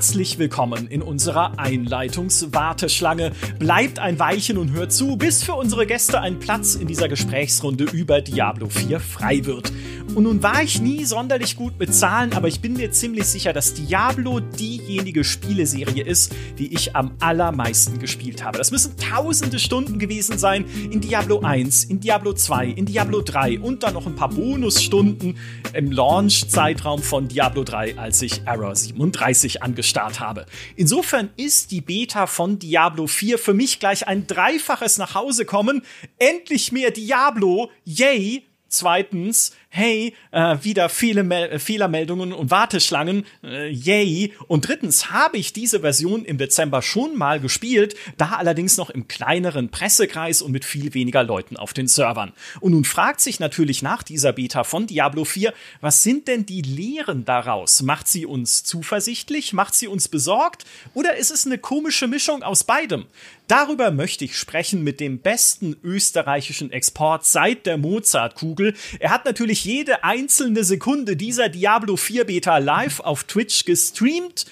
Herzlich 0.00 0.38
willkommen 0.38 0.86
in 0.86 1.02
unserer 1.02 1.58
Einleitungswarteschlange. 1.58 3.32
Bleibt 3.58 3.98
ein 3.98 4.18
Weilchen 4.18 4.56
und 4.56 4.72
hört 4.72 4.94
zu, 4.94 5.18
bis 5.18 5.42
für 5.42 5.52
unsere 5.52 5.86
Gäste 5.86 6.22
ein 6.22 6.38
Platz 6.38 6.74
in 6.74 6.86
dieser 6.86 7.06
Gesprächsrunde 7.06 7.84
über 7.84 8.22
Diablo 8.22 8.70
4 8.70 8.98
frei 8.98 9.44
wird. 9.44 9.70
Und 10.14 10.24
nun 10.24 10.42
war 10.42 10.62
ich 10.62 10.80
nie 10.80 11.04
sonderlich 11.04 11.54
gut 11.54 11.78
mit 11.78 11.94
Zahlen, 11.94 12.32
aber 12.32 12.48
ich 12.48 12.60
bin 12.60 12.72
mir 12.72 12.90
ziemlich 12.90 13.26
sicher, 13.26 13.52
dass 13.52 13.74
Diablo 13.74 14.40
diejenige 14.40 15.22
Spieleserie 15.22 16.02
ist, 16.02 16.34
die 16.58 16.74
ich 16.74 16.96
am 16.96 17.12
allermeisten 17.20 17.98
gespielt 17.98 18.42
habe. 18.42 18.58
Das 18.58 18.72
müssen 18.72 18.96
tausende 18.96 19.58
Stunden 19.58 19.98
gewesen 19.98 20.38
sein 20.38 20.64
in 20.90 21.00
Diablo 21.00 21.40
1, 21.40 21.84
in 21.84 22.00
Diablo 22.00 22.32
2, 22.32 22.68
in 22.68 22.86
Diablo 22.86 23.20
3 23.20 23.60
und 23.60 23.84
dann 23.84 23.94
noch 23.94 24.06
ein 24.06 24.16
paar 24.16 24.30
Bonusstunden 24.30 25.36
im 25.74 25.92
Launch-Zeitraum 25.92 27.02
von 27.02 27.28
Diablo 27.28 27.62
3, 27.62 27.98
als 27.98 28.20
ich 28.22 28.42
Error 28.46 28.74
37 28.74 29.62
angestarrt 29.90 30.20
habe. 30.20 30.46
Insofern 30.76 31.30
ist 31.36 31.70
die 31.70 31.80
Beta 31.80 32.26
von 32.26 32.58
Diablo 32.58 33.06
4 33.06 33.38
für 33.38 33.54
mich 33.54 33.80
gleich 33.80 34.06
ein 34.06 34.26
dreifaches 34.26 34.98
Nachhausekommen. 34.98 35.82
Endlich 36.18 36.72
mehr 36.72 36.90
Diablo, 36.90 37.70
yay! 37.84 38.46
Zweitens, 38.72 39.52
hey, 39.72 40.14
äh, 40.32 40.56
wieder 40.62 40.88
viele 40.88 41.22
Mel 41.22 41.48
äh, 41.48 41.58
Fehlermeldungen 41.60 42.32
und 42.32 42.50
Warteschlangen, 42.50 43.24
äh, 43.44 43.70
yay. 43.70 44.34
Und 44.48 44.66
drittens 44.66 45.10
habe 45.10 45.38
ich 45.38 45.52
diese 45.52 45.80
Version 45.80 46.24
im 46.24 46.38
Dezember 46.38 46.82
schon 46.82 47.16
mal 47.16 47.38
gespielt, 47.38 47.94
da 48.18 48.32
allerdings 48.32 48.76
noch 48.76 48.90
im 48.90 49.06
kleineren 49.06 49.70
Pressekreis 49.70 50.42
und 50.42 50.50
mit 50.50 50.64
viel 50.64 50.92
weniger 50.92 51.22
Leuten 51.22 51.56
auf 51.56 51.72
den 51.72 51.86
Servern. 51.86 52.32
Und 52.60 52.72
nun 52.72 52.84
fragt 52.84 53.20
sich 53.20 53.38
natürlich 53.38 53.80
nach 53.80 54.02
dieser 54.02 54.32
Beta 54.32 54.64
von 54.64 54.88
Diablo 54.88 55.24
4, 55.24 55.54
was 55.80 56.02
sind 56.02 56.26
denn 56.26 56.44
die 56.44 56.62
Lehren 56.62 57.24
daraus? 57.24 57.82
Macht 57.82 58.08
sie 58.08 58.26
uns 58.26 58.64
zuversichtlich? 58.64 59.52
Macht 59.52 59.74
sie 59.74 59.86
uns 59.86 60.08
besorgt? 60.08 60.64
Oder 60.94 61.16
ist 61.16 61.30
es 61.30 61.46
eine 61.46 61.58
komische 61.58 62.08
Mischung 62.08 62.42
aus 62.42 62.64
beidem? 62.64 63.06
Darüber 63.50 63.90
möchte 63.90 64.24
ich 64.24 64.38
sprechen 64.38 64.84
mit 64.84 65.00
dem 65.00 65.18
besten 65.18 65.74
österreichischen 65.82 66.70
Export 66.70 67.24
seit 67.26 67.66
der 67.66 67.78
Mozartkugel. 67.78 68.74
Er 69.00 69.10
hat 69.10 69.24
natürlich 69.24 69.64
jede 69.64 70.04
einzelne 70.04 70.62
Sekunde 70.62 71.16
dieser 71.16 71.48
Diablo 71.48 71.96
4 71.96 72.26
Beta 72.26 72.58
live 72.58 73.00
auf 73.00 73.24
Twitch 73.24 73.64
gestreamt 73.64 74.46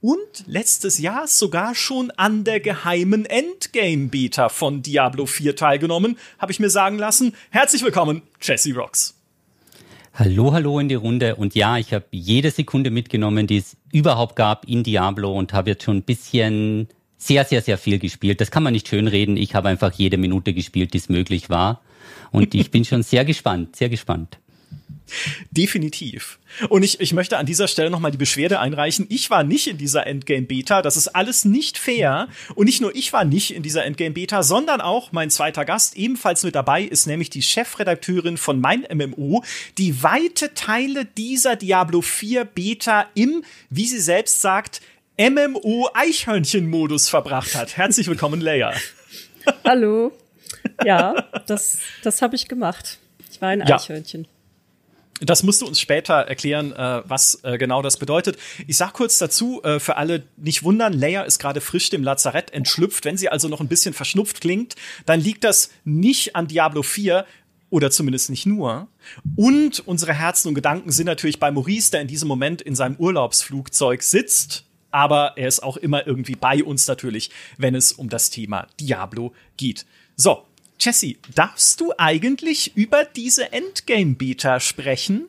und 0.00 0.18
letztes 0.48 0.98
Jahr 0.98 1.28
sogar 1.28 1.76
schon 1.76 2.10
an 2.10 2.42
der 2.42 2.58
geheimen 2.58 3.26
Endgame 3.26 4.08
Beta 4.08 4.48
von 4.48 4.82
Diablo 4.82 5.26
4 5.26 5.54
teilgenommen, 5.54 6.18
habe 6.40 6.50
ich 6.50 6.58
mir 6.58 6.70
sagen 6.70 6.98
lassen. 6.98 7.36
Herzlich 7.50 7.84
willkommen, 7.84 8.22
Jesse 8.40 8.74
Rocks. 8.74 9.14
Hallo, 10.14 10.52
hallo 10.52 10.80
in 10.80 10.88
die 10.88 10.96
Runde. 10.96 11.36
Und 11.36 11.54
ja, 11.54 11.78
ich 11.78 11.94
habe 11.94 12.06
jede 12.10 12.50
Sekunde 12.50 12.90
mitgenommen, 12.90 13.46
die 13.46 13.58
es 13.58 13.76
überhaupt 13.92 14.34
gab 14.34 14.68
in 14.68 14.82
Diablo 14.82 15.32
und 15.32 15.52
habe 15.52 15.70
jetzt 15.70 15.84
schon 15.84 15.98
ein 15.98 16.02
bisschen 16.02 16.88
sehr, 17.22 17.44
sehr, 17.44 17.62
sehr 17.62 17.78
viel 17.78 17.98
gespielt. 17.98 18.40
Das 18.40 18.50
kann 18.50 18.62
man 18.62 18.72
nicht 18.72 18.88
schönreden. 18.88 19.36
Ich 19.36 19.54
habe 19.54 19.68
einfach 19.68 19.92
jede 19.92 20.16
Minute 20.16 20.52
gespielt, 20.52 20.92
die 20.92 20.98
es 20.98 21.08
möglich 21.08 21.50
war. 21.50 21.80
Und 22.32 22.54
ich 22.54 22.70
bin 22.70 22.84
schon 22.84 23.02
sehr 23.02 23.24
gespannt, 23.24 23.76
sehr 23.76 23.88
gespannt. 23.88 24.38
Definitiv. 25.50 26.38
Und 26.68 26.82
ich, 26.82 27.00
ich 27.00 27.12
möchte 27.12 27.36
an 27.36 27.46
dieser 27.46 27.68
Stelle 27.68 27.90
nochmal 27.90 28.10
die 28.10 28.18
Beschwerde 28.18 28.58
einreichen. 28.60 29.06
Ich 29.08 29.30
war 29.30 29.44
nicht 29.44 29.66
in 29.66 29.78
dieser 29.78 30.06
Endgame-Beta. 30.06 30.82
Das 30.82 30.96
ist 30.96 31.08
alles 31.08 31.44
nicht 31.44 31.78
fair. 31.78 32.28
Und 32.54 32.66
nicht 32.66 32.80
nur 32.80 32.94
ich 32.94 33.12
war 33.12 33.24
nicht 33.24 33.54
in 33.54 33.62
dieser 33.62 33.84
Endgame-Beta, 33.84 34.42
sondern 34.42 34.80
auch 34.80 35.12
mein 35.12 35.30
zweiter 35.30 35.64
Gast 35.64 35.96
ebenfalls 35.96 36.44
mit 36.44 36.54
dabei 36.54 36.82
ist 36.82 37.06
nämlich 37.06 37.30
die 37.30 37.42
Chefredakteurin 37.42 38.36
von 38.36 38.60
Mein 38.60 38.86
MMO, 38.92 39.44
die 39.78 40.02
weite 40.02 40.54
Teile 40.54 41.04
dieser 41.04 41.56
Diablo 41.56 42.00
4 42.00 42.44
Beta 42.44 43.06
im, 43.14 43.44
wie 43.70 43.86
sie 43.86 44.00
selbst 44.00 44.40
sagt, 44.40 44.80
MMO-Eichhörnchen-Modus 45.18 47.08
verbracht 47.08 47.54
hat. 47.54 47.76
Herzlich 47.76 48.06
willkommen, 48.06 48.40
Leia. 48.40 48.72
Hallo. 49.64 50.12
Ja, 50.84 51.28
das, 51.46 51.78
das 52.02 52.22
habe 52.22 52.34
ich 52.34 52.48
gemacht. 52.48 52.98
Ich 53.30 53.42
war 53.42 53.50
ein 53.50 53.62
ja. 53.66 53.76
Eichhörnchen. 53.76 54.26
Das 55.20 55.42
musst 55.42 55.60
du 55.60 55.66
uns 55.66 55.78
später 55.80 56.14
erklären, 56.14 56.72
äh, 56.72 57.02
was 57.04 57.40
äh, 57.44 57.58
genau 57.58 57.82
das 57.82 57.98
bedeutet. 57.98 58.38
Ich 58.66 58.76
sag 58.76 58.94
kurz 58.94 59.18
dazu, 59.18 59.62
äh, 59.62 59.78
für 59.78 59.96
alle 59.96 60.24
nicht 60.36 60.64
wundern, 60.64 60.92
Leia 60.94 61.22
ist 61.22 61.38
gerade 61.38 61.60
frisch 61.60 61.90
dem 61.90 62.02
Lazarett 62.02 62.52
entschlüpft. 62.52 63.04
Wenn 63.04 63.16
sie 63.16 63.28
also 63.28 63.48
noch 63.48 63.60
ein 63.60 63.68
bisschen 63.68 63.94
verschnupft 63.94 64.40
klingt, 64.40 64.74
dann 65.06 65.20
liegt 65.20 65.44
das 65.44 65.70
nicht 65.84 66.34
an 66.34 66.48
Diablo 66.48 66.82
4, 66.82 67.26
oder 67.68 67.90
zumindest 67.90 68.28
nicht 68.28 68.44
nur. 68.44 68.88
Und 69.34 69.80
unsere 69.86 70.12
Herzen 70.12 70.48
und 70.48 70.54
Gedanken 70.54 70.92
sind 70.92 71.06
natürlich 71.06 71.40
bei 71.40 71.50
Maurice, 71.50 71.90
der 71.90 72.02
in 72.02 72.06
diesem 72.06 72.28
Moment 72.28 72.60
in 72.60 72.74
seinem 72.74 72.96
Urlaubsflugzeug 72.96 74.02
sitzt 74.02 74.66
aber 74.92 75.32
er 75.36 75.48
ist 75.48 75.62
auch 75.62 75.76
immer 75.76 76.06
irgendwie 76.06 76.36
bei 76.36 76.62
uns 76.62 76.86
natürlich, 76.86 77.30
wenn 77.58 77.74
es 77.74 77.92
um 77.92 78.08
das 78.08 78.30
Thema 78.30 78.68
Diablo 78.78 79.34
geht. 79.56 79.86
So, 80.16 80.44
Jesse, 80.78 81.16
darfst 81.34 81.80
du 81.80 81.92
eigentlich 81.98 82.76
über 82.76 83.04
diese 83.04 83.52
Endgame-Beta 83.52 84.60
sprechen? 84.60 85.26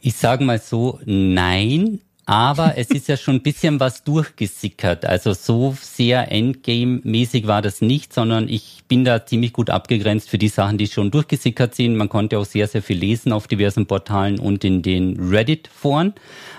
Ich 0.00 0.16
sage 0.16 0.44
mal 0.44 0.60
so, 0.60 1.00
nein, 1.04 2.00
aber 2.26 2.78
es 2.78 2.90
ist 2.90 3.08
ja 3.08 3.16
schon 3.16 3.36
ein 3.36 3.42
bisschen 3.42 3.80
was 3.80 4.02
durchgesickert. 4.02 5.04
Also 5.04 5.34
so 5.34 5.76
sehr 5.78 6.32
Endgame-mäßig 6.32 7.46
war 7.46 7.60
das 7.60 7.82
nicht, 7.82 8.12
sondern 8.12 8.48
ich 8.48 8.82
bin 8.88 9.04
da 9.04 9.26
ziemlich 9.26 9.52
gut 9.52 9.68
abgegrenzt 9.68 10.30
für 10.30 10.38
die 10.38 10.48
Sachen, 10.48 10.78
die 10.78 10.86
schon 10.86 11.10
durchgesickert 11.10 11.74
sind. 11.74 11.96
Man 11.96 12.08
konnte 12.08 12.38
auch 12.38 12.46
sehr, 12.46 12.66
sehr 12.66 12.82
viel 12.82 12.98
lesen 12.98 13.32
auf 13.32 13.46
diversen 13.46 13.86
Portalen 13.86 14.38
und 14.38 14.64
in 14.64 14.80
den 14.80 15.18
Reddit-Foren. 15.30 16.14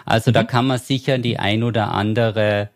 Also 0.05 0.29
mhm. 0.31 0.35
da 0.35 0.43
kann 0.43 0.67
man 0.67 0.77
sicher 0.77 1.17
die 1.17 1.37
ein 1.37 1.63
oder 1.63 1.91
andere 1.91 2.69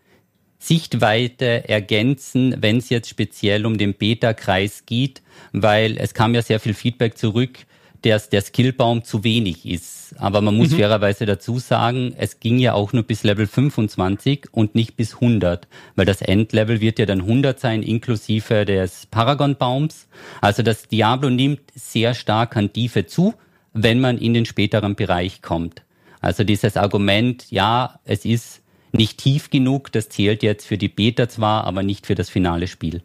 Sichtweite 0.57 1.69
ergänzen, 1.69 2.55
wenn 2.59 2.77
es 2.77 2.89
jetzt 2.89 3.09
speziell 3.09 3.65
um 3.65 3.77
den 3.77 3.93
Beta-Kreis 3.93 4.85
geht, 4.85 5.21
weil 5.53 5.97
es 5.97 6.13
kam 6.13 6.33
ja 6.35 6.41
sehr 6.41 6.59
viel 6.59 6.73
Feedback 6.73 7.17
zurück, 7.17 7.59
dass 8.01 8.29
der 8.29 8.41
Skillbaum 8.41 9.03
zu 9.03 9.23
wenig 9.23 9.65
ist. 9.65 10.15
Aber 10.17 10.41
man 10.41 10.55
muss 10.55 10.71
mhm. 10.71 10.77
fairerweise 10.77 11.25
dazu 11.25 11.59
sagen, 11.59 12.13
es 12.17 12.39
ging 12.39 12.57
ja 12.57 12.73
auch 12.73 12.93
nur 12.93 13.03
bis 13.03 13.23
Level 13.23 13.47
25 13.47 14.47
und 14.51 14.75
nicht 14.75 14.95
bis 14.95 15.15
100, 15.15 15.67
weil 15.95 16.05
das 16.05 16.21
Endlevel 16.21 16.81
wird 16.81 16.99
ja 16.99 17.05
dann 17.05 17.21
100 17.21 17.59
sein, 17.59 17.83
inklusive 17.83 18.65
des 18.65 19.05
Paragon-Baums. 19.07 20.07
Also 20.41 20.63
das 20.63 20.87
Diablo 20.87 21.29
nimmt 21.29 21.61
sehr 21.75 22.13
stark 22.13 22.55
an 22.57 22.73
Tiefe 22.73 23.05
zu, 23.05 23.33
wenn 23.73 23.99
man 23.99 24.17
in 24.17 24.33
den 24.33 24.45
späteren 24.45 24.95
Bereich 24.95 25.41
kommt. 25.41 25.83
Also 26.21 26.43
dieses 26.43 26.75
Argument, 26.75 27.45
ja, 27.49 27.99
es 28.03 28.25
ist 28.25 28.61
nicht 28.91 29.19
tief 29.19 29.49
genug, 29.49 29.91
das 29.91 30.09
zählt 30.09 30.43
jetzt 30.43 30.65
für 30.65 30.77
die 30.77 30.89
Beta 30.89 31.29
zwar, 31.29 31.65
aber 31.65 31.83
nicht 31.83 32.07
für 32.07 32.15
das 32.15 32.29
finale 32.29 32.67
Spiel. 32.67 33.03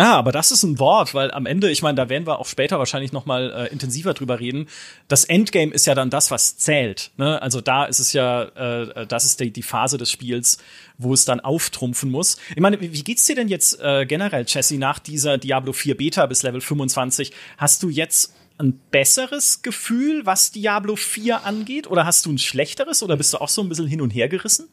Ja, 0.00 0.16
aber 0.16 0.32
das 0.32 0.50
ist 0.50 0.62
ein 0.62 0.78
Wort, 0.78 1.12
weil 1.12 1.30
am 1.30 1.44
Ende, 1.44 1.70
ich 1.70 1.82
meine, 1.82 1.96
da 1.96 2.08
werden 2.08 2.26
wir 2.26 2.38
auch 2.38 2.46
später 2.46 2.78
wahrscheinlich 2.78 3.12
noch 3.12 3.26
mal 3.26 3.50
äh, 3.50 3.66
intensiver 3.70 4.14
drüber 4.14 4.40
reden. 4.40 4.66
Das 5.08 5.26
Endgame 5.26 5.74
ist 5.74 5.86
ja 5.86 5.94
dann 5.94 6.08
das, 6.08 6.30
was 6.30 6.56
zählt. 6.56 7.10
Ne? 7.18 7.42
Also 7.42 7.60
da 7.60 7.84
ist 7.84 7.98
es 7.98 8.14
ja, 8.14 8.44
äh, 8.44 9.06
das 9.06 9.26
ist 9.26 9.40
die, 9.40 9.50
die 9.50 9.62
Phase 9.62 9.98
des 9.98 10.10
Spiels, 10.10 10.56
wo 10.96 11.12
es 11.12 11.26
dann 11.26 11.40
auftrumpfen 11.40 12.10
muss. 12.10 12.38
Ich 12.48 12.62
meine, 12.62 12.80
wie 12.80 13.04
geht's 13.04 13.26
dir 13.26 13.34
denn 13.34 13.48
jetzt 13.48 13.78
äh, 13.82 14.06
generell, 14.06 14.46
Jesse, 14.48 14.78
nach 14.78 15.00
dieser 15.00 15.36
Diablo 15.36 15.74
4 15.74 15.98
Beta 15.98 16.24
bis 16.24 16.44
Level 16.44 16.62
25? 16.62 17.32
Hast 17.58 17.82
du 17.82 17.90
jetzt 17.90 18.32
ein 18.56 18.80
besseres 18.90 19.60
Gefühl, 19.60 20.24
was 20.24 20.50
Diablo 20.50 20.96
4 20.96 21.44
angeht? 21.44 21.90
Oder 21.90 22.06
hast 22.06 22.24
du 22.24 22.32
ein 22.32 22.38
schlechteres? 22.38 23.02
Oder 23.02 23.18
bist 23.18 23.34
du 23.34 23.38
auch 23.38 23.50
so 23.50 23.60
ein 23.60 23.68
bisschen 23.68 23.86
hin 23.86 24.00
und 24.00 24.12
her 24.12 24.30
gerissen? 24.30 24.70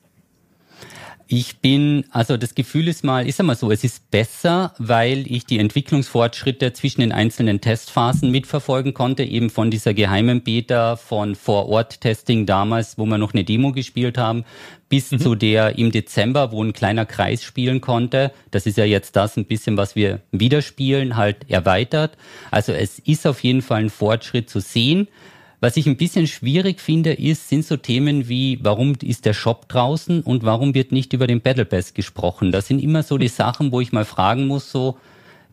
Ich 1.30 1.58
bin, 1.58 2.06
also 2.12 2.38
das 2.38 2.56
Gefühl 2.56 2.88
ist 2.88 3.04
mal, 3.04 3.28
ist 3.28 3.42
einmal 3.42 3.58
so, 3.58 3.70
es 3.70 3.84
ist 3.84 4.10
besser, 4.12 4.74
weil 4.78 5.30
ich 5.30 5.46
die 5.46 5.60
Entwicklungsfortschritte 5.60 6.72
zwischen 6.72 7.02
den 7.02 7.12
einzelnen 7.12 7.60
Testphasen 7.60 8.32
mitverfolgen 8.32 8.94
konnte, 8.94 9.24
eben 9.24 9.50
von 9.50 9.70
dieser 9.70 9.94
geheimen 9.94 10.42
Beta, 10.42 10.96
von 10.96 11.36
Vor-Ort-Testing 11.36 12.46
damals, 12.46 12.98
wo 12.98 13.06
wir 13.06 13.18
noch 13.18 13.34
eine 13.34 13.44
Demo 13.44 13.74
gespielt 13.74 14.18
haben, 14.18 14.46
bis 14.88 15.12
mhm. 15.12 15.20
zu 15.20 15.36
der 15.36 15.78
im 15.78 15.92
Dezember, 15.92 16.54
wo 16.54 16.64
ein 16.64 16.72
kleiner 16.72 17.06
Kreis 17.06 17.44
spielen 17.44 17.82
konnte. 17.82 18.32
Das 18.52 18.66
ist 18.66 18.78
ja 18.78 18.86
jetzt 18.86 19.18
das 19.18 19.36
ein 19.36 19.46
bisschen, 19.46 19.76
was 19.76 19.98
wir 19.98 20.22
wieder 20.32 20.62
spielen, 20.62 21.18
halt 21.18 21.50
erweitert. 21.50 22.16
Also 22.52 22.72
es 22.72 23.00
ist 23.00 23.28
auf 23.28 23.44
jeden 23.44 23.62
Fall 23.62 23.82
ein 23.82 23.90
Fortschritt 23.90 24.50
zu 24.50 24.62
sehen. 24.62 25.10
Was 25.60 25.76
ich 25.76 25.88
ein 25.88 25.98
bisschen 25.98 26.28
schwierig 26.28 26.80
finde, 26.80 27.14
ist, 27.14 27.50
sind 27.50 27.66
so 27.66 27.78
Themen 27.78 28.30
wie, 28.30 28.60
warum 28.62 28.94
ist 29.02 29.26
der 29.26 29.34
Shop 29.34 29.68
draußen 29.68 30.22
und 30.22 30.44
warum 30.44 30.76
wird 30.76 30.92
nicht 30.92 31.14
über 31.14 31.26
den 31.26 31.42
Battle 31.42 31.66
Pass 31.66 31.96
gesprochen? 31.96 32.52
Das 32.52 32.68
sind 32.68 32.82
immer 32.82 33.02
so 33.02 33.18
die 33.18 33.28
Sachen, 33.28 33.72
wo 33.72 33.82
ich 33.82 33.92
mal 33.92 34.06
fragen 34.06 34.46
muss, 34.46 34.72
so, 34.72 34.98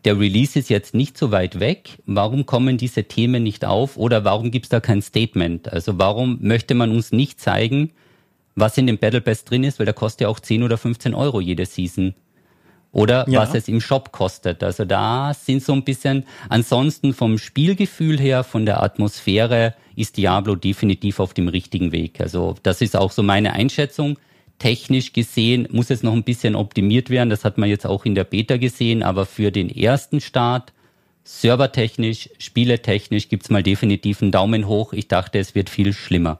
der 0.05 0.19
Release 0.19 0.59
ist 0.59 0.69
jetzt 0.69 0.93
nicht 0.93 1.17
so 1.17 1.31
weit 1.31 1.59
weg. 1.59 1.97
Warum 2.05 2.45
kommen 2.45 2.77
diese 2.77 3.05
Themen 3.05 3.41
nicht 3.41 3.65
auf 3.65 3.97
oder 3.97 4.23
warum 4.23 4.51
gibt 4.51 4.67
es 4.67 4.69
da 4.69 4.79
kein 4.79 5.01
Statement? 5.01 5.73
Also 5.73 5.97
warum 5.97 6.37
möchte 6.41 6.75
man 6.75 6.91
uns 6.91 7.11
nicht 7.11 7.41
zeigen, 7.41 7.89
was 8.53 8.77
in 8.77 8.85
dem 8.85 8.99
Battle 8.99 9.21
Pass 9.21 9.43
drin 9.43 9.63
ist, 9.63 9.79
weil 9.79 9.85
der 9.85 9.95
kostet 9.95 10.21
ja 10.21 10.27
auch 10.27 10.39
10 10.39 10.61
oder 10.61 10.77
15 10.77 11.15
Euro 11.15 11.41
jede 11.41 11.65
Season 11.65 12.13
oder 12.95 13.29
ja. 13.29 13.41
was 13.41 13.53
es 13.53 13.67
im 13.67 13.81
Shop 13.81 14.13
kostet. 14.13 14.63
Also 14.63 14.85
da 14.85 15.33
sind 15.33 15.61
so 15.61 15.73
ein 15.73 15.83
bisschen, 15.83 16.23
ansonsten 16.47 17.13
vom 17.13 17.37
Spielgefühl 17.37 18.17
her, 18.17 18.45
von 18.45 18.65
der 18.65 18.81
Atmosphäre 18.81 19.73
ist 19.97 20.15
Diablo 20.15 20.55
definitiv 20.55 21.19
auf 21.19 21.33
dem 21.33 21.49
richtigen 21.49 21.91
Weg. 21.91 22.21
Also 22.21 22.55
das 22.63 22.79
ist 22.79 22.95
auch 22.95 23.11
so 23.11 23.21
meine 23.21 23.51
Einschätzung. 23.51 24.17
technisch 24.59 25.11
gesehen 25.11 25.67
muss 25.71 25.89
es 25.89 26.03
noch 26.03 26.13
ein 26.13 26.23
bisschen 26.23 26.55
optimiert 26.55 27.09
werden. 27.09 27.29
Das 27.29 27.43
hat 27.43 27.57
man 27.57 27.67
jetzt 27.67 27.85
auch 27.85 28.05
in 28.05 28.15
der 28.15 28.23
Beta 28.23 28.55
gesehen, 28.55 29.03
aber 29.03 29.25
für 29.25 29.51
den 29.51 29.69
ersten 29.69 30.21
Start, 30.21 30.71
servertechnisch, 31.25 32.29
spieletechnisch, 32.37 33.27
gibt's 33.27 33.49
mal 33.49 33.61
definitiv 33.61 34.21
einen 34.21 34.31
Daumen 34.31 34.67
hoch. 34.67 34.93
Ich 34.93 35.09
dachte, 35.09 35.39
es 35.39 35.53
wird 35.53 35.69
viel 35.69 35.91
schlimmer. 35.91 36.39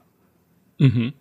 Mhm. 0.78 1.12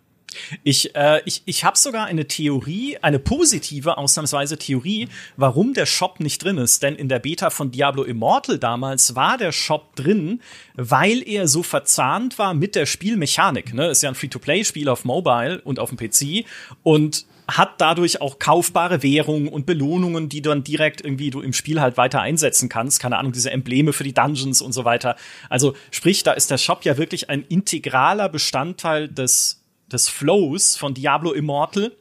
Ich, 0.63 0.95
äh, 0.95 1.21
ich, 1.25 1.43
ich 1.45 1.63
habe 1.63 1.77
sogar 1.77 2.05
eine 2.05 2.27
Theorie, 2.27 2.97
eine 3.01 3.19
positive, 3.19 3.97
ausnahmsweise 3.97 4.57
Theorie, 4.57 5.07
warum 5.37 5.73
der 5.73 5.85
Shop 5.85 6.19
nicht 6.19 6.43
drin 6.43 6.57
ist. 6.57 6.83
Denn 6.83 6.95
in 6.95 7.09
der 7.09 7.19
Beta 7.19 7.49
von 7.49 7.71
Diablo 7.71 8.03
Immortal 8.03 8.59
damals 8.59 9.15
war 9.15 9.37
der 9.37 9.51
Shop 9.51 9.95
drin, 9.95 10.41
weil 10.75 11.27
er 11.27 11.47
so 11.47 11.63
verzahnt 11.63 12.37
war 12.39 12.53
mit 12.53 12.75
der 12.75 12.85
Spielmechanik. 12.85 13.73
Ne? 13.73 13.87
Ist 13.87 14.03
ja 14.03 14.09
ein 14.09 14.15
Free-to-Play-Spiel 14.15 14.89
auf 14.89 15.05
Mobile 15.05 15.61
und 15.61 15.79
auf 15.79 15.89
dem 15.89 15.97
PC. 15.97 16.45
Und 16.83 17.25
hat 17.47 17.79
dadurch 17.79 18.21
auch 18.21 18.39
kaufbare 18.39 19.03
Währungen 19.03 19.47
und 19.47 19.65
Belohnungen, 19.65 20.29
die 20.29 20.41
dann 20.41 20.63
direkt 20.63 21.01
irgendwie 21.01 21.29
du 21.29 21.41
im 21.41 21.53
Spiel 21.53 21.79
halt 21.79 21.97
weiter 21.97 22.21
einsetzen 22.21 22.69
kannst. 22.69 22.99
Keine 22.99 23.17
Ahnung, 23.17 23.33
diese 23.33 23.51
Embleme 23.51 23.93
für 23.93 24.03
die 24.03 24.13
Dungeons 24.13 24.61
und 24.61 24.73
so 24.73 24.85
weiter. 24.85 25.15
Also 25.49 25.75
sprich, 25.91 26.23
da 26.23 26.33
ist 26.33 26.49
der 26.49 26.57
Shop 26.57 26.83
ja 26.85 26.97
wirklich 26.97 27.29
ein 27.29 27.43
integraler 27.43 28.29
Bestandteil 28.29 29.07
des 29.07 29.61
des 29.91 30.09
Flows 30.09 30.75
von 30.75 30.93
Diablo 30.93 31.31
Immortal. 31.33 31.91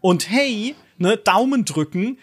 Und 0.00 0.30
hey, 0.30 0.74
ne, 0.98 1.16
Daumen 1.16 1.64
drücken, 1.64 2.18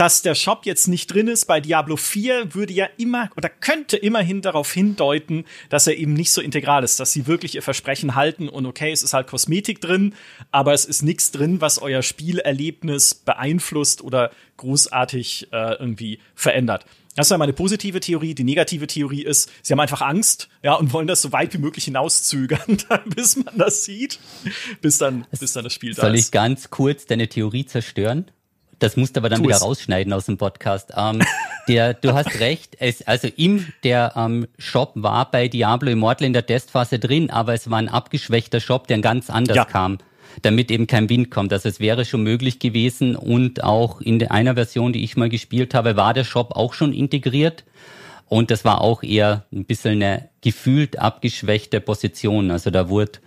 dass 0.00 0.22
der 0.22 0.34
Shop 0.34 0.64
jetzt 0.64 0.88
nicht 0.88 1.12
drin 1.12 1.28
ist 1.28 1.44
bei 1.44 1.60
Diablo 1.60 1.94
4, 1.94 2.54
würde 2.54 2.72
ja 2.72 2.88
immer 2.96 3.28
oder 3.36 3.50
könnte 3.50 3.98
immerhin 3.98 4.40
darauf 4.40 4.72
hindeuten, 4.72 5.44
dass 5.68 5.86
er 5.86 5.98
eben 5.98 6.14
nicht 6.14 6.32
so 6.32 6.40
integral 6.40 6.84
ist, 6.84 6.98
dass 7.00 7.12
sie 7.12 7.26
wirklich 7.26 7.54
ihr 7.54 7.62
Versprechen 7.62 8.14
halten 8.14 8.48
und 8.48 8.64
okay, 8.64 8.92
es 8.92 9.02
ist 9.02 9.12
halt 9.12 9.26
Kosmetik 9.26 9.82
drin, 9.82 10.14
aber 10.52 10.72
es 10.72 10.86
ist 10.86 11.02
nichts 11.02 11.32
drin, 11.32 11.60
was 11.60 11.82
euer 11.82 12.00
Spielerlebnis 12.00 13.14
beeinflusst 13.14 14.00
oder 14.00 14.30
großartig 14.56 15.48
äh, 15.52 15.74
irgendwie 15.74 16.18
verändert. 16.34 16.86
Das 17.16 17.26
ist 17.26 17.30
ja 17.30 17.38
meine 17.38 17.52
positive 17.52 18.00
Theorie. 18.00 18.34
Die 18.34 18.44
negative 18.44 18.86
Theorie 18.86 19.22
ist, 19.22 19.50
sie 19.62 19.72
haben 19.72 19.80
einfach 19.80 20.00
Angst, 20.00 20.48
ja, 20.62 20.74
und 20.74 20.92
wollen 20.92 21.08
das 21.08 21.22
so 21.22 21.32
weit 21.32 21.52
wie 21.54 21.58
möglich 21.58 21.84
hinauszögern, 21.84 22.78
bis 23.14 23.36
man 23.36 23.58
das 23.58 23.84
sieht, 23.84 24.20
bis 24.80 24.98
dann, 24.98 25.26
bis 25.38 25.52
dann 25.52 25.64
das 25.64 25.74
Spiel 25.74 25.90
da 25.90 26.02
ist. 26.02 26.06
Soll 26.06 26.14
ich 26.14 26.30
ganz 26.30 26.70
kurz 26.70 27.06
deine 27.06 27.28
Theorie 27.28 27.66
zerstören? 27.66 28.30
Das 28.78 28.96
musst 28.96 29.16
du 29.16 29.20
aber 29.20 29.28
dann 29.28 29.40
tu 29.40 29.44
wieder 29.44 29.56
es. 29.56 29.62
rausschneiden 29.62 30.12
aus 30.12 30.26
dem 30.26 30.38
Podcast. 30.38 30.92
Ähm, 30.96 31.22
der, 31.68 31.94
du 31.94 32.12
hast 32.14 32.40
recht. 32.40 32.76
Es, 32.78 33.06
also 33.06 33.28
im 33.36 33.66
der 33.84 34.14
ähm, 34.16 34.46
Shop 34.56 34.92
war 34.94 35.30
bei 35.30 35.48
Diablo 35.48 35.90
Immortal 35.90 36.26
in 36.26 36.32
der 36.32 36.46
Testphase 36.46 36.98
drin, 36.98 37.30
aber 37.30 37.52
es 37.52 37.68
war 37.68 37.78
ein 37.78 37.88
abgeschwächter 37.88 38.60
Shop, 38.60 38.86
der 38.86 39.00
ganz 39.00 39.28
anders 39.28 39.56
ja. 39.56 39.64
kam 39.66 39.98
damit 40.42 40.70
eben 40.70 40.86
kein 40.86 41.08
Wind 41.08 41.30
kommt. 41.30 41.52
Also 41.52 41.68
es 41.68 41.80
wäre 41.80 42.04
schon 42.04 42.22
möglich 42.22 42.58
gewesen 42.58 43.16
und 43.16 43.62
auch 43.64 44.00
in 44.00 44.26
einer 44.28 44.54
Version, 44.54 44.92
die 44.92 45.04
ich 45.04 45.16
mal 45.16 45.28
gespielt 45.28 45.74
habe, 45.74 45.96
war 45.96 46.14
der 46.14 46.24
Shop 46.24 46.52
auch 46.56 46.74
schon 46.74 46.92
integriert. 46.92 47.64
Und 48.28 48.50
das 48.50 48.64
war 48.64 48.80
auch 48.80 49.02
eher 49.02 49.44
ein 49.52 49.64
bisschen 49.64 50.02
eine 50.02 50.28
gefühlt 50.40 50.98
abgeschwächte 50.98 51.80
Position. 51.80 52.50
Also 52.50 52.70
da 52.70 52.88
wurde 52.88 53.18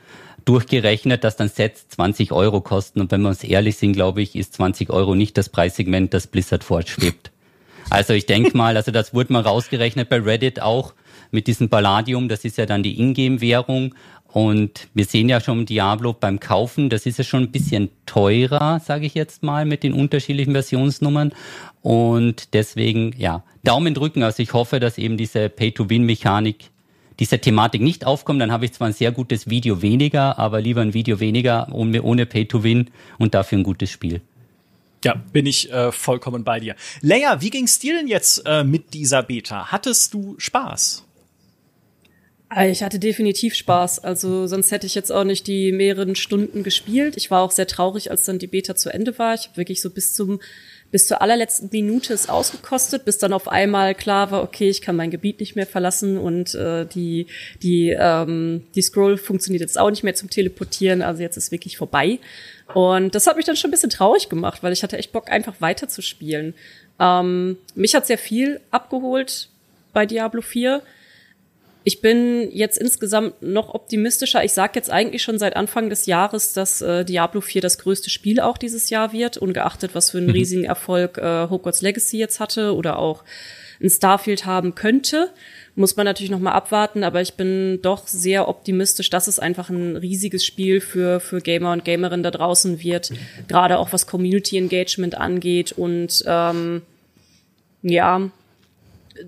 durchgerechnet, 0.46 1.24
dass 1.24 1.36
dann 1.36 1.50
Sets 1.50 1.90
20 1.90 2.32
Euro 2.32 2.62
kosten. 2.62 3.02
Und 3.02 3.12
wenn 3.12 3.22
wir 3.22 3.30
uns 3.30 3.44
ehrlich 3.44 3.78
sind, 3.78 3.94
glaube 3.94 4.22
ich, 4.22 4.36
ist 4.36 4.54
20 4.54 4.90
Euro 4.90 5.16
nicht 5.16 5.38
das 5.38 5.50
Preissegment, 5.50 6.14
das 6.14 6.28
Blizzard 6.28 6.64
fortschwebt. 6.64 7.32
Also 7.90 8.14
ich 8.14 8.26
denke 8.26 8.56
mal, 8.58 8.78
also 8.78 8.92
das 8.92 9.14
wurde 9.14 9.34
mal 9.34 9.42
rausgerechnet 9.42 10.10
bei 10.10 10.20
Reddit 10.20 10.62
auch 10.62 10.94
mit 11.34 11.48
diesem 11.48 11.70
Palladium, 11.70 12.30
das 12.30 12.46
ist 12.46 12.58
ja 12.58 12.66
dann 12.66 12.84
die 12.84 13.00
Ingame-Währung. 13.00 13.96
Und 14.34 14.88
wir 14.96 15.06
sehen 15.06 15.30
ja 15.30 15.40
schon 15.40 15.68
Diablo 15.68 16.14
beim 16.14 16.40
Kaufen, 16.40 16.90
das 16.90 17.06
ist 17.06 17.20
ja 17.20 17.24
schon 17.24 17.44
ein 17.44 17.52
bisschen 17.52 17.90
teurer, 18.08 18.80
sage 18.80 19.06
ich 19.06 19.14
jetzt 19.14 19.44
mal, 19.44 19.64
mit 19.64 19.84
den 19.84 19.94
unterschiedlichen 19.94 20.54
Versionsnummern. 20.54 21.34
Und 21.84 22.54
deswegen, 22.54 23.14
ja, 23.18 23.44
Daumen 23.64 23.94
drücken. 23.94 24.24
Also 24.24 24.42
ich 24.42 24.54
hoffe, 24.54 24.80
dass 24.80 24.98
eben 24.98 25.18
diese 25.18 25.50
Pay-to-Win-Mechanik, 25.50 26.72
diese 27.20 27.38
Thematik 27.38 27.82
nicht 27.82 28.06
aufkommt. 28.06 28.42
Dann 28.42 28.52
habe 28.52 28.66
ich 28.66 28.74
zwar 28.74 28.88
ein 28.88 28.94
sehr 28.94 29.12
gutes 29.12 29.50
Video 29.50 29.84
weniger, 29.84 30.40
aber 30.40 30.62
lieber 30.62 30.82
ein 30.82 30.96
Video 30.96 31.20
weniger 31.20 31.68
ohne, 31.72 32.02
ohne 32.02 32.26
Pay-to-Win 32.26 32.90
und 33.20 33.36
dafür 33.36 33.60
ein 33.60 33.64
gutes 33.64 33.92
Spiel. 33.92 34.22
Ja, 35.04 35.14
bin 35.14 35.46
ich 35.46 35.72
äh, 35.72 35.92
vollkommen 35.92 36.44
bei 36.44 36.60
dir. 36.60 36.76
Leia, 37.02 37.42
wie 37.42 37.50
ging's 37.50 37.78
dir 37.78 37.96
denn 37.96 38.08
jetzt 38.08 38.42
äh, 38.48 38.64
mit 38.64 38.94
dieser 38.94 39.22
Beta? 39.22 39.72
Hattest 39.72 40.14
du 40.14 40.36
Spaß? 40.38 41.06
Ich 42.62 42.84
hatte 42.84 43.00
definitiv 43.00 43.56
Spaß. 43.56 44.04
Also 44.04 44.48
sonst 44.48 44.72
hätte 44.72 44.86
ich 44.86 44.96
jetzt 44.96 45.12
auch 45.12 45.24
nicht 45.24 45.48
die 45.48 45.72
mehreren 45.72 46.16
Stunden 46.16 46.64
gespielt. 46.64 47.18
Ich 47.18 47.32
war 47.32 47.42
auch 47.42 47.52
sehr 47.52 47.68
traurig, 47.68 48.12
als 48.12 48.26
dann 48.26 48.38
die 48.38 48.48
Beta 48.48 48.76
zu 48.76 48.94
Ende 48.94 49.18
war. 49.18 49.34
Ich 49.34 49.48
habe 49.48 49.58
wirklich 49.58 49.82
so 49.82 49.90
bis 49.90 50.14
zum 50.14 50.40
bis 50.92 51.08
zur 51.08 51.24
allerletzten 51.24 51.70
Minute 51.72 52.14
es 52.14 52.30
ausgekostet, 52.30 53.04
bis 53.04 53.18
dann 53.18 53.34
auf 53.34 53.48
einmal 53.48 53.96
klar 53.96 54.30
war, 54.30 54.44
okay, 54.44 54.70
ich 54.70 54.80
kann 54.80 54.96
mein 54.96 55.10
Gebiet 55.10 55.40
nicht 55.40 55.56
mehr 55.56 55.66
verlassen 55.66 56.20
und 56.20 56.54
äh, 56.54 56.86
die 56.86 57.26
die 57.64 57.98
ähm, 57.98 58.66
die 58.76 58.84
Scroll 58.84 59.18
funktioniert 59.18 59.62
jetzt 59.62 59.80
auch 59.80 59.90
nicht 59.90 60.04
mehr 60.04 60.14
zum 60.14 60.30
Teleportieren. 60.30 61.02
Also 61.02 61.24
jetzt 61.24 61.36
ist 61.36 61.52
wirklich 61.52 61.78
vorbei. 61.78 62.20
Und 62.76 63.16
das 63.16 63.26
hat 63.26 63.38
mich 63.38 63.46
dann 63.46 63.56
schon 63.56 63.70
ein 63.70 63.72
bisschen 63.72 63.90
traurig 63.90 64.30
gemacht, 64.30 64.62
weil 64.62 64.72
ich 64.72 64.84
hatte 64.84 65.00
echt 65.00 65.12
Bock, 65.12 65.32
einfach 65.32 65.56
weiter 65.62 65.88
zu 65.90 66.04
spielen. 66.04 66.54
Ähm, 67.00 67.58
mich 67.74 67.96
hat 67.96 68.06
sehr 68.06 68.20
viel 68.20 68.62
abgeholt 68.70 69.50
bei 69.94 70.06
Diablo 70.06 70.44
4 70.44 70.84
ich 71.84 72.02
bin 72.02 72.50
jetzt 72.52 72.78
insgesamt 72.78 73.42
noch 73.42 73.74
optimistischer. 73.74 74.44
Ich 74.44 74.54
sage 74.54 74.74
jetzt 74.76 74.90
eigentlich 74.90 75.22
schon 75.22 75.38
seit 75.38 75.56
Anfang 75.56 75.90
des 75.90 76.06
Jahres, 76.06 76.54
dass 76.54 76.82
äh, 76.82 77.04
Diablo 77.04 77.42
4 77.42 77.62
das 77.62 77.78
größte 77.78 78.10
Spiel 78.10 78.40
auch 78.40 78.58
dieses 78.58 78.90
Jahr 78.90 79.12
wird, 79.12 79.38
ungeachtet, 79.38 79.94
was 79.94 80.12
für 80.12 80.20
einen 80.20 80.28
mhm. 80.28 80.34
riesigen 80.34 80.64
Erfolg 80.64 81.18
äh, 81.18 81.50
Hogwarts 81.50 81.82
Legacy 81.82 82.18
jetzt 82.18 82.40
hatte 82.40 82.74
oder 82.74 83.00
auch 83.00 83.24
ein 83.82 83.90
Starfield 83.90 84.46
haben 84.46 84.76
könnte. 84.76 85.30
Muss 85.76 85.98
man 85.98 86.06
natürlich 86.06 86.32
noch 86.32 86.40
mal 86.40 86.52
abwarten, 86.52 87.04
aber 87.04 87.22
ich 87.22 87.34
bin 87.34 87.80
doch 87.82 88.08
sehr 88.08 88.48
optimistisch, 88.48 89.10
dass 89.10 89.28
es 89.28 89.40
einfach 89.40 89.70
ein 89.70 89.98
riesiges 89.98 90.46
Spiel 90.46 90.80
für, 90.80 91.20
für 91.20 91.42
Gamer 91.42 91.74
und 91.74 91.84
Gamerinnen 91.84 92.24
da 92.24 92.32
draußen 92.32 92.82
wird, 92.82 93.12
gerade 93.48 93.80
auch 93.80 93.92
was 93.92 94.06
Community 94.08 94.58
Engagement 94.58 95.16
angeht 95.16 95.72
und 95.72 96.24
ähm, 96.28 96.84
ja, 97.82 98.30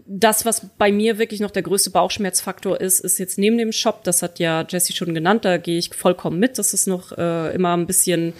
das, 0.05 0.45
was 0.45 0.69
bei 0.77 0.91
mir 0.91 1.17
wirklich 1.17 1.39
noch 1.39 1.51
der 1.51 1.63
größte 1.63 1.89
Bauchschmerzfaktor 1.89 2.79
ist, 2.79 2.99
ist 2.99 3.19
jetzt 3.19 3.37
neben 3.37 3.57
dem 3.57 3.71
Shop, 3.71 4.03
das 4.03 4.21
hat 4.21 4.39
ja 4.39 4.65
Jesse 4.67 4.93
schon 4.93 5.13
genannt, 5.13 5.45
da 5.45 5.57
gehe 5.57 5.77
ich 5.77 5.93
vollkommen 5.93 6.39
mit, 6.39 6.57
dass 6.57 6.73
es 6.73 6.87
noch 6.87 7.11
äh, 7.17 7.53
immer 7.53 7.75
ein 7.75 7.85
bisschen, 7.85 8.33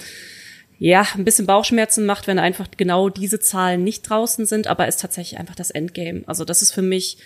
ja, 0.80 1.06
ein 1.16 1.26
bisschen 1.26 1.46
Bauchschmerzen 1.46 2.06
macht, 2.06 2.28
wenn 2.28 2.40
einfach 2.40 2.68
genau 2.76 3.10
diese 3.10 3.40
Zahlen 3.40 3.84
nicht 3.84 4.10
draußen 4.10 4.46
sind, 4.46 4.68
aber 4.68 4.88
ist 4.88 5.02
tatsächlich 5.02 5.40
einfach 5.40 5.56
das 5.56 5.72
Endgame. 5.72 6.24
Also 6.26 6.46
das 6.46 6.62
ist 6.62 6.72
für 6.72 6.82
mich 6.82 7.18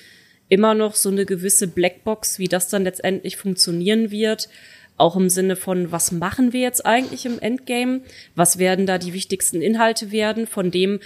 immer 0.50 0.74
noch 0.74 0.96
so 0.96 1.10
eine 1.10 1.26
gewisse 1.26 1.68
Blackbox, 1.68 2.40
wie 2.40 2.48
das 2.48 2.70
dann 2.70 2.84
letztendlich 2.84 3.38
funktionieren 3.38 4.12
wird. 4.12 4.50
Auch 4.98 5.16
im 5.16 5.30
Sinne 5.30 5.56
von, 5.56 5.92
was 5.94 6.12
machen 6.12 6.52
wir 6.52 6.60
jetzt 6.60 6.86
eigentlich 6.86 7.26
im 7.26 7.40
Endgame? 7.40 8.02
Was 8.36 8.58
werden 8.60 8.86
da 8.86 8.98
die 8.98 9.14
wichtigsten 9.14 9.62
Inhalte 9.62 10.12
werden 10.12 10.46
von 10.46 10.72
dem, 10.72 11.00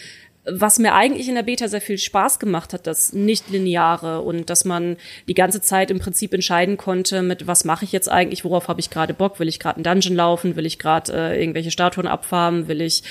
was 0.45 0.77
mir 0.77 0.93
eigentlich 0.93 1.29
in 1.29 1.35
der 1.35 1.43
Beta 1.43 1.69
sehr 1.69 1.79
viel 1.79 1.97
Spaß 1.97 2.37
gemacht 2.37 2.73
hat, 2.73 2.85
das 2.85 3.13
nicht-lineare 3.13 4.21
und 4.21 4.49
dass 4.49 4.65
man 4.65 4.97
die 5.27 5.33
ganze 5.33 5.61
Zeit 5.61 5.89
im 5.89 5.99
Prinzip 5.99 6.33
entscheiden 6.33 6.75
konnte, 6.75 7.21
mit 7.21 7.47
was 7.47 7.63
mache 7.63 7.85
ich 7.85 7.93
jetzt 7.93 8.09
eigentlich, 8.09 8.43
worauf 8.43 8.67
habe 8.67 8.81
ich 8.81 8.89
gerade 8.89 9.13
Bock, 9.13 9.39
will 9.39 9.47
ich 9.47 9.59
gerade 9.59 9.77
einen 9.77 9.85
Dungeon 9.85 10.15
laufen, 10.15 10.57
will 10.57 10.65
ich 10.65 10.79
gerade 10.79 11.13
äh, 11.13 11.39
irgendwelche 11.39 11.71
Statuen 11.71 12.07
abfarmen, 12.07 12.67
will 12.67 12.81
ich, 12.81 13.03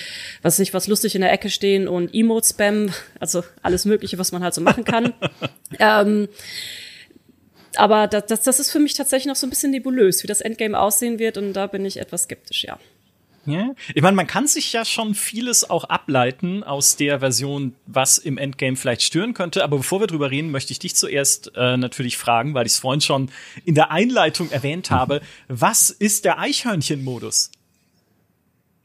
was 0.42 0.58
ich, 0.58 0.74
was 0.74 0.88
lustig 0.88 1.14
in 1.14 1.22
der 1.22 1.32
Ecke 1.32 1.48
stehen 1.48 1.88
und 1.88 2.14
Emote 2.14 2.48
spam, 2.48 2.90
also 3.18 3.42
alles 3.62 3.86
Mögliche, 3.86 4.18
was 4.18 4.32
man 4.32 4.42
halt 4.42 4.52
so 4.52 4.60
machen 4.60 4.84
kann. 4.84 5.14
ähm, 5.78 6.28
aber 7.76 8.08
das, 8.08 8.26
das, 8.26 8.42
das 8.42 8.60
ist 8.60 8.70
für 8.70 8.78
mich 8.78 8.92
tatsächlich 8.92 9.28
noch 9.28 9.36
so 9.36 9.46
ein 9.46 9.50
bisschen 9.50 9.70
nebulös, 9.70 10.22
wie 10.22 10.26
das 10.26 10.42
Endgame 10.42 10.78
aussehen 10.78 11.18
wird 11.18 11.38
und 11.38 11.54
da 11.54 11.66
bin 11.66 11.86
ich 11.86 11.98
etwas 11.98 12.24
skeptisch, 12.24 12.64
ja. 12.64 12.78
Ja. 13.44 13.74
Ich 13.94 14.02
meine, 14.02 14.16
man 14.16 14.26
kann 14.26 14.46
sich 14.46 14.72
ja 14.72 14.84
schon 14.84 15.14
vieles 15.14 15.68
auch 15.68 15.84
ableiten 15.84 16.62
aus 16.62 16.96
der 16.96 17.20
Version, 17.20 17.74
was 17.86 18.18
im 18.18 18.38
Endgame 18.38 18.76
vielleicht 18.76 19.02
stören 19.02 19.34
könnte. 19.34 19.64
Aber 19.64 19.78
bevor 19.78 20.00
wir 20.00 20.06
drüber 20.06 20.30
reden, 20.30 20.50
möchte 20.50 20.72
ich 20.72 20.78
dich 20.78 20.94
zuerst 20.94 21.52
äh, 21.56 21.76
natürlich 21.76 22.16
fragen, 22.18 22.54
weil 22.54 22.66
ich 22.66 22.72
es 22.72 22.78
vorhin 22.78 23.00
schon 23.00 23.30
in 23.64 23.74
der 23.74 23.90
Einleitung 23.90 24.50
erwähnt 24.50 24.90
habe. 24.90 25.20
Was 25.48 25.90
ist 25.90 26.24
der 26.24 26.38
Eichhörnchen-Modus? 26.38 27.50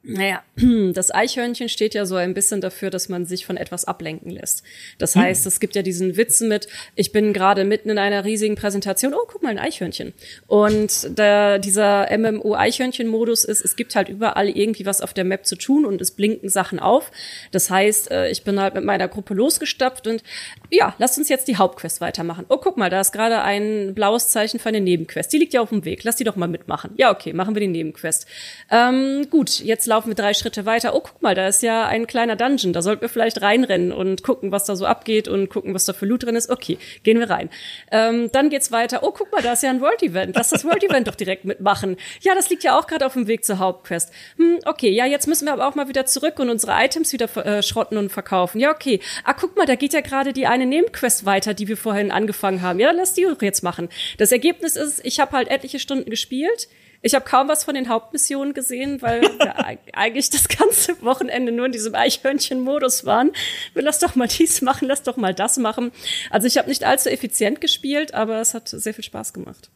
Naja, 0.09 0.41
das 0.93 1.13
Eichhörnchen 1.13 1.67
steht 1.67 1.93
ja 1.93 2.05
so 2.05 2.15
ein 2.15 2.33
bisschen 2.33 2.61
dafür, 2.61 2.89
dass 2.89 3.09
man 3.09 3.25
sich 3.25 3.45
von 3.45 3.57
etwas 3.57 3.83
ablenken 3.83 4.31
lässt. 4.31 4.63
Das 4.97 5.15
hm. 5.15 5.21
heißt, 5.23 5.45
es 5.45 5.59
gibt 5.59 5.75
ja 5.75 5.81
diesen 5.81 6.15
Witz 6.15 6.39
mit, 6.39 6.69
ich 6.95 7.11
bin 7.11 7.33
gerade 7.33 7.65
mitten 7.65 7.89
in 7.89 7.97
einer 7.97 8.23
riesigen 8.23 8.55
Präsentation, 8.55 9.13
oh, 9.13 9.25
guck 9.27 9.43
mal, 9.43 9.49
ein 9.49 9.59
Eichhörnchen. 9.59 10.13
Und 10.47 11.17
der, 11.17 11.59
dieser 11.59 12.07
MMO-Eichhörnchen-Modus 12.17 13.43
ist, 13.43 13.65
es 13.65 13.75
gibt 13.75 13.95
halt 13.95 14.07
überall 14.07 14.47
irgendwie 14.47 14.85
was 14.85 15.01
auf 15.01 15.13
der 15.13 15.25
Map 15.25 15.45
zu 15.45 15.57
tun 15.57 15.85
und 15.85 15.99
es 15.99 16.11
blinken 16.11 16.47
Sachen 16.47 16.79
auf. 16.79 17.11
Das 17.51 17.69
heißt, 17.69 18.09
äh, 18.09 18.29
ich 18.29 18.45
bin 18.45 18.61
halt 18.61 18.75
mit 18.75 18.85
meiner 18.85 19.09
Gruppe 19.09 19.33
losgestapft 19.33 20.07
und 20.07 20.23
ja, 20.71 20.95
lasst 20.99 21.17
uns 21.17 21.27
jetzt 21.27 21.49
die 21.49 21.57
Hauptquest 21.57 21.99
weitermachen. 21.99 22.45
Oh, 22.47 22.57
guck 22.57 22.77
mal, 22.77 22.89
da 22.89 23.01
ist 23.01 23.11
gerade 23.11 23.41
ein 23.41 23.93
blaues 23.93 24.29
Zeichen 24.29 24.57
für 24.57 24.69
eine 24.69 24.79
Nebenquest. 24.79 25.33
Die 25.33 25.37
liegt 25.37 25.53
ja 25.53 25.59
auf 25.59 25.69
dem 25.69 25.83
Weg. 25.83 26.05
Lass 26.05 26.15
die 26.15 26.23
doch 26.23 26.37
mal 26.37 26.47
mitmachen. 26.47 26.91
Ja, 26.95 27.11
okay, 27.11 27.33
machen 27.33 27.55
wir 27.55 27.59
die 27.59 27.67
Nebenquest. 27.67 28.25
Ähm, 28.71 29.27
gut, 29.29 29.59
jetzt 29.59 29.85
laufen 29.85 29.96
wir 30.05 30.15
drei 30.15 30.33
Schritte 30.33 30.65
weiter. 30.65 30.93
Oh, 30.95 31.01
guck 31.01 31.21
mal, 31.21 31.33
da 31.33 31.47
ist 31.47 31.63
ja 31.63 31.87
ein 31.87 32.05
kleiner 32.05 32.35
Dungeon. 32.35 32.73
Da 32.73 32.81
sollten 32.81 33.01
wir 33.01 33.09
vielleicht 33.09 33.41
reinrennen 33.41 33.91
und 33.91 34.21
gucken, 34.21 34.51
was 34.51 34.65
da 34.65 34.75
so 34.75 34.85
abgeht 34.85 35.27
und 35.27 35.49
gucken, 35.49 35.73
was 35.73 35.85
da 35.85 35.93
für 35.93 36.05
Loot 36.05 36.23
drin 36.23 36.35
ist. 36.35 36.49
Okay, 36.49 36.77
gehen 37.03 37.19
wir 37.19 37.29
rein. 37.29 37.49
Ähm, 37.91 38.29
dann 38.31 38.49
geht's 38.49 38.71
weiter. 38.71 39.03
Oh, 39.03 39.11
guck 39.11 39.31
mal, 39.31 39.41
da 39.41 39.53
ist 39.53 39.63
ja 39.63 39.69
ein 39.69 39.81
World 39.81 40.03
Event. 40.03 40.35
Lass 40.35 40.49
das 40.49 40.63
World 40.65 40.83
Event 40.83 41.07
doch 41.07 41.15
direkt 41.15 41.45
mitmachen. 41.45 41.97
Ja, 42.21 42.35
das 42.35 42.49
liegt 42.49 42.63
ja 42.63 42.77
auch 42.77 42.87
gerade 42.87 43.05
auf 43.05 43.13
dem 43.13 43.27
Weg 43.27 43.43
zur 43.43 43.59
Hauptquest. 43.59 44.11
Hm, 44.37 44.59
okay, 44.65 44.91
ja, 44.91 45.05
jetzt 45.05 45.27
müssen 45.27 45.45
wir 45.45 45.53
aber 45.53 45.67
auch 45.67 45.75
mal 45.75 45.87
wieder 45.87 46.05
zurück 46.05 46.39
und 46.39 46.49
unsere 46.49 46.73
Items 46.73 47.13
wieder 47.13 47.35
äh, 47.45 47.63
schrotten 47.63 47.97
und 47.97 48.11
verkaufen. 48.11 48.59
Ja, 48.59 48.71
okay. 48.71 48.99
Ah, 49.23 49.33
guck 49.33 49.55
mal, 49.57 49.65
da 49.65 49.75
geht 49.75 49.93
ja 49.93 50.01
gerade 50.01 50.33
die 50.33 50.47
eine 50.47 50.65
Nebenquest 50.65 51.25
weiter, 51.25 51.53
die 51.53 51.67
wir 51.67 51.77
vorhin 51.77 52.11
angefangen 52.11 52.61
haben. 52.61 52.79
Ja, 52.79 52.91
lass 52.91 53.13
die 53.13 53.23
doch 53.23 53.41
jetzt 53.41 53.63
machen. 53.63 53.89
Das 54.17 54.31
Ergebnis 54.31 54.75
ist, 54.75 55.05
ich 55.05 55.19
habe 55.19 55.31
halt 55.31 55.49
etliche 55.49 55.79
Stunden 55.79 56.09
gespielt 56.09 56.67
ich 57.01 57.13
habe 57.15 57.25
kaum 57.25 57.47
was 57.47 57.63
von 57.63 57.75
den 57.75 57.89
Hauptmissionen 57.89 58.53
gesehen, 58.53 59.01
weil 59.01 59.21
wir 59.21 59.55
eigentlich 59.93 60.29
das 60.29 60.47
ganze 60.47 61.01
Wochenende 61.01 61.51
nur 61.51 61.67
in 61.67 61.71
diesem 61.71 61.95
Eichhörnchen-Modus 61.95 63.05
waren. 63.05 63.31
Wir 63.73 63.83
lass 63.83 63.99
doch 63.99 64.15
mal 64.15 64.27
dies 64.27 64.61
machen, 64.61 64.87
lass 64.87 65.03
doch 65.03 65.17
mal 65.17 65.33
das 65.33 65.57
machen. 65.57 65.91
Also 66.29 66.47
ich 66.47 66.57
habe 66.57 66.69
nicht 66.69 66.83
allzu 66.83 67.09
effizient 67.09 67.61
gespielt, 67.61 68.13
aber 68.13 68.41
es 68.41 68.53
hat 68.53 68.69
sehr 68.69 68.93
viel 68.93 69.03
Spaß 69.03 69.33
gemacht. 69.33 69.69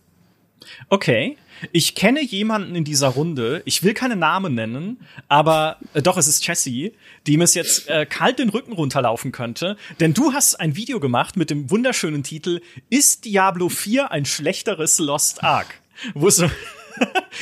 Okay. 0.90 1.38
Ich 1.72 1.94
kenne 1.94 2.24
jemanden 2.24 2.76
in 2.76 2.84
dieser 2.84 3.10
Runde, 3.10 3.62
ich 3.66 3.84
will 3.84 3.94
keine 3.94 4.16
Namen 4.16 4.56
nennen, 4.56 5.06
aber 5.28 5.78
äh, 5.94 6.02
doch, 6.02 6.18
es 6.18 6.28
ist 6.28 6.46
Jessie, 6.46 6.94
die 7.28 7.38
mir 7.38 7.46
jetzt 7.46 7.88
äh, 7.88 8.08
kalt 8.08 8.40
den 8.40 8.50
Rücken 8.50 8.74
runterlaufen 8.74 9.32
könnte. 9.32 9.78
Denn 10.00 10.16
du 10.16 10.34
hast 10.34 10.56
ein 10.56 10.76
Video 10.76 11.00
gemacht 11.00 11.38
mit 11.38 11.52
dem 11.52 11.70
wunderschönen 11.70 12.24
Titel 12.24 12.62
Ist 12.90 13.26
Diablo 13.26 13.70
4 13.70 14.12
ein 14.12 14.26
schlechteres 14.26 14.98
Lost 14.98 15.44
Ark? 15.44 15.82
Wo 16.16 16.32
so 16.32 16.50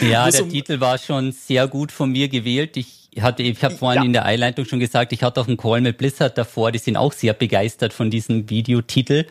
ja, 0.02 0.30
der 0.30 0.44
um 0.44 0.50
Titel 0.50 0.80
war 0.80 0.98
schon 0.98 1.32
sehr 1.32 1.68
gut 1.68 1.92
von 1.92 2.12
mir 2.12 2.28
gewählt. 2.28 2.78
Ich 2.78 3.10
hatte, 3.20 3.44
ich 3.44 3.64
habe 3.64 3.76
vorhin 3.76 4.04
ja. 4.04 4.06
in 4.06 4.14
der 4.14 4.26
Einleitung 4.26 4.66
schon 4.66 4.80
gesagt, 4.80 5.14
ich 5.14 5.24
hatte 5.24 5.42
auch 5.42 5.48
einen 5.48 5.58
Call 5.58 5.82
mit 5.82 5.98
Blizzard 5.98 6.38
davor. 6.38 6.72
Die 6.72 6.80
sind 6.80 6.98
auch 6.98 7.14
sehr 7.14 7.34
begeistert 7.34 7.94
von 7.94 8.10
diesem 8.10 8.50
Videotitel. 8.50 9.26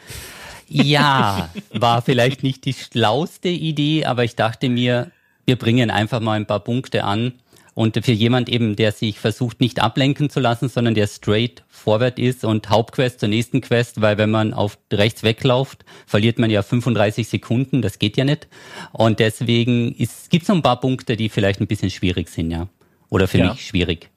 Ja, 0.69 1.51
war 1.73 2.03
vielleicht 2.03 2.43
nicht 2.43 2.65
die 2.65 2.75
schlauste 2.75 3.49
Idee, 3.49 4.05
aber 4.05 4.25
ich 4.25 4.37
dachte 4.37 4.69
mir, 4.69 5.11
wir 5.47 5.57
bringen 5.57 5.91
einfach 5.91 6.21
mal 6.21 6.35
ein 6.35 6.47
paar 6.47 6.61
Punkte 6.61 7.05
an 7.05 7.33
und 7.79 8.05
für 8.05 8.11
jemand 8.11 8.49
eben, 8.49 8.75
der 8.75 8.91
sich 8.91 9.21
versucht, 9.21 9.61
nicht 9.61 9.81
ablenken 9.81 10.31
zu 10.31 10.41
lassen, 10.41 10.69
sondern 10.69 10.95
der 10.95 11.07
straight 11.07 11.63
vorwärts 11.69 12.19
ist 12.19 12.45
und 12.45 12.71
Hauptquest 12.71 13.21
zur 13.21 13.29
nächsten 13.29 13.61
Quest, 13.61 14.01
weil 14.01 14.19
wenn 14.19 14.33
man 14.33 14.53
auf 14.53 14.79
rechts 14.93 15.23
wegläuft, 15.23 15.85
verliert 16.05 16.41
man 16.41 16.51
ja 16.51 16.63
35 16.63 17.29
Sekunden, 17.29 17.81
das 17.81 18.01
geht 18.01 18.17
ja 18.17 18.25
nicht. 18.25 18.49
Und 18.91 19.21
deswegen 19.21 19.95
gibt 19.97 20.43
es 20.43 20.49
noch 20.49 20.57
ein 20.57 20.63
paar 20.63 20.81
Punkte, 20.81 21.17
die 21.17 21.29
vielleicht 21.29 21.61
ein 21.61 21.69
bisschen 21.69 21.91
schwierig 21.91 22.31
sind, 22.31 22.51
ja. 22.51 22.67
Oder 23.11 23.29
für 23.29 23.39
ja. 23.39 23.53
mich 23.53 23.65
schwierig. 23.65 24.11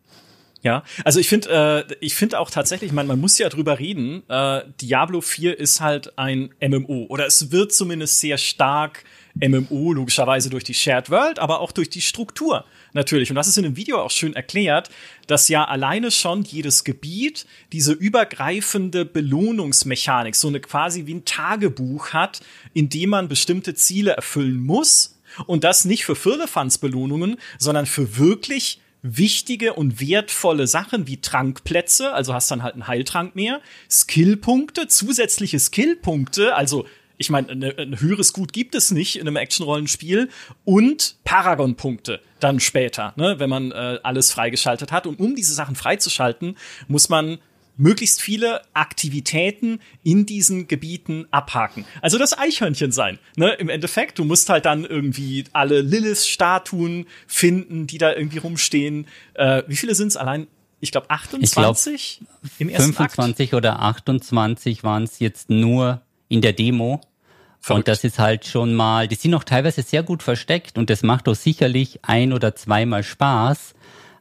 Ja, 0.63 0.83
also 1.05 1.19
ich 1.19 1.29
finde, 1.29 1.85
äh, 1.87 1.95
ich 1.99 2.15
finde 2.15 2.39
auch 2.39 2.49
tatsächlich, 2.49 2.91
man, 2.91 3.05
man 3.05 3.19
muss 3.19 3.37
ja 3.37 3.47
drüber 3.49 3.77
reden. 3.77 4.23
Äh, 4.27 4.61
Diablo 4.81 5.21
4 5.21 5.59
ist 5.59 5.81
halt 5.81 6.17
ein 6.17 6.49
MMO 6.59 7.05
oder 7.09 7.27
es 7.27 7.51
wird 7.51 7.73
zumindest 7.73 8.21
sehr 8.21 8.39
stark 8.39 9.03
MMO, 9.35 9.93
logischerweise 9.93 10.49
durch 10.49 10.63
die 10.63 10.73
Shared 10.73 11.09
World, 11.09 11.39
aber 11.39 11.59
auch 11.59 11.71
durch 11.71 11.89
die 11.89 12.01
Struktur 12.01 12.65
natürlich. 12.93 13.29
Und 13.29 13.35
das 13.35 13.47
ist 13.47 13.57
in 13.57 13.63
dem 13.63 13.75
Video 13.75 13.99
auch 13.99 14.11
schön 14.11 14.33
erklärt, 14.33 14.89
dass 15.27 15.47
ja 15.47 15.63
alleine 15.65 16.11
schon 16.11 16.43
jedes 16.43 16.83
Gebiet 16.83 17.45
diese 17.71 17.93
übergreifende 17.93 19.05
Belohnungsmechanik, 19.05 20.35
so 20.35 20.47
eine 20.47 20.59
quasi 20.59 21.05
wie 21.05 21.15
ein 21.15 21.25
Tagebuch 21.25 22.09
hat, 22.09 22.41
in 22.73 22.89
dem 22.89 23.11
man 23.11 23.27
bestimmte 23.27 23.73
Ziele 23.73 24.11
erfüllen 24.11 24.59
muss. 24.59 25.17
Und 25.47 25.63
das 25.63 25.85
nicht 25.85 26.03
für 26.03 26.15
Firlefanz-Belohnungen, 26.15 27.37
sondern 27.57 27.85
für 27.85 28.17
wirklich 28.17 28.81
wichtige 29.01 29.73
und 29.73 29.99
wertvolle 29.99 30.67
Sachen 30.67 31.07
wie 31.07 31.17
Trankplätze, 31.17 32.13
also 32.13 32.33
hast 32.33 32.51
dann 32.51 32.63
halt 32.63 32.73
einen 32.73 32.87
Heiltrank 32.87 33.35
mehr, 33.35 33.61
Skillpunkte, 33.89 34.87
zusätzliche 34.87 35.59
Skillpunkte, 35.59 36.55
also 36.55 36.85
ich 37.21 37.29
meine, 37.29 37.49
ein 37.51 37.99
höheres 37.99 38.33
Gut 38.33 38.51
gibt 38.51 38.75
es 38.75 38.91
nicht 38.91 39.15
in 39.15 39.27
einem 39.27 39.37
Action-Rollenspiel 39.37 40.29
und 40.65 41.15
Paragon-Punkte 41.23 42.19
dann 42.39 42.59
später, 42.59 43.13
ne, 43.15 43.35
wenn 43.37 43.49
man 43.49 43.71
äh, 43.71 43.99
alles 44.03 44.31
freigeschaltet 44.31 44.91
hat. 44.91 45.07
Und 45.07 45.19
um 45.19 45.35
diese 45.35 45.53
Sachen 45.53 45.75
freizuschalten, 45.75 46.57
muss 46.87 47.09
man 47.09 47.37
möglichst 47.77 48.21
viele 48.21 48.61
Aktivitäten 48.73 49.79
in 50.03 50.25
diesen 50.25 50.67
Gebieten 50.67 51.27
abhaken. 51.31 51.85
Also 52.01 52.17
das 52.17 52.37
Eichhörnchen 52.37 52.91
sein. 52.91 53.19
Ne? 53.37 53.53
Im 53.53 53.69
Endeffekt, 53.69 54.19
du 54.19 54.25
musst 54.25 54.49
halt 54.49 54.65
dann 54.65 54.83
irgendwie 54.83 55.45
alle 55.53 55.81
Lilith-Statuen 55.81 57.05
finden, 57.27 57.87
die 57.87 57.97
da 57.97 58.13
irgendwie 58.13 58.39
rumstehen. 58.39 59.07
Äh, 59.35 59.63
wie 59.67 59.75
viele 59.75 59.95
sind 59.95 60.07
es 60.07 60.17
allein? 60.17 60.47
Ich 60.79 60.91
glaube 60.91 61.09
28 61.11 62.21
ich 62.21 62.27
glaub, 62.27 62.51
im 62.57 62.69
ersten 62.69 62.93
25 62.93 63.49
Akt? 63.49 63.53
oder 63.53 63.79
28 63.79 64.83
waren 64.83 65.03
es 65.03 65.19
jetzt 65.19 65.51
nur 65.51 66.01
in 66.27 66.41
der 66.41 66.53
Demo. 66.53 67.01
Verrückt. 67.61 67.87
Und 67.87 67.87
das 67.87 68.03
ist 68.03 68.17
halt 68.17 68.45
schon 68.45 68.73
mal, 68.73 69.07
die 69.07 69.15
sind 69.15 69.35
auch 69.35 69.43
teilweise 69.43 69.83
sehr 69.83 70.01
gut 70.01 70.23
versteckt 70.23 70.79
und 70.79 70.89
das 70.89 71.03
macht 71.03 71.27
doch 71.27 71.35
sicherlich 71.35 71.99
ein 72.01 72.33
oder 72.33 72.55
zweimal 72.55 73.03
Spaß. 73.03 73.75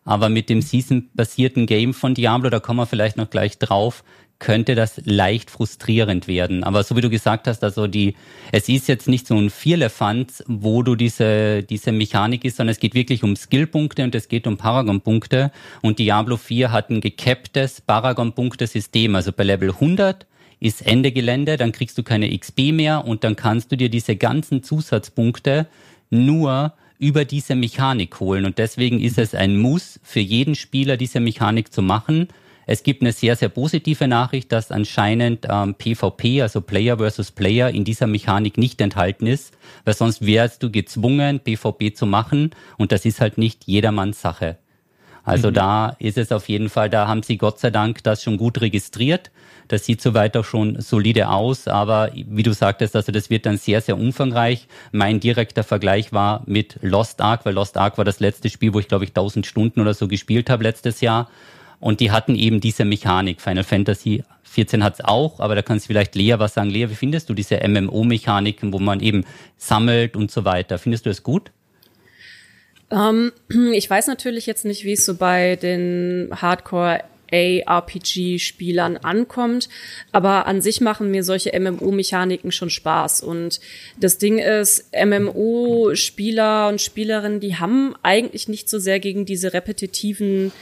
Aber 0.04 0.28
mit 0.28 0.50
dem 0.50 0.60
Season-basierten 0.60 1.66
Game 1.66 1.94
von 1.94 2.14
Diablo, 2.14 2.50
da 2.50 2.60
kommen 2.60 2.80
wir 2.80 2.86
vielleicht 2.86 3.16
noch 3.16 3.30
gleich 3.30 3.58
drauf, 3.58 4.04
könnte 4.40 4.74
das 4.74 5.00
leicht 5.04 5.50
frustrierend 5.50 6.26
werden. 6.26 6.64
Aber 6.64 6.82
so 6.82 6.96
wie 6.96 7.00
du 7.00 7.08
gesagt 7.08 7.46
hast, 7.46 7.62
also 7.64 7.86
die, 7.86 8.14
es 8.52 8.68
ist 8.68 8.88
jetzt 8.88 9.08
nicht 9.08 9.26
so 9.26 9.36
ein 9.36 9.50
Vierlefanz, 9.50 10.42
wo 10.46 10.82
du 10.82 10.94
diese, 10.94 11.62
diese 11.62 11.92
Mechanik 11.92 12.44
ist, 12.44 12.56
sondern 12.56 12.72
es 12.72 12.80
geht 12.80 12.94
wirklich 12.94 13.22
um 13.22 13.36
Skillpunkte 13.36 14.02
und 14.04 14.14
es 14.14 14.28
geht 14.28 14.46
um 14.46 14.56
Paragon-Punkte. 14.56 15.50
Und 15.80 15.98
Diablo 15.98 16.36
4 16.36 16.72
hat 16.72 16.90
ein 16.90 17.00
gecapptes 17.00 17.80
Paragon-Punkte-System. 17.82 19.14
Also 19.14 19.32
bei 19.32 19.44
Level 19.44 19.70
100 19.70 20.26
ist 20.60 20.86
Ende 20.86 21.10
Gelände, 21.10 21.56
dann 21.56 21.72
kriegst 21.72 21.96
du 21.98 22.02
keine 22.02 22.36
XP 22.38 22.72
mehr 22.72 23.06
und 23.06 23.24
dann 23.24 23.34
kannst 23.34 23.72
du 23.72 23.76
dir 23.76 23.88
diese 23.88 24.14
ganzen 24.14 24.62
Zusatzpunkte 24.62 25.66
nur 26.10 26.74
über 26.98 27.24
diese 27.24 27.54
Mechanik 27.54 28.20
holen. 28.20 28.44
Und 28.44 28.58
deswegen 28.58 29.00
ist 29.00 29.18
es 29.18 29.34
ein 29.34 29.56
Muss 29.56 29.98
für 30.02 30.20
jeden 30.20 30.54
Spieler, 30.54 30.98
diese 30.98 31.18
Mechanik 31.18 31.72
zu 31.72 31.80
machen. 31.80 32.28
Es 32.66 32.82
gibt 32.82 33.00
eine 33.00 33.12
sehr, 33.12 33.36
sehr 33.36 33.48
positive 33.48 34.06
Nachricht, 34.06 34.52
dass 34.52 34.70
anscheinend 34.70 35.46
ähm, 35.50 35.74
PvP, 35.74 36.42
also 36.42 36.60
Player 36.60 36.98
versus 36.98 37.30
Player, 37.30 37.70
in 37.70 37.84
dieser 37.84 38.06
Mechanik 38.06 38.58
nicht 38.58 38.82
enthalten 38.82 39.26
ist, 39.26 39.56
weil 39.84 39.94
sonst 39.94 40.24
wärst 40.26 40.62
du 40.62 40.70
gezwungen, 40.70 41.40
PvP 41.40 41.94
zu 41.94 42.04
machen 42.04 42.50
und 42.76 42.92
das 42.92 43.06
ist 43.06 43.20
halt 43.20 43.38
nicht 43.38 43.64
jedermanns 43.66 44.20
Sache. 44.20 44.58
Also 45.24 45.48
mhm. 45.48 45.54
da 45.54 45.96
ist 45.98 46.18
es 46.18 46.32
auf 46.32 46.48
jeden 46.48 46.68
Fall, 46.68 46.90
da 46.90 47.08
haben 47.08 47.22
sie 47.22 47.38
Gott 47.38 47.58
sei 47.58 47.70
Dank 47.70 48.04
das 48.04 48.22
schon 48.22 48.36
gut 48.36 48.60
registriert 48.60 49.30
das 49.72 49.84
sieht 49.84 50.00
soweit 50.00 50.36
auch 50.36 50.44
schon 50.44 50.80
solide 50.80 51.28
aus, 51.28 51.68
aber 51.68 52.10
wie 52.14 52.42
du 52.42 52.52
sagtest, 52.52 52.96
also 52.96 53.12
das 53.12 53.30
wird 53.30 53.46
dann 53.46 53.56
sehr, 53.56 53.80
sehr 53.80 53.96
umfangreich. 53.96 54.66
Mein 54.90 55.20
direkter 55.20 55.62
Vergleich 55.62 56.12
war 56.12 56.42
mit 56.46 56.78
Lost 56.82 57.20
Ark, 57.20 57.44
weil 57.44 57.54
Lost 57.54 57.76
Ark 57.76 57.96
war 57.96 58.04
das 58.04 58.18
letzte 58.18 58.50
Spiel, 58.50 58.74
wo 58.74 58.80
ich 58.80 58.88
glaube 58.88 59.04
ich 59.04 59.10
1000 59.10 59.46
Stunden 59.46 59.80
oder 59.80 59.94
so 59.94 60.08
gespielt 60.08 60.50
habe 60.50 60.64
letztes 60.64 61.00
Jahr. 61.00 61.30
Und 61.78 62.00
die 62.00 62.10
hatten 62.10 62.34
eben 62.34 62.60
diese 62.60 62.84
Mechanik. 62.84 63.40
Final 63.40 63.64
Fantasy 63.64 64.24
14 64.42 64.82
hat 64.82 64.94
es 64.94 65.04
auch, 65.04 65.38
aber 65.38 65.54
da 65.54 65.62
kannst 65.62 65.86
du 65.86 65.88
vielleicht 65.88 66.16
Lea 66.16 66.34
was 66.38 66.54
sagen. 66.54 66.68
Lea, 66.68 66.90
wie 66.90 66.96
findest 66.96 67.28
du 67.30 67.34
diese 67.34 67.60
MMO-Mechaniken, 67.66 68.72
wo 68.72 68.80
man 68.80 68.98
eben 69.00 69.24
sammelt 69.56 70.16
und 70.16 70.32
so 70.32 70.44
weiter? 70.44 70.78
Findest 70.78 71.06
du 71.06 71.10
es 71.10 71.22
gut? 71.22 71.52
Um, 72.90 73.30
ähm, 73.50 73.72
ich 73.72 73.88
weiß 73.88 74.08
natürlich 74.08 74.46
jetzt 74.46 74.64
nicht, 74.64 74.84
wie 74.84 74.94
es 74.94 75.06
so 75.06 75.14
bei 75.14 75.54
den 75.54 76.28
Hardcore 76.34 77.04
ARPG-Spielern 77.32 78.96
ankommt. 78.98 79.68
Aber 80.12 80.46
an 80.46 80.60
sich 80.60 80.80
machen 80.80 81.10
mir 81.10 81.24
solche 81.24 81.58
MMO-Mechaniken 81.58 82.52
schon 82.52 82.70
Spaß. 82.70 83.22
Und 83.22 83.60
das 83.98 84.18
Ding 84.18 84.38
ist, 84.38 84.90
MMO-Spieler 84.94 86.68
und 86.68 86.80
Spielerinnen, 86.80 87.40
die 87.40 87.56
haben 87.56 87.94
eigentlich 88.02 88.48
nicht 88.48 88.68
so 88.68 88.78
sehr 88.78 89.00
gegen 89.00 89.26
diese 89.26 89.52
repetitiven 89.52 90.52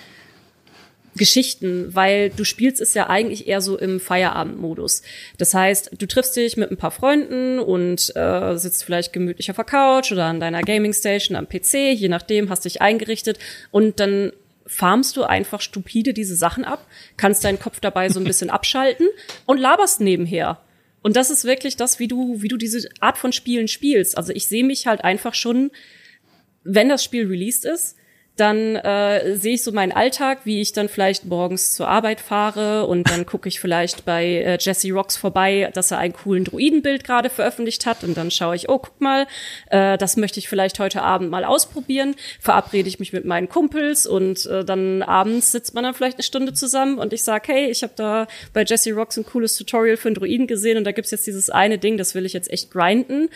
Geschichten, 1.19 1.95
weil 1.95 2.31
du 2.31 2.45
spielst 2.45 2.81
es 2.81 2.95
ja 2.95 3.09
eigentlich 3.09 3.47
eher 3.47 3.61
so 3.61 3.77
im 3.77 4.01
Feierabendmodus. 4.01 5.03
Das 5.37 5.53
heißt, 5.53 5.91
du 5.99 6.07
triffst 6.07 6.37
dich 6.37 6.57
mit 6.57 6.71
ein 6.71 6.79
paar 6.79 6.91
Freunden 6.91 7.59
und 7.59 8.15
äh, 8.17 8.57
sitzt 8.57 8.85
vielleicht 8.85 9.13
gemütlich 9.13 9.51
auf 9.51 9.57
der 9.57 9.65
Couch 9.67 10.13
oder 10.13 10.25
an 10.25 10.41
deiner 10.41 10.63
Gaming 10.63 10.95
Station 10.95 11.37
am 11.37 11.49
PC, 11.49 11.93
je 11.95 12.09
nachdem, 12.09 12.49
hast 12.49 12.65
dich 12.65 12.81
eingerichtet 12.81 13.39
und 13.71 14.01
dann 14.01 14.33
farmst 14.69 15.17
du 15.17 15.25
einfach 15.25 15.61
stupide 15.61 16.15
diese 16.15 16.37
Sachen 16.37 16.65
ab, 16.65 16.87
kannst 17.17 17.45
deinen 17.45 17.59
Kopf 17.59 17.81
dabei 17.81 18.09
so 18.09 18.21
ein 18.21 18.25
bisschen 18.27 18.51
abschalten 18.51 19.09
und 19.47 19.59
laberst 19.59 20.01
nebenher. 20.01 20.61
Und 21.03 21.17
das 21.17 21.31
ist 21.31 21.45
wirklich 21.45 21.77
das, 21.77 21.99
wie 21.99 22.09
du, 22.09 22.43
wie 22.43 22.49
du 22.49 22.57
diese 22.57 22.89
Art 23.01 23.19
von 23.19 23.33
Spielen 23.33 23.69
spielst. 23.69 24.17
Also 24.17 24.33
ich 24.33 24.47
sehe 24.47 24.65
mich 24.65 24.87
halt 24.87 25.03
einfach 25.03 25.35
schon, 25.35 25.71
wenn 26.65 26.89
das 26.89 27.03
Spiel 27.05 27.27
released 27.27 27.65
ist, 27.65 27.97
dann 28.39 28.77
äh, 28.77 29.37
sehe 29.37 29.55
ich 29.55 29.63
so 29.63 29.73
meinen 29.73 29.93
Alltag, 29.93 30.41
wie 30.45 30.61
ich 30.61 30.73
dann 30.73 30.89
vielleicht 30.89 31.27
morgens 31.27 31.75
zur 31.75 31.89
Arbeit 31.89 32.21
fahre 32.21 32.87
und 32.87 33.11
dann 33.11 33.27
gucke 33.27 33.49
ich 33.49 33.61
vielleicht 33.61 34.05
bei 34.05 34.25
äh, 34.25 34.59
Jesse 34.59 34.93
Rocks 34.93 35.17
vorbei, 35.17 35.71
dass 35.75 35.91
er 35.91 35.99
einen 35.99 36.15
coolen 36.15 36.45
Druidenbild 36.45 37.05
gerade 37.05 37.31
veröffentlicht 37.31 37.85
hat 37.85 38.05
und 38.05 38.17
dann 38.17 38.31
schaue 38.31 38.57
ich, 38.57 38.69
oh, 38.69 38.79
guck 38.79 39.01
mal, 39.01 39.27
äh, 39.71 39.99
das 39.99 40.17
möchte 40.17 40.41
ich 40.41 40.49
vielleicht 40.49 40.79
heute 40.79 41.03
Abend 41.03 41.31
mal 41.31 41.45
ausprobieren, 41.45 42.15
verabrede 42.41 42.89
ich 42.89 42.99
mich 42.99 43.13
mit 43.13 43.25
meinen 43.25 43.49
Kumpels 43.49 44.07
und 44.07 44.47
äh, 44.47 44.65
dann 44.65 45.03
abends 45.03 45.53
sitzt 45.53 45.75
man 45.75 45.85
dann 45.85 45.95
vielleicht 45.95 46.17
eine 46.17 46.23
Stunde 46.23 46.55
zusammen 46.55 46.99
und 46.99 47.13
ich 47.13 47.23
sage, 47.23 47.53
hey, 47.53 47.71
ich 47.71 47.83
habe 47.83 47.93
da 47.97 48.27
bei 48.53 48.65
Jesse 48.65 48.93
Rocks 48.93 49.17
ein 49.19 49.27
cooles 49.27 49.57
Tutorial 49.57 49.97
für 49.97 50.09
einen 50.09 50.15
Druiden 50.15 50.47
gesehen 50.47 50.79
und 50.79 50.85
da 50.85 50.93
gibt's 50.93 51.11
jetzt 51.11 51.27
dieses 51.27 51.51
eine 51.51 51.79
Ding, 51.79 51.99
das 51.99 52.15
will 52.15 52.25
ich 52.25 52.33
jetzt 52.33 52.51
echt 52.51 52.71
grinden. 52.71 53.29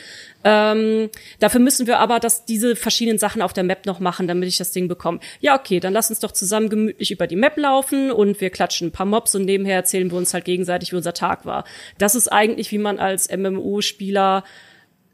Ähm, 0.44 1.10
dafür 1.38 1.60
müssen 1.60 1.86
wir 1.86 1.98
aber 1.98 2.18
dass 2.18 2.44
diese 2.44 2.76
verschiedenen 2.76 3.18
Sachen 3.18 3.42
auf 3.42 3.52
der 3.52 3.64
Map 3.64 3.86
noch 3.86 4.00
machen, 4.00 4.26
damit 4.28 4.48
ich 4.48 4.56
das 4.56 4.70
Ding 4.70 4.88
bekomme. 4.94 5.20
Ja, 5.40 5.58
okay, 5.58 5.80
dann 5.80 5.92
lass 5.92 6.10
uns 6.10 6.20
doch 6.20 6.32
zusammen 6.32 6.68
gemütlich 6.68 7.10
über 7.10 7.26
die 7.26 7.36
Map 7.36 7.56
laufen 7.56 8.10
und 8.10 8.40
wir 8.40 8.50
klatschen 8.50 8.88
ein 8.88 8.92
paar 8.92 9.06
Mobs 9.06 9.34
und 9.34 9.44
nebenher 9.44 9.76
erzählen 9.76 10.10
wir 10.10 10.18
uns 10.18 10.34
halt 10.34 10.44
gegenseitig, 10.44 10.92
wie 10.92 10.96
unser 10.96 11.14
Tag 11.14 11.46
war. 11.46 11.64
Das 11.98 12.14
ist 12.14 12.28
eigentlich, 12.28 12.70
wie 12.72 12.78
man 12.78 12.98
als 12.98 13.30
MMO-Spieler 13.30 14.44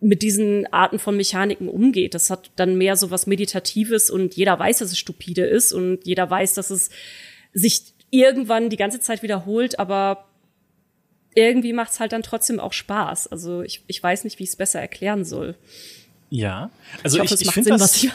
mit 0.00 0.23
diesen 0.23 0.73
Arten 0.73 0.99
von 0.99 1.16
Mechaniken 1.16 1.68
umgeht. 1.68 2.14
Das 2.14 2.30
hat 2.30 2.50
dann 2.56 2.78
mehr 2.78 2.97
so 2.97 3.11
was 3.11 3.26
Meditatives 3.26 4.11
und 4.11 4.35
jeder 4.35 4.58
weiß, 4.58 4.78
dass 4.78 4.92
es 4.92 4.99
stupide 4.99 5.44
ist 5.44 5.73
und 5.73 6.06
jeder 6.06 6.28
weiß, 6.28 6.54
dass 6.54 6.70
es 6.70 6.90
sich 7.52 7.82
irgendwann 8.11 8.70
die 8.70 8.76
ganze 8.76 9.00
Zeit 9.00 9.23
wiederholt, 9.23 9.78
aber 9.78 10.28
irgendwie 11.35 11.73
macht's 11.73 12.00
halt 12.00 12.12
dann 12.12 12.23
trotzdem 12.23 12.61
auch 12.61 12.73
Spaß. 12.73 13.28
Also 13.28 13.62
ich, 13.62 13.85
ich 13.87 14.02
weiß 14.02 14.25
nicht, 14.25 14.38
wie 14.38 14.44
ich 14.44 14.50
es 14.50 14.56
besser 14.56 14.80
erklären 14.80 15.25
soll. 15.25 15.56
Ja, 16.30 16.70
also 17.02 17.23
ich, 17.23 17.32
ich, 17.32 17.42
ich 17.42 17.50
finde 17.52 17.70
das 17.70 18.06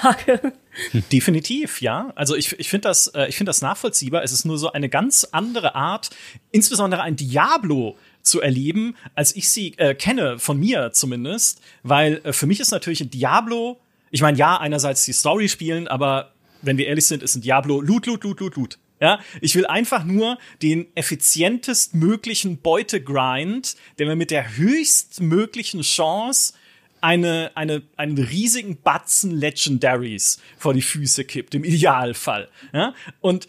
definitiv, 1.11 1.81
ja. 1.81 2.11
Also 2.15 2.35
ich, 2.35 2.57
ich 2.59 2.69
finde 2.69 2.87
das, 2.87 3.07
äh, 3.07 3.27
ich 3.27 3.37
finde 3.37 3.49
das 3.49 3.61
nachvollziehbar. 3.61 4.23
Es 4.23 4.31
ist 4.31 4.45
nur 4.45 4.57
so 4.57 4.71
eine 4.71 4.87
ganz 4.87 5.27
andere 5.31 5.73
Art, 5.73 6.11
insbesondere 6.51 7.01
ein 7.01 7.15
Diablo 7.15 7.97
zu 8.21 8.39
erleben, 8.39 8.95
als 9.15 9.35
ich 9.35 9.49
sie 9.49 9.73
äh, 9.77 9.95
kenne 9.95 10.37
von 10.37 10.59
mir 10.59 10.91
zumindest, 10.93 11.61
weil 11.81 12.21
äh, 12.23 12.33
für 12.33 12.45
mich 12.45 12.59
ist 12.59 12.71
natürlich 12.71 13.01
ein 13.01 13.09
Diablo. 13.09 13.79
Ich 14.11 14.21
meine, 14.21 14.37
ja, 14.37 14.57
einerseits 14.57 15.05
die 15.05 15.13
Story 15.13 15.49
spielen, 15.49 15.87
aber 15.87 16.33
wenn 16.61 16.77
wir 16.77 16.87
ehrlich 16.87 17.07
sind, 17.07 17.23
ist 17.23 17.35
ein 17.35 17.41
Diablo 17.41 17.81
Loot, 17.81 18.05
Loot, 18.05 18.23
Loot, 18.23 18.39
Loot, 18.39 18.55
Loot. 18.55 18.79
Ja, 19.01 19.19
ich 19.41 19.55
will 19.55 19.65
einfach 19.65 20.05
nur 20.05 20.37
den 20.61 20.87
effizientest 20.95 21.93
möglichen 21.93 22.59
Beutegrind, 22.59 23.75
der 23.99 24.07
mir 24.07 24.15
mit 24.15 24.31
der 24.31 24.55
höchstmöglichen 24.55 25.81
Chance 25.81 26.53
eine, 27.03 27.51
eine, 27.55 27.81
einen 27.97 28.17
riesigen 28.17 28.81
Batzen 28.81 29.31
Legendaries 29.31 30.39
vor 30.57 30.73
die 30.73 30.81
Füße 30.81 31.25
kippt, 31.25 31.53
im 31.53 31.65
Idealfall. 31.65 32.49
Ja? 32.71 32.93
Und 33.19 33.47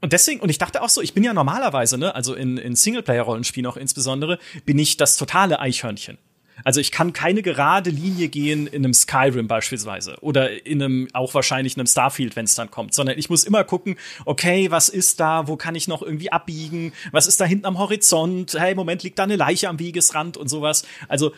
und 0.00 0.12
deswegen, 0.12 0.38
und 0.38 0.48
ich 0.48 0.58
dachte 0.58 0.80
auch 0.80 0.88
so, 0.88 1.02
ich 1.02 1.12
bin 1.12 1.24
ja 1.24 1.34
normalerweise, 1.34 1.98
ne, 1.98 2.14
also 2.14 2.34
in, 2.34 2.56
in 2.56 2.76
Singleplayer-Rollenspielen 2.76 3.66
auch 3.68 3.76
insbesondere, 3.76 4.38
bin 4.64 4.78
ich 4.78 4.96
das 4.96 5.16
totale 5.16 5.58
Eichhörnchen. 5.58 6.18
Also 6.62 6.78
ich 6.78 6.92
kann 6.92 7.12
keine 7.12 7.42
gerade 7.42 7.90
Linie 7.90 8.28
gehen 8.28 8.68
in 8.68 8.84
einem 8.84 8.94
Skyrim 8.94 9.48
beispielsweise 9.48 10.16
oder 10.20 10.64
in 10.64 10.80
einem 10.80 11.08
auch 11.14 11.34
wahrscheinlich 11.34 11.74
in 11.74 11.80
einem 11.80 11.88
Starfield, 11.88 12.36
wenn 12.36 12.44
es 12.44 12.54
dann 12.54 12.70
kommt, 12.70 12.94
sondern 12.94 13.18
ich 13.18 13.28
muss 13.28 13.42
immer 13.42 13.64
gucken, 13.64 13.96
okay, 14.24 14.70
was 14.70 14.88
ist 14.88 15.18
da, 15.18 15.48
wo 15.48 15.56
kann 15.56 15.74
ich 15.74 15.88
noch 15.88 16.00
irgendwie 16.00 16.30
abbiegen, 16.30 16.92
was 17.10 17.26
ist 17.26 17.40
da 17.40 17.44
hinten 17.44 17.66
am 17.66 17.78
Horizont, 17.78 18.54
hey, 18.56 18.76
Moment 18.76 19.02
liegt 19.02 19.18
da 19.18 19.24
eine 19.24 19.36
Leiche 19.36 19.68
am 19.68 19.80
Wegesrand 19.80 20.36
und 20.36 20.48
sowas. 20.48 20.84
Also 21.08 21.32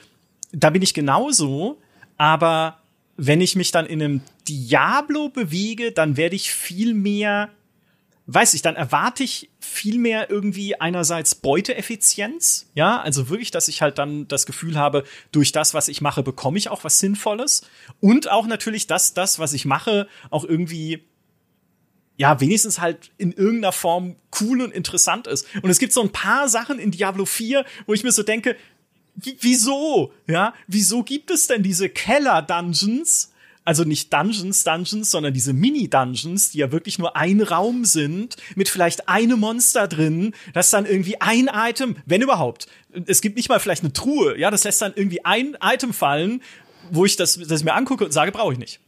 da 0.52 0.70
bin 0.70 0.82
ich 0.82 0.94
genauso, 0.94 1.80
aber 2.16 2.78
wenn 3.16 3.40
ich 3.40 3.56
mich 3.56 3.70
dann 3.70 3.86
in 3.86 4.02
einem 4.02 4.20
Diablo 4.48 5.28
bewege, 5.28 5.92
dann 5.92 6.16
werde 6.16 6.36
ich 6.36 6.52
viel 6.52 6.94
mehr 6.94 7.50
weiß 8.32 8.54
ich, 8.54 8.62
dann 8.62 8.76
erwarte 8.76 9.24
ich 9.24 9.50
viel 9.58 9.98
mehr 9.98 10.30
irgendwie 10.30 10.80
einerseits 10.80 11.34
Beuteeffizienz, 11.34 12.70
ja, 12.74 13.00
also 13.00 13.28
wirklich, 13.28 13.50
dass 13.50 13.66
ich 13.66 13.82
halt 13.82 13.98
dann 13.98 14.28
das 14.28 14.46
Gefühl 14.46 14.76
habe, 14.76 15.02
durch 15.32 15.50
das, 15.50 15.74
was 15.74 15.88
ich 15.88 16.00
mache, 16.00 16.22
bekomme 16.22 16.56
ich 16.56 16.68
auch 16.68 16.84
was 16.84 17.00
Sinnvolles 17.00 17.62
und 17.98 18.30
auch 18.30 18.46
natürlich, 18.46 18.86
dass 18.86 19.14
das, 19.14 19.40
was 19.40 19.52
ich 19.52 19.64
mache, 19.64 20.06
auch 20.30 20.44
irgendwie 20.44 21.02
ja, 22.16 22.38
wenigstens 22.38 22.80
halt 22.80 23.10
in 23.16 23.32
irgendeiner 23.32 23.72
Form 23.72 24.14
cool 24.40 24.60
und 24.60 24.74
interessant 24.74 25.26
ist. 25.26 25.46
Und 25.62 25.70
es 25.70 25.78
gibt 25.78 25.94
so 25.94 26.02
ein 26.02 26.12
paar 26.12 26.50
Sachen 26.50 26.78
in 26.78 26.90
Diablo 26.90 27.24
4, 27.24 27.64
wo 27.86 27.94
ich 27.94 28.04
mir 28.04 28.12
so 28.12 28.22
denke, 28.22 28.56
wieso? 29.40 30.12
Ja, 30.26 30.54
wieso 30.66 31.02
gibt 31.02 31.30
es 31.30 31.46
denn 31.46 31.62
diese 31.62 31.88
Keller-Dungeons, 31.88 33.32
also 33.64 33.84
nicht 33.84 34.12
Dungeons, 34.12 34.64
Dungeons, 34.64 35.10
sondern 35.10 35.34
diese 35.34 35.52
Mini-Dungeons, 35.52 36.50
die 36.50 36.58
ja 36.58 36.72
wirklich 36.72 36.98
nur 36.98 37.16
ein 37.16 37.40
Raum 37.40 37.84
sind, 37.84 38.36
mit 38.56 38.68
vielleicht 38.68 39.08
einem 39.08 39.40
Monster 39.40 39.86
drin, 39.86 40.34
das 40.54 40.70
dann 40.70 40.86
irgendwie 40.86 41.20
ein 41.20 41.48
Item, 41.52 41.96
wenn 42.06 42.22
überhaupt, 42.22 42.66
es 43.06 43.20
gibt 43.20 43.36
nicht 43.36 43.48
mal 43.48 43.60
vielleicht 43.60 43.84
eine 43.84 43.92
Truhe, 43.92 44.38
ja, 44.38 44.50
das 44.50 44.64
lässt 44.64 44.82
dann 44.82 44.92
irgendwie 44.94 45.24
ein 45.24 45.56
Item 45.62 45.92
fallen, 45.92 46.42
wo 46.90 47.04
ich 47.04 47.16
das, 47.16 47.38
das 47.38 47.60
ich 47.60 47.64
mir 47.64 47.74
angucke 47.74 48.04
und 48.04 48.12
sage, 48.12 48.32
brauche 48.32 48.54
ich 48.54 48.58
nicht. 48.58 48.80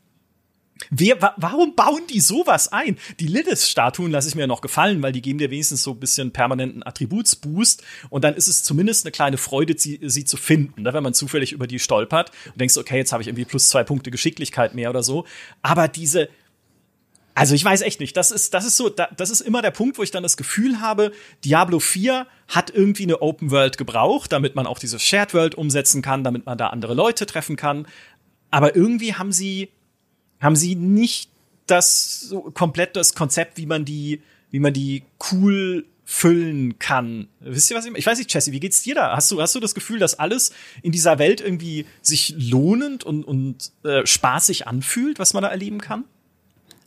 Wer, 0.91 1.21
wa 1.21 1.35
warum 1.37 1.75
bauen 1.75 2.03
die 2.09 2.21
sowas 2.21 2.73
ein? 2.73 2.99
Die 3.21 3.27
Lilith-Statuen 3.27 4.11
lasse 4.11 4.29
ich 4.29 4.35
mir 4.35 4.47
noch 4.47 4.61
gefallen, 4.61 5.03
weil 5.03 5.13
die 5.13 5.23
geben 5.23 5.39
dir 5.39 5.51
wenigstens 5.51 5.83
so 5.83 5.93
ein 5.93 6.01
bisschen 6.01 6.33
permanenten 6.33 6.85
Attributsboost 6.87 7.83
und 8.11 8.25
dann 8.25 8.35
ist 8.35 8.49
es 8.49 8.63
zumindest 8.63 9.05
eine 9.05 9.13
kleine 9.13 9.39
Freude, 9.39 9.75
sie, 9.77 10.01
sie 10.03 10.25
zu 10.25 10.37
finden, 10.37 10.83
ne? 10.83 10.93
wenn 10.93 11.03
man 11.03 11.15
zufällig 11.15 11.53
über 11.53 11.67
die 11.67 11.79
stolpert 11.79 12.31
und 12.47 12.61
denkst, 12.61 12.77
okay, 12.77 12.97
jetzt 12.97 13.13
habe 13.13 13.23
ich 13.23 13.29
irgendwie 13.29 13.45
plus 13.45 13.69
zwei 13.69 13.85
Punkte 13.85 14.11
Geschicklichkeit 14.11 14.75
mehr 14.75 14.91
oder 14.91 15.03
so. 15.03 15.25
Aber 15.63 15.89
diese, 15.89 16.29
also 17.35 17.55
ich 17.55 17.65
weiß 17.65 17.81
echt 17.83 18.01
nicht, 18.01 18.17
das 18.17 18.31
ist, 18.31 18.53
das 18.53 18.67
ist 18.67 18.77
so, 18.77 18.91
das 18.91 19.31
ist 19.31 19.41
immer 19.41 19.63
der 19.63 19.71
Punkt, 19.71 19.97
wo 19.99 20.03
ich 20.03 20.11
dann 20.11 20.23
das 20.23 20.37
Gefühl 20.37 20.81
habe, 20.81 21.13
Diablo 21.45 21.79
4 21.79 22.27
hat 22.49 22.71
irgendwie 22.71 23.05
eine 23.05 23.23
Open 23.23 23.51
World 23.51 23.79
gebraucht, 23.79 24.33
damit 24.33 24.55
man 24.55 24.67
auch 24.67 24.79
diese 24.79 24.99
Shared 24.99 25.33
World 25.33 25.55
umsetzen 25.55 26.03
kann, 26.03 26.25
damit 26.25 26.45
man 26.45 26.59
da 26.59 26.69
andere 26.69 26.95
Leute 26.95 27.25
treffen 27.25 27.57
kann. 27.57 27.87
Aber 28.51 28.77
irgendwie 28.77 29.15
haben 29.15 29.33
sie 29.33 29.71
haben 30.43 30.57
sie 30.57 30.75
nicht 30.75 31.31
das 31.67 32.21
so 32.21 32.43
komplett 32.43 32.97
das 32.97 33.15
Konzept, 33.15 33.57
wie 33.57 33.67
man 33.67 33.85
die, 33.85 34.23
wie 34.51 34.61
man 34.61 34.73
die 34.73 35.05
cool 35.31 35.87
füllen 36.05 36.79
kann. 36.79 37.29
Wisst 37.41 37.71
ihr 37.71 37.77
was 37.77 37.85
ich 37.85 37.91
meine? 37.91 37.99
Ich 37.99 38.07
weiß 38.07 38.19
nicht, 38.19 38.33
Jesse, 38.35 38.53
wie 38.53 38.61
geht's 38.61 38.83
dir 38.83 38.95
da? 38.95 39.17
Hast 39.17 39.31
du, 39.31 39.41
hast 39.41 39.55
du 39.55 39.61
das 39.61 39.75
Gefühl, 39.75 39.99
dass 39.99 40.19
alles 40.19 40.53
in 40.83 40.93
dieser 40.93 41.19
Welt 41.19 41.41
irgendwie 41.41 41.87
sich 42.03 42.35
lohnend 42.37 43.05
und, 43.05 43.25
und 43.25 43.73
äh, 43.85 44.05
spaßig 44.05 44.67
anfühlt, 44.67 45.19
was 45.19 45.33
man 45.33 45.43
da 45.43 45.49
erleben 45.49 45.81
kann? 45.81 46.05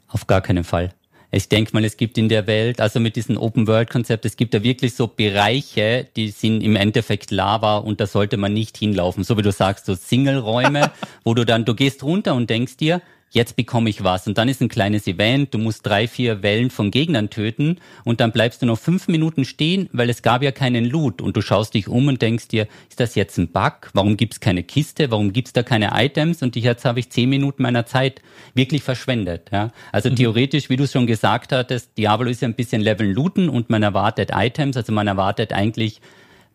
Auf 0.08 0.28
gar 0.28 0.42
keinen 0.42 0.64
Fall. 0.64 0.94
Ich 1.32 1.50
denke 1.50 1.72
mal, 1.74 1.84
es 1.84 1.98
gibt 1.98 2.18
in 2.18 2.30
der 2.30 2.48
Welt, 2.48 2.80
also 2.80 3.00
mit 3.00 3.16
diesem 3.16 3.36
Open-World-Konzept, 3.36 4.26
es 4.26 4.38
gibt 4.38 4.54
da 4.54 4.64
wirklich 4.64 4.96
so 4.96 5.08
Bereiche, 5.08 6.08
die 6.16 6.30
sind 6.30 6.62
im 6.62 6.76
Endeffekt 6.76 7.32
Lava 7.32 7.78
und 7.78 8.00
da 8.00 8.08
sollte 8.08 8.38
man 8.38 8.54
nicht 8.54 8.78
hinlaufen. 8.78 9.24
So 9.24 9.38
wie 9.38 9.42
du 9.42 9.52
sagst, 9.52 9.86
so 9.86 9.96
Single-Räume, 9.96 10.92
wo 11.24 11.34
du 11.34 11.46
dann, 11.46 11.66
du 11.66 11.74
gehst 11.74 12.04
runter 12.04 12.36
und 12.36 12.50
denkst 12.50 12.78
dir, 12.78 13.02
jetzt 13.36 13.56
bekomme 13.56 13.90
ich 13.90 14.04
was. 14.04 14.28
Und 14.28 14.38
dann 14.38 14.50
ist 14.50 14.62
ein 14.62 14.70
kleines 14.70 15.06
Event, 15.08 15.54
du 15.54 15.58
musst 15.58 15.86
drei, 15.86 16.08
vier 16.08 16.42
Wellen 16.42 16.70
von 16.70 16.90
Gegnern 16.90 17.30
töten 17.30 17.78
und 18.04 18.22
dann 18.22 18.32
bleibst 18.32 18.62
du 18.62 18.66
noch 18.66 18.80
fünf 18.80 19.08
Minuten 19.08 19.46
stehen, 19.46 19.90
weil 19.92 20.10
es 20.10 20.22
gab 20.22 20.42
ja 20.42 20.52
keinen 20.52 20.86
Loot. 20.86 21.22
Und 21.22 21.36
du 21.36 21.42
schaust 21.42 21.74
dich 21.74 21.88
um 21.88 22.08
und 22.08 22.22
denkst 22.22 22.48
dir, 22.48 22.68
ist 22.90 23.00
das 23.00 23.16
jetzt 23.16 23.38
ein 23.38 23.50
Bug? 23.50 23.92
Warum 23.94 24.18
gibt's 24.18 24.40
keine 24.40 24.64
Kiste? 24.64 25.12
Warum 25.12 25.34
gibt's 25.34 25.54
da 25.54 25.64
keine 25.64 25.92
Items? 25.94 26.42
Und 26.42 26.56
jetzt 26.56 26.86
habe 26.86 27.00
ich 27.00 27.10
zehn 27.10 27.30
Minuten 27.30 27.62
meiner 27.64 27.86
Zeit 27.86 28.22
wirklich 28.54 28.84
verschwendet. 28.84 29.50
Ja? 29.52 29.72
Also 29.92 30.10
mhm. 30.10 30.16
theoretisch, 30.16 30.70
wie 30.70 30.78
du 30.78 30.88
schon 30.88 31.06
gesagt 31.06 31.52
hattest, 31.52 31.98
Diablo 31.98 32.30
ist 32.30 32.42
ja 32.42 32.48
ein 32.48 32.56
bisschen 32.56 32.82
Level 32.82 33.12
looten 33.12 33.50
und 33.50 33.70
man 33.70 33.84
erwartet 33.84 34.32
Items, 34.34 34.78
also 34.78 34.94
man 34.94 35.08
erwartet 35.08 35.52
eigentlich 35.52 36.00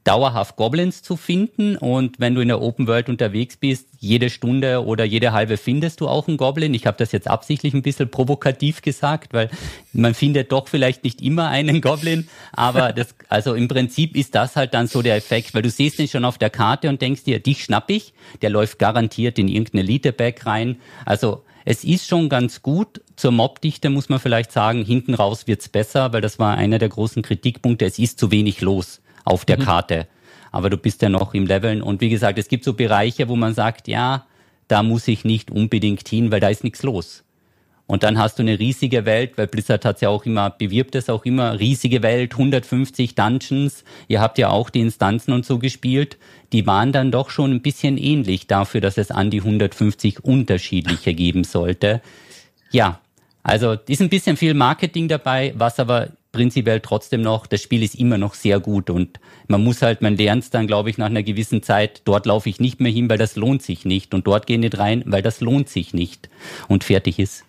dauerhaft 0.05 0.57
Goblins 0.57 1.03
zu 1.03 1.17
finden. 1.17 1.77
Und 1.77 2.19
wenn 2.19 2.35
du 2.35 2.41
in 2.41 2.49
der 2.49 2.61
Open 2.61 2.87
World 2.87 3.09
unterwegs 3.09 3.57
bist, 3.57 3.89
jede 3.99 4.31
Stunde 4.31 4.85
oder 4.85 5.05
jede 5.05 5.33
halbe 5.33 5.57
findest 5.57 6.01
du 6.01 6.09
auch 6.09 6.27
einen 6.27 6.37
Goblin. 6.37 6.75
Ich 6.75 6.87
habe 6.87 6.97
das 6.97 7.13
jetzt 7.13 7.29
absichtlich 7.29 7.75
ein 7.75 7.83
bisschen 7.83 8.11
provokativ 8.11 8.83
gesagt, 8.83 9.33
weil 9.33 9.51
man 9.93 10.15
findet 10.15 10.53
doch 10.53 10.69
vielleicht 10.69 11.05
nicht 11.05 11.21
immer 11.21 11.49
einen 11.49 11.81
Goblin. 11.81 12.29
Aber 12.53 12.93
das, 12.95 13.15
also 13.29 13.55
im 13.55 13.69
Prinzip 13.69 14.17
ist 14.17 14.35
das 14.35 14.57
halt 14.57 14.75
dann 14.75 14.87
so 14.87 15.03
der 15.03 15.17
Effekt, 15.17 15.55
weil 15.55 15.63
du 15.63 15.71
siehst 15.71 15.99
den 15.99 16.09
schon 16.09 16.25
auf 16.25 16.39
der 16.39 16.51
Karte 16.51 16.89
und 16.89 17.03
denkst 17.03 17.25
dir, 17.25 17.41
dich 17.41 17.65
schnapp 17.65 17.91
ich. 17.91 18.15
Der 18.43 18.51
läuft 18.51 18.79
garantiert 18.79 19.39
in 19.39 19.49
irgendeine 19.49 19.83
Elite-Bag 19.83 20.47
rein. 20.47 20.77
Also 21.05 21.45
es 21.67 21.85
ist 21.85 22.07
schon 22.07 22.31
ganz 22.31 22.63
gut. 22.63 23.03
Zur 23.17 23.33
Mobdichte 23.33 23.91
muss 23.91 24.09
man 24.09 24.19
vielleicht 24.19 24.51
sagen, 24.51 24.83
hinten 24.83 25.13
raus 25.13 25.47
wird's 25.47 25.69
besser, 25.69 26.15
weil 26.15 26.23
das 26.23 26.39
war 26.39 26.57
einer 26.57 26.79
der 26.79 26.89
großen 26.89 27.23
Kritikpunkte. 27.23 27.85
Es 27.85 27.99
ist 27.99 28.19
zu 28.19 28.31
wenig 28.31 28.63
los 28.63 29.03
auf 29.25 29.45
der 29.45 29.59
mhm. 29.59 29.65
Karte. 29.65 30.07
Aber 30.53 30.71
du 30.71 30.77
bist 30.77 31.03
ja 31.03 31.09
noch 31.09 31.35
im 31.35 31.47
Leveln. 31.47 31.83
Und 31.83 32.01
wie 32.01 32.09
gesagt, 32.09 32.39
es 32.39 32.49
gibt 32.49 32.65
so 32.65 32.75
Bereiche, 32.75 33.29
wo 33.29 33.37
man 33.37 33.55
sagt, 33.55 33.89
ja, 33.89 34.27
da 34.69 34.83
muss 34.83 35.09
ich 35.09 35.25
nicht 35.25 35.51
unbedingt 35.51 36.09
hin, 36.09 36.31
weil 36.31 36.41
da 36.41 36.49
ist 36.49 36.65
nichts 36.65 36.83
los. 36.83 37.25
Und 37.91 38.05
dann 38.05 38.19
hast 38.19 38.39
du 38.39 38.43
eine 38.45 38.57
riesige 38.57 39.05
Welt, 39.05 39.33
weil 39.37 39.49
Blizzard 39.49 39.85
hat 39.85 40.01
ja 40.01 40.11
auch 40.11 40.25
immer, 40.25 40.51
bewirbt 40.51 40.95
es 40.95 41.11
auch 41.11 41.25
immer, 41.25 41.59
riesige 41.59 42.05
Welt, 42.05 42.35
150 42.35 43.17
Dungeons. 43.17 43.83
Ihr 44.07 44.21
habt 44.21 44.39
ja 44.39 44.49
auch 44.49 44.71
die 44.71 44.79
Instanzen 44.79 45.33
und 45.33 45.45
so 45.45 45.59
gespielt. 45.59 46.17
Die 46.53 46.69
waren 46.69 46.93
dann 46.93 47.11
doch 47.11 47.31
schon 47.31 47.51
ein 47.51 47.63
bisschen 47.63 47.99
ähnlich 47.99 48.47
dafür, 48.47 48.81
dass 48.81 48.97
es 48.97 49.11
an 49.11 49.31
die 49.31 49.41
150 49.41 50.25
unterschiedliche 50.25 51.15
geben 51.15 51.43
sollte. 51.43 52.01
Ja, 52.71 53.01
also 53.43 53.77
ist 53.89 54.01
ein 54.01 54.09
bisschen 54.09 54.37
viel 54.37 54.55
Marketing 54.55 55.09
dabei, 55.09 55.53
was 55.57 55.81
aber 55.81 56.11
prinzipiell 56.33 56.81
trotzdem 56.81 57.23
noch, 57.23 57.47
das 57.47 57.63
Spiel 57.63 57.83
ist 57.83 57.95
immer 57.95 58.19
noch 58.19 58.35
sehr 58.35 58.61
gut 58.61 58.91
und 58.91 59.19
man 59.49 59.63
muss 59.63 59.83
halt, 59.83 60.01
man 60.01 60.17
lernt 60.17 60.45
es 60.45 60.51
dann, 60.51 60.67
glaube 60.67 60.91
ich, 60.91 60.99
nach 60.99 61.07
einer 61.07 61.23
gewissen 61.23 61.63
Zeit, 61.63 62.03
dort 62.05 62.27
laufe 62.27 62.49
ich 62.49 62.61
nicht 62.61 62.81
mehr 62.81 62.93
hin, 62.93 63.11
weil 63.11 63.19
das 63.19 63.37
lohnt 63.37 63.63
sich 63.63 63.85
nicht 63.85 64.15
und 64.15 64.27
dort 64.27 64.47
gehe 64.47 64.57
ich 64.57 64.61
nicht 64.61 64.79
rein, 64.79 65.03
weil 65.07 65.23
das 65.23 65.41
lohnt 65.41 65.69
sich 65.69 65.93
nicht 65.93 66.29
und 66.69 66.85
fertig 66.85 67.19
ist. 67.19 67.45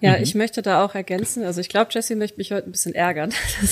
Ja, 0.00 0.16
mhm. 0.16 0.22
ich 0.22 0.34
möchte 0.34 0.62
da 0.62 0.82
auch 0.82 0.94
ergänzen, 0.94 1.44
also 1.44 1.60
ich 1.60 1.68
glaube, 1.68 1.90
Jesse 1.92 2.16
möchte 2.16 2.38
mich 2.38 2.52
heute 2.52 2.68
ein 2.68 2.72
bisschen 2.72 2.94
ärgern. 2.94 3.34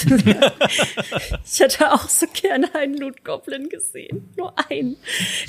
ich 1.44 1.60
hätte 1.60 1.90
auch 1.90 2.08
so 2.08 2.26
gerne 2.34 2.74
einen 2.74 2.94
Loot 2.98 3.24
Goblin 3.24 3.70
gesehen. 3.70 4.28
Nur 4.36 4.52
einen. 4.68 4.96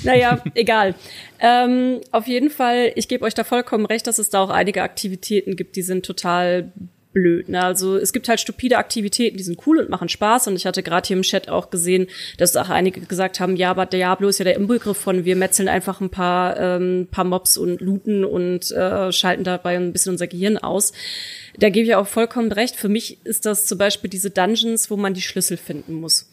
Naja, 0.04 0.42
egal. 0.54 0.94
Ähm, 1.38 2.00
auf 2.12 2.26
jeden 2.26 2.48
Fall, 2.48 2.92
ich 2.96 3.08
gebe 3.08 3.26
euch 3.26 3.34
da 3.34 3.44
vollkommen 3.44 3.84
recht, 3.84 4.06
dass 4.06 4.18
es 4.18 4.30
da 4.30 4.42
auch 4.42 4.48
einige 4.48 4.82
Aktivitäten 4.82 5.54
gibt, 5.56 5.76
die 5.76 5.82
sind 5.82 6.06
total 6.06 6.72
blöd. 7.12 7.48
Ne? 7.48 7.62
Also 7.62 7.96
es 7.96 8.12
gibt 8.12 8.28
halt 8.28 8.40
stupide 8.40 8.78
Aktivitäten, 8.78 9.36
die 9.36 9.42
sind 9.42 9.66
cool 9.66 9.78
und 9.78 9.90
machen 9.90 10.08
Spaß. 10.08 10.48
Und 10.48 10.56
ich 10.56 10.66
hatte 10.66 10.82
gerade 10.82 11.06
hier 11.06 11.16
im 11.16 11.22
Chat 11.22 11.48
auch 11.48 11.70
gesehen, 11.70 12.06
dass 12.38 12.56
auch 12.56 12.68
einige 12.68 13.00
gesagt 13.00 13.40
haben, 13.40 13.56
ja, 13.56 13.70
aber 13.70 13.86
Diablo 13.86 14.28
ist 14.28 14.38
ja 14.38 14.44
der 14.44 14.56
Inbegriff 14.56 14.96
von, 14.96 15.24
wir 15.24 15.36
metzeln 15.36 15.68
einfach 15.68 16.00
ein 16.00 16.10
paar, 16.10 16.58
ähm, 16.58 17.08
paar 17.10 17.24
Mobs 17.24 17.56
und 17.56 17.80
looten 17.80 18.24
und 18.24 18.70
äh, 18.70 19.12
schalten 19.12 19.44
dabei 19.44 19.76
ein 19.76 19.92
bisschen 19.92 20.12
unser 20.12 20.26
Gehirn 20.26 20.58
aus. 20.58 20.92
Da 21.58 21.68
gebe 21.68 21.86
ich 21.86 21.94
auch 21.94 22.06
vollkommen 22.06 22.52
recht. 22.52 22.76
Für 22.76 22.88
mich 22.88 23.18
ist 23.24 23.46
das 23.46 23.66
zum 23.66 23.78
Beispiel 23.78 24.10
diese 24.10 24.30
Dungeons, 24.30 24.90
wo 24.90 24.96
man 24.96 25.14
die 25.14 25.22
Schlüssel 25.22 25.56
finden 25.56 25.94
muss. 25.94 26.28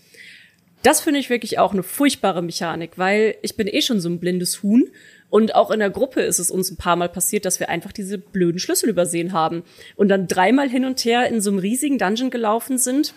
Das 0.84 1.02
finde 1.02 1.20
ich 1.20 1.30
wirklich 1.30 1.60
auch 1.60 1.74
eine 1.74 1.84
furchtbare 1.84 2.42
Mechanik, 2.42 2.92
weil 2.98 3.36
ich 3.42 3.56
bin 3.56 3.68
eh 3.68 3.82
schon 3.82 4.00
so 4.00 4.10
ein 4.10 4.20
blindes 4.20 4.62
Huhn 4.62 4.88
und 5.30 5.56
auch 5.56 5.72
in 5.72 5.80
der 5.80 5.90
Gruppe 5.90 6.22
ist 6.22 6.40
es 6.40 6.50
uns 6.50 6.72
ein 6.72 6.78
paar 6.78 6.96
Mal 6.96 7.10
passiert, 7.10 7.46
dass 7.46 7.60
wir 7.60 7.70
einfach 7.70 7.92
diese 7.92 8.18
blöden 8.18 8.60
Schlüssel 8.60 8.90
übersehen 8.90 9.34
haben 9.34 9.64
und 9.96 10.08
dann 10.08 10.28
dreimal 10.28 10.70
hin 10.70 10.86
und 10.86 11.04
her 11.04 11.28
in 11.28 11.42
so 11.42 11.50
einem 11.50 11.60
riesigen 11.60 11.98
Dungeon 11.98 12.30
gelaufen 12.30 12.78
sind 12.78 13.14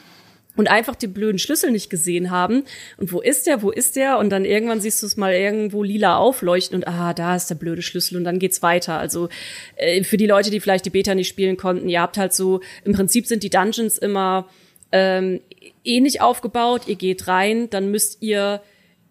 und 0.57 0.68
einfach 0.68 0.96
die 0.96 1.07
blöden 1.07 1.38
Schlüssel 1.38 1.70
nicht 1.70 1.88
gesehen 1.88 2.31
haben. 2.31 2.64
Und 2.96 3.12
wo 3.12 3.20
ist 3.20 3.46
der, 3.46 3.62
wo 3.62 3.70
ist 3.70 3.94
der? 3.94 4.18
Und 4.18 4.31
dann 4.31 4.44
irgendwann 4.44 4.81
siehst 4.81 5.03
du 5.03 5.07
es 5.07 5.16
mal 5.16 5.33
irgendwo 5.33 5.85
lila 5.85 6.16
aufleuchten 6.16 6.77
und 6.77 6.88
ah, 6.88 7.14
da 7.14 7.37
ist 7.37 7.49
der 7.49 7.55
blöde 7.55 7.83
Schlüssel 7.83 8.16
und 8.16 8.25
dann 8.25 8.40
geht's 8.40 8.61
weiter. 8.61 8.99
Also 8.99 9.29
äh, 9.77 10.03
für 10.03 10.16
die 10.16 10.27
Leute, 10.27 10.51
die 10.51 10.59
vielleicht 10.59 10.87
die 10.87 10.90
Beta 10.90 11.14
nicht 11.14 11.29
spielen 11.29 11.57
konnten, 11.57 11.88
ihr 11.88 12.01
habt 12.01 12.18
halt 12.18 12.35
so, 12.35 12.61
im 12.85 12.92
Prinzip 12.92 13.27
sind 13.27 13.44
die 13.44 13.51
Dungeons 13.51 13.99
immer 13.99 14.49
ähm, 14.90 15.40
ähnlich 15.85 16.20
aufgebaut. 16.20 16.83
Ihr 16.87 16.96
geht 16.96 17.29
rein, 17.29 17.70
dann 17.70 17.92
müsst 17.92 18.20
ihr 18.20 18.61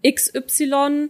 XY 0.06 1.10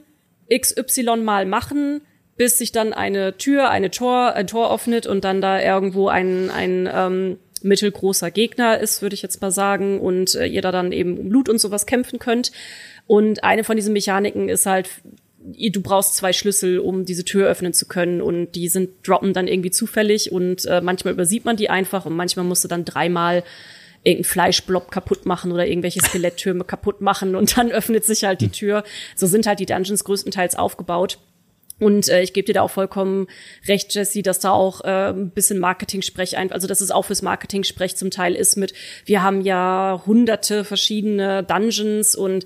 XY 0.52 1.18
mal 1.18 1.46
machen, 1.46 2.02
bis 2.38 2.58
sich 2.58 2.72
dann 2.72 2.94
eine 2.94 3.38
Tür, 3.38 3.70
eine 3.70 3.92
Tor, 3.92 4.34
ein 4.34 4.48
Tor 4.48 4.74
öffnet 4.74 5.08
und 5.08 5.24
dann 5.24 5.42
da 5.42 5.62
irgendwo 5.62 6.08
ein, 6.08 6.50
ein 6.50 6.90
ähm, 6.92 7.38
mittelgroßer 7.62 8.32
Gegner 8.32 8.80
ist, 8.80 9.02
würde 9.02 9.14
ich 9.14 9.22
jetzt 9.22 9.42
mal 9.42 9.52
sagen, 9.52 10.00
und 10.00 10.36
äh, 10.36 10.46
ihr 10.46 10.62
da 10.62 10.72
dann 10.72 10.92
eben 10.92 11.18
um 11.18 11.30
Blut 11.30 11.50
und 11.50 11.60
sowas 11.60 11.86
kämpfen 11.86 12.20
könnt. 12.20 12.52
Und 13.08 13.44
eine 13.44 13.64
von 13.64 13.76
diesen 13.76 13.94
Mechaniken 13.94 14.50
ist 14.50 14.66
halt, 14.66 14.90
du 15.40 15.82
brauchst 15.82 16.16
zwei 16.16 16.34
Schlüssel, 16.34 16.80
um 16.80 17.06
diese 17.06 17.26
Tür 17.26 17.48
öffnen 17.48 17.74
zu 17.74 17.88
können 17.88 18.22
und 18.22 18.52
die 18.54 18.68
sind 18.68 18.92
droppen 19.08 19.34
dann 19.34 19.48
irgendwie 19.48 19.72
zufällig 19.72 20.32
und 20.32 20.66
äh, 20.66 20.82
manchmal 20.82 21.14
übersieht 21.14 21.46
man 21.46 21.56
die 21.56 21.70
einfach 21.70 22.06
und 22.06 22.16
manchmal 22.16 22.46
musst 22.46 22.64
du 22.64 22.68
dann 22.68 22.86
dreimal 22.86 23.44
irgendeinen 24.04 24.26
Fleischblob 24.26 24.92
kaputt 24.92 25.26
machen 25.26 25.52
oder 25.52 25.68
irgendwelche 25.68 26.02
Skeletttürme 26.02 26.64
kaputt 26.64 27.02
machen 27.02 27.36
und 27.36 27.58
dann 27.58 27.72
öffnet 27.72 28.06
sich 28.06 28.24
halt 28.24 28.42
die 28.42 28.46
hm. 28.46 28.52
Tür. 28.54 28.84
So 29.16 29.28
sind 29.28 29.46
halt 29.46 29.60
die 29.60 29.66
Dungeons 29.66 30.04
größtenteils 30.04 30.56
aufgebaut. 30.56 31.20
Und 31.80 32.10
äh, 32.10 32.22
ich 32.22 32.34
gebe 32.34 32.46
dir 32.46 32.54
da 32.54 32.62
auch 32.62 32.72
vollkommen 32.72 33.28
recht, 33.68 33.96
Jesse, 33.96 34.22
dass 34.22 34.40
da 34.40 34.52
auch 34.52 34.82
äh, 34.84 35.10
ein 35.10 35.30
bisschen 35.32 35.60
Marketing-Sprech 35.60 36.38
ein, 36.38 36.52
also 36.52 36.68
dass 36.68 36.82
es 36.82 36.92
auch 36.92 37.06
fürs 37.06 37.22
Marketing-Sprech 37.22 37.96
zum 37.96 38.12
Teil 38.12 38.36
ist 38.36 38.58
mit, 38.58 38.74
wir 39.06 39.24
haben 39.24 39.42
ja 39.42 40.02
hunderte 40.06 40.66
verschiedene 40.66 41.44
Dungeons 41.44 42.16
und 42.16 42.44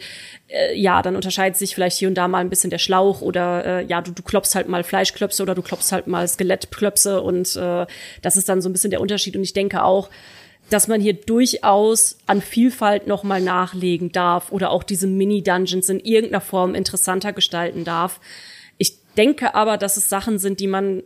äh, 0.48 0.76
ja, 0.80 1.02
dann 1.02 1.16
unterscheidet 1.16 1.58
sich 1.58 1.74
vielleicht 1.74 1.98
hier 1.98 2.08
und 2.08 2.16
da 2.16 2.28
mal 2.28 2.40
ein 2.40 2.50
bisschen 2.50 2.70
der 2.70 2.78
Schlauch 2.78 3.22
oder 3.22 3.66
äh, 3.66 3.86
ja, 3.86 4.02
du, 4.02 4.12
du 4.12 4.22
klopfst 4.22 4.54
halt 4.54 4.70
mal 4.70 4.84
Fleischklöpse 4.84 5.42
oder 5.42 5.56
du 5.56 5.64
klopfst 5.64 5.92
halt 5.92 6.06
mal 6.06 6.28
Skelettklöpse 6.28 7.22
und 7.22 7.56
äh, 7.56 7.88
das 8.22 8.38
ist 8.38 8.50
dann 8.50 8.62
so 8.62 8.70
ein 8.70 8.74
bisschen 8.74 8.92
der 8.92 9.02
Unterschied. 9.02 9.36
Und 9.36 9.44
ich 9.44 9.54
denke 9.54 9.84
auch, 9.84 10.10
dass 10.74 10.88
man 10.88 11.00
hier 11.00 11.14
durchaus 11.14 12.18
an 12.26 12.42
Vielfalt 12.42 13.06
nochmal 13.06 13.42
nachlegen 13.42 14.12
darf 14.12 14.52
oder 14.52 14.72
auch 14.72 14.82
diese 14.82 15.06
Mini-Dungeons 15.06 15.88
in 15.90 16.00
irgendeiner 16.00 16.42
Form 16.42 16.74
interessanter 16.74 17.32
gestalten 17.32 17.84
darf. 17.84 18.20
Ich 18.80 18.98
denke 19.16 19.54
aber, 19.54 19.78
dass 19.78 19.98
es 19.98 20.10
Sachen 20.10 20.40
sind, 20.40 20.60
die 20.60 20.66
man 20.66 21.04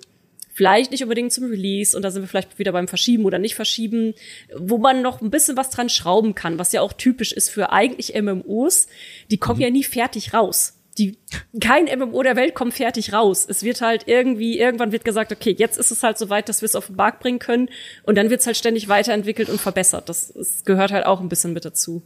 vielleicht 0.54 0.92
nicht 0.92 1.04
unbedingt 1.04 1.34
zum 1.34 1.50
Release, 1.50 1.98
und 1.98 2.04
da 2.04 2.12
sind 2.12 2.24
wir 2.24 2.30
vielleicht 2.30 2.58
wieder 2.60 2.72
beim 2.72 2.88
Verschieben 2.88 3.26
oder 3.26 3.40
nicht 3.40 3.56
Verschieben, 3.56 4.14
wo 4.56 4.78
man 4.78 5.02
noch 5.02 5.22
ein 5.22 5.32
bisschen 5.32 5.58
was 5.58 5.70
dran 5.70 5.90
schrauben 5.90 6.34
kann, 6.34 6.58
was 6.58 6.72
ja 6.72 6.82
auch 6.82 6.94
typisch 6.94 7.34
ist 7.34 7.50
für 7.50 7.74
eigentlich 7.74 8.20
MMOs. 8.20 8.88
Die 9.30 9.38
kommen 9.38 9.58
mhm. 9.58 9.64
ja 9.64 9.70
nie 9.70 9.84
fertig 9.84 10.34
raus 10.34 10.77
die, 10.98 11.18
kein 11.62 11.86
MMO 11.86 12.24
der 12.24 12.36
Welt 12.36 12.56
kommt 12.56 12.74
fertig 12.74 13.14
raus. 13.14 13.46
Es 13.48 13.64
wird 13.64 13.82
halt 13.82 14.08
irgendwie, 14.08 14.60
irgendwann 14.60 14.92
wird 14.92 15.06
gesagt, 15.06 15.32
okay, 15.32 15.56
jetzt 15.58 15.78
ist 15.78 15.92
es 15.92 16.04
halt 16.04 16.18
so 16.18 16.30
weit, 16.30 16.50
dass 16.50 16.62
wir 16.62 16.66
es 16.66 16.76
auf 16.76 16.88
den 16.88 16.96
Markt 16.96 17.20
bringen 17.20 17.40
können. 17.40 17.70
Und 18.04 18.16
dann 18.16 18.30
wird 18.30 18.42
es 18.42 18.48
halt 18.48 18.58
ständig 18.58 18.88
weiterentwickelt 18.88 19.50
und 19.50 19.62
verbessert. 19.62 20.10
Das, 20.10 20.34
das 20.34 20.66
gehört 20.66 20.92
halt 20.92 21.06
auch 21.06 21.20
ein 21.20 21.30
bisschen 21.30 21.54
mit 21.54 21.66
dazu. 21.66 22.04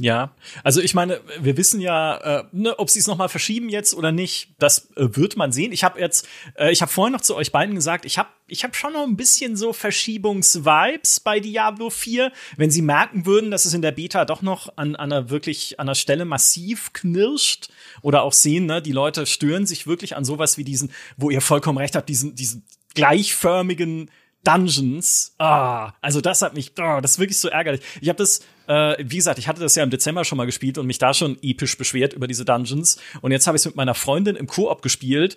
Ja, 0.00 0.34
also 0.64 0.80
ich 0.80 0.94
meine, 0.94 1.20
wir 1.40 1.56
wissen 1.56 1.80
ja, 1.80 2.40
äh, 2.40 2.44
ne, 2.52 2.78
ob 2.78 2.90
sie 2.90 2.98
es 2.98 3.06
noch 3.06 3.16
mal 3.16 3.28
verschieben 3.28 3.68
jetzt 3.68 3.94
oder 3.94 4.10
nicht, 4.10 4.54
das 4.58 4.90
äh, 4.96 5.16
wird 5.16 5.36
man 5.36 5.52
sehen. 5.52 5.72
Ich 5.72 5.84
habe 5.84 6.00
jetzt, 6.00 6.26
äh, 6.56 6.72
ich 6.72 6.82
habe 6.82 6.90
vorhin 6.90 7.12
noch 7.12 7.20
zu 7.20 7.36
euch 7.36 7.52
beiden 7.52 7.74
gesagt, 7.74 8.04
ich 8.04 8.18
habe 8.18 8.28
ich 8.46 8.64
hab 8.64 8.76
schon 8.76 8.92
noch 8.92 9.04
ein 9.04 9.16
bisschen 9.16 9.56
so 9.56 9.72
Verschiebungsvibes 9.72 11.20
bei 11.20 11.40
Diablo 11.40 11.90
4, 11.90 12.32
wenn 12.56 12.70
sie 12.70 12.82
merken 12.82 13.24
würden, 13.24 13.50
dass 13.50 13.64
es 13.64 13.72
in 13.72 13.82
der 13.82 13.92
Beta 13.92 14.24
doch 14.24 14.42
noch 14.42 14.76
an, 14.76 14.96
an 14.96 15.12
einer 15.12 15.30
wirklich 15.30 15.78
an 15.78 15.88
einer 15.88 15.94
Stelle 15.94 16.24
massiv 16.24 16.92
knirscht 16.92 17.68
oder 18.02 18.22
auch 18.22 18.32
sehen, 18.32 18.66
ne, 18.66 18.82
die 18.82 18.92
Leute 18.92 19.26
stören 19.26 19.66
sich 19.66 19.86
wirklich 19.86 20.16
an 20.16 20.24
sowas 20.24 20.58
wie 20.58 20.64
diesen, 20.64 20.92
wo 21.16 21.30
ihr 21.30 21.40
vollkommen 21.40 21.78
recht 21.78 21.94
habt, 21.94 22.08
diesen 22.08 22.34
diesen 22.34 22.64
gleichförmigen 22.94 24.10
Dungeons. 24.44 25.34
Ah, 25.38 25.92
also 26.00 26.20
das 26.20 26.42
hat 26.42 26.54
mich, 26.54 26.72
oh, 26.78 27.00
das 27.00 27.12
ist 27.12 27.18
wirklich 27.18 27.38
so 27.38 27.48
ärgerlich. 27.48 27.80
Ich 28.00 28.08
habe 28.08 28.18
das, 28.18 28.40
äh, 28.66 28.96
wie 28.98 29.16
gesagt, 29.16 29.38
ich 29.38 29.48
hatte 29.48 29.60
das 29.60 29.74
ja 29.74 29.82
im 29.82 29.90
Dezember 29.90 30.24
schon 30.24 30.38
mal 30.38 30.46
gespielt 30.46 30.78
und 30.78 30.86
mich 30.86 30.98
da 30.98 31.14
schon 31.14 31.38
episch 31.42 31.76
beschwert 31.76 32.12
über 32.12 32.26
diese 32.26 32.44
Dungeons. 32.44 32.98
Und 33.20 33.32
jetzt 33.32 33.46
habe 33.46 33.56
ich 33.56 33.62
es 33.62 33.66
mit 33.66 33.76
meiner 33.76 33.94
Freundin 33.94 34.36
im 34.36 34.46
Koop 34.46 34.82
gespielt. 34.82 35.36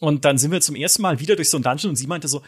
Und 0.00 0.24
dann 0.24 0.38
sind 0.38 0.50
wir 0.50 0.60
zum 0.60 0.76
ersten 0.76 1.02
Mal 1.02 1.20
wieder 1.20 1.36
durch 1.36 1.50
so 1.50 1.56
ein 1.56 1.62
Dungeon 1.62 1.90
und 1.90 1.96
sie 1.96 2.06
meinte 2.06 2.28
so, 2.28 2.42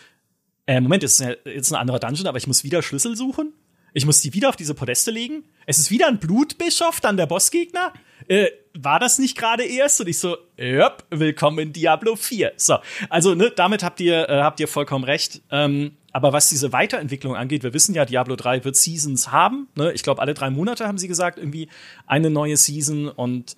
äh, 0.67 0.81
Moment, 0.81 1.05
ist 1.05 1.25
jetzt 1.45 1.71
ein 1.71 1.77
anderer 1.77 2.01
Dungeon, 2.01 2.27
aber 2.27 2.39
ich 2.39 2.47
muss 2.47 2.65
wieder 2.65 2.83
Schlüssel 2.83 3.17
suchen. 3.17 3.53
Ich 3.95 4.05
muss 4.05 4.21
die 4.21 4.35
wieder 4.35 4.51
auf 4.51 4.57
diese 4.57 4.75
Podeste 4.75 5.11
legen. 5.11 5.45
Es 5.65 5.79
ist 5.79 5.91
wieder 5.91 6.09
ein 6.09 6.19
Blutbischof, 6.19 7.01
dann 7.01 7.17
der 7.17 7.27
Bossgegner. 7.27 7.95
Äh, 8.29 8.49
war 8.75 8.99
das 8.99 9.19
nicht 9.19 9.39
gerade 9.39 9.65
erst? 9.65 10.01
Und 10.01 10.09
ich 10.09 10.19
so, 10.19 10.37
yep, 10.59 11.05
willkommen 11.11 11.59
in 11.59 11.73
Diablo 11.73 12.17
4. 12.17 12.53
So, 12.57 12.77
also 13.09 13.35
ne, 13.35 13.51
damit 13.55 13.83
habt 13.83 14.01
ihr, 14.01 14.29
äh, 14.29 14.43
habt 14.43 14.61
ihr 14.61 14.69
vollkommen 14.69 15.05
recht. 15.05 15.43
Ähm, 15.51 15.93
aber 16.13 16.33
was 16.33 16.49
diese 16.49 16.73
Weiterentwicklung 16.73 17.37
angeht, 17.37 17.63
wir 17.63 17.75
wissen 17.75 17.95
ja, 17.95 18.05
Diablo 18.05 18.37
3 18.37 18.65
wird 18.65 18.77
Seasons 18.77 19.33
haben. 19.33 19.69
Ne? 19.77 19.93
Ich 19.93 20.03
glaube, 20.03 20.21
alle 20.21 20.35
drei 20.35 20.51
Monate 20.51 20.87
haben 20.87 20.99
sie 20.99 21.09
gesagt, 21.09 21.39
irgendwie 21.39 21.69
eine 22.07 22.31
neue 22.31 22.57
Season. 22.57 23.09
Und 23.09 23.57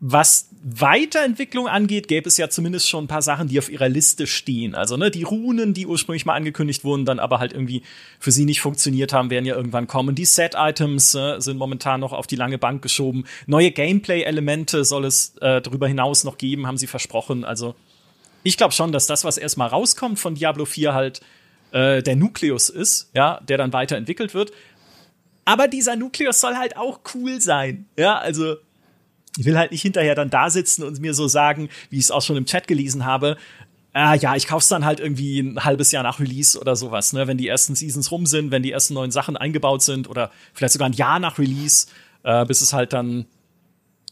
was 0.00 0.48
Weiterentwicklung 0.62 1.68
angeht, 1.68 2.08
gäbe 2.08 2.28
es 2.28 2.38
ja 2.38 2.48
zumindest 2.48 2.88
schon 2.88 3.04
ein 3.04 3.08
paar 3.08 3.20
Sachen, 3.20 3.48
die 3.48 3.58
auf 3.58 3.70
ihrer 3.70 3.88
Liste 3.88 4.26
stehen. 4.26 4.74
Also 4.74 4.96
ne, 4.96 5.10
die 5.10 5.22
Runen, 5.22 5.74
die 5.74 5.86
ursprünglich 5.86 6.24
mal 6.24 6.34
angekündigt 6.34 6.84
wurden, 6.84 7.04
dann 7.04 7.18
aber 7.18 7.38
halt 7.38 7.52
irgendwie 7.52 7.82
für 8.18 8.32
sie 8.32 8.46
nicht 8.46 8.62
funktioniert 8.62 9.12
haben, 9.12 9.28
werden 9.28 9.44
ja 9.44 9.54
irgendwann 9.54 9.86
kommen. 9.86 10.14
Die 10.14 10.24
Set-Items 10.24 11.14
äh, 11.14 11.38
sind 11.40 11.58
momentan 11.58 12.00
noch 12.00 12.14
auf 12.14 12.26
die 12.26 12.36
lange 12.36 12.56
Bank 12.56 12.80
geschoben. 12.80 13.24
Neue 13.46 13.70
Gameplay-Elemente 13.70 14.84
soll 14.84 15.04
es 15.04 15.36
äh, 15.40 15.60
darüber 15.60 15.86
hinaus 15.86 16.24
noch 16.24 16.38
geben, 16.38 16.66
haben 16.66 16.78
sie 16.78 16.86
versprochen. 16.86 17.44
Also 17.44 17.74
ich 18.42 18.56
glaube 18.56 18.72
schon, 18.72 18.92
dass 18.92 19.06
das, 19.06 19.24
was 19.24 19.36
erstmal 19.36 19.68
rauskommt 19.68 20.18
von 20.18 20.34
Diablo 20.34 20.64
4 20.64 20.94
halt 20.94 21.20
äh, 21.72 22.02
der 22.02 22.16
Nukleus 22.16 22.70
ist, 22.70 23.10
ja, 23.14 23.40
der 23.46 23.58
dann 23.58 23.74
weiterentwickelt 23.74 24.32
wird. 24.32 24.52
Aber 25.44 25.68
dieser 25.68 25.96
Nukleus 25.96 26.40
soll 26.40 26.54
halt 26.56 26.76
auch 26.76 27.00
cool 27.14 27.40
sein. 27.40 27.86
Ja, 27.96 28.18
also 28.18 28.56
ich 29.38 29.44
will 29.44 29.56
halt 29.58 29.70
nicht 29.70 29.82
hinterher 29.82 30.14
dann 30.14 30.30
da 30.30 30.50
sitzen 30.50 30.82
und 30.82 31.00
mir 31.00 31.14
so 31.14 31.28
sagen, 31.28 31.68
wie 31.88 31.98
ich 31.98 32.04
es 32.04 32.10
auch 32.10 32.22
schon 32.22 32.36
im 32.36 32.46
Chat 32.46 32.66
gelesen 32.66 33.04
habe, 33.04 33.36
äh, 33.94 34.18
ja, 34.18 34.36
ich 34.36 34.46
kauf's 34.46 34.68
dann 34.68 34.84
halt 34.84 35.00
irgendwie 35.00 35.40
ein 35.40 35.64
halbes 35.64 35.92
Jahr 35.92 36.02
nach 36.02 36.20
Release 36.20 36.58
oder 36.58 36.76
sowas, 36.76 37.12
ne? 37.12 37.26
Wenn 37.26 37.38
die 37.38 37.48
ersten 37.48 37.74
Seasons 37.74 38.10
rum 38.10 38.26
sind, 38.26 38.50
wenn 38.50 38.62
die 38.62 38.72
ersten 38.72 38.94
neuen 38.94 39.10
Sachen 39.10 39.36
eingebaut 39.36 39.82
sind 39.82 40.08
oder 40.08 40.30
vielleicht 40.54 40.74
sogar 40.74 40.88
ein 40.88 40.92
Jahr 40.92 41.18
nach 41.18 41.38
Release, 41.38 41.88
äh, 42.22 42.44
bis 42.44 42.60
es 42.60 42.72
halt 42.72 42.92
dann 42.92 43.26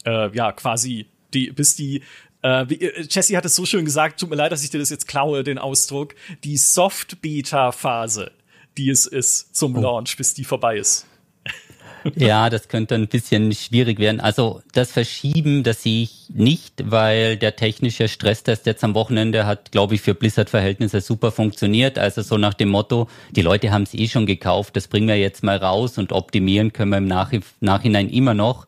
äh, 0.04 0.34
ja 0.36 0.52
quasi 0.52 1.06
die, 1.32 1.50
bis 1.52 1.76
die 1.76 2.02
Äh, 2.40 2.66
wie, 2.68 2.80
äh, 2.80 3.06
Jesse 3.10 3.36
hat 3.36 3.44
es 3.44 3.56
so 3.56 3.66
schön 3.66 3.84
gesagt, 3.84 4.20
tut 4.20 4.30
mir 4.30 4.36
leid, 4.36 4.52
dass 4.52 4.62
ich 4.62 4.70
dir 4.70 4.78
das 4.78 4.90
jetzt 4.90 5.08
klaue, 5.08 5.42
den 5.42 5.58
Ausdruck, 5.58 6.14
die 6.44 6.56
Soft-Beta-Phase, 6.56 8.30
die 8.76 8.90
es 8.90 9.06
ist 9.06 9.56
zum 9.56 9.76
oh. 9.76 9.80
Launch, 9.80 10.16
bis 10.16 10.34
die 10.34 10.44
vorbei 10.44 10.78
ist. 10.78 11.04
Ja, 12.14 12.50
das 12.50 12.68
könnte 12.68 12.94
ein 12.94 13.08
bisschen 13.08 13.52
schwierig 13.52 13.98
werden. 13.98 14.20
Also 14.20 14.62
das 14.72 14.92
Verschieben, 14.92 15.62
das 15.62 15.82
sehe 15.82 16.02
ich 16.02 16.26
nicht, 16.28 16.90
weil 16.90 17.36
der 17.36 17.56
technische 17.56 18.08
Stresstest 18.08 18.66
jetzt 18.66 18.84
am 18.84 18.94
Wochenende 18.94 19.46
hat, 19.46 19.72
glaube 19.72 19.94
ich, 19.94 20.00
für 20.00 20.14
Blizzard-Verhältnisse 20.14 21.00
super 21.00 21.30
funktioniert. 21.32 21.98
Also 21.98 22.22
so 22.22 22.38
nach 22.38 22.54
dem 22.54 22.68
Motto, 22.68 23.08
die 23.30 23.42
Leute 23.42 23.70
haben 23.70 23.82
es 23.82 23.94
eh 23.94 24.08
schon 24.08 24.26
gekauft, 24.26 24.76
das 24.76 24.88
bringen 24.88 25.08
wir 25.08 25.18
jetzt 25.18 25.42
mal 25.42 25.56
raus 25.56 25.98
und 25.98 26.12
optimieren 26.12 26.72
können 26.72 26.90
wir 26.90 26.98
im 26.98 27.06
Nach 27.06 27.32
Nachhinein 27.60 28.08
immer 28.08 28.34
noch. 28.34 28.66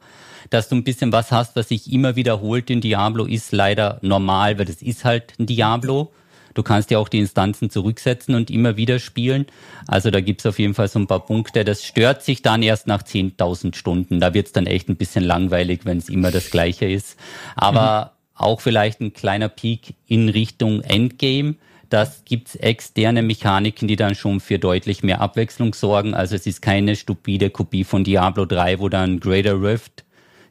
Dass 0.51 0.69
du 0.69 0.75
ein 0.75 0.85
bisschen 0.85 1.13
was 1.13 1.31
hast, 1.31 1.55
was 1.55 1.69
sich 1.69 1.93
immer 1.93 2.17
wiederholt 2.17 2.71
in 2.71 2.81
Diablo, 2.81 3.25
ist 3.25 3.53
leider 3.53 3.99
normal, 4.03 4.59
weil 4.59 4.65
das 4.65 4.83
ist 4.83 5.05
halt 5.05 5.35
ein 5.39 5.47
Diablo. 5.47 6.11
Du 6.55 6.63
kannst 6.63 6.91
ja 6.91 6.99
auch 6.99 7.09
die 7.09 7.19
Instanzen 7.19 7.71
zurücksetzen 7.71 8.35
und 8.35 8.51
immer 8.51 8.77
wieder 8.77 8.99
spielen. 8.99 9.47
Also 9.87 10.11
da 10.11 10.21
gibt's 10.21 10.47
auf 10.47 10.59
jeden 10.59 10.75
Fall 10.75 10.89
so 10.89 10.99
ein 10.99 11.07
paar 11.07 11.25
Punkte. 11.25 11.65
Das 11.65 11.85
stört 11.85 12.23
sich 12.23 12.43
dann 12.43 12.63
erst 12.63 12.87
nach 12.87 13.03
10.000 13.03 13.75
Stunden. 13.75 14.21
Da 14.21 14.35
wird's 14.35 14.53
dann 14.53 14.67
echt 14.67 14.89
ein 14.89 14.97
bisschen 14.97 15.25
langweilig, 15.25 15.81
wenn 15.85 15.99
es 15.99 16.09
immer 16.09 16.31
das 16.31 16.51
gleiche 16.51 16.87
ist. 16.87 17.19
Aber 17.57 18.13
mhm. 18.37 18.45
auch 18.45 18.61
vielleicht 18.61 19.01
ein 19.01 19.13
kleiner 19.13 19.49
Peak 19.49 19.95
in 20.07 20.29
Richtung 20.29 20.83
Endgame. 20.83 21.55
Das 21.89 22.25
gibt's 22.25 22.55
externe 22.55 23.23
Mechaniken, 23.23 23.89
die 23.89 23.97
dann 23.97 24.15
schon 24.15 24.39
für 24.39 24.59
deutlich 24.59 25.03
mehr 25.03 25.21
Abwechslung 25.21 25.75
sorgen. 25.75 26.15
Also 26.15 26.37
es 26.37 26.47
ist 26.47 26.63
keine 26.63 26.95
stupide 26.95 27.51
Kopie 27.51 27.85
von 27.85 28.05
Diablo 28.05 28.47
3, 28.47 28.79
wo 28.79 28.89
dann 28.89 29.19
Greater 29.19 29.61
Rift 29.61 30.05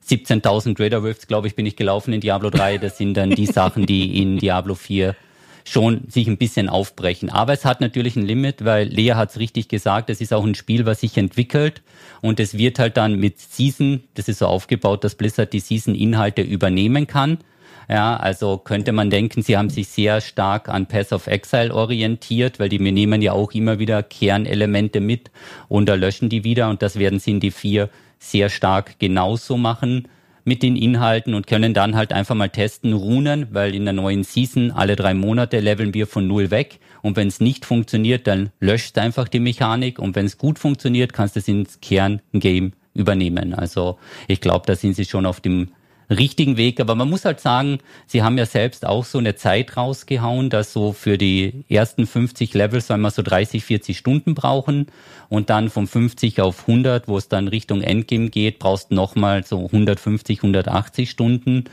17.000 0.10 0.74
Greater 0.76 1.04
Rifts, 1.04 1.28
glaube 1.28 1.48
ich, 1.48 1.56
bin 1.56 1.66
ich 1.66 1.76
gelaufen 1.76 2.14
in 2.14 2.22
Diablo 2.22 2.50
3. 2.50 2.78
Das 2.78 2.98
sind 2.98 3.16
dann 3.16 3.32
die 3.32 3.46
Sachen, 3.46 3.86
die 3.86 4.22
in 4.22 4.38
Diablo 4.38 4.76
4 4.76 5.16
schon 5.70 6.02
sich 6.08 6.28
ein 6.28 6.38
bisschen 6.38 6.68
aufbrechen. 6.68 7.30
Aber 7.30 7.54
es 7.54 7.64
hat 7.64 7.80
natürlich 7.80 8.16
ein 8.16 8.26
Limit, 8.26 8.66
weil 8.66 8.88
Lea 8.88 9.14
hat 9.14 9.30
es 9.32 9.40
richtig 9.40 9.68
gesagt, 9.68 10.10
es 10.10 10.20
ist 10.20 10.34
auch 10.34 10.46
ein 10.46 10.56
Spiel, 10.56 10.86
was 10.86 11.02
sich 11.02 11.18
entwickelt 11.18 11.82
und 12.22 12.40
es 12.40 12.58
wird 12.58 12.80
halt 12.80 12.98
dann 12.98 13.20
mit 13.20 13.40
Season, 13.40 14.04
das 14.16 14.28
ist 14.28 14.40
so 14.40 14.48
aufgebaut, 14.48 15.04
dass 15.04 15.16
Blizzard 15.16 15.54
die 15.54 15.60
Season-Inhalte 15.60 16.42
übernehmen 16.42 17.06
kann. 17.08 17.38
Ja, 17.88 18.18
also 18.18 18.58
könnte 18.58 18.92
man 18.92 19.10
denken, 19.10 19.42
sie 19.42 19.58
haben 19.58 19.72
sich 19.72 19.88
sehr 19.88 20.22
stark 20.22 20.70
an 20.70 20.86
Path 20.86 21.12
of 21.12 21.26
Exile 21.26 21.74
orientiert, 21.74 22.60
weil 22.60 22.70
die 22.70 22.80
wir 22.80 22.92
nehmen 22.92 23.22
ja 23.22 23.34
auch 23.34 23.52
immer 23.54 23.80
wieder 23.80 24.04
Kernelemente 24.04 25.00
mit 25.00 25.32
und 25.68 25.90
erlöschen 25.90 26.30
die 26.30 26.44
wieder 26.44 26.70
und 26.70 26.84
das 26.84 27.00
werden 27.00 27.20
sie 27.20 27.32
in 27.32 27.40
die 27.40 27.52
vier 27.52 27.90
sehr 28.20 28.50
stark 28.50 29.00
genauso 29.00 29.58
machen 29.58 30.08
mit 30.50 30.64
den 30.64 30.76
Inhalten 30.76 31.36
und 31.36 31.46
können 31.46 31.76
dann 31.76 31.96
halt 31.96 32.12
einfach 32.12 32.34
mal 32.34 32.50
testen, 32.50 32.94
runen, 32.94 33.46
weil 33.52 33.76
in 33.76 33.86
der 33.86 33.94
neuen 33.94 34.24
Season 34.24 34.72
alle 34.72 34.96
drei 34.96 35.14
Monate 35.14 35.60
leveln 35.60 35.94
wir 35.94 36.08
von 36.08 36.26
null 36.26 36.50
weg. 36.50 36.80
Und 37.04 37.16
wenn 37.18 37.28
es 37.28 37.40
nicht 37.40 37.66
funktioniert, 37.66 38.26
dann 38.26 38.50
löscht 38.60 38.98
einfach 38.98 39.28
die 39.28 39.40
Mechanik. 39.40 40.00
Und 40.00 40.16
wenn 40.16 40.26
es 40.26 40.40
gut 40.40 40.58
funktioniert, 40.58 41.14
kannst 41.14 41.36
du 41.36 41.40
es 41.40 41.48
ins 41.48 41.80
Kerngame 41.82 42.72
übernehmen. 42.96 43.54
Also 43.54 44.00
ich 44.28 44.42
glaube, 44.42 44.66
da 44.66 44.76
sind 44.76 44.96
sie 44.96 45.06
schon 45.06 45.28
auf 45.28 45.40
dem 45.40 45.70
richtigen 46.10 46.58
Weg. 46.58 46.80
Aber 46.80 46.96
man 46.96 47.10
muss 47.10 47.26
halt 47.26 47.40
sagen, 47.40 47.80
sie 48.08 48.24
haben 48.24 48.38
ja 48.38 48.46
selbst 48.46 48.86
auch 48.86 49.06
so 49.06 49.18
eine 49.18 49.36
Zeit 49.36 49.78
rausgehauen, 49.78 50.50
dass 50.50 50.74
so 50.74 50.94
für 50.94 51.18
die 51.18 51.64
ersten 51.70 52.08
50 52.08 52.54
Levels 52.54 52.88
soll 52.88 52.98
man 52.98 53.12
so 53.12 53.22
30, 53.22 53.64
40 53.64 53.98
Stunden 53.98 54.36
brauchen 54.36 54.88
und 55.30 55.50
dann 55.50 55.70
von 55.70 55.88
50 55.88 56.42
auf 56.42 56.68
100, 56.68 57.08
wo 57.08 57.18
es 57.18 57.28
dann 57.28 57.48
Richtung 57.48 57.82
Endgame 57.82 58.30
geht, 58.30 58.60
brauchst 58.60 58.92
du 58.92 58.96
nochmal 58.96 59.46
so 59.46 59.66
150, 59.66 60.40
180 60.40 61.10
Stunden. 61.10 61.66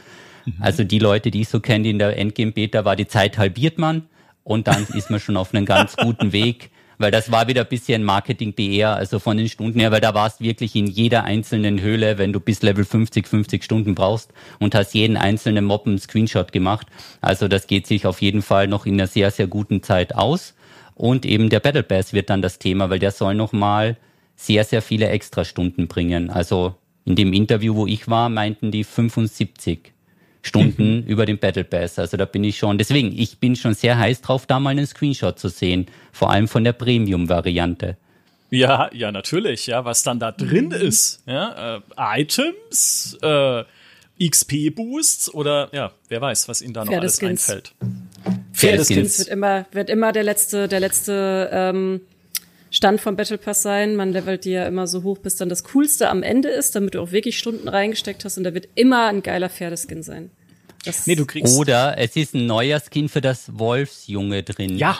Mhm. 0.44 0.54
Also 0.60 0.84
die 0.84 0.98
Leute, 0.98 1.30
die 1.30 1.42
ich 1.42 1.48
so 1.48 1.60
kenne, 1.60 1.88
in 1.88 1.98
der 1.98 2.18
Endgame-Beta 2.18 2.84
war 2.84 2.96
die 2.96 3.08
Zeit 3.08 3.38
halbiert 3.38 3.78
man 3.78 4.02
und 4.44 4.68
dann 4.68 4.86
ist 4.94 5.10
man 5.10 5.20
schon 5.20 5.36
auf 5.36 5.54
einem 5.54 5.64
ganz 5.66 5.96
guten 5.96 6.32
Weg 6.32 6.70
weil 6.98 7.10
das 7.10 7.30
war 7.30 7.48
wieder 7.48 7.62
ein 7.62 7.68
bisschen 7.68 8.02
Marketing-BR, 8.04 8.94
also 8.94 9.18
von 9.18 9.36
den 9.36 9.48
Stunden 9.48 9.80
her, 9.80 9.92
weil 9.92 10.00
da 10.00 10.14
warst 10.14 10.40
wirklich 10.40 10.74
in 10.76 10.86
jeder 10.86 11.24
einzelnen 11.24 11.80
Höhle, 11.80 12.18
wenn 12.18 12.32
du 12.32 12.40
bis 12.40 12.62
Level 12.62 12.84
50, 12.84 13.26
50 13.26 13.64
Stunden 13.64 13.94
brauchst 13.94 14.32
und 14.58 14.74
hast 14.74 14.94
jeden 14.94 15.16
einzelnen 15.16 15.64
Mob 15.64 15.86
einen 15.86 15.98
Screenshot 15.98 16.52
gemacht. 16.52 16.86
Also 17.20 17.48
das 17.48 17.66
geht 17.66 17.86
sich 17.86 18.06
auf 18.06 18.22
jeden 18.22 18.42
Fall 18.42 18.68
noch 18.68 18.86
in 18.86 18.94
einer 18.94 19.06
sehr, 19.06 19.30
sehr 19.30 19.46
guten 19.46 19.82
Zeit 19.82 20.14
aus. 20.14 20.54
Und 20.94 21.26
eben 21.26 21.50
der 21.50 21.60
Battle 21.60 21.82
Pass 21.82 22.12
wird 22.12 22.30
dann 22.30 22.40
das 22.40 22.58
Thema, 22.58 22.88
weil 22.88 22.98
der 22.98 23.10
soll 23.10 23.34
nochmal 23.34 23.96
sehr, 24.34 24.64
sehr 24.64 24.82
viele 24.82 25.08
Extra-Stunden 25.08 25.88
bringen. 25.88 26.30
Also 26.30 26.74
in 27.04 27.16
dem 27.16 27.32
Interview, 27.32 27.74
wo 27.74 27.86
ich 27.86 28.08
war, 28.08 28.28
meinten 28.28 28.70
die 28.70 28.84
75. 28.84 29.92
Stunden 30.46 30.98
mhm. 30.98 31.06
über 31.06 31.26
den 31.26 31.38
Battle 31.38 31.64
Pass. 31.64 31.98
Also 31.98 32.16
da 32.16 32.24
bin 32.24 32.44
ich 32.44 32.58
schon, 32.58 32.78
deswegen, 32.78 33.12
ich 33.16 33.38
bin 33.38 33.56
schon 33.56 33.74
sehr 33.74 33.98
heiß 33.98 34.20
drauf, 34.20 34.46
da 34.46 34.60
mal 34.60 34.70
einen 34.70 34.86
Screenshot 34.86 35.38
zu 35.38 35.48
sehen. 35.48 35.86
Vor 36.12 36.30
allem 36.30 36.48
von 36.48 36.64
der 36.64 36.72
Premium-Variante. 36.72 37.96
Ja, 38.50 38.88
ja, 38.92 39.10
natürlich, 39.10 39.66
ja, 39.66 39.84
was 39.84 40.02
dann 40.02 40.20
da 40.20 40.30
drin 40.32 40.66
mhm. 40.66 40.72
ist. 40.72 41.22
Ja, 41.26 41.76
äh, 41.76 42.20
Items, 42.22 43.18
äh, 43.20 43.64
XP-Boosts 44.20 45.34
oder 45.34 45.68
ja, 45.72 45.92
wer 46.08 46.20
weiß, 46.20 46.48
was 46.48 46.62
ihnen 46.62 46.72
da 46.72 46.84
noch 46.84 46.92
alles 46.92 47.22
einfällt. 47.22 47.72
Pferdeskins 48.52 49.18
wird 49.18 49.28
immer, 49.28 49.66
wird 49.72 49.90
immer 49.90 50.12
der 50.12 50.22
letzte, 50.22 50.68
der 50.68 50.80
letzte 50.80 51.50
ähm, 51.52 52.00
Stand 52.70 53.00
vom 53.00 53.16
Battle 53.16 53.38
Pass 53.38 53.62
sein. 53.62 53.96
Man 53.96 54.12
levelt 54.12 54.44
die 54.44 54.52
ja 54.52 54.66
immer 54.66 54.86
so 54.86 55.02
hoch, 55.02 55.18
bis 55.18 55.36
dann 55.36 55.48
das 55.48 55.64
Coolste 55.64 56.08
am 56.08 56.22
Ende 56.22 56.48
ist, 56.48 56.74
damit 56.74 56.94
du 56.94 57.00
auch 57.00 57.12
wirklich 57.12 57.38
Stunden 57.38 57.68
reingesteckt 57.68 58.24
hast. 58.24 58.38
Und 58.38 58.44
da 58.44 58.54
wird 58.54 58.68
immer 58.74 59.06
ein 59.06 59.22
geiler 59.22 59.50
Pferdeskin 59.50 60.02
sein. 60.02 60.30
Das 60.86 61.06
nee, 61.06 61.14
du 61.14 61.26
kriegst 61.26 61.56
Oder 61.56 61.98
es 61.98 62.16
ist 62.16 62.34
ein 62.34 62.46
neuer 62.46 62.80
Skin 62.80 63.08
für 63.08 63.20
das 63.20 63.58
Wolfsjunge 63.58 64.42
drin. 64.42 64.78
Ja. 64.78 64.96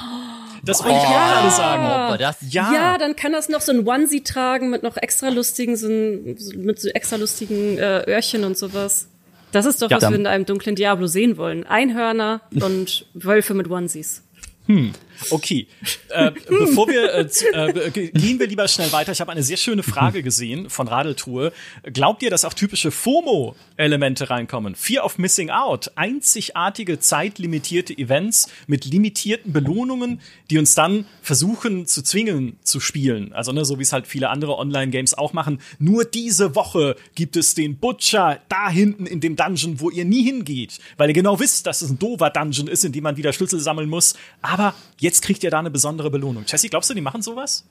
Das 0.65 0.83
wollte 0.83 0.97
ich 0.97 1.05
oh, 1.05 1.13
gerade 1.13 1.51
sagen. 1.51 2.19
Das, 2.19 2.37
ja. 2.51 2.73
ja, 2.73 2.99
dann 2.99 3.15
kann 3.15 3.33
das 3.33 3.49
noch 3.49 3.61
so 3.61 3.73
ein 3.73 3.87
Onesie 3.87 4.23
tragen 4.23 4.71
mit 4.71 4.83
noch 4.83 4.97
extra 4.97 5.29
lustigen, 5.29 5.77
so 5.77 5.87
ein, 5.87 6.37
mit 6.57 6.81
so 6.81 6.89
extra 6.89 7.17
lustigen 7.17 7.79
äh, 7.79 8.03
Öhrchen 8.09 8.43
und 8.43 8.59
sowas. 8.59 9.09
Das 9.53 9.65
ist 9.65 9.81
doch, 9.81 9.91
ja, 9.91 9.99
was 9.99 10.11
wir 10.11 10.17
in 10.17 10.27
einem 10.27 10.45
dunklen 10.45 10.75
Diablo 10.75 11.07
sehen 11.07 11.37
wollen. 11.37 11.65
Einhörner 11.67 12.41
und 12.53 13.07
Wölfe 13.15 13.55
mit 13.55 13.71
Onesies. 13.71 14.23
Hm, 14.67 14.93
okay. 15.31 15.67
Äh, 16.11 16.33
bevor 16.49 16.89
wir 16.89 17.13
äh, 17.13 17.27
äh, 17.53 17.91
gehen 17.91 18.39
wir 18.39 18.47
lieber 18.47 18.67
schnell 18.69 18.91
weiter. 18.93 19.13
Ich 19.13 19.21
habe 19.21 19.33
eine 19.33 19.43
sehr 19.43 19.57
schöne 19.57 19.83
Frage 19.83 20.23
gesehen 20.23 20.71
von 20.71 20.89
Radeltour. 20.89 21.53
Glaubt 21.85 22.23
ihr, 22.23 22.31
dass 22.31 22.45
auch 22.45 22.55
typische 22.55 22.91
FOMO-Elemente 22.91 24.31
reinkommen? 24.31 24.75
Fear 24.75 25.05
of 25.05 25.19
Missing 25.19 25.51
Out, 25.51 25.93
einzigartige 25.97 26.99
zeitlimitierte 26.99 27.97
Events 27.97 28.49
mit 28.67 28.85
limitierten 28.85 29.53
Belohnungen, 29.53 30.21
die 30.51 30.59
uns 30.59 30.75
dann 30.75 31.07
versuchen 31.23 31.87
zu 31.87 32.03
zwingen 32.03 32.59
zu 32.63 32.81
spielen. 32.81 33.33
Also 33.33 33.53
ne, 33.53 33.65
so 33.65 33.79
wie 33.79 33.83
es 33.83 33.93
halt 33.93 34.07
viele 34.07 34.31
andere 34.31 34.59
Online-Games 34.59 35.15
auch 35.15 35.33
machen. 35.33 35.61
Nur 35.79 36.05
diese 36.05 36.55
Woche 36.55 36.97
gibt 37.15 37.37
es 37.37 37.55
den 37.55 37.77
Butcher 37.77 38.41
da 38.49 38.71
hinten 38.71 39.07
in 39.07 39.21
dem 39.21 39.37
Dungeon, 39.37 39.81
wo 39.81 39.91
ihr 39.91 40.05
nie 40.05 40.23
hingeht, 40.23 40.79
weil 40.97 41.11
ihr 41.11 41.15
genau 41.15 41.39
wisst, 41.39 41.67
dass 41.67 41.83
es 41.83 41.91
ein 41.91 41.99
doofer 41.99 42.31
Dungeon 42.31 42.69
ist, 42.69 42.85
in 42.85 42.93
dem 42.93 43.05
man 43.05 43.17
wieder 43.17 43.33
Schlüssel 43.33 43.61
sammeln 43.61 43.89
muss. 43.89 44.15
Aber 44.43 44.75
jetzt 44.99 45.06
kriegt 45.23 45.43
ihr 45.45 45.51
da 45.51 45.59
eine 45.59 45.71
besondere 45.71 46.11
Belohnung. 46.11 46.45
Jesse, 46.47 46.69
glaubst 46.69 46.91
du, 46.91 46.95
die 46.95 47.01
machen 47.01 47.23
sowas? 47.23 47.65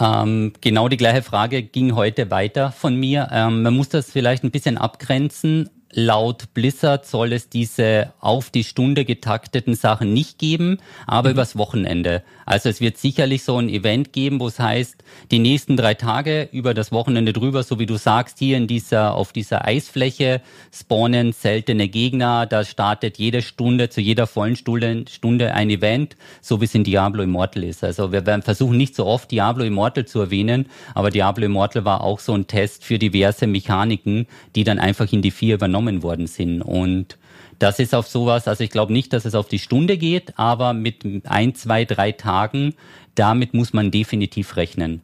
Ähm, 0.00 0.52
genau 0.60 0.88
die 0.88 0.96
gleiche 0.96 1.22
Frage 1.22 1.62
ging 1.62 1.94
heute 1.94 2.30
weiter 2.30 2.72
von 2.72 2.96
mir. 2.96 3.28
Ähm, 3.30 3.62
man 3.62 3.74
muss 3.74 3.88
das 3.88 4.10
vielleicht 4.10 4.42
ein 4.42 4.50
bisschen 4.50 4.76
abgrenzen. 4.76 5.70
Laut 5.96 6.52
Blizzard 6.54 7.06
soll 7.06 7.32
es 7.32 7.48
diese 7.48 8.12
auf 8.18 8.50
die 8.50 8.64
Stunde 8.64 9.04
getakteten 9.04 9.76
Sachen 9.76 10.12
nicht 10.12 10.38
geben, 10.38 10.78
aber 11.06 11.28
mhm. 11.28 11.34
übers 11.34 11.56
Wochenende. 11.56 12.24
Also 12.46 12.68
es 12.68 12.80
wird 12.80 12.98
sicherlich 12.98 13.44
so 13.44 13.58
ein 13.58 13.68
Event 13.68 14.12
geben, 14.12 14.40
wo 14.40 14.48
es 14.48 14.58
heißt, 14.58 14.96
die 15.30 15.38
nächsten 15.38 15.76
drei 15.76 15.94
Tage 15.94 16.48
über 16.50 16.74
das 16.74 16.90
Wochenende 16.90 17.32
drüber, 17.32 17.62
so 17.62 17.78
wie 17.78 17.86
du 17.86 17.96
sagst, 17.96 18.40
hier 18.40 18.56
in 18.56 18.66
dieser, 18.66 19.14
auf 19.14 19.32
dieser 19.32 19.64
Eisfläche 19.64 20.42
spawnen 20.72 21.32
seltene 21.32 21.88
Gegner, 21.88 22.46
da 22.46 22.64
startet 22.64 23.18
jede 23.18 23.40
Stunde, 23.40 23.88
zu 23.88 24.00
jeder 24.00 24.26
vollen 24.26 24.56
Stunde, 24.56 25.04
Stunde 25.08 25.54
ein 25.54 25.70
Event, 25.70 26.16
so 26.40 26.60
wie 26.60 26.64
es 26.64 26.74
in 26.74 26.82
Diablo 26.82 27.22
Immortal 27.22 27.62
ist. 27.62 27.84
Also 27.84 28.10
wir 28.10 28.26
werden 28.26 28.42
versuchen 28.42 28.76
nicht 28.76 28.96
so 28.96 29.06
oft 29.06 29.30
Diablo 29.30 29.64
Immortal 29.64 30.06
zu 30.06 30.20
erwähnen, 30.20 30.66
aber 30.94 31.10
Diablo 31.10 31.46
Immortal 31.46 31.84
war 31.84 32.02
auch 32.02 32.18
so 32.18 32.34
ein 32.34 32.48
Test 32.48 32.84
für 32.84 32.98
diverse 32.98 33.46
Mechaniken, 33.46 34.26
die 34.56 34.64
dann 34.64 34.80
einfach 34.80 35.12
in 35.12 35.22
die 35.22 35.30
vier 35.30 35.54
übernommen 35.54 35.83
worden 36.02 36.26
sind 36.26 36.62
und 36.62 37.18
das 37.58 37.78
ist 37.78 37.94
auf 37.94 38.08
sowas, 38.08 38.48
also 38.48 38.64
ich 38.64 38.70
glaube 38.70 38.92
nicht, 38.92 39.12
dass 39.12 39.24
es 39.24 39.34
auf 39.34 39.48
die 39.48 39.58
Stunde 39.58 39.96
geht, 39.96 40.38
aber 40.38 40.72
mit 40.72 41.04
ein, 41.24 41.54
zwei, 41.54 41.84
drei 41.84 42.12
Tagen, 42.12 42.74
damit 43.14 43.54
muss 43.54 43.72
man 43.72 43.90
definitiv 43.90 44.56
rechnen. 44.56 45.02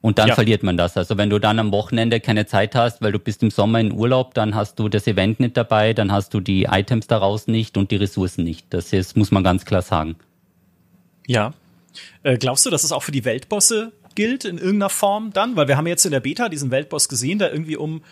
Und 0.00 0.18
dann 0.18 0.28
ja. 0.28 0.34
verliert 0.34 0.62
man 0.62 0.76
das. 0.76 0.96
Also 0.96 1.16
wenn 1.16 1.28
du 1.28 1.38
dann 1.38 1.58
am 1.58 1.72
Wochenende 1.72 2.20
keine 2.20 2.46
Zeit 2.46 2.74
hast, 2.74 3.02
weil 3.02 3.12
du 3.12 3.18
bist 3.18 3.42
im 3.42 3.50
Sommer 3.50 3.80
in 3.80 3.92
Urlaub, 3.92 4.34
dann 4.34 4.54
hast 4.54 4.78
du 4.78 4.88
das 4.88 5.06
Event 5.06 5.40
nicht 5.40 5.56
dabei, 5.56 5.92
dann 5.92 6.12
hast 6.12 6.32
du 6.34 6.40
die 6.40 6.64
Items 6.64 7.08
daraus 7.08 7.48
nicht 7.48 7.76
und 7.76 7.90
die 7.90 7.96
Ressourcen 7.96 8.44
nicht. 8.44 8.66
Das 8.70 8.92
ist, 8.92 9.16
muss 9.16 9.32
man 9.32 9.42
ganz 9.42 9.64
klar 9.64 9.82
sagen. 9.82 10.16
Ja. 11.26 11.52
Äh, 12.22 12.38
glaubst 12.38 12.64
du, 12.64 12.70
dass 12.70 12.84
es 12.84 12.92
auch 12.92 13.02
für 13.02 13.12
die 13.12 13.24
Weltbosse 13.24 13.92
gilt 14.14 14.44
in 14.44 14.58
irgendeiner 14.58 14.88
Form 14.88 15.32
dann? 15.32 15.56
Weil 15.56 15.66
wir 15.66 15.76
haben 15.76 15.86
jetzt 15.88 16.04
in 16.04 16.12
der 16.12 16.20
Beta 16.20 16.48
diesen 16.48 16.70
Weltboss 16.70 17.08
gesehen, 17.08 17.40
der 17.40 17.52
irgendwie 17.52 17.76
um 17.76 18.02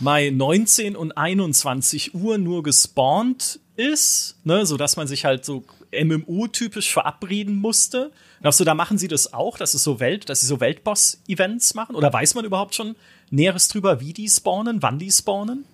bei 0.00 0.30
19 0.30 0.96
und 0.96 1.12
21 1.12 2.14
Uhr 2.14 2.38
nur 2.38 2.62
gespawnt 2.62 3.60
ist, 3.76 4.36
ne, 4.44 4.66
so 4.66 4.76
dass 4.76 4.96
man 4.96 5.06
sich 5.06 5.24
halt 5.24 5.44
so 5.44 5.64
MMO-typisch 5.92 6.92
verabreden 6.92 7.56
musste. 7.56 8.10
Glaubst 8.40 8.60
du, 8.60 8.64
da 8.64 8.74
machen 8.74 8.98
sie 8.98 9.08
das 9.08 9.32
auch, 9.32 9.58
dass 9.58 9.74
es 9.74 9.82
so 9.82 10.00
Welt, 10.00 10.28
dass 10.28 10.40
sie 10.40 10.46
so 10.46 10.60
Weltboss-Events 10.60 11.74
machen? 11.74 11.96
Oder 11.96 12.12
weiß 12.12 12.34
man 12.34 12.44
überhaupt 12.44 12.74
schon 12.74 12.96
Näheres 13.30 13.68
drüber, 13.68 14.00
wie 14.00 14.12
die 14.12 14.28
spawnen, 14.28 14.82
wann 14.82 14.98
die 14.98 15.10
spawnen? 15.10 15.64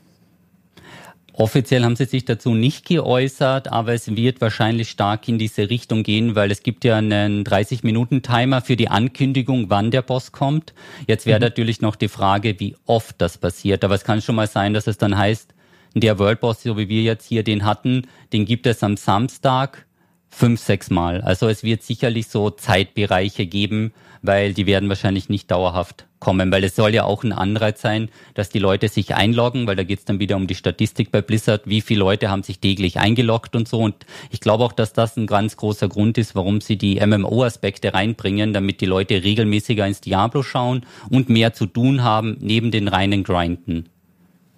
Offiziell 1.35 1.83
haben 1.83 1.97
sie 1.97 2.05
sich 2.05 2.27
dazu 2.27 2.55
nicht 2.55 2.85
geäußert, 2.85 3.73
aber 3.73 3.95
es 3.95 4.15
wird 4.15 4.41
wahrscheinlich 4.43 4.91
stark 4.91 5.27
in 5.29 5.39
diese 5.39 5.71
Richtung 5.71 6.03
gehen, 6.03 6.35
weil 6.35 6.51
es 6.51 6.63
gibt 6.63 6.85
ja 6.85 6.97
einen 6.97 7.45
30-Minuten-Timer 7.45 8.61
für 8.61 8.77
die 8.77 8.89
Ankündigung, 8.89 9.71
wann 9.71 9.91
der 9.91 10.03
Boss 10.03 10.33
kommt. 10.33 10.75
Jetzt 11.07 11.25
wäre 11.25 11.39
mhm. 11.39 11.45
natürlich 11.45 11.81
noch 11.81 11.97
die 11.97 12.09
Frage, 12.09 12.61
wie 12.61 12.77
oft 12.85 13.17
das 13.19 13.39
passiert. 13.39 13.83
Aber 13.83 13.95
es 13.95 14.05
kann 14.05 14.21
schon 14.21 14.35
mal 14.35 14.47
sein, 14.47 14.75
dass 14.75 14.87
es 14.87 14.99
dann 14.99 15.17
heißt, 15.17 15.55
der 15.95 16.19
World 16.19 16.41
Boss, 16.41 16.63
so 16.63 16.77
wie 16.77 16.89
wir 16.89 17.03
jetzt 17.03 17.27
hier 17.27 17.43
den 17.43 17.65
hatten, 17.65 18.07
den 18.33 18.45
gibt 18.45 18.67
es 18.67 18.83
am 18.83 18.97
Samstag 18.97 19.87
fünf, 20.29 20.61
sechs 20.61 20.91
Mal. 20.91 21.21
Also 21.21 21.49
es 21.49 21.63
wird 21.63 21.83
sicherlich 21.83 22.29
so 22.29 22.51
Zeitbereiche 22.51 23.47
geben, 23.47 23.93
weil 24.23 24.55
die 24.55 24.67
werden 24.67 24.89
wahrscheinlich 24.89 25.29
nicht 25.29 25.51
dauerhaft 25.51 26.07
kommen, 26.21 26.53
weil 26.53 26.63
es 26.63 26.77
soll 26.77 26.95
ja 26.95 27.03
auch 27.03 27.25
ein 27.25 27.33
Anreiz 27.33 27.81
sein, 27.81 28.09
dass 28.35 28.49
die 28.49 28.61
Leute 28.61 28.89
sich 28.89 29.15
einloggen, 29.15 29.67
weil 29.67 29.75
da 29.75 29.83
geht's 29.83 30.05
dann 30.05 30.21
wieder 30.21 30.37
um 30.37 30.47
die 30.47 30.55
Statistik 30.55 31.11
bei 31.11 31.21
Blizzard, 31.21 31.63
wie 31.67 31.81
viele 31.81 32.01
Leute 32.01 32.31
haben 32.31 32.45
sich 32.45 32.61
täglich 32.61 33.01
eingeloggt 33.01 33.57
und 33.57 33.67
so. 33.67 33.81
Und 33.81 34.07
ich 34.31 34.41
glaube 34.41 34.65
auch, 34.65 34.73
dass 34.73 34.93
das 34.93 35.17
ein 35.17 35.27
ganz 35.27 35.57
großer 35.57 35.89
Grund 35.89 36.17
ist, 36.19 36.37
warum 36.37 36.61
sie 36.61 36.77
die 36.77 37.05
MMO-Aspekte 37.05 37.93
reinbringen, 37.93 38.53
damit 38.53 38.81
die 38.81 38.87
Leute 38.87 39.25
regelmäßiger 39.25 39.87
ins 39.87 40.01
Diablo 40.01 40.45
schauen 40.45 40.87
und 41.11 41.29
mehr 41.29 41.53
zu 41.53 41.67
tun 41.67 42.05
haben, 42.05 42.37
neben 42.41 42.71
den 42.71 42.87
reinen 42.87 43.25
Grinden. 43.25 43.89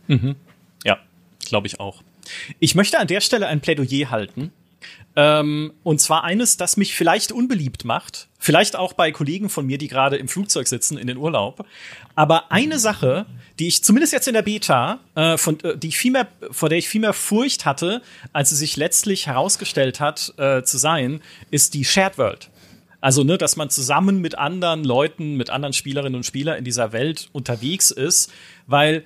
Mhm. 0.07 0.37
Ja, 0.85 0.99
glaube 1.47 1.67
ich 1.67 1.81
auch. 1.81 2.03
Ich 2.59 2.75
möchte 2.75 2.99
an 2.99 3.07
der 3.07 3.23
Stelle 3.23 3.47
ein 3.47 3.61
Plädoyer 3.61 4.11
halten 4.11 4.53
ähm, 5.17 5.73
und 5.83 6.01
zwar 6.01 6.25
eines, 6.25 6.57
das 6.57 6.77
mich 6.77 6.95
vielleicht 6.95 7.31
unbeliebt 7.31 7.85
macht, 7.85 8.29
vielleicht 8.39 8.75
auch 8.75 8.93
bei 8.95 9.13
Kollegen 9.13 9.49
von 9.49 9.65
mir, 9.67 9.79
die 9.79 9.89
gerade 9.89 10.17
im 10.17 10.29
Flugzeug 10.29 10.67
sitzen 10.67 10.99
in 10.99 11.07
den 11.07 11.17
Urlaub. 11.17 11.65
Aber 12.17 12.51
eine 12.51 12.79
Sache, 12.79 13.27
die 13.59 13.69
ich 13.69 13.85
zumindest 13.85 14.13
jetzt 14.13 14.27
in 14.27 14.35
der 14.35 14.43
Beta, 14.43 14.99
äh, 15.15 15.37
von, 15.37 15.61
äh, 15.61 15.77
die 15.77 15.89
ich 15.89 15.99
viel 15.99 16.11
mehr, 16.11 16.27
vor 16.51 16.69
der 16.69 16.79
ich 16.79 16.89
viel 16.89 17.01
mehr 17.01 17.13
Furcht 17.13 17.65
hatte, 17.65 18.03
als 18.33 18.51
sie 18.51 18.57
sich 18.57 18.77
letztlich 18.77 19.29
herausgestellt 19.29 20.01
hat 20.01 20.35
äh, 20.37 20.63
zu 20.63 20.79
sein, 20.79 21.21
ist 21.51 21.75
die 21.75 21.85
Shared 21.85 22.19
World. 22.19 22.51
Also, 23.01 23.23
ne, 23.23 23.37
dass 23.37 23.57
man 23.57 23.69
zusammen 23.69 24.21
mit 24.21 24.39
anderen 24.39 24.83
Leuten, 24.83 25.37
mit 25.37 25.51
anderen 25.51 25.75
Spielerinnen 25.75 26.17
und 26.17 26.25
Spielern 26.25 26.57
in 26.57 26.65
dieser 26.65 26.93
Welt 26.93 27.29
unterwegs 27.33 27.91
ist, 27.91 28.33
weil 28.67 29.05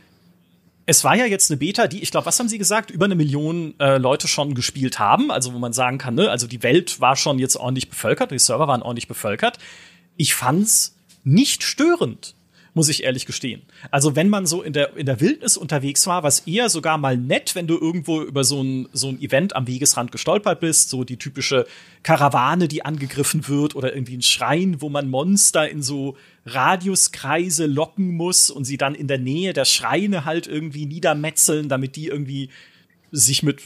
es 0.89 1.05
war 1.05 1.15
ja 1.15 1.27
jetzt 1.27 1.51
eine 1.51 1.59
Beta, 1.59 1.87
die, 1.87 2.01
ich 2.01 2.11
glaube, 2.11 2.25
was 2.25 2.39
haben 2.39 2.49
Sie 2.49 2.57
gesagt, 2.57 2.91
über 2.91 3.05
eine 3.05 3.15
Million 3.15 3.75
äh, 3.79 3.99
Leute 3.99 4.27
schon 4.27 4.55
gespielt 4.55 4.99
haben. 4.99 5.31
Also 5.31 5.53
wo 5.53 5.59
man 5.59 5.75
sagen 5.75 5.99
kann, 5.99 6.15
ne, 6.15 6.31
also 6.31 6.47
die 6.47 6.63
Welt 6.63 6.99
war 6.99 7.15
schon 7.15 7.39
jetzt 7.39 7.57
ordentlich 7.57 7.91
bevölkert, 7.91 8.31
die 8.31 8.39
Server 8.39 8.69
waren 8.69 8.81
ordentlich 8.81 9.07
bevölkert. 9.07 9.59
Ich 10.17 10.35
fand's 10.35 10.97
nicht 11.25 11.63
störend 11.63 12.35
muss 12.79 12.89
ich 12.89 13.03
ehrlich 13.03 13.27
gestehen. 13.27 13.63
Also 13.91 14.15
wenn 14.15 14.29
man 14.29 14.47
so 14.47 14.63
in 14.63 14.73
der, 14.73 14.97
in 14.97 15.05
der 15.05 15.21
Wildnis 15.21 15.57
unterwegs 15.57 16.07
war, 16.07 16.23
was 16.23 16.41
eher 16.41 16.69
sogar 16.69 16.97
mal 16.97 17.17
nett, 17.17 17.57
wenn 17.57 17.67
du 17.67 17.77
irgendwo 17.77 18.23
über 18.23 18.45
so 18.45 18.63
ein, 18.63 18.89
so 18.93 19.09
ein 19.09 19.21
Event 19.21 19.57
am 19.57 19.67
Wegesrand 19.67 20.13
gestolpert 20.13 20.61
bist, 20.61 20.89
so 20.89 21.03
die 21.03 21.17
typische 21.17 21.67
Karawane, 22.05 22.69
die 22.69 22.85
angegriffen 22.85 23.49
wird 23.49 23.75
oder 23.75 23.93
irgendwie 23.95 24.17
ein 24.17 24.23
Schrein, 24.23 24.81
wo 24.81 24.91
man 24.91 25.11
Monster 25.11 25.69
in 25.69 25.83
so 25.83 26.17
Radiuskreise 26.55 27.67
locken 27.67 28.15
muss 28.15 28.51
und 28.51 28.65
sie 28.65 28.77
dann 28.77 28.95
in 28.95 29.09
der 29.09 29.19
Nähe 29.19 29.53
der 29.53 29.65
Schreine 29.65 30.25
halt 30.25 30.47
irgendwie 30.47 30.87
niedermetzeln, 30.87 31.69
damit 31.69 31.97
die 31.97 32.09
irgendwie 32.09 32.51
sich 33.11 33.43
mit 33.43 33.63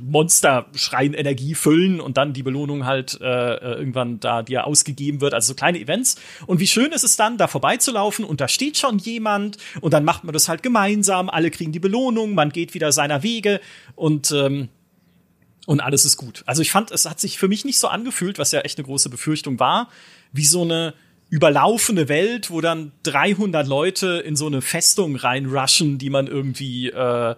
Monster-Schreien 0.00 1.12
Energie 1.12 1.54
füllen 1.54 2.00
und 2.00 2.16
dann 2.16 2.32
die 2.32 2.42
Belohnung 2.42 2.86
halt 2.86 3.18
äh, 3.20 3.54
äh, 3.54 3.78
irgendwann 3.78 4.18
da 4.20 4.42
dir 4.42 4.66
ausgegeben 4.66 5.20
wird. 5.20 5.34
Also 5.34 5.48
so 5.48 5.54
kleine 5.54 5.78
Events. 5.78 6.16
Und 6.46 6.60
wie 6.60 6.66
schön 6.66 6.92
ist 6.92 7.04
es 7.04 7.16
dann, 7.16 7.36
da 7.36 7.48
vorbeizulaufen 7.48 8.24
und 8.24 8.40
da 8.40 8.48
steht 8.48 8.78
schon 8.78 8.98
jemand 8.98 9.58
und 9.80 9.92
dann 9.92 10.04
macht 10.04 10.24
man 10.24 10.32
das 10.32 10.48
halt 10.48 10.62
gemeinsam. 10.62 11.28
Alle 11.28 11.50
kriegen 11.50 11.72
die 11.72 11.80
Belohnung, 11.80 12.34
man 12.34 12.50
geht 12.50 12.74
wieder 12.74 12.92
seiner 12.92 13.22
Wege 13.22 13.60
und 13.94 14.30
ähm, 14.32 14.68
und 15.66 15.80
alles 15.80 16.06
ist 16.06 16.16
gut. 16.16 16.44
Also 16.46 16.62
ich 16.62 16.70
fand, 16.70 16.90
es 16.92 17.04
hat 17.04 17.20
sich 17.20 17.36
für 17.36 17.46
mich 17.46 17.66
nicht 17.66 17.78
so 17.78 17.88
angefühlt, 17.88 18.38
was 18.38 18.52
ja 18.52 18.60
echt 18.60 18.78
eine 18.78 18.86
große 18.86 19.10
Befürchtung 19.10 19.60
war, 19.60 19.90
wie 20.32 20.46
so 20.46 20.62
eine 20.62 20.94
überlaufene 21.30 22.08
Welt, 22.08 22.50
wo 22.50 22.60
dann 22.60 22.92
300 23.02 23.66
Leute 23.66 24.22
in 24.24 24.36
so 24.36 24.46
eine 24.46 24.62
Festung 24.62 25.16
reinrushen, 25.16 25.98
die 25.98 26.10
man 26.10 26.26
irgendwie 26.26 26.88
äh, 26.90 27.34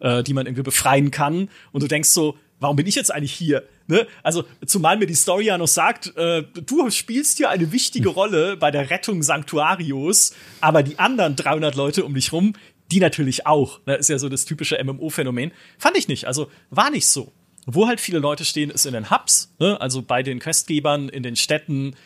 äh, 0.00 0.22
die 0.22 0.34
man 0.34 0.46
irgendwie 0.46 0.62
befreien 0.62 1.10
kann. 1.10 1.48
Und 1.72 1.82
du 1.82 1.88
denkst 1.88 2.08
so, 2.08 2.36
warum 2.60 2.76
bin 2.76 2.86
ich 2.86 2.94
jetzt 2.94 3.12
eigentlich 3.12 3.32
hier? 3.32 3.64
Ne? 3.86 4.06
Also, 4.22 4.44
zumal 4.64 4.96
mir 4.96 5.06
die 5.06 5.14
Story 5.14 5.46
ja 5.46 5.58
noch 5.58 5.68
sagt, 5.68 6.16
äh, 6.16 6.42
du 6.66 6.90
spielst 6.90 7.38
hier 7.38 7.50
eine 7.50 7.72
wichtige 7.72 8.08
Rolle 8.08 8.56
bei 8.56 8.70
der 8.70 8.90
Rettung 8.90 9.22
Sanktuarios, 9.22 10.34
aber 10.60 10.82
die 10.82 10.98
anderen 10.98 11.36
300 11.36 11.74
Leute 11.74 12.04
um 12.04 12.14
dich 12.14 12.32
rum, 12.32 12.54
die 12.90 13.00
natürlich 13.00 13.46
auch. 13.46 13.80
Ne? 13.86 13.96
Ist 13.96 14.10
ja 14.10 14.18
so 14.18 14.28
das 14.28 14.44
typische 14.44 14.82
MMO-Phänomen. 14.82 15.52
Fand 15.78 15.96
ich 15.96 16.08
nicht. 16.08 16.26
Also, 16.26 16.50
war 16.70 16.90
nicht 16.90 17.06
so. 17.06 17.32
Wo 17.68 17.88
halt 17.88 18.00
viele 18.00 18.20
Leute 18.20 18.44
stehen, 18.44 18.70
ist 18.70 18.86
in 18.86 18.92
den 18.92 19.10
Hubs, 19.10 19.52
ne? 19.58 19.80
also 19.80 20.00
bei 20.00 20.22
den 20.22 20.38
Questgebern, 20.38 21.08
in 21.08 21.24
den 21.24 21.34
Städten. 21.34 21.96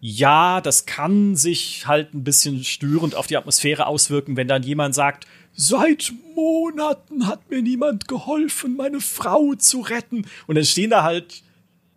Ja, 0.00 0.60
das 0.60 0.86
kann 0.86 1.36
sich 1.36 1.86
halt 1.86 2.14
ein 2.14 2.22
bisschen 2.22 2.62
störend 2.64 3.14
auf 3.14 3.26
die 3.26 3.36
Atmosphäre 3.36 3.86
auswirken, 3.86 4.36
wenn 4.36 4.48
dann 4.48 4.62
jemand 4.62 4.94
sagt, 4.94 5.26
Seit 5.58 6.12
Monaten 6.34 7.26
hat 7.26 7.50
mir 7.50 7.62
niemand 7.62 8.08
geholfen, 8.08 8.76
meine 8.76 9.00
Frau 9.00 9.54
zu 9.54 9.80
retten. 9.80 10.26
Und 10.46 10.56
dann 10.56 10.66
stehen 10.66 10.90
da 10.90 11.02
halt 11.02 11.42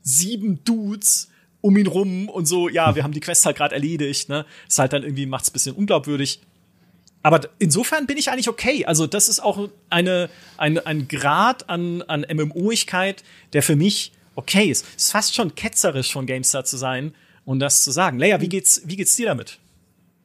sieben 0.01 0.63
Dudes 0.63 1.29
um 1.59 1.75
ihn 1.75 1.87
rum 1.87 2.29
und 2.29 2.45
so, 2.45 2.69
ja, 2.69 2.95
wir 2.95 3.03
haben 3.03 3.11
die 3.11 3.19
Quest 3.19 3.45
halt 3.45 3.57
gerade 3.57 3.75
erledigt, 3.75 4.29
ne? 4.29 4.45
Ist 4.65 4.79
halt 4.79 4.93
dann 4.93 5.03
irgendwie 5.03 5.25
macht's 5.25 5.49
ein 5.49 5.53
bisschen 5.53 5.75
unglaubwürdig. 5.75 6.39
Aber 7.21 7.41
insofern 7.59 8.07
bin 8.07 8.17
ich 8.17 8.31
eigentlich 8.31 8.47
okay. 8.47 8.85
Also, 8.85 9.07
das 9.07 9.27
ist 9.27 9.41
auch 9.41 9.69
eine, 9.89 10.29
eine, 10.55 10.85
ein 10.85 11.09
Grad 11.09 11.69
an, 11.69 12.01
an 12.03 12.25
MMOigkeit, 12.31 13.25
der 13.51 13.61
für 13.61 13.75
mich 13.75 14.13
okay 14.35 14.69
ist. 14.69 14.85
Ist 14.95 15.11
fast 15.11 15.35
schon 15.35 15.53
ketzerisch 15.53 16.13
von 16.13 16.25
GameStar 16.25 16.63
zu 16.63 16.77
sein 16.77 17.13
und 17.45 17.59
das 17.59 17.83
zu 17.83 17.91
sagen. 17.91 18.19
Leia, 18.19 18.41
wie 18.41 18.49
geht's, 18.49 18.81
wie 18.85 18.95
geht's 18.95 19.15
dir 19.15 19.27
damit? 19.27 19.59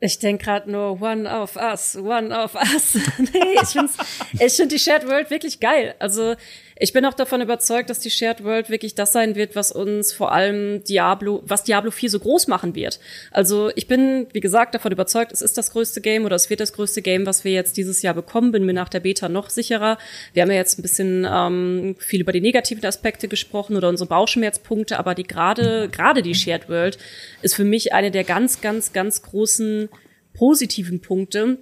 Ich 0.01 0.19
denke 0.19 0.45
gerade 0.45 0.71
nur 0.71 1.01
One 1.01 1.29
of 1.29 1.57
Us, 1.57 1.97
One 1.97 2.37
of 2.37 2.55
Us. 2.55 2.95
nee, 3.19 3.55
ich 3.63 3.69
finde 3.69 3.91
ich 4.39 4.53
find 4.53 4.73
die 4.73 4.79
Shared 4.79 5.09
World 5.09 5.31
wirklich 5.31 5.61
geil. 5.61 5.95
Also 5.99 6.35
ich 6.77 6.93
bin 6.93 7.05
auch 7.05 7.15
davon 7.15 7.41
überzeugt, 7.41 7.89
dass 7.89 8.01
die 8.01 8.11
Shared 8.11 8.43
World 8.43 8.69
wirklich 8.69 8.95
das 8.95 9.13
sein 9.13 9.37
wird, 9.37 9.55
was 9.55 9.71
uns 9.71 10.13
vor 10.13 10.33
allem 10.33 10.83
Diablo, 10.83 11.43
was 11.47 11.63
Diablo 11.63 11.93
4 11.93 12.11
so 12.11 12.19
groß 12.19 12.49
machen 12.49 12.75
wird. 12.75 12.99
Also 13.31 13.71
ich 13.77 13.87
bin, 13.87 14.27
wie 14.33 14.41
gesagt, 14.41 14.75
davon 14.75 14.91
überzeugt, 14.91 15.33
es 15.33 15.41
ist 15.41 15.57
das 15.57 15.71
größte 15.71 16.01
Game 16.01 16.25
oder 16.25 16.35
es 16.35 16.51
wird 16.51 16.61
das 16.61 16.73
größte 16.73 17.01
Game, 17.01 17.27
was 17.27 17.45
wir 17.45 17.53
jetzt 17.53 17.77
dieses 17.77 18.03
Jahr 18.03 18.15
bekommen. 18.15 18.51
Bin 18.51 18.67
mir 18.67 18.73
nach 18.73 18.89
der 18.89 19.01
Beta 19.01 19.29
noch 19.29 19.51
sicherer. 19.51 19.99
Wir 20.33 20.43
haben 20.43 20.51
ja 20.51 20.57
jetzt 20.57 20.79
ein 20.79 20.83
bisschen 20.83 21.27
ähm, 21.31 21.95
viel 21.99 22.23
über 22.23 22.33
die 22.33 22.41
negativen 22.41 22.85
Aspekte 22.85 23.29
gesprochen 23.29 23.77
oder 23.77 23.89
unsere 23.89 24.09
Bauchschmerzpunkte, 24.09 24.99
aber 24.99 25.15
die 25.15 25.25
gerade 25.25 25.89
gerade 25.91 26.23
die 26.23 26.35
Shared 26.35 26.69
World 26.69 26.99
ist 27.43 27.55
für 27.55 27.65
mich 27.65 27.93
eine 27.93 28.11
der 28.11 28.25
ganz, 28.25 28.61
ganz, 28.61 28.93
ganz 28.93 29.23
großen 29.23 29.89
positiven 30.33 31.01
Punkte 31.01 31.59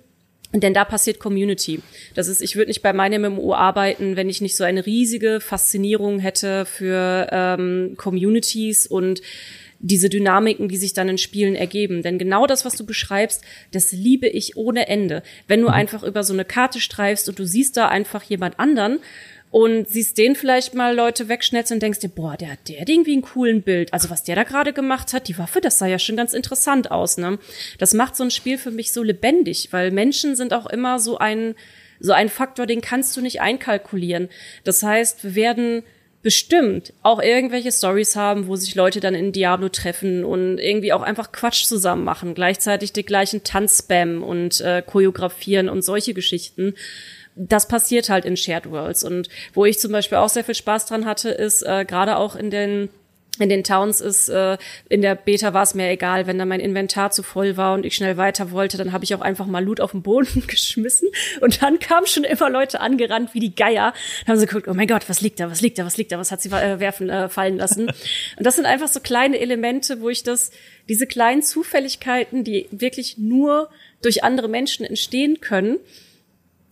denn 0.60 0.74
da 0.74 0.84
passiert 0.84 1.18
Community. 1.18 1.80
Das 2.14 2.28
ist, 2.28 2.42
ich 2.42 2.56
würde 2.56 2.68
nicht 2.68 2.82
bei 2.82 2.92
meinem 2.92 3.22
MMO 3.22 3.54
arbeiten, 3.54 4.16
wenn 4.16 4.28
ich 4.28 4.40
nicht 4.40 4.56
so 4.56 4.64
eine 4.64 4.84
riesige 4.84 5.40
Faszinierung 5.40 6.18
hätte 6.18 6.66
für 6.66 7.28
ähm, 7.30 7.94
Communities 7.96 8.86
und 8.86 9.22
diese 9.82 10.08
Dynamiken, 10.08 10.68
die 10.68 10.76
sich 10.76 10.92
dann 10.92 11.08
in 11.08 11.18
Spielen 11.18 11.56
ergeben. 11.56 12.02
Denn 12.02 12.18
genau 12.18 12.46
das, 12.46 12.64
was 12.64 12.76
du 12.76 12.86
beschreibst, 12.86 13.42
das 13.72 13.90
liebe 13.92 14.28
ich 14.28 14.56
ohne 14.56 14.86
Ende. 14.86 15.22
Wenn 15.48 15.60
du 15.60 15.68
mhm. 15.68 15.74
einfach 15.74 16.04
über 16.04 16.22
so 16.22 16.32
eine 16.32 16.44
Karte 16.44 16.80
streifst 16.80 17.28
und 17.28 17.38
du 17.38 17.44
siehst 17.44 17.76
da 17.76 17.88
einfach 17.88 18.22
jemand 18.22 18.60
anderen 18.60 19.00
und 19.52 19.86
siehst 19.86 20.16
den 20.16 20.34
vielleicht 20.34 20.74
mal 20.74 20.96
Leute 20.96 21.28
wegschnetzeln 21.28 21.76
und 21.76 21.82
denkst 21.82 21.98
dir, 22.00 22.08
boah, 22.08 22.38
der 22.38 22.52
hat 22.52 22.68
der 22.68 22.88
irgendwie 22.88 23.12
einen 23.12 23.20
coolen 23.20 23.60
Bild. 23.60 23.92
Also 23.92 24.08
was 24.08 24.24
der 24.24 24.34
da 24.34 24.44
gerade 24.44 24.72
gemacht 24.72 25.12
hat, 25.12 25.28
die 25.28 25.36
Waffe, 25.36 25.60
das 25.60 25.76
sah 25.76 25.86
ja 25.86 25.98
schon 25.98 26.16
ganz 26.16 26.32
interessant 26.32 26.90
aus, 26.90 27.18
ne? 27.18 27.38
Das 27.78 27.92
macht 27.92 28.16
so 28.16 28.24
ein 28.24 28.30
Spiel 28.30 28.56
für 28.56 28.70
mich 28.70 28.92
so 28.92 29.02
lebendig, 29.02 29.68
weil 29.70 29.90
Menschen 29.90 30.36
sind 30.36 30.54
auch 30.54 30.64
immer 30.64 30.98
so 30.98 31.18
ein, 31.18 31.54
so 32.00 32.12
ein 32.12 32.30
Faktor, 32.30 32.64
den 32.64 32.80
kannst 32.80 33.14
du 33.14 33.20
nicht 33.20 33.42
einkalkulieren. 33.42 34.30
Das 34.64 34.82
heißt, 34.82 35.22
wir 35.22 35.34
werden 35.34 35.82
bestimmt 36.22 36.94
auch 37.02 37.20
irgendwelche 37.20 37.72
Stories 37.72 38.16
haben, 38.16 38.46
wo 38.46 38.56
sich 38.56 38.74
Leute 38.74 39.00
dann 39.00 39.14
in 39.14 39.32
Diablo 39.32 39.68
treffen 39.68 40.24
und 40.24 40.58
irgendwie 40.58 40.94
auch 40.94 41.02
einfach 41.02 41.30
Quatsch 41.30 41.64
zusammen 41.64 42.04
machen, 42.04 42.32
gleichzeitig 42.32 42.94
die 42.94 43.04
gleichen 43.04 43.44
Tanz 43.44 43.80
spammen 43.80 44.22
und 44.22 44.62
äh, 44.62 44.82
choreografieren 44.86 45.68
und 45.68 45.82
solche 45.82 46.14
Geschichten 46.14 46.74
das 47.34 47.68
passiert 47.68 48.08
halt 48.08 48.24
in 48.24 48.36
Shared 48.36 48.70
Worlds. 48.70 49.04
Und 49.04 49.28
wo 49.54 49.64
ich 49.64 49.78
zum 49.78 49.92
Beispiel 49.92 50.18
auch 50.18 50.28
sehr 50.28 50.44
viel 50.44 50.54
Spaß 50.54 50.86
dran 50.86 51.04
hatte, 51.06 51.30
ist 51.30 51.62
äh, 51.62 51.84
gerade 51.84 52.16
auch 52.16 52.36
in 52.36 52.50
den 52.50 52.88
in 53.38 53.48
den 53.48 53.64
Towns 53.64 54.02
ist, 54.02 54.28
äh, 54.28 54.58
in 54.90 55.00
der 55.00 55.14
Beta 55.14 55.54
war 55.54 55.62
es 55.62 55.74
mir 55.74 55.88
egal, 55.88 56.26
wenn 56.26 56.38
da 56.38 56.44
mein 56.44 56.60
Inventar 56.60 57.10
zu 57.10 57.22
voll 57.22 57.56
war 57.56 57.72
und 57.72 57.86
ich 57.86 57.96
schnell 57.96 58.18
weiter 58.18 58.50
wollte, 58.50 58.76
dann 58.76 58.92
habe 58.92 59.04
ich 59.04 59.14
auch 59.14 59.22
einfach 59.22 59.46
mal 59.46 59.64
Loot 59.64 59.80
auf 59.80 59.92
den 59.92 60.02
Boden 60.02 60.44
geschmissen 60.46 61.08
und 61.40 61.62
dann 61.62 61.78
kamen 61.78 62.06
schon 62.06 62.24
immer 62.24 62.50
Leute 62.50 62.80
angerannt 62.80 63.30
wie 63.32 63.40
die 63.40 63.54
Geier. 63.54 63.94
Dann 64.26 64.34
haben 64.34 64.38
sie 64.38 64.46
geguckt, 64.46 64.68
oh 64.68 64.74
mein 64.74 64.86
Gott, 64.86 65.08
was 65.08 65.22
liegt 65.22 65.40
da, 65.40 65.50
was 65.50 65.62
liegt 65.62 65.78
da, 65.78 65.86
was 65.86 65.96
liegt 65.96 66.12
da, 66.12 66.18
was 66.18 66.30
hat 66.30 66.42
sie 66.42 66.50
äh, 66.50 66.78
werfen, 66.78 67.08
äh, 67.08 67.30
fallen 67.30 67.56
lassen. 67.56 67.86
und 68.36 68.44
das 68.44 68.56
sind 68.56 68.66
einfach 68.66 68.88
so 68.88 69.00
kleine 69.00 69.40
Elemente, 69.40 70.02
wo 70.02 70.10
ich 70.10 70.22
das, 70.22 70.50
diese 70.90 71.06
kleinen 71.06 71.42
Zufälligkeiten, 71.42 72.44
die 72.44 72.68
wirklich 72.70 73.16
nur 73.16 73.70
durch 74.02 74.24
andere 74.24 74.48
Menschen 74.48 74.84
entstehen 74.84 75.40
können, 75.40 75.78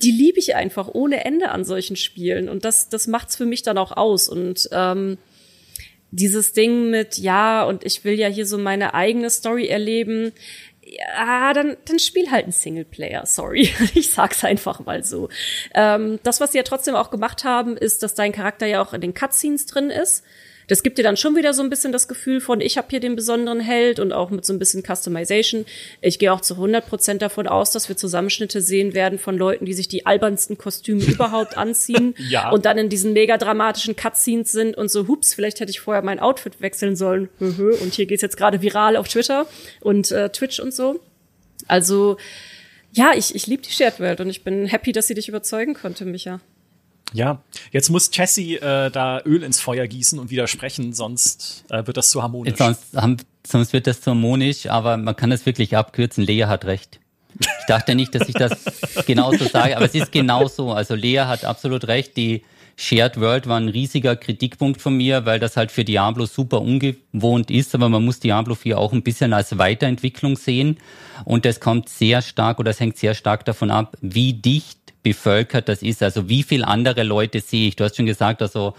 die 0.03 0.12
liebe 0.12 0.38
ich 0.38 0.55
einfach 0.55 0.88
ohne 0.92 1.24
Ende 1.24 1.51
an 1.51 1.64
solchen 1.64 1.96
Spielen. 1.96 2.48
Und 2.48 2.64
das, 2.64 2.88
das 2.88 3.07
macht's 3.07 3.36
für 3.36 3.46
mich 3.46 3.62
dann 3.62 3.78
auch 3.78 3.96
aus. 3.96 4.28
Und 4.28 4.68
ähm, 4.72 5.18
dieses 6.11 6.53
Ding 6.53 6.90
mit, 6.90 7.18
ja, 7.18 7.64
und 7.64 7.84
ich 7.84 8.05
will 8.05 8.14
ja 8.14 8.28
hier 8.28 8.46
so 8.46 8.59
meine 8.59 8.94
eigene 8.94 9.30
Story 9.30 9.66
erleben, 9.66 10.32
ja, 10.82 11.53
dann, 11.53 11.76
dann 11.84 11.98
spiel 11.98 12.30
halt 12.30 12.46
ein 12.46 12.53
Singleplayer, 12.53 13.24
sorry. 13.26 13.70
Ich 13.94 14.11
sag's 14.11 14.44
einfach 14.44 14.84
mal 14.84 15.05
so. 15.05 15.28
Ähm, 15.74 16.18
das, 16.22 16.40
was 16.40 16.53
sie 16.53 16.59
ja 16.59 16.64
trotzdem 16.64 16.94
auch 16.94 17.11
gemacht 17.11 17.44
haben, 17.44 17.76
ist, 17.76 18.03
dass 18.03 18.14
dein 18.14 18.32
Charakter 18.32 18.66
ja 18.66 18.82
auch 18.82 18.92
in 18.92 19.01
den 19.01 19.14
Cutscenes 19.14 19.66
drin 19.66 19.90
ist. 19.90 20.24
Das 20.71 20.85
gibt 20.85 20.99
dir 20.99 21.03
dann 21.03 21.16
schon 21.16 21.35
wieder 21.35 21.53
so 21.53 21.64
ein 21.64 21.68
bisschen 21.68 21.91
das 21.91 22.07
Gefühl 22.07 22.41
von, 22.41 22.61
ich 22.61 22.79
habe 22.79 22.87
hier 22.91 23.01
den 23.01 23.16
besonderen 23.16 23.59
Held 23.59 23.99
und 23.99 24.12
auch 24.12 24.31
mit 24.31 24.45
so 24.45 24.53
ein 24.53 24.61
bisschen 24.61 24.85
Customization. 24.85 25.66
Ich 26.01 26.21
gehe 26.21 26.33
auch 26.33 26.41
zu 26.41 26.55
100 26.55 26.87
Prozent 26.87 27.23
davon 27.23 27.49
aus, 27.49 27.73
dass 27.73 27.89
wir 27.89 27.97
Zusammenschnitte 27.97 28.61
sehen 28.61 28.95
werden 28.95 29.18
von 29.18 29.37
Leuten, 29.37 29.64
die 29.64 29.73
sich 29.73 29.89
die 29.89 30.07
albernsten 30.07 30.59
Kostüme 30.59 31.03
überhaupt 31.07 31.59
anziehen 31.59 32.14
ja. 32.29 32.51
und 32.51 32.66
dann 32.66 32.79
in 32.79 32.89
diesen 32.89 33.14
mega 33.14 33.37
dramatischen 33.37 33.97
Cutscenes 33.97 34.53
sind 34.53 34.77
und 34.77 34.93
so, 34.93 35.09
hups, 35.09 35.35
vielleicht 35.35 35.59
hätte 35.59 35.71
ich 35.71 35.81
vorher 35.81 36.05
mein 36.05 36.21
Outfit 36.21 36.61
wechseln 36.61 36.95
sollen. 36.95 37.31
Und 37.83 37.95
hier 37.95 38.07
geht's 38.07 38.23
jetzt 38.23 38.37
gerade 38.37 38.62
viral 38.62 38.97
auf 38.97 39.09
Twitter 39.09 39.49
und 39.81 40.12
äh, 40.12 40.31
Twitch 40.31 40.61
und 40.61 40.73
so. 40.73 41.01
Also 41.66 42.16
ja, 42.93 43.11
ich, 43.16 43.35
ich 43.35 43.49
liebe 43.49 43.64
die 43.64 43.73
Shared 43.73 43.99
World 43.99 44.21
und 44.21 44.31
ich 44.31 44.45
bin 44.45 44.66
happy, 44.66 44.93
dass 44.93 45.09
sie 45.09 45.14
dich 45.14 45.29
überzeugen 45.29 45.75
konnte, 45.75 46.05
Micha. 46.05 46.41
Ja, 47.13 47.43
jetzt 47.73 47.91
muss 47.91 48.11
Jesse 48.13 48.61
äh, 48.61 48.91
da 48.91 49.21
Öl 49.25 49.43
ins 49.43 49.61
Feuer 49.61 49.87
gießen 49.87 50.19
und 50.19 50.31
widersprechen, 50.31 50.93
sonst 50.93 51.65
äh, 51.71 51.87
wird 51.87 51.97
das 51.97 52.11
zu 52.11 52.23
harmonisch. 52.23 52.57
Sonst, 52.57 52.95
haben, 52.95 53.17
sonst 53.47 53.73
wird 53.73 53.87
das 53.87 54.01
zu 54.01 54.11
harmonisch, 54.11 54.67
aber 54.67 54.97
man 54.97 55.17
kann 55.17 55.31
das 55.31 55.47
wirklich 55.47 55.77
abkürzen. 55.77 56.25
Lea 56.25 56.45
hat 56.45 56.65
recht. 56.65 57.01
Ich 57.39 57.67
dachte 57.67 57.95
nicht, 57.95 58.15
dass 58.15 58.29
ich 58.29 58.35
das 58.35 58.65
genauso 59.07 59.47
sage, 59.47 59.77
aber 59.77 59.87
es 59.87 59.95
ist 59.95 60.13
genauso. 60.13 60.73
Also 60.73 60.95
Lea 60.95 61.21
hat 61.21 61.45
absolut 61.45 61.87
recht. 61.87 62.17
Die 62.17 62.43
Shared 62.77 63.21
World 63.21 63.47
war 63.47 63.59
ein 63.59 63.69
riesiger 63.69 64.17
Kritikpunkt 64.17 64.81
von 64.81 64.97
mir, 64.97 65.27
weil 65.27 65.39
das 65.39 65.57
halt 65.57 65.71
für 65.71 65.85
Diablo 65.85 66.25
super 66.25 66.63
ungewohnt 66.63 67.51
ist, 67.51 67.75
aber 67.75 67.91
man 67.91 68.05
muss 68.05 68.21
Diablo 68.21 68.55
4 68.55 68.79
auch 68.79 68.95
ein 68.95 69.03
bisschen 69.03 69.35
als 69.35 69.59
Weiterentwicklung 69.59 70.37
sehen. 70.37 70.79
Und 71.27 71.45
das 71.45 71.61
kommt 71.61 71.91
sehr 71.91 72.23
stark 72.23 72.59
oder 72.59 72.71
es 72.71 72.81
hängt 72.81 72.97
sehr 72.97 73.15
stark 73.15 73.45
davon 73.45 73.71
ab, 73.71 73.97
wie 74.01 74.33
dicht 74.33 74.80
bevölkert 75.03 75.68
das 75.68 75.82
ist. 75.82 76.03
Also 76.03 76.28
wie 76.28 76.42
viel 76.42 76.64
andere 76.64 77.03
Leute 77.03 77.40
sehe 77.40 77.68
ich? 77.68 77.76
Du 77.76 77.84
hast 77.84 77.96
schon 77.96 78.07
gesagt, 78.07 78.42
also 78.42 78.74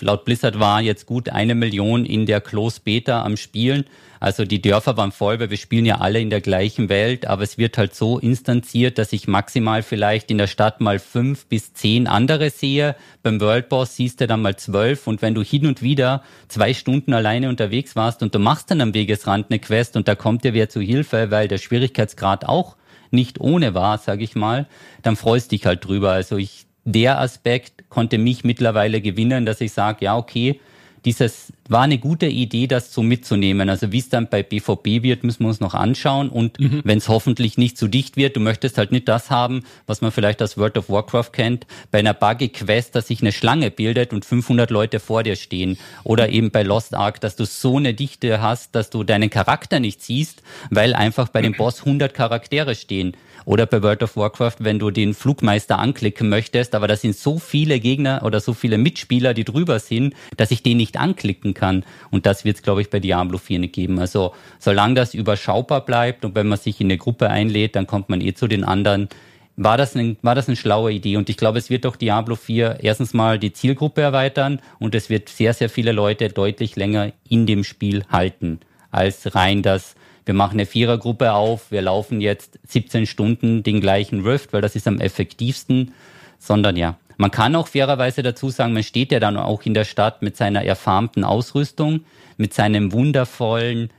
laut 0.00 0.24
Blizzard 0.24 0.58
war 0.58 0.80
jetzt 0.80 1.06
gut 1.06 1.28
eine 1.28 1.54
Million 1.54 2.04
in 2.04 2.26
der 2.26 2.40
Close 2.40 2.80
Beta 2.82 3.24
am 3.24 3.36
Spielen. 3.36 3.84
Also 4.18 4.44
die 4.44 4.62
Dörfer 4.62 4.96
waren 4.96 5.12
voll, 5.12 5.38
weil 5.40 5.50
wir 5.50 5.56
spielen 5.56 5.84
ja 5.84 5.98
alle 5.98 6.20
in 6.20 6.30
der 6.30 6.40
gleichen 6.40 6.88
Welt, 6.88 7.26
aber 7.26 7.42
es 7.42 7.58
wird 7.58 7.76
halt 7.76 7.94
so 7.94 8.18
instanziert, 8.18 8.98
dass 8.98 9.12
ich 9.12 9.28
maximal 9.28 9.82
vielleicht 9.82 10.30
in 10.30 10.38
der 10.38 10.46
Stadt 10.46 10.80
mal 10.80 10.98
fünf 10.98 11.46
bis 11.46 11.74
zehn 11.74 12.06
andere 12.06 12.50
sehe. 12.50 12.96
Beim 13.22 13.40
World 13.40 13.68
Boss 13.68 13.96
siehst 13.96 14.20
du 14.20 14.26
dann 14.26 14.42
mal 14.42 14.56
zwölf 14.56 15.06
und 15.06 15.20
wenn 15.22 15.34
du 15.34 15.42
hin 15.42 15.66
und 15.66 15.82
wieder 15.82 16.22
zwei 16.48 16.72
Stunden 16.72 17.12
alleine 17.12 17.48
unterwegs 17.48 17.94
warst 17.94 18.22
und 18.22 18.34
du 18.34 18.38
machst 18.38 18.70
dann 18.70 18.80
am 18.80 18.94
Wegesrand 18.94 19.50
eine 19.50 19.58
Quest 19.58 19.96
und 19.96 20.08
da 20.08 20.14
kommt 20.14 20.44
dir 20.44 20.54
wer 20.54 20.68
zu 20.68 20.80
Hilfe, 20.80 21.30
weil 21.30 21.46
der 21.48 21.58
Schwierigkeitsgrad 21.58 22.46
auch 22.46 22.76
nicht 23.16 23.40
ohne 23.40 23.74
war, 23.74 23.98
sage 23.98 24.22
ich 24.22 24.36
mal, 24.36 24.66
dann 25.02 25.16
freust 25.16 25.50
dich 25.50 25.66
halt 25.66 25.84
drüber. 25.84 26.12
Also 26.12 26.36
ich, 26.36 26.66
der 26.84 27.18
Aspekt 27.18 27.88
konnte 27.88 28.18
mich 28.18 28.44
mittlerweile 28.44 29.00
gewinnen, 29.00 29.44
dass 29.44 29.60
ich 29.60 29.72
sage, 29.72 30.04
ja, 30.04 30.16
okay, 30.16 30.60
dieses 31.06 31.52
war 31.68 31.82
eine 31.82 31.98
gute 31.98 32.26
Idee, 32.26 32.66
das 32.66 32.92
so 32.92 33.02
mitzunehmen. 33.02 33.70
Also 33.70 33.92
wie 33.92 33.98
es 33.98 34.08
dann 34.08 34.28
bei 34.28 34.42
BVB 34.42 35.02
wird, 35.02 35.24
müssen 35.24 35.44
wir 35.44 35.48
uns 35.48 35.60
noch 35.60 35.74
anschauen. 35.74 36.28
Und 36.28 36.60
mhm. 36.60 36.82
wenn 36.84 36.98
es 36.98 37.08
hoffentlich 37.08 37.56
nicht 37.56 37.78
zu 37.78 37.88
dicht 37.88 38.16
wird, 38.16 38.36
du 38.36 38.40
möchtest 38.40 38.76
halt 38.76 38.92
nicht 38.92 39.08
das 39.08 39.30
haben, 39.30 39.62
was 39.86 40.00
man 40.00 40.12
vielleicht 40.12 40.42
aus 40.42 40.58
World 40.58 40.76
of 40.76 40.90
Warcraft 40.90 41.30
kennt, 41.32 41.66
bei 41.90 42.00
einer 42.00 42.12
Buggy 42.12 42.48
Quest, 42.48 42.94
dass 42.94 43.06
sich 43.06 43.20
eine 43.20 43.32
Schlange 43.32 43.70
bildet 43.70 44.12
und 44.12 44.24
500 44.24 44.70
Leute 44.70 45.00
vor 45.00 45.22
dir 45.22 45.36
stehen. 45.36 45.78
Oder 46.02 46.28
eben 46.28 46.50
bei 46.50 46.62
Lost 46.62 46.94
Ark, 46.94 47.20
dass 47.20 47.36
du 47.36 47.46
so 47.46 47.76
eine 47.76 47.94
Dichte 47.94 48.42
hast, 48.42 48.74
dass 48.74 48.90
du 48.90 49.04
deinen 49.04 49.30
Charakter 49.30 49.80
nicht 49.80 50.02
siehst, 50.02 50.42
weil 50.70 50.92
einfach 50.92 51.28
bei 51.28 51.40
dem 51.40 51.52
Boss 51.54 51.80
100 51.80 52.14
Charaktere 52.14 52.74
stehen. 52.74 53.16
Oder 53.46 53.64
bei 53.66 53.80
World 53.80 54.02
of 54.02 54.16
Warcraft, 54.16 54.56
wenn 54.58 54.80
du 54.80 54.90
den 54.90 55.14
Flugmeister 55.14 55.78
anklicken 55.78 56.28
möchtest, 56.28 56.74
aber 56.74 56.88
da 56.88 56.96
sind 56.96 57.14
so 57.14 57.38
viele 57.38 57.78
Gegner 57.78 58.22
oder 58.24 58.40
so 58.40 58.54
viele 58.54 58.76
Mitspieler, 58.76 59.34
die 59.34 59.44
drüber 59.44 59.78
sind, 59.78 60.14
dass 60.36 60.50
ich 60.50 60.64
den 60.64 60.78
nicht 60.78 60.96
anklicken 60.96 61.54
kann. 61.54 61.84
Und 62.10 62.26
das 62.26 62.44
wird 62.44 62.56
es, 62.56 62.62
glaube 62.62 62.80
ich, 62.80 62.90
bei 62.90 62.98
Diablo 62.98 63.38
4 63.38 63.60
nicht 63.60 63.72
geben. 63.72 64.00
Also 64.00 64.34
solange 64.58 64.94
das 64.94 65.14
überschaubar 65.14 65.84
bleibt 65.84 66.24
und 66.24 66.34
wenn 66.34 66.48
man 66.48 66.58
sich 66.58 66.80
in 66.80 66.88
eine 66.88 66.98
Gruppe 66.98 67.30
einlädt, 67.30 67.76
dann 67.76 67.86
kommt 67.86 68.08
man 68.08 68.20
eh 68.20 68.34
zu 68.34 68.48
den 68.48 68.64
anderen. 68.64 69.08
War 69.56 69.78
das, 69.78 69.94
ein, 69.94 70.16
war 70.22 70.34
das 70.34 70.48
eine 70.48 70.56
schlaue 70.56 70.90
Idee? 70.92 71.16
Und 71.16 71.30
ich 71.30 71.36
glaube, 71.36 71.58
es 71.58 71.70
wird 71.70 71.84
doch 71.84 71.94
Diablo 71.94 72.34
4 72.34 72.80
erstens 72.82 73.14
mal 73.14 73.38
die 73.38 73.52
Zielgruppe 73.52 74.00
erweitern 74.00 74.60
und 74.80 74.96
es 74.96 75.08
wird 75.08 75.28
sehr, 75.28 75.54
sehr 75.54 75.70
viele 75.70 75.92
Leute 75.92 76.30
deutlich 76.30 76.74
länger 76.74 77.12
in 77.28 77.46
dem 77.46 77.62
Spiel 77.62 78.04
halten, 78.10 78.58
als 78.90 79.36
rein 79.36 79.62
das 79.62 79.94
wir 80.26 80.34
machen 80.34 80.54
eine 80.54 80.66
Vierergruppe 80.66 81.32
auf, 81.32 81.70
wir 81.70 81.82
laufen 81.82 82.20
jetzt 82.20 82.58
17 82.66 83.06
Stunden 83.06 83.62
den 83.62 83.80
gleichen 83.80 84.22
Rift, 84.22 84.52
weil 84.52 84.60
das 84.60 84.76
ist 84.76 84.88
am 84.88 85.00
effektivsten, 85.00 85.92
sondern 86.38 86.76
ja. 86.76 86.98
Man 87.16 87.30
kann 87.30 87.56
auch 87.56 87.68
fairerweise 87.68 88.22
dazu 88.22 88.50
sagen, 88.50 88.74
man 88.74 88.82
steht 88.82 89.10
ja 89.10 89.20
dann 89.20 89.38
auch 89.38 89.62
in 89.62 89.72
der 89.72 89.84
Stadt 89.84 90.20
mit 90.20 90.36
seiner 90.36 90.64
erfarmten 90.64 91.24
Ausrüstung, 91.24 92.00
mit 92.36 92.52
seinem 92.52 92.92
wundervollen 92.92 93.90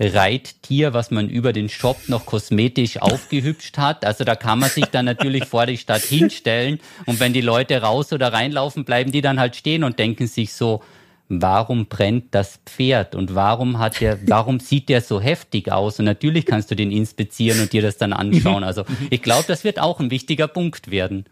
Reittier, 0.00 0.92
was 0.94 1.10
man 1.10 1.28
über 1.28 1.52
den 1.52 1.68
Shop 1.68 2.08
noch 2.08 2.24
kosmetisch 2.24 3.00
aufgehübscht 3.00 3.76
hat. 3.78 4.04
Also 4.04 4.24
da 4.24 4.34
kann 4.34 4.60
man 4.60 4.70
sich 4.70 4.86
dann 4.86 5.04
natürlich 5.04 5.44
vor 5.44 5.66
die 5.66 5.76
Stadt 5.76 6.02
hinstellen 6.02 6.80
und 7.06 7.20
wenn 7.20 7.32
die 7.32 7.40
Leute 7.40 7.82
raus 7.82 8.12
oder 8.12 8.32
reinlaufen, 8.32 8.84
bleiben 8.84 9.12
die 9.12 9.20
dann 9.20 9.38
halt 9.38 9.56
stehen 9.56 9.84
und 9.84 9.98
denken 9.98 10.26
sich 10.26 10.52
so, 10.52 10.82
warum 11.28 11.86
brennt 11.86 12.34
das 12.34 12.60
Pferd 12.66 13.14
und 13.14 13.34
warum 13.34 13.78
hat 13.78 14.00
der, 14.00 14.18
warum 14.28 14.60
sieht 14.60 14.88
der 14.88 15.00
so 15.00 15.20
heftig 15.20 15.72
aus? 15.72 15.98
Und 15.98 16.04
natürlich 16.04 16.46
kannst 16.46 16.70
du 16.70 16.76
den 16.76 16.90
inspizieren 16.90 17.60
und 17.60 17.72
dir 17.72 17.82
das 17.82 17.96
dann 17.96 18.12
anschauen. 18.12 18.64
Also 18.64 18.84
ich 19.10 19.22
glaube, 19.22 19.44
das 19.46 19.64
wird 19.64 19.78
auch 19.78 20.00
ein 20.00 20.10
wichtiger 20.10 20.48
Punkt 20.48 20.90
werden. 20.90 21.24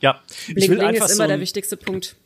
Ja, 0.00 0.20
ich 0.48 0.68
will 0.68 0.80
einfach 0.80 1.06
ist 1.06 1.12
immer 1.12 1.24
so 1.24 1.28
der 1.28 1.40
wichtigste 1.40 1.76
Punkt. 1.76 2.16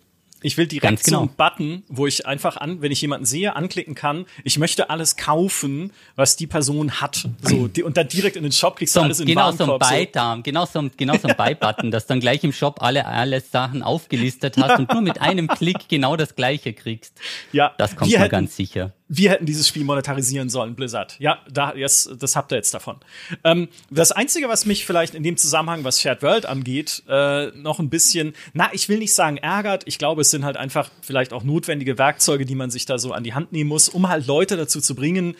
Ich 0.43 0.57
will 0.57 0.67
direkt 0.67 1.05
genau. 1.05 1.19
so 1.19 1.23
einen 1.23 1.35
Button, 1.37 1.83
wo 1.89 2.07
ich 2.07 2.27
einfach 2.27 2.57
an, 2.57 2.81
wenn 2.81 2.93
ich 2.93 3.01
jemanden 3.01 3.27
sehe, 3.27 3.57
anklicken 3.57 3.95
kann, 3.95 4.27
ich 4.45 4.59
möchte 4.59 4.91
alles 4.91 5.17
kaufen, 5.17 5.93
was 6.17 6.37
die 6.37 6.47
Person 6.47 7.01
hat. 7.01 7.29
So, 7.43 7.69
die, 7.69 7.83
und 7.83 7.97
dann 7.97 8.09
direkt 8.09 8.37
in 8.37 8.43
den 8.43 8.53
Shop 8.53 8.77
klickst 8.77 8.95
so, 8.95 9.01
du 9.01 9.05
alles 9.05 9.21
in 9.21 9.27
genau 9.27 9.51
den 9.51 9.59
Warenkorb. 9.59 9.85
So 9.85 9.95
ein 9.95 10.09
Buy 10.13 10.37
so. 10.37 10.43
Genau 10.43 10.67
so 10.67 10.79
ein, 10.81 10.91
genau 10.97 11.17
so 11.19 11.29
ein 11.29 11.37
Buy-Button, 11.37 11.91
dass 11.91 12.07
dann 12.07 12.21
gleich 12.21 12.43
im 12.45 12.53
Shop 12.53 12.83
alle, 12.83 13.07
alle 13.07 13.41
Sachen 13.41 13.83
aufgelistet 13.83 14.57
hast 14.59 14.79
und 14.79 14.93
nur 14.93 15.03
mit 15.03 15.21
einem 15.21 15.49
Klick 15.49 15.89
genau 15.89 16.17
das 16.17 16.35
Gleiche 16.35 16.73
kriegst. 16.73 17.19
Ja. 17.53 17.75
Das 17.79 17.97
kommt 17.97 18.11
mir 18.11 18.29
ganz 18.29 18.57
sicher 18.57 18.93
wir 19.13 19.31
hätten 19.33 19.45
dieses 19.45 19.67
Spiel 19.67 19.83
monetarisieren 19.83 20.49
sollen, 20.49 20.77
Blizzard. 20.77 21.17
Ja, 21.19 21.41
da, 21.51 21.75
yes, 21.75 22.09
das 22.17 22.37
habt 22.37 22.53
ihr 22.53 22.57
jetzt 22.57 22.73
davon. 22.73 22.97
Ähm, 23.43 23.69
das 23.91 24.13
Einzige, 24.13 24.49
was 24.49 24.67
mich 24.67 24.87
vielleicht 24.87 25.17
in 25.17 25.25
dem 25.25 25.37
Zusammenhang, 25.37 25.83
was 25.83 26.01
Shared 26.01 26.23
World 26.23 26.47
angeht, 26.47 27.03
äh, 27.09 27.49
noch 27.49 27.81
ein 27.81 27.91
bisschen, 27.91 28.35
na, 28.53 28.71
ich 28.73 28.89
will 28.89 28.99
nicht 28.99 29.13
sagen 29.13 29.37
ärgert, 29.37 29.83
ich 29.87 29.99
glaube, 29.99 30.21
es 30.21 30.31
sind 30.31 30.45
halt 30.45 30.57
einfach 30.57 30.91
vielleicht 31.03 31.33
auch 31.33 31.43
notwendige 31.43 31.99
Werkzeuge, 31.99 32.45
die 32.45 32.55
man 32.55 32.71
sich 32.71 32.87
da 32.87 32.99
so 32.99 33.13
an 33.13 33.25
die 33.25 33.35
Hand 33.35 33.51
nehmen 33.51 33.69
muss, 33.69 33.89
um 33.89 34.09
halt 34.09 34.29
Leute 34.29 34.57
dazu 34.57 34.81
zu 34.81 34.95
bringen, 34.95 35.35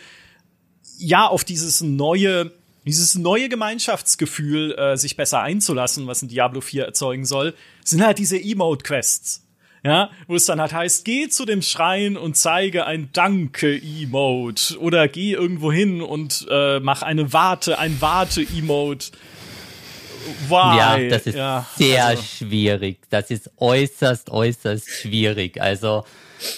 ja, 0.99 1.29
auf 1.29 1.45
dieses 1.45 1.81
neue, 1.81 2.51
dieses 2.85 3.15
neue 3.15 3.49
Gemeinschaftsgefühl 3.49 4.73
äh, 4.73 4.97
sich 4.97 5.17
besser 5.17 5.43
einzulassen, 5.43 6.09
was 6.09 6.23
ein 6.23 6.29
Diablo 6.29 6.61
4 6.61 6.87
erzeugen 6.87 7.25
soll, 7.25 7.55
sind 7.85 8.05
halt 8.05 8.19
diese 8.19 8.37
Emote-Quests 8.37 9.45
ja, 9.83 10.11
wo 10.27 10.37
es 10.37 10.45
dann 10.47 10.61
halt 10.61 10.73
heißt, 10.73 11.05
geh 11.05 11.29
zu 11.29 11.45
dem 11.45 11.63
Schrein 11.63 12.17
und 12.17 12.37
zeige 12.37 12.87
ein 12.87 13.11
Danke-Emote 13.13 14.79
oder 14.79 15.09
geh 15.09 15.33
irgendwo 15.33 15.73
hin 15.73 16.03
und 16.03 16.47
äh, 16.51 16.81
mach 16.81 17.03
eine 17.03 17.33
Warte, 17.33 17.79
ein 17.79 18.01
Warte-Emote. 18.01 19.13
Why? 20.49 20.77
Ja, 20.77 20.99
das 21.09 21.27
ist 21.27 21.35
ja, 21.35 21.67
sehr 21.77 22.07
also. 22.07 22.23
schwierig. 22.23 22.99
Das 23.09 23.31
ist 23.31 23.51
äußerst, 23.57 24.31
äußerst 24.31 24.89
schwierig. 24.89 25.61
Also 25.61 26.05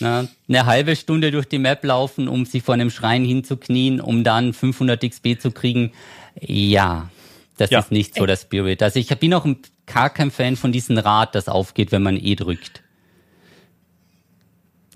na, 0.00 0.28
eine 0.48 0.66
halbe 0.66 0.96
Stunde 0.96 1.30
durch 1.30 1.46
die 1.46 1.58
Map 1.58 1.84
laufen, 1.84 2.28
um 2.28 2.44
sich 2.44 2.62
vor 2.62 2.74
einem 2.74 2.90
Schrein 2.90 3.24
hinzuknien, 3.24 4.00
um 4.00 4.24
dann 4.24 4.52
500 4.52 5.08
XP 5.08 5.40
zu 5.40 5.52
kriegen. 5.52 5.92
Ja, 6.40 7.08
das 7.56 7.70
ja. 7.70 7.80
ist 7.80 7.92
nicht 7.92 8.14
so 8.16 8.26
der 8.26 8.36
Spirit. 8.36 8.82
Also 8.82 8.98
ich 8.98 9.08
bin 9.18 9.34
auch 9.34 9.46
gar 9.86 10.10
kein 10.10 10.30
Fan 10.30 10.56
von 10.56 10.72
diesem 10.72 10.98
Rad, 10.98 11.34
das 11.34 11.48
aufgeht, 11.48 11.92
wenn 11.92 12.02
man 12.02 12.16
E 12.16 12.34
drückt. 12.34 12.81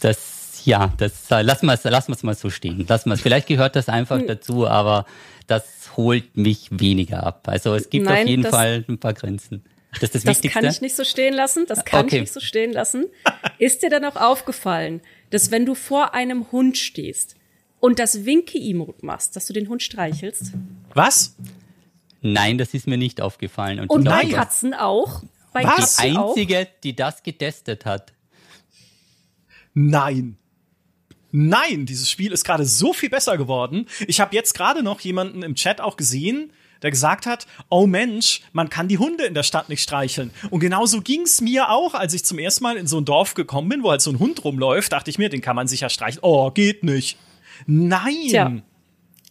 Das, 0.00 0.62
Ja, 0.64 0.92
das 0.98 1.30
äh, 1.30 1.42
lassen 1.42 1.66
wir 1.66 1.74
es 1.74 1.84
lassen 1.84 2.12
wir's 2.12 2.22
mal 2.22 2.34
so 2.34 2.50
stehen. 2.50 2.84
Lassen 2.88 3.10
wir's. 3.10 3.20
Vielleicht 3.20 3.46
gehört 3.46 3.76
das 3.76 3.88
einfach 3.88 4.18
hm. 4.18 4.26
dazu, 4.26 4.66
aber 4.66 5.06
das 5.46 5.64
holt 5.96 6.36
mich 6.36 6.68
weniger 6.70 7.24
ab. 7.24 7.48
Also 7.48 7.74
es 7.74 7.90
gibt 7.90 8.06
Nein, 8.06 8.24
auf 8.24 8.28
jeden 8.28 8.44
Fall 8.44 8.84
ein 8.88 8.98
paar 8.98 9.14
Grenzen. 9.14 9.64
Das 9.92 10.02
ist 10.02 10.14
das, 10.14 10.22
das 10.22 10.36
Wichtigste. 10.36 10.60
kann 10.60 10.70
ich 10.70 10.80
nicht 10.80 10.96
so 10.96 11.04
stehen 11.04 11.34
lassen. 11.34 11.64
Das 11.66 11.84
kann 11.84 12.04
okay. 12.04 12.16
ich 12.16 12.20
nicht 12.22 12.32
so 12.32 12.40
stehen 12.40 12.72
lassen. 12.72 13.06
Ist 13.58 13.82
dir 13.82 13.90
dann 13.90 14.04
auch 14.04 14.16
aufgefallen, 14.16 15.00
dass 15.30 15.50
wenn 15.50 15.64
du 15.64 15.74
vor 15.74 16.14
einem 16.14 16.50
Hund 16.52 16.76
stehst 16.76 17.36
und 17.80 17.98
das 17.98 18.24
Winke-Emote 18.24 19.04
machst, 19.06 19.36
dass 19.36 19.46
du 19.46 19.52
den 19.52 19.68
Hund 19.68 19.82
streichelst? 19.82 20.52
Was? 20.92 21.36
Nein, 22.20 22.58
das 22.58 22.74
ist 22.74 22.86
mir 22.86 22.98
nicht 22.98 23.20
aufgefallen. 23.20 23.80
Und, 23.80 23.90
und 23.90 24.04
bei 24.04 24.24
Katzen 24.26 24.74
auch? 24.74 25.22
Bei 25.52 25.64
Was? 25.64 25.96
Die 25.96 26.02
einzige, 26.02 26.58
auch? 26.60 26.80
die 26.82 26.96
das 26.96 27.22
getestet 27.22 27.86
hat. 27.86 28.12
Nein. 29.78 30.38
Nein, 31.32 31.84
dieses 31.84 32.10
Spiel 32.10 32.32
ist 32.32 32.44
gerade 32.44 32.64
so 32.64 32.94
viel 32.94 33.10
besser 33.10 33.36
geworden. 33.36 33.86
Ich 34.08 34.20
habe 34.22 34.34
jetzt 34.34 34.54
gerade 34.54 34.82
noch 34.82 35.00
jemanden 35.00 35.42
im 35.42 35.54
Chat 35.54 35.82
auch 35.82 35.98
gesehen, 35.98 36.50
der 36.80 36.90
gesagt 36.90 37.26
hat, 37.26 37.46
oh 37.68 37.86
Mensch, 37.86 38.40
man 38.52 38.70
kann 38.70 38.88
die 38.88 38.96
Hunde 38.96 39.24
in 39.24 39.34
der 39.34 39.42
Stadt 39.42 39.68
nicht 39.68 39.82
streicheln. 39.82 40.30
Und 40.48 40.60
genauso 40.60 41.02
ging's 41.02 41.42
mir 41.42 41.68
auch, 41.68 41.92
als 41.92 42.14
ich 42.14 42.24
zum 42.24 42.38
ersten 42.38 42.64
Mal 42.64 42.78
in 42.78 42.86
so 42.86 42.98
ein 42.98 43.04
Dorf 43.04 43.34
gekommen 43.34 43.68
bin, 43.68 43.82
wo 43.82 43.90
halt 43.90 44.00
so 44.00 44.10
ein 44.10 44.18
Hund 44.18 44.44
rumläuft, 44.44 44.92
dachte 44.92 45.10
ich 45.10 45.18
mir, 45.18 45.28
den 45.28 45.42
kann 45.42 45.56
man 45.56 45.68
sicher 45.68 45.90
streicheln. 45.90 46.20
Oh, 46.22 46.50
geht 46.50 46.82
nicht. 46.82 47.18
Nein. 47.66 48.14
Tja, 48.30 48.52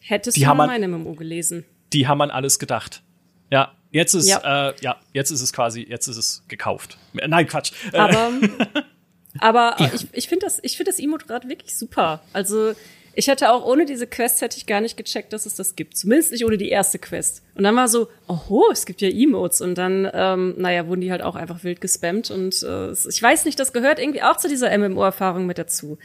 hättest 0.02 0.38
die 0.38 0.42
du 0.42 0.48
haben 0.48 0.58
meine 0.58 0.88
Memo 0.88 1.16
gelesen. 1.16 1.66
Die 1.92 2.08
haben 2.08 2.22
an 2.22 2.30
alles 2.30 2.60
gedacht. 2.60 3.02
Ja, 3.50 3.74
jetzt 3.90 4.14
ist, 4.14 4.28
ja. 4.28 4.70
Äh, 4.70 4.76
ja, 4.82 4.98
jetzt 5.12 5.32
ist 5.32 5.42
es 5.42 5.52
quasi, 5.54 5.88
jetzt 5.90 6.06
ist 6.06 6.18
es 6.18 6.44
gekauft. 6.48 7.00
Nein, 7.14 7.48
Quatsch. 7.48 7.72
Aber, 7.94 8.32
aber 9.40 9.76
ja. 9.80 9.92
ich, 9.94 10.08
ich 10.12 10.28
finde 10.28 10.46
das, 10.46 10.60
ich 10.62 10.78
finde 10.78 10.92
das 10.92 11.00
Emote 11.00 11.26
gerade 11.26 11.50
wirklich 11.50 11.78
super. 11.78 12.22
Also, 12.34 12.74
ich 13.18 13.28
hätte 13.28 13.52
auch 13.52 13.66
ohne 13.66 13.86
diese 13.86 14.08
Quest 14.08 14.42
hätte 14.42 14.58
ich 14.58 14.66
gar 14.66 14.82
nicht 14.82 14.98
gecheckt, 14.98 15.32
dass 15.32 15.46
es 15.46 15.56
das 15.56 15.78
gibt. 15.78 15.96
Zumindest 15.96 16.34
nicht 16.34 16.46
ohne 16.46 16.58
die 16.58 16.68
erste 16.68 17.00
Quest. 17.00 17.44
Und 17.56 17.64
dann 17.64 17.76
war 17.76 17.88
so, 17.88 18.10
oh, 18.28 18.66
es 18.72 18.86
gibt 18.86 19.02
ja 19.02 19.10
Emotes. 19.10 19.62
Und 19.62 19.78
dann, 19.78 20.10
ähm, 20.14 20.56
naja, 20.58 20.88
wurden 20.88 21.00
die 21.00 21.12
halt 21.12 21.22
auch 21.22 21.36
einfach 21.36 21.64
wild 21.64 21.80
gespammt. 21.80 22.30
Und 22.30 22.62
äh, 22.64 22.92
ich 22.92 23.22
weiß 23.22 23.46
nicht, 23.46 23.58
das 23.58 23.72
gehört 23.72 24.00
irgendwie 24.00 24.22
auch 24.22 24.36
zu 24.36 24.50
dieser 24.50 24.78
MMO-Erfahrung 24.78 25.46
mit 25.46 25.58
dazu. 25.58 25.98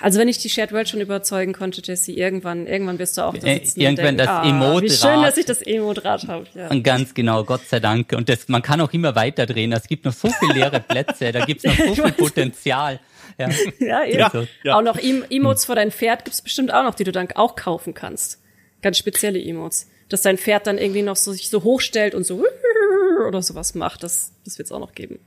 Also 0.00 0.18
wenn 0.18 0.28
ich 0.28 0.38
die 0.38 0.48
Shared 0.48 0.72
World 0.72 0.88
schon 0.88 1.00
überzeugen 1.00 1.52
konnte, 1.52 1.82
Jesse, 1.84 2.12
irgendwann, 2.12 2.66
irgendwann 2.66 2.98
wirst 2.98 3.18
du 3.18 3.22
auch 3.22 3.36
da 3.36 3.46
äh, 3.46 3.64
sitzen 3.64 3.80
Irgendwann 3.80 4.16
denken, 4.16 4.18
das 4.18 4.28
ah, 4.28 4.48
Emote 4.48 4.86
Wie 4.86 4.90
schön, 4.90 5.22
dass 5.22 5.36
ich 5.36 5.46
das 5.46 5.62
Emote-Rad 5.62 6.28
habe. 6.28 6.46
Ja. 6.54 6.68
Und 6.68 6.82
ganz 6.82 7.14
genau, 7.14 7.44
Gott 7.44 7.62
sei 7.68 7.80
Dank. 7.80 8.12
Und 8.12 8.28
das, 8.28 8.48
man 8.48 8.62
kann 8.62 8.80
auch 8.80 8.92
immer 8.92 9.14
weiter 9.14 9.46
drehen. 9.46 9.72
Es 9.72 9.86
gibt 9.86 10.04
noch 10.04 10.12
so 10.12 10.28
viele 10.28 10.54
leere 10.54 10.80
Plätze, 10.80 11.32
da 11.32 11.44
gibt 11.44 11.64
es 11.64 11.78
noch 11.78 11.86
so 11.96 12.02
viel 12.02 12.12
Potenzial. 12.12 13.00
Ja, 13.38 13.48
ja, 13.78 14.04
eben. 14.04 14.18
Ja, 14.18 14.32
ja. 14.64 14.76
Auch 14.76 14.82
noch 14.82 14.98
Emotes 14.98 15.64
für 15.64 15.74
dein 15.74 15.92
Pferd 15.92 16.24
gibt's 16.24 16.42
bestimmt 16.42 16.72
auch 16.72 16.82
noch, 16.82 16.94
die 16.94 17.04
du 17.04 17.12
dann 17.12 17.30
auch 17.32 17.54
kaufen 17.54 17.94
kannst. 17.94 18.40
Ganz 18.82 18.98
spezielle 18.98 19.42
Emotes. 19.42 19.88
Dass 20.08 20.22
dein 20.22 20.38
Pferd 20.38 20.66
dann 20.66 20.78
irgendwie 20.78 21.02
noch 21.02 21.16
so 21.16 21.32
sich 21.32 21.50
so 21.50 21.62
hochstellt 21.62 22.14
und 22.14 22.24
so 22.24 22.44
oder 23.28 23.42
sowas 23.42 23.74
macht. 23.74 24.02
Das, 24.02 24.32
das 24.44 24.58
wird's 24.58 24.72
auch 24.72 24.80
noch 24.80 24.94
geben. 24.94 25.18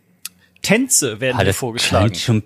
Tänze 0.62 1.20
werden 1.20 1.38
ah, 1.39 1.43
dir 1.43 1.53
vorgeschlagen. 1.53 2.16
Schon, 2.16 2.43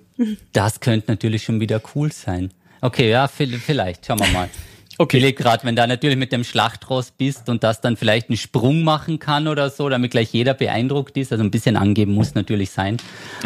das 0.54 0.80
könnte 0.80 1.12
natürlich 1.12 1.44
schon 1.44 1.60
wieder 1.60 1.82
cool 1.96 2.12
sein. 2.12 2.52
Okay, 2.82 3.10
ja, 3.10 3.28
vielleicht. 3.28 4.06
Schauen 4.06 4.20
wir 4.20 4.28
mal. 4.28 4.50
Okay. 4.98 5.34
gerade, 5.34 5.66
wenn 5.66 5.76
da 5.76 5.88
natürlich 5.88 6.18
mit 6.18 6.32
dem 6.32 6.44
Schlachtross 6.44 7.12
bist 7.12 7.50
und 7.50 7.64
das 7.64 7.82
dann 7.82 7.98
vielleicht 7.98 8.30
einen 8.30 8.38
Sprung 8.38 8.84
machen 8.84 9.20
kann 9.20 9.48
oder 9.48 9.70
so, 9.70 9.90
damit 9.90 10.12
gleich 10.12 10.32
jeder 10.32 10.54
beeindruckt 10.54 11.18
ist. 11.18 11.32
Also 11.32 11.44
ein 11.44 11.52
bisschen 11.52 11.76
angeben 11.76 12.14
muss 12.14 12.34
natürlich 12.34 12.72
sein. 12.72 12.98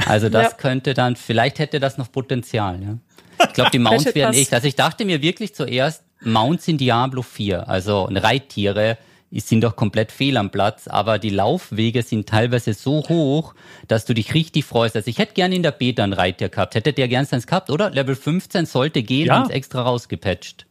Also 0.05 0.29
das 0.29 0.51
ja. 0.51 0.57
könnte 0.57 0.93
dann, 0.93 1.15
vielleicht 1.15 1.57
hätte 1.59 1.79
das 1.79 1.97
noch 1.97 2.11
Potenzial. 2.11 2.79
Ja. 2.81 2.97
Ich 3.47 3.53
glaube, 3.53 3.71
die 3.71 3.79
Mounts 3.79 4.13
werden 4.13 4.35
echt. 4.35 4.53
Also 4.53 4.67
ich 4.67 4.75
dachte 4.75 5.05
mir 5.05 5.21
wirklich 5.21 5.55
zuerst, 5.55 6.03
Mounts 6.21 6.67
in 6.67 6.77
Diablo 6.77 7.21
4, 7.21 7.67
also 7.67 8.09
Reittiere, 8.11 8.97
sind 9.31 9.61
doch 9.61 9.75
komplett 9.75 10.11
fehl 10.11 10.37
am 10.37 10.49
Platz, 10.49 10.87
aber 10.87 11.19
die 11.19 11.29
Laufwege 11.29 12.01
sind 12.01 12.27
teilweise 12.27 12.73
so 12.73 13.03
hoch, 13.07 13.53
dass 13.87 14.05
du 14.05 14.13
dich 14.13 14.33
richtig 14.33 14.65
freust. 14.65 14.95
Also 14.95 15.09
ich 15.09 15.19
hätte 15.19 15.33
gerne 15.33 15.55
in 15.55 15.63
der 15.63 15.71
Beta 15.71 16.03
einen 16.03 16.13
Reiter 16.13 16.49
gehabt. 16.49 16.75
Hättet 16.75 16.97
ihr 16.97 17.07
gern 17.07 17.27
eins 17.29 17.45
gehabt, 17.45 17.69
oder? 17.69 17.91
Level 17.91 18.15
15 18.15 18.65
sollte 18.65 19.03
gehen, 19.03 19.27
ja. 19.27 19.35
haben 19.35 19.49
extra 19.51 19.83
rausgepatcht. 19.83 20.65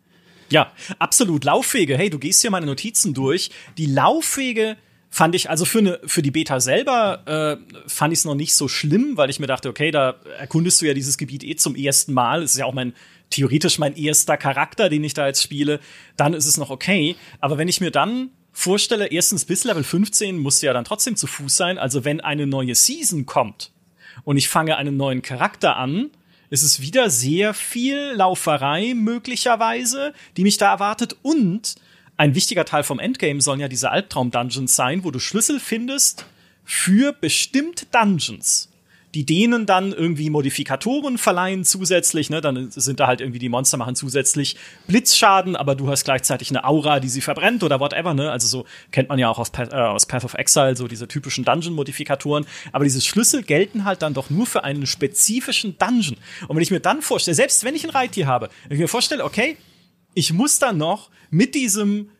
Ja, 0.51 0.73
absolut. 0.99 1.45
Laufwege. 1.45 1.97
Hey, 1.97 2.11
du 2.11 2.19
gehst 2.19 2.41
hier 2.41 2.51
meine 2.51 2.67
Notizen 2.67 3.15
durch. 3.15 3.51
Die 3.77 3.87
Laufwege 3.87 4.77
fand 5.11 5.35
ich, 5.35 5.51
also 5.51 5.65
für, 5.65 5.79
eine, 5.79 6.01
für 6.05 6.23
die 6.23 6.31
Beta 6.31 6.61
selber 6.61 7.23
äh, 7.27 7.79
fand 7.87 8.13
ich 8.13 8.21
es 8.21 8.25
noch 8.25 8.35
nicht 8.35 8.55
so 8.55 8.67
schlimm, 8.67 9.17
weil 9.17 9.31
ich 9.31 9.41
mir 9.41 9.47
dachte, 9.47 9.69
okay, 9.69 9.91
da 9.91 10.17
erkundest 10.39 10.81
du 10.81 10.87
ja 10.87 10.95
dieses 10.95 11.19
Gebiet 11.19 11.45
eh 11.45 11.57
zum 11.57 11.77
ersten 11.77 12.13
Mal. 12.13 12.43
Es 12.43 12.53
ist 12.53 12.59
ja 12.59 12.65
auch 12.65 12.75
mein 12.75 12.95
theoretisch 13.31 13.79
mein 13.79 13.95
erster 13.97 14.37
Charakter, 14.37 14.89
den 14.89 15.05
ich 15.05 15.15
da 15.15 15.27
jetzt 15.27 15.43
spiele. 15.43 15.81
Dann 16.17 16.35
ist 16.35 16.47
es 16.47 16.57
noch 16.57 16.71
okay. 16.71 17.17
Aber 17.41 17.59
wenn 17.59 17.69
ich 17.69 17.81
mir 17.81 17.91
dann 17.91 18.31
vorstelle, 18.59 19.07
erstens 19.07 19.45
bis 19.45 19.63
Level 19.63 19.85
15 19.85 20.37
musst 20.37 20.63
du 20.63 20.67
ja 20.67 20.73
dann 20.73 20.85
trotzdem 20.85 21.15
zu 21.15 21.29
Fuß 21.29 21.57
sein. 21.57 21.79
Also 21.79 22.05
wenn 22.05 22.21
eine 22.21 22.47
neue 22.47 22.75
Season 22.75 23.25
kommt 23.25 23.71
und 24.25 24.37
ich 24.37 24.49
fange 24.49 24.77
einen 24.77 24.97
neuen 24.97 25.23
Charakter 25.23 25.77
an, 25.77 26.11
ist 26.51 26.65
es 26.65 26.81
wieder 26.81 27.09
sehr 27.09 27.55
viel 27.55 28.13
Lauferei 28.15 28.95
möglicherweise, 28.95 30.13
die 30.37 30.43
mich 30.43 30.57
da 30.57 30.73
erwartet. 30.73 31.17
Und 31.23 31.77
ein 32.17 32.35
wichtiger 32.35 32.65
Teil 32.65 32.83
vom 32.83 32.99
Endgame 32.99 33.41
sollen 33.41 33.61
ja 33.61 33.69
diese 33.69 33.91
Albtraum-Dungeons 33.91 34.75
sein, 34.75 35.05
wo 35.05 35.13
du 35.13 35.21
Schlüssel 35.21 35.61
findest 35.61 36.27
für 36.65 37.13
bestimmte 37.13 37.87
Dungeons 37.87 38.71
die 39.15 39.25
denen 39.25 39.65
dann 39.67 39.93
irgendwie 39.93 40.29
Modifikatoren 40.31 41.19
verleihen 41.19 41.65
zusätzlich, 41.65 42.29
ne, 42.31 42.41
dann 42.41 42.71
sind 42.71 43.01
da 43.01 43.07
halt 43.07 43.21
irgendwie 43.21 43.39
die 43.39 43.49
Monster 43.49 43.77
machen 43.77 43.95
zusätzlich 43.95 44.57
Blitzschaden, 44.87 45.57
aber 45.57 45.75
du 45.75 45.89
hast 45.89 46.05
gleichzeitig 46.05 46.51
eine 46.51 46.65
Aura, 46.65 47.01
die 47.01 47.09
sie 47.09 47.21
verbrennt 47.21 47.63
oder 47.63 47.81
whatever, 47.81 48.13
ne, 48.15 48.31
also 48.31 48.47
so 48.47 48.67
kennt 48.91 49.09
man 49.09 49.19
ja 49.19 49.29
auch 49.31 49.39
aus, 49.39 49.51
Path, 49.51 49.73
äh, 49.73 49.77
aus 49.77 50.07
Path 50.07 50.25
of 50.25 50.35
Exile, 50.35 50.77
so 50.77 50.89
diese 50.89 51.09
typischen 51.09 51.45
Dungeon-Modifikatoren, 51.45 52.45
aber 52.73 52.85
diese 52.85 53.01
Schlüssel 53.01 53.43
gelten 53.43 53.85
halt 53.85 54.03
dann 54.03 54.15
doch 54.15 54.31
nur 54.31 54.47
für 54.47 54.65
einen 54.65 54.87
spezifischen 54.87 55.79
Dungeon. 55.79 56.17
Und 56.47 56.57
wenn 56.57 56.63
ich 56.63 56.71
mir 56.71 56.81
dann 56.81 57.01
vorstelle, 57.01 57.35
selbst 57.35 57.65
wenn 57.65 57.75
ich 57.75 57.85
ein 57.85 57.91
Reittier 57.91 58.27
habe, 58.27 58.51
wenn 58.69 58.77
ich 58.77 58.81
mir 58.81 58.89
vorstelle, 58.89 59.25
okay, 59.25 59.57
ich 60.15 60.33
muss 60.33 60.59
dann 60.59 60.77
noch 60.77 61.11
mit 61.31 61.55
diesem 61.55 62.11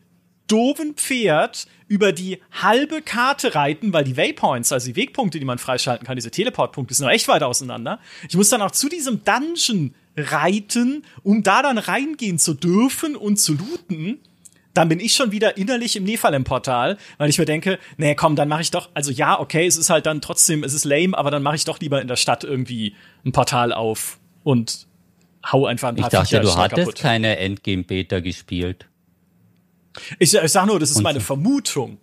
doofen 0.51 0.95
Pferd 0.95 1.67
über 1.87 2.11
die 2.11 2.39
halbe 2.51 3.01
Karte 3.01 3.55
reiten, 3.55 3.93
weil 3.93 4.03
die 4.03 4.15
Waypoints, 4.15 4.71
also 4.71 4.87
die 4.87 4.95
Wegpunkte, 4.95 5.39
die 5.39 5.45
man 5.45 5.57
freischalten 5.57 6.05
kann, 6.05 6.15
diese 6.15 6.31
Teleportpunkte, 6.31 6.93
sind 6.93 7.05
noch 7.05 7.13
echt 7.13 7.27
weit 7.27 7.43
auseinander. 7.43 7.99
Ich 8.27 8.35
muss 8.35 8.49
dann 8.49 8.61
auch 8.61 8.71
zu 8.71 8.89
diesem 8.89 9.23
Dungeon 9.23 9.95
reiten, 10.15 11.03
um 11.23 11.43
da 11.43 11.61
dann 11.61 11.77
reingehen 11.77 12.37
zu 12.37 12.53
dürfen 12.53 13.15
und 13.15 13.37
zu 13.37 13.53
looten. 13.53 14.19
Dann 14.75 14.87
bin 14.87 14.99
ich 14.99 15.13
schon 15.13 15.31
wieder 15.31 15.57
innerlich 15.57 15.95
im 15.95 16.03
Nephalem-Portal, 16.03 16.97
weil 17.17 17.29
ich 17.29 17.39
mir 17.39 17.45
denke, 17.45 17.79
nee, 17.97 18.13
komm, 18.13 18.35
dann 18.35 18.47
mache 18.47 18.61
ich 18.61 18.71
doch, 18.71 18.89
also 18.93 19.11
ja, 19.11 19.39
okay, 19.39 19.65
es 19.65 19.77
ist 19.77 19.89
halt 19.89 20.05
dann 20.05 20.21
trotzdem, 20.21 20.63
es 20.63 20.73
ist 20.73 20.85
lame, 20.85 21.17
aber 21.17 21.31
dann 21.31 21.41
mache 21.41 21.55
ich 21.55 21.65
doch 21.65 21.79
lieber 21.79 22.01
in 22.01 22.07
der 22.07 22.17
Stadt 22.17 22.43
irgendwie 22.43 22.95
ein 23.25 23.31
Portal 23.31 23.73
auf 23.73 24.19
und 24.43 24.85
hau 25.51 25.65
einfach 25.65 25.89
ein 25.89 25.95
paar 25.95 26.05
Ich 26.05 26.11
dachte, 26.11 26.27
Viecher 26.27 26.41
du 26.41 26.55
hattest 26.55 26.77
kaputt. 26.81 26.99
keine 26.99 27.37
Endgame-Beta 27.37 28.19
gespielt. 28.19 28.88
Ich, 30.17 30.33
ich 30.33 30.51
sag 30.51 30.65
nur, 30.65 30.79
das 30.79 30.91
ist 30.91 30.97
Und 30.97 31.03
meine 31.03 31.19
Vermutung. 31.19 31.97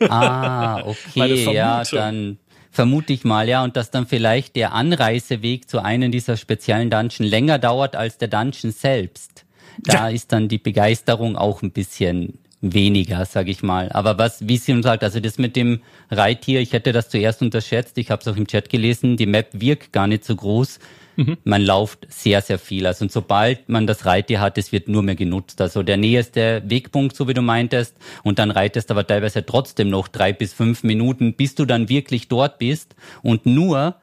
Ah, 0.00 0.82
okay, 0.86 1.52
ja, 1.52 1.82
dann 1.84 2.38
vermute 2.70 3.12
ich 3.12 3.24
mal, 3.24 3.48
ja, 3.48 3.62
und 3.62 3.76
dass 3.76 3.90
dann 3.90 4.06
vielleicht 4.06 4.56
der 4.56 4.72
Anreiseweg 4.72 5.68
zu 5.68 5.82
einem 5.82 6.10
dieser 6.10 6.36
speziellen 6.36 6.90
Dungeon 6.90 7.28
länger 7.28 7.58
dauert 7.58 7.94
als 7.94 8.18
der 8.18 8.28
Dungeon 8.28 8.72
selbst. 8.72 9.44
Da 9.78 10.08
ja. 10.08 10.08
ist 10.08 10.32
dann 10.32 10.48
die 10.48 10.58
Begeisterung 10.58 11.36
auch 11.36 11.62
ein 11.62 11.70
bisschen 11.70 12.38
weniger, 12.62 13.24
sag 13.26 13.48
ich 13.48 13.62
mal. 13.62 13.90
Aber 13.92 14.18
was, 14.18 14.48
wie 14.48 14.56
sie 14.56 14.72
uns 14.72 14.84
sagt, 14.84 15.02
also 15.04 15.20
das 15.20 15.36
mit 15.36 15.56
dem 15.56 15.80
Reittier, 16.10 16.60
ich 16.60 16.72
hätte 16.72 16.92
das 16.92 17.08
zuerst 17.08 17.42
unterschätzt, 17.42 17.98
ich 17.98 18.10
habe 18.10 18.22
es 18.22 18.28
auch 18.28 18.36
im 18.36 18.46
Chat 18.46 18.70
gelesen, 18.70 19.16
die 19.16 19.26
Map 19.26 19.48
wirkt 19.52 19.92
gar 19.92 20.06
nicht 20.06 20.24
so 20.24 20.36
groß. 20.36 20.78
Mhm. 21.16 21.36
Man 21.44 21.62
lauft 21.62 22.06
sehr, 22.08 22.40
sehr 22.40 22.58
viel. 22.58 22.86
Also 22.86 23.04
und 23.04 23.12
sobald 23.12 23.68
man 23.68 23.86
das 23.86 24.06
Reittier 24.06 24.40
hat, 24.40 24.58
es 24.58 24.72
wird 24.72 24.88
nur 24.88 25.02
mehr 25.02 25.14
genutzt. 25.14 25.60
Also 25.60 25.82
der 25.82 25.96
nächste 25.96 26.62
Wegpunkt, 26.66 27.16
so 27.16 27.28
wie 27.28 27.34
du 27.34 27.42
meintest, 27.42 27.96
und 28.22 28.38
dann 28.38 28.50
reitest 28.50 28.90
aber 28.90 29.06
teilweise 29.06 29.44
trotzdem 29.44 29.90
noch 29.90 30.08
drei 30.08 30.32
bis 30.32 30.52
fünf 30.52 30.82
Minuten, 30.82 31.34
bis 31.34 31.54
du 31.54 31.64
dann 31.64 31.88
wirklich 31.88 32.28
dort 32.28 32.58
bist. 32.58 32.94
Und 33.22 33.46
nur, 33.46 33.96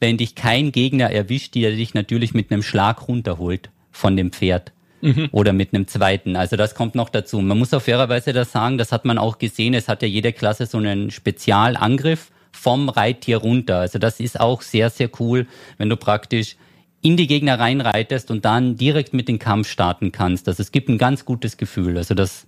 wenn 0.00 0.16
dich 0.16 0.34
kein 0.34 0.72
Gegner 0.72 1.10
erwischt, 1.10 1.54
der 1.54 1.72
dich 1.72 1.94
natürlich 1.94 2.34
mit 2.34 2.50
einem 2.50 2.62
Schlag 2.62 3.08
runterholt 3.08 3.70
von 3.90 4.16
dem 4.16 4.32
Pferd. 4.32 4.72
Oder 5.32 5.52
mit 5.52 5.74
einem 5.74 5.86
zweiten. 5.86 6.34
Also 6.34 6.56
das 6.56 6.74
kommt 6.74 6.94
noch 6.94 7.10
dazu. 7.10 7.38
Man 7.40 7.58
muss 7.58 7.74
auf 7.74 7.82
fairerweise 7.82 8.32
das 8.32 8.52
sagen, 8.52 8.78
das 8.78 8.90
hat 8.90 9.04
man 9.04 9.18
auch 9.18 9.36
gesehen. 9.36 9.74
Es 9.74 9.86
hat 9.86 10.00
ja 10.00 10.08
jede 10.08 10.32
Klasse 10.32 10.64
so 10.64 10.78
einen 10.78 11.10
Spezialangriff 11.10 12.30
vom 12.54 12.88
Reittier 12.88 13.38
runter. 13.38 13.78
Also 13.78 13.98
das 13.98 14.20
ist 14.20 14.40
auch 14.40 14.62
sehr, 14.62 14.90
sehr 14.90 15.10
cool, 15.20 15.46
wenn 15.76 15.88
du 15.88 15.96
praktisch 15.96 16.56
in 17.02 17.16
die 17.16 17.26
Gegner 17.26 17.58
reinreitest 17.58 18.30
und 18.30 18.44
dann 18.44 18.76
direkt 18.76 19.12
mit 19.12 19.28
dem 19.28 19.38
Kampf 19.38 19.68
starten 19.68 20.12
kannst. 20.12 20.48
Also 20.48 20.62
es 20.62 20.72
gibt 20.72 20.88
ein 20.88 20.96
ganz 20.96 21.24
gutes 21.26 21.58
Gefühl. 21.58 21.98
Also 21.98 22.14
das 22.14 22.46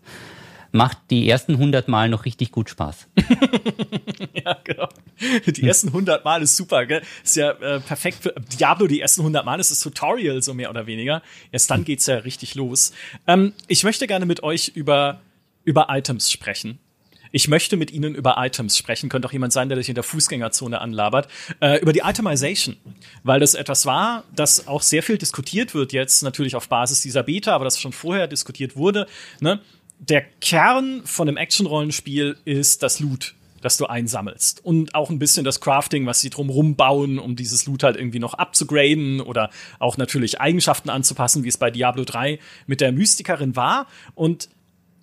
macht 0.73 0.99
die 1.11 1.29
ersten 1.29 1.53
100 1.53 1.89
Mal 1.89 2.09
noch 2.09 2.25
richtig 2.25 2.53
gut 2.53 2.71
Spaß. 2.71 3.09
ja, 4.33 4.57
genau. 4.65 4.89
Die 5.47 5.63
ersten 5.67 5.89
100 5.89 6.25
Mal 6.25 6.43
ist 6.43 6.57
super, 6.57 6.87
gell? 6.87 7.03
Ist 7.25 7.37
ja 7.37 7.51
äh, 7.51 7.81
perfekt 7.81 8.19
für 8.23 8.35
Diablo, 8.59 8.87
die 8.87 9.01
ersten 9.01 9.23
100 9.23 9.45
Mal 9.45 9.61
ist 9.61 9.71
das 9.71 9.81
Tutorial 9.81 10.41
so 10.43 10.55
mehr 10.55 10.71
oder 10.71 10.87
weniger. 10.87 11.23
Erst 11.53 11.71
dann 11.71 11.85
geht's 11.85 12.07
ja 12.07 12.17
richtig 12.17 12.55
los. 12.55 12.93
Ähm, 13.27 13.53
ich 13.69 13.85
möchte 13.85 14.07
gerne 14.07 14.27
mit 14.27 14.43
euch 14.43 14.69
über, 14.69 15.21
über 15.65 15.89
Items 15.91 16.31
sprechen. 16.31 16.79
Ich 17.37 17.49
möchte 17.49 17.77
mit 17.77 17.91
Ihnen 17.91 18.15
über 18.15 18.37
Items 18.39 18.79
sprechen. 18.79 19.11
Könnte 19.11 19.29
auch 19.29 19.33
jemand 19.33 19.53
sein, 19.53 19.69
der 19.69 19.77
dich 19.77 19.91
in 19.91 19.95
der 19.95 20.05
Fußgängerzone 20.05 20.81
anlabert. 20.81 21.29
Äh, 21.61 21.83
über 21.83 21.93
die 21.93 22.01
Itemization. 22.03 22.79
Weil 23.25 23.41
das 23.41 23.53
etwas 23.53 23.85
war, 23.85 24.25
das 24.35 24.69
auch 24.69 24.81
sehr 24.81 25.03
viel 25.03 25.19
diskutiert 25.19 25.75
wird 25.75 25.93
jetzt, 25.93 26.23
natürlich 26.23 26.57
auf 26.57 26.71
Basis 26.71 27.03
dieser 27.03 27.25
Beta, 27.25 27.55
aber 27.55 27.67
das 27.67 27.79
schon 27.79 27.93
vorher 27.93 28.27
diskutiert 28.27 28.75
wurde. 28.75 29.07
Ne? 29.41 29.61
Der 29.99 30.23
Kern 30.23 31.03
von 31.05 31.29
einem 31.29 31.37
Action-Rollenspiel 31.37 32.39
ist 32.47 32.83
das 32.83 33.01
Loot 33.01 33.35
das 33.63 33.79
du 33.79 33.87
einsammelst. 33.87 34.65
Und 34.65 34.95
auch 34.95 35.11
ein 35.11 35.19
bisschen 35.19 35.45
das 35.45 35.61
Crafting, 35.61 36.07
was 36.07 36.21
sie 36.21 36.31
drumrum 36.31 36.77
bauen, 36.77 37.19
um 37.19 37.35
dieses 37.35 37.67
Loot 37.67 37.83
halt 37.83 37.97
irgendwie 37.97 38.21
noch 38.21 38.35
abzugraden 38.35 39.21
oder 39.21 39.51
auch 39.81 39.97
natürlich 39.97 40.41
Eigenschaften 40.41 40.89
anzupassen, 40.89 41.43
wie 41.43 41.49
es 41.49 41.57
bei 41.57 41.73
Diablo 41.73 42.05
3 42.05 42.39
mit 42.67 42.81
der 42.81 42.93
Mystikerin 42.93 43.57
war. 43.57 43.89
Und 44.15 44.49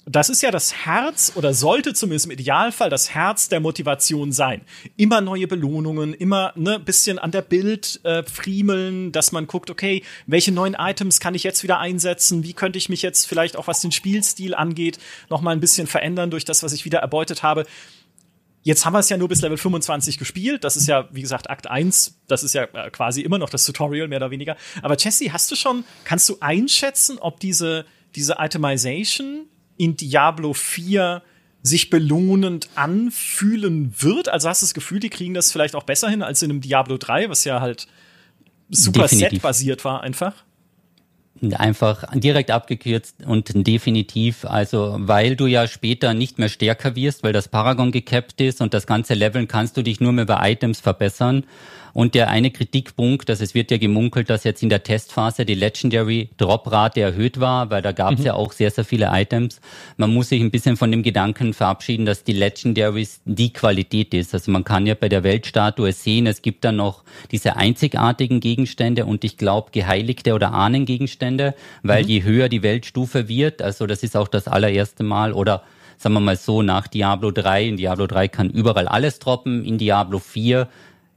das 0.06 0.30
ist 0.30 0.42
ja 0.42 0.52
das 0.52 0.86
Herz 0.86 1.32
oder 1.36 1.54
sollte 1.54 1.94
zumindest 1.94 2.26
im 2.26 2.32
Idealfall 2.32 2.90
das 2.90 3.12
Herz 3.12 3.48
der 3.48 3.62
Motivation 3.62 4.34
sein. 4.34 4.62
Immer 4.98 5.22
neue 5.22 5.48
Belohnungen, 5.48 6.14
immer 6.14 6.52
ne 6.56 6.78
bisschen 6.78 7.20
an 7.20 7.32
der 7.32 7.42
Bild 7.42 8.02
äh, 8.04 8.24
friemeln, 8.24 9.14
dass 9.14 9.32
man 9.32 9.48
guckt, 9.48 9.70
okay, 9.70 10.04
welche 10.28 10.52
neuen 10.52 10.76
Items 10.78 11.22
kann 11.22 11.36
ich 11.36 11.44
jetzt 11.44 11.64
wieder 11.64 11.80
einsetzen? 11.80 12.44
Wie 12.44 12.54
könnte 12.54 12.78
ich 12.78 12.90
mich 12.90 13.02
jetzt 13.02 13.26
vielleicht 13.26 13.56
auch 13.56 13.68
was 13.68 13.80
den 13.80 13.92
Spielstil 13.92 14.54
angeht 14.56 15.00
noch 15.30 15.42
mal 15.42 15.52
ein 15.52 15.62
bisschen 15.62 15.88
verändern 15.88 16.32
durch 16.32 16.44
das, 16.44 16.64
was 16.64 16.74
ich 16.74 16.84
wieder 16.84 17.00
erbeutet 17.00 17.42
habe? 17.42 17.66
Jetzt 18.62 18.86
haben 18.86 18.94
wir 18.94 19.00
es 19.00 19.10
ja 19.10 19.18
nur 19.18 19.28
bis 19.30 19.42
Level 19.42 19.58
25 19.58 20.18
gespielt. 20.18 20.64
Das 20.64 20.78
ist 20.78 20.88
ja, 20.88 21.08
wie 21.12 21.22
gesagt, 21.22 21.50
Akt 21.50 21.68
1. 21.68 22.20
Das 22.28 22.44
ist 22.44 22.54
ja 22.54 22.64
äh, 22.64 22.90
quasi 22.92 23.22
immer 23.22 23.38
noch 23.38 23.50
das 23.50 23.66
Tutorial, 23.66 24.08
mehr 24.08 24.20
oder 24.20 24.32
weniger. 24.32 24.58
Aber 24.82 24.98
Jesse, 24.98 25.32
hast 25.32 25.52
du 25.52 25.56
schon, 25.56 25.86
kannst 26.06 26.28
du 26.28 26.38
einschätzen, 26.40 27.20
ob 27.20 27.40
diese, 27.40 27.86
diese 28.16 28.38
Itemization 28.40 29.48
in 29.78 29.96
Diablo 29.96 30.54
4 30.54 31.22
sich 31.62 31.90
belohnend 31.90 32.68
anfühlen 32.76 33.94
wird? 33.98 34.30
Also 34.30 34.50
hast 34.50 34.62
du 34.62 34.66
das 34.66 34.74
Gefühl, 34.74 35.00
die 35.00 35.10
kriegen 35.10 35.34
das 35.34 35.52
vielleicht 35.52 35.76
auch 35.76 35.84
besser 35.84 36.10
hin 36.10 36.22
als 36.22 36.42
in 36.42 36.52
einem 36.52 36.62
Diablo 36.62 36.98
3, 36.98 37.30
was 37.30 37.46
ja 37.46 37.62
halt 37.62 37.88
super 38.70 39.08
set-basiert 39.08 39.86
war 39.86 40.02
einfach? 40.02 40.44
Einfach 41.54 42.06
direkt 42.14 42.52
abgekürzt 42.52 43.26
und 43.26 43.68
definitiv, 43.68 44.46
also 44.46 44.96
weil 45.00 45.36
du 45.36 45.46
ja 45.46 45.68
später 45.68 46.14
nicht 46.14 46.38
mehr 46.38 46.48
stärker 46.48 46.96
wirst, 46.96 47.24
weil 47.24 47.34
das 47.34 47.50
Paragon 47.50 47.92
gekappt 47.92 48.40
ist 48.40 48.62
und 48.62 48.74
das 48.74 48.88
ganze 48.88 49.14
Leveln 49.14 49.48
kannst 49.48 49.76
du 49.76 49.82
dich 49.82 50.00
nur 50.00 50.14
mehr 50.14 50.24
über 50.24 50.40
Items 50.42 50.80
verbessern. 50.80 51.46
Und 51.94 52.16
der 52.16 52.30
eine 52.30 52.50
Kritikpunkt, 52.50 53.30
dass 53.30 53.40
es 53.40 53.54
wird 53.54 53.70
ja 53.70 53.78
gemunkelt, 53.78 54.30
dass 54.30 54.44
jetzt 54.44 54.64
in 54.64 54.70
der 54.70 54.84
Testphase 54.84 55.46
die 55.46 55.54
Legendary 55.54 56.30
Droprate 56.38 57.02
erhöht 57.02 57.40
war, 57.40 57.70
weil 57.70 57.84
da 57.84 57.92
gab 57.92 58.14
es 58.14 58.20
mhm. 58.20 58.26
ja 58.26 58.34
auch 58.34 58.52
sehr, 58.52 58.72
sehr 58.72 58.84
viele 58.84 59.10
Items. 59.12 59.62
Man 59.98 60.12
muss 60.12 60.30
sich 60.30 60.42
ein 60.42 60.50
bisschen 60.50 60.76
von 60.76 60.92
dem 60.92 61.04
Gedanken 61.04 61.54
verabschieden, 61.54 62.06
dass 62.06 62.24
die 62.24 62.34
Legendaries 62.34 63.22
die 63.26 63.54
Qualität 63.54 64.14
ist. 64.14 64.34
Also 64.34 64.52
man 64.52 64.64
kann 64.64 64.88
ja 64.88 64.96
bei 64.96 65.08
der 65.08 65.24
Weltstatue 65.24 65.92
sehen, 65.92 66.26
es 66.26 66.42
gibt 66.42 66.64
dann 66.66 66.78
noch 66.78 67.04
diese 67.32 67.58
einzigartigen 67.58 68.40
Gegenstände 68.40 69.06
und 69.06 69.24
ich 69.24 69.38
glaube 69.38 69.70
geheiligte 69.72 70.34
oder 70.34 70.52
Ahnengegenstände, 70.54 71.54
weil 71.84 72.04
mhm. 72.04 72.10
je 72.10 72.24
höher 72.24 72.50
die 72.50 72.64
Weltstufe 72.64 73.28
wird, 73.28 73.62
also 73.62 73.86
das 73.86 74.02
ist 74.02 74.18
auch 74.18 74.28
das 74.28 74.48
allererste 74.48 75.04
Mal 75.04 75.32
oder 75.32 75.64
sagen 75.98 76.16
wir 76.16 76.20
mal 76.20 76.36
so, 76.36 76.62
nach 76.62 76.88
Diablo 76.88 77.32
3, 77.32 77.68
in 77.68 77.78
Diablo 77.78 78.08
3 78.08 78.28
kann 78.28 78.50
überall 78.50 78.88
alles 78.88 79.20
droppen, 79.20 79.64
in 79.64 79.78
Diablo 79.78 80.20
4 80.20 80.68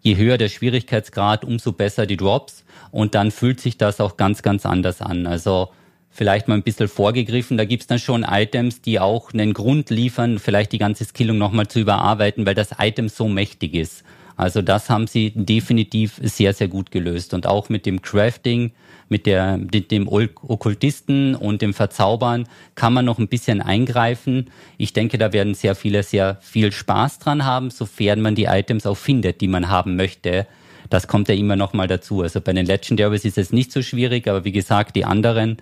je 0.00 0.16
höher 0.16 0.38
der 0.38 0.48
Schwierigkeitsgrad, 0.48 1.44
umso 1.44 1.72
besser 1.72 2.06
die 2.06 2.16
Drops. 2.16 2.64
Und 2.90 3.14
dann 3.14 3.30
fühlt 3.30 3.60
sich 3.60 3.78
das 3.78 4.00
auch 4.00 4.16
ganz, 4.16 4.42
ganz 4.42 4.64
anders 4.64 5.02
an. 5.02 5.26
Also 5.26 5.70
vielleicht 6.10 6.48
mal 6.48 6.54
ein 6.54 6.62
bisschen 6.62 6.88
vorgegriffen. 6.88 7.58
Da 7.58 7.64
gibt's 7.64 7.86
dann 7.86 7.98
schon 7.98 8.24
Items, 8.24 8.80
die 8.80 8.98
auch 8.98 9.32
einen 9.32 9.52
Grund 9.52 9.90
liefern, 9.90 10.38
vielleicht 10.38 10.72
die 10.72 10.78
ganze 10.78 11.04
Skillung 11.04 11.38
nochmal 11.38 11.68
zu 11.68 11.80
überarbeiten, 11.80 12.46
weil 12.46 12.54
das 12.54 12.70
Item 12.78 13.08
so 13.08 13.28
mächtig 13.28 13.74
ist. 13.74 14.02
Also 14.36 14.62
das 14.62 14.90
haben 14.90 15.06
sie 15.06 15.32
definitiv 15.34 16.20
sehr, 16.22 16.52
sehr 16.52 16.68
gut 16.68 16.90
gelöst. 16.90 17.34
Und 17.34 17.46
auch 17.46 17.68
mit 17.68 17.86
dem 17.86 18.02
Crafting, 18.02 18.72
mit, 19.08 19.26
der, 19.26 19.56
mit 19.56 19.90
dem 19.90 20.08
Okkultisten 20.08 21.34
und 21.34 21.62
dem 21.62 21.74
Verzaubern 21.74 22.48
kann 22.74 22.92
man 22.92 23.04
noch 23.04 23.18
ein 23.18 23.28
bisschen 23.28 23.62
eingreifen. 23.62 24.50
Ich 24.78 24.92
denke, 24.92 25.18
da 25.18 25.32
werden 25.32 25.54
sehr 25.54 25.74
viele 25.74 26.02
sehr 26.02 26.38
viel 26.40 26.72
Spaß 26.72 27.18
dran 27.18 27.44
haben, 27.44 27.70
sofern 27.70 28.20
man 28.20 28.34
die 28.34 28.44
Items 28.44 28.86
auch 28.86 28.96
findet, 28.96 29.40
die 29.40 29.48
man 29.48 29.68
haben 29.68 29.96
möchte. 29.96 30.46
Das 30.90 31.08
kommt 31.08 31.28
ja 31.28 31.34
immer 31.34 31.56
noch 31.56 31.72
mal 31.72 31.88
dazu. 31.88 32.22
Also 32.22 32.40
bei 32.40 32.52
den 32.52 32.66
Legendaries 32.66 33.24
ist 33.24 33.38
es 33.38 33.52
nicht 33.52 33.72
so 33.72 33.82
schwierig, 33.82 34.28
aber 34.28 34.44
wie 34.44 34.52
gesagt, 34.52 34.96
die 34.96 35.04
anderen 35.04 35.58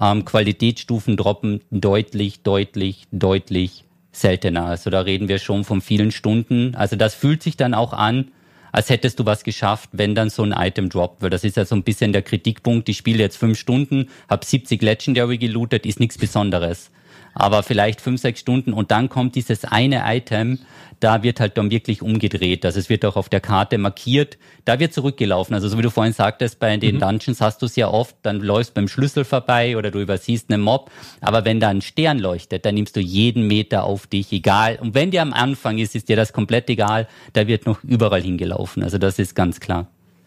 ähm, 0.00 0.24
Qualitätsstufen 0.24 1.16
droppen 1.16 1.60
deutlich, 1.70 2.42
deutlich, 2.42 3.06
deutlich 3.10 3.84
seltener. 4.12 4.66
Also 4.66 4.90
da 4.90 5.00
reden 5.00 5.28
wir 5.28 5.38
schon 5.38 5.64
von 5.64 5.80
vielen 5.80 6.10
Stunden. 6.10 6.74
Also 6.74 6.96
das 6.96 7.14
fühlt 7.14 7.42
sich 7.42 7.56
dann 7.56 7.74
auch 7.74 7.92
an, 7.92 8.30
als 8.78 8.90
hättest 8.90 9.18
du 9.18 9.26
was 9.26 9.42
geschafft, 9.42 9.90
wenn 9.90 10.14
dann 10.14 10.30
so 10.30 10.44
ein 10.44 10.52
Item 10.52 10.88
droppt. 10.88 11.20
Weil 11.20 11.30
das 11.30 11.42
ist 11.42 11.56
ja 11.56 11.64
so 11.64 11.74
ein 11.74 11.82
bisschen 11.82 12.12
der 12.12 12.22
Kritikpunkt. 12.22 12.88
Ich 12.88 12.96
spiele 12.96 13.18
jetzt 13.18 13.36
fünf 13.36 13.58
Stunden, 13.58 14.08
habe 14.30 14.46
70 14.46 14.80
Legendary 14.80 15.36
gelootet, 15.36 15.84
ist 15.84 15.98
nichts 15.98 16.16
Besonderes 16.16 16.92
aber 17.38 17.62
vielleicht 17.62 18.00
fünf, 18.00 18.20
sechs 18.20 18.40
Stunden 18.40 18.72
und 18.72 18.90
dann 18.90 19.08
kommt 19.08 19.34
dieses 19.34 19.64
eine 19.64 20.02
Item, 20.04 20.58
da 21.00 21.22
wird 21.22 21.40
halt 21.40 21.56
dann 21.56 21.70
wirklich 21.70 22.02
umgedreht. 22.02 22.64
Also 22.64 22.80
es 22.80 22.88
wird 22.88 23.04
auch 23.04 23.16
auf 23.16 23.28
der 23.28 23.40
Karte 23.40 23.78
markiert, 23.78 24.36
da 24.64 24.80
wird 24.80 24.92
zurückgelaufen. 24.92 25.54
Also 25.54 25.68
so 25.68 25.78
wie 25.78 25.82
du 25.82 25.90
vorhin 25.90 26.12
sagtest, 26.12 26.58
bei 26.58 26.76
den 26.76 26.96
mhm. 26.96 27.00
Dungeons 27.00 27.40
hast 27.40 27.62
du 27.62 27.66
es 27.66 27.76
ja 27.76 27.88
oft, 27.88 28.16
dann 28.22 28.40
läufst 28.40 28.74
beim 28.74 28.88
Schlüssel 28.88 29.24
vorbei 29.24 29.76
oder 29.76 29.90
du 29.90 30.00
übersiehst 30.00 30.50
einen 30.52 30.62
Mob. 30.62 30.90
Aber 31.20 31.44
wenn 31.44 31.60
da 31.60 31.68
ein 31.68 31.82
Stern 31.82 32.18
leuchtet, 32.18 32.64
dann 32.64 32.74
nimmst 32.74 32.96
du 32.96 33.00
jeden 33.00 33.46
Meter 33.46 33.84
auf 33.84 34.06
dich, 34.06 34.32
egal. 34.32 34.78
Und 34.80 34.94
wenn 34.94 35.10
der 35.10 35.22
am 35.22 35.32
Anfang 35.32 35.78
ist, 35.78 35.94
ist 35.94 36.08
dir 36.08 36.16
das 36.16 36.32
komplett 36.32 36.68
egal. 36.68 37.06
Da 37.32 37.46
wird 37.46 37.66
noch 37.66 37.82
überall 37.84 38.22
hingelaufen. 38.22 38.82
Also 38.82 38.98
das 38.98 39.18
ist 39.18 39.34
ganz 39.34 39.60
klar. 39.60 39.86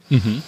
Mhm. 0.09 0.41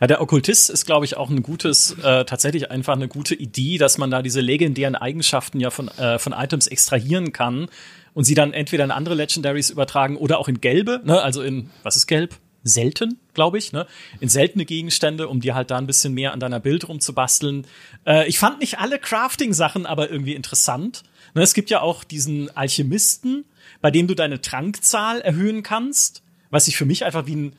Ja, 0.00 0.06
der 0.06 0.20
Okkultist 0.20 0.70
ist, 0.70 0.86
glaube 0.86 1.04
ich, 1.04 1.16
auch 1.16 1.30
ein 1.30 1.42
gutes, 1.42 1.92
äh, 2.02 2.24
tatsächlich 2.24 2.70
einfach 2.70 2.94
eine 2.94 3.08
gute 3.08 3.34
Idee, 3.34 3.78
dass 3.78 3.98
man 3.98 4.10
da 4.10 4.22
diese 4.22 4.40
legendären 4.40 4.94
Eigenschaften 4.94 5.60
ja 5.60 5.70
von, 5.70 5.88
äh, 5.88 6.18
von 6.18 6.32
Items 6.32 6.66
extrahieren 6.66 7.32
kann 7.32 7.68
und 8.14 8.24
sie 8.24 8.34
dann 8.34 8.52
entweder 8.52 8.84
in 8.84 8.90
andere 8.90 9.14
Legendaries 9.14 9.70
übertragen 9.70 10.16
oder 10.16 10.38
auch 10.38 10.48
in 10.48 10.60
gelbe, 10.60 11.00
ne? 11.04 11.22
also 11.22 11.42
in, 11.42 11.70
was 11.82 11.96
ist 11.96 12.06
gelb? 12.06 12.36
Selten, 12.64 13.18
glaube 13.34 13.56
ich, 13.56 13.72
ne? 13.72 13.86
in 14.20 14.28
seltene 14.28 14.64
Gegenstände, 14.64 15.28
um 15.28 15.40
dir 15.40 15.54
halt 15.54 15.70
da 15.70 15.78
ein 15.78 15.86
bisschen 15.86 16.12
mehr 16.12 16.32
an 16.32 16.40
deiner 16.40 16.58
Bild 16.58 16.88
rumzubasteln. 16.88 17.66
Äh, 18.04 18.26
ich 18.28 18.38
fand 18.38 18.58
nicht 18.58 18.78
alle 18.78 18.98
Crafting-Sachen 18.98 19.86
aber 19.86 20.10
irgendwie 20.10 20.34
interessant. 20.34 21.04
Ne? 21.34 21.42
Es 21.42 21.54
gibt 21.54 21.70
ja 21.70 21.80
auch 21.80 22.02
diesen 22.02 22.54
Alchemisten, 22.56 23.44
bei 23.80 23.90
dem 23.92 24.08
du 24.08 24.14
deine 24.14 24.40
Trankzahl 24.40 25.20
erhöhen 25.20 25.62
kannst, 25.62 26.22
was 26.50 26.64
sich 26.64 26.76
für 26.76 26.84
mich 26.84 27.04
einfach 27.04 27.26
wie 27.26 27.36
ein 27.36 27.52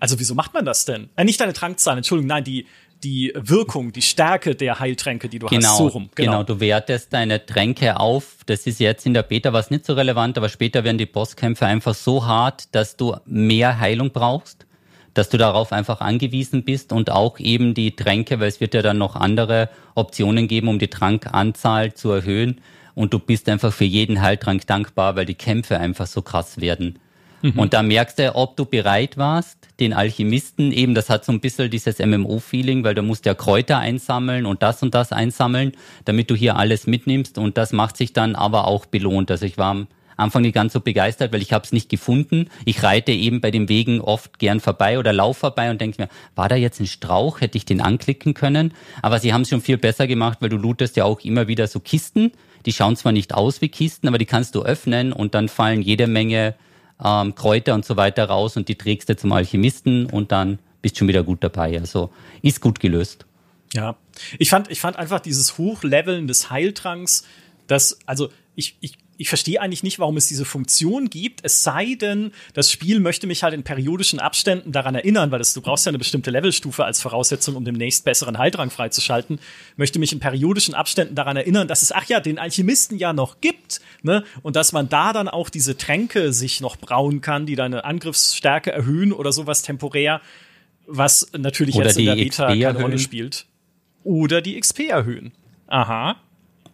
also 0.00 0.18
wieso 0.18 0.34
macht 0.34 0.54
man 0.54 0.64
das 0.64 0.84
denn? 0.84 1.08
Äh, 1.16 1.24
nicht 1.24 1.40
deine 1.40 1.52
Trankzahlen, 1.52 1.98
Entschuldigung, 1.98 2.28
nein, 2.28 2.44
die, 2.44 2.66
die 3.02 3.32
Wirkung, 3.36 3.92
die 3.92 4.02
Stärke 4.02 4.54
der 4.54 4.80
Heiltränke, 4.80 5.28
die 5.28 5.38
du 5.38 5.46
genau, 5.46 5.68
hast. 5.68 5.78
So 5.78 5.86
rum. 5.88 6.10
Genau. 6.14 6.32
genau, 6.32 6.42
du 6.44 6.60
wertest 6.60 7.12
deine 7.12 7.44
Tränke 7.44 7.98
auf. 7.98 8.38
Das 8.46 8.66
ist 8.66 8.80
jetzt 8.80 9.06
in 9.06 9.14
der 9.14 9.22
Beta 9.22 9.52
was 9.52 9.70
nicht 9.70 9.86
so 9.86 9.94
relevant, 9.94 10.38
aber 10.38 10.48
später 10.48 10.84
werden 10.84 10.98
die 10.98 11.06
Bosskämpfe 11.06 11.66
einfach 11.66 11.94
so 11.94 12.26
hart, 12.26 12.74
dass 12.74 12.96
du 12.96 13.16
mehr 13.24 13.78
Heilung 13.78 14.10
brauchst, 14.10 14.66
dass 15.14 15.28
du 15.28 15.38
darauf 15.38 15.72
einfach 15.72 16.00
angewiesen 16.00 16.64
bist 16.64 16.92
und 16.92 17.10
auch 17.10 17.38
eben 17.38 17.74
die 17.74 17.96
Tränke, 17.96 18.40
weil 18.40 18.48
es 18.48 18.60
wird 18.60 18.74
ja 18.74 18.82
dann 18.82 18.98
noch 18.98 19.16
andere 19.16 19.68
Optionen 19.94 20.48
geben, 20.48 20.68
um 20.68 20.78
die 20.78 20.88
Trankanzahl 20.88 21.94
zu 21.94 22.10
erhöhen. 22.10 22.60
Und 22.94 23.12
du 23.12 23.18
bist 23.18 23.48
einfach 23.48 23.74
für 23.74 23.84
jeden 23.84 24.22
Heiltrank 24.22 24.66
dankbar, 24.66 25.16
weil 25.16 25.26
die 25.26 25.34
Kämpfe 25.34 25.78
einfach 25.78 26.06
so 26.06 26.22
krass 26.22 26.60
werden. 26.60 26.98
Mhm. 27.54 27.58
Und 27.58 27.74
da 27.74 27.82
merkst 27.82 28.18
du, 28.18 28.34
ob 28.34 28.56
du 28.56 28.64
bereit 28.64 29.16
warst, 29.16 29.58
den 29.78 29.92
Alchemisten 29.92 30.72
eben, 30.72 30.94
das 30.94 31.10
hat 31.10 31.24
so 31.24 31.32
ein 31.32 31.40
bisschen 31.40 31.70
dieses 31.70 31.98
MMO-Feeling, 31.98 32.82
weil 32.82 32.94
du 32.94 33.02
musst 33.02 33.26
ja 33.26 33.34
Kräuter 33.34 33.78
einsammeln 33.78 34.46
und 34.46 34.62
das 34.62 34.82
und 34.82 34.94
das 34.94 35.12
einsammeln, 35.12 35.72
damit 36.04 36.30
du 36.30 36.34
hier 36.34 36.56
alles 36.56 36.86
mitnimmst 36.86 37.38
und 37.38 37.56
das 37.56 37.72
macht 37.72 37.96
sich 37.96 38.12
dann 38.12 38.34
aber 38.34 38.66
auch 38.66 38.86
belohnt. 38.86 39.30
Also 39.30 39.46
ich 39.46 39.58
war 39.58 39.70
am 39.72 39.86
Anfang 40.16 40.42
nicht 40.42 40.54
ganz 40.54 40.72
so 40.72 40.80
begeistert, 40.80 41.32
weil 41.32 41.42
ich 41.42 41.52
habe 41.52 41.64
es 41.64 41.72
nicht 41.72 41.90
gefunden. 41.90 42.48
Ich 42.64 42.82
reite 42.82 43.12
eben 43.12 43.42
bei 43.42 43.50
den 43.50 43.68
Wegen 43.68 44.00
oft 44.00 44.38
gern 44.38 44.60
vorbei 44.60 44.98
oder 44.98 45.12
lauf 45.12 45.36
vorbei 45.36 45.70
und 45.70 45.80
denke 45.80 46.02
mir, 46.02 46.08
war 46.34 46.48
da 46.48 46.56
jetzt 46.56 46.80
ein 46.80 46.86
Strauch, 46.86 47.42
hätte 47.42 47.58
ich 47.58 47.66
den 47.66 47.82
anklicken 47.82 48.32
können? 48.32 48.72
Aber 49.02 49.18
sie 49.18 49.34
haben 49.34 49.42
es 49.42 49.50
schon 49.50 49.60
viel 49.60 49.76
besser 49.76 50.06
gemacht, 50.06 50.38
weil 50.40 50.48
du 50.48 50.56
lootest 50.56 50.96
ja 50.96 51.04
auch 51.04 51.20
immer 51.20 51.48
wieder 51.48 51.66
so 51.66 51.80
Kisten. 51.80 52.32
Die 52.64 52.72
schauen 52.72 52.96
zwar 52.96 53.12
nicht 53.12 53.34
aus 53.34 53.60
wie 53.60 53.68
Kisten, 53.68 54.08
aber 54.08 54.18
die 54.18 54.24
kannst 54.24 54.54
du 54.54 54.62
öffnen 54.62 55.12
und 55.12 55.34
dann 55.34 55.48
fallen 55.48 55.82
jede 55.82 56.06
Menge 56.06 56.54
ähm, 57.02 57.34
Kräuter 57.34 57.74
und 57.74 57.84
so 57.84 57.96
weiter 57.96 58.24
raus 58.24 58.56
und 58.56 58.68
die 58.68 58.76
trägst 58.76 59.08
du 59.08 59.16
zum 59.16 59.32
Alchemisten 59.32 60.06
und 60.06 60.32
dann 60.32 60.58
bist 60.82 60.98
schon 60.98 61.08
wieder 61.08 61.22
gut 61.22 61.42
dabei. 61.42 61.78
Also 61.78 62.10
ist 62.42 62.60
gut 62.60 62.80
gelöst. 62.80 63.26
Ja, 63.72 63.96
ich 64.38 64.50
fand, 64.50 64.70
ich 64.70 64.80
fand 64.80 64.96
einfach 64.96 65.20
dieses 65.20 65.58
Hochleveln 65.58 66.26
des 66.28 66.50
Heiltranks, 66.50 67.24
das, 67.66 67.98
also 68.06 68.30
ich, 68.54 68.76
ich 68.80 68.96
ich 69.18 69.28
verstehe 69.28 69.60
eigentlich 69.60 69.82
nicht, 69.82 69.98
warum 69.98 70.16
es 70.16 70.28
diese 70.28 70.44
Funktion 70.44 71.08
gibt, 71.10 71.40
es 71.42 71.62
sei 71.62 71.94
denn, 71.94 72.32
das 72.54 72.70
Spiel 72.70 73.00
möchte 73.00 73.26
mich 73.26 73.42
halt 73.42 73.54
in 73.54 73.62
periodischen 73.62 74.20
Abständen 74.20 74.72
daran 74.72 74.94
erinnern, 74.94 75.30
weil 75.30 75.38
das, 75.38 75.54
du 75.54 75.60
brauchst 75.60 75.86
ja 75.86 75.90
eine 75.90 75.98
bestimmte 75.98 76.30
Levelstufe 76.30 76.84
als 76.84 77.00
Voraussetzung, 77.00 77.56
um 77.56 77.64
demnächst 77.64 78.04
besseren 78.04 78.38
Heildrang 78.38 78.70
freizuschalten, 78.70 79.38
möchte 79.76 79.98
mich 79.98 80.12
in 80.12 80.20
periodischen 80.20 80.74
Abständen 80.74 81.14
daran 81.14 81.36
erinnern, 81.36 81.68
dass 81.68 81.82
es, 81.82 81.92
ach 81.92 82.04
ja, 82.06 82.20
den 82.20 82.38
Alchemisten 82.38 82.98
ja 82.98 83.12
noch 83.12 83.40
gibt, 83.40 83.80
ne, 84.02 84.24
und 84.42 84.56
dass 84.56 84.72
man 84.72 84.88
da 84.88 85.12
dann 85.12 85.28
auch 85.28 85.50
diese 85.50 85.76
Tränke 85.76 86.32
sich 86.32 86.60
noch 86.60 86.76
brauen 86.76 87.20
kann, 87.20 87.46
die 87.46 87.56
deine 87.56 87.84
Angriffsstärke 87.84 88.72
erhöhen 88.72 89.12
oder 89.12 89.32
sowas 89.32 89.62
temporär, 89.62 90.20
was 90.86 91.28
natürlich 91.36 91.74
oder 91.74 91.86
jetzt 91.86 91.98
in 91.98 92.06
der 92.06 92.14
Beta 92.14 92.46
keine 92.48 92.64
erhöhen. 92.64 92.82
Rolle 92.82 92.98
spielt. 92.98 93.46
Oder 94.04 94.40
die 94.40 94.58
XP 94.60 94.88
erhöhen. 94.88 95.32
Aha. 95.66 96.16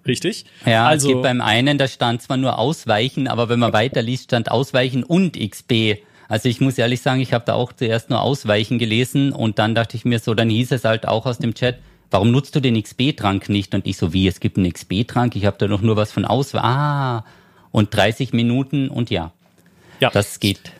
Richtig? 0.07 0.45
Ja, 0.67 0.87
also, 0.87 1.09
es 1.09 1.13
gibt 1.13 1.23
beim 1.23 1.41
einen, 1.41 1.79
da 1.79 1.87
stand 1.87 2.23
zwar 2.23 2.37
nur 2.37 2.59
Ausweichen, 2.59 3.29
aber 3.29 3.49
wenn 3.49 3.59
man 3.59 3.73
weiterliest, 3.73 4.25
stand 4.25 4.51
Ausweichen 4.51 5.05
und 5.05 5.39
XP. 5.39 5.99
Also 6.29 6.49
ich 6.49 6.61
muss 6.61 6.79
ehrlich 6.79 7.03
sagen, 7.03 7.21
ich 7.21 7.33
habe 7.33 7.45
da 7.45 7.55
auch 7.55 7.73
zuerst 7.73 8.11
nur 8.11 8.23
Ausweichen 8.23 8.79
gelesen 8.79 9.33
und 9.33 9.59
dann 9.59 9.75
dachte 9.75 9.97
ich 9.97 10.05
mir 10.05 10.19
so, 10.19 10.35
dann 10.35 10.49
hieß 10.49 10.73
es 10.73 10.85
halt 10.85 11.07
auch 11.07 11.27
aus 11.27 11.39
dem 11.39 11.55
Chat, 11.55 11.79
warum 12.11 12.31
nutzt 12.31 12.57
du 12.57 12.61
den 12.61 12.83
XP-Trank 12.83 13.49
nicht? 13.49 13.75
Und 13.75 13.87
ich 13.87 13.97
so, 13.97 14.13
wie, 14.13 14.27
es 14.27 14.41
gibt 14.41 14.57
einen 14.57 14.73
XP-Trank, 14.73 15.37
ich 15.37 15.45
habe 15.45 15.59
da 15.59 15.69
doch 15.69 15.83
nur 15.83 15.97
was 15.97 16.11
von 16.11 16.25
Ausweichen. 16.25 16.67
Ah, 16.67 17.25
und 17.73 17.95
30 17.95 18.33
Minuten 18.33 18.89
und 18.89 19.11
ja, 19.11 19.33
ja. 19.99 20.11
das 20.11 20.39
geht. 20.39 20.73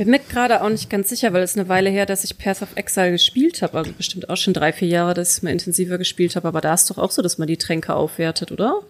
Bin 0.00 0.08
mir 0.12 0.18
gerade 0.18 0.62
auch 0.62 0.70
nicht 0.70 0.88
ganz 0.88 1.10
sicher, 1.10 1.34
weil 1.34 1.42
es 1.42 1.58
eine 1.58 1.68
Weile 1.68 1.90
her, 1.90 2.06
dass 2.06 2.24
ich 2.24 2.38
Path 2.38 2.62
of 2.62 2.70
Exile 2.74 3.10
gespielt 3.10 3.60
habe. 3.60 3.76
Also 3.76 3.92
bestimmt 3.92 4.30
auch 4.30 4.36
schon 4.38 4.54
drei, 4.54 4.72
vier 4.72 4.88
Jahre, 4.88 5.12
dass 5.12 5.36
ich 5.36 5.42
mal 5.42 5.50
intensiver 5.50 5.98
gespielt 5.98 6.36
habe. 6.36 6.48
Aber 6.48 6.62
da 6.62 6.72
ist 6.72 6.88
doch 6.88 6.96
auch 6.96 7.10
so, 7.10 7.20
dass 7.20 7.36
man 7.36 7.46
die 7.48 7.58
Tränke 7.58 7.92
aufwertet, 7.94 8.50
oder? 8.50 8.80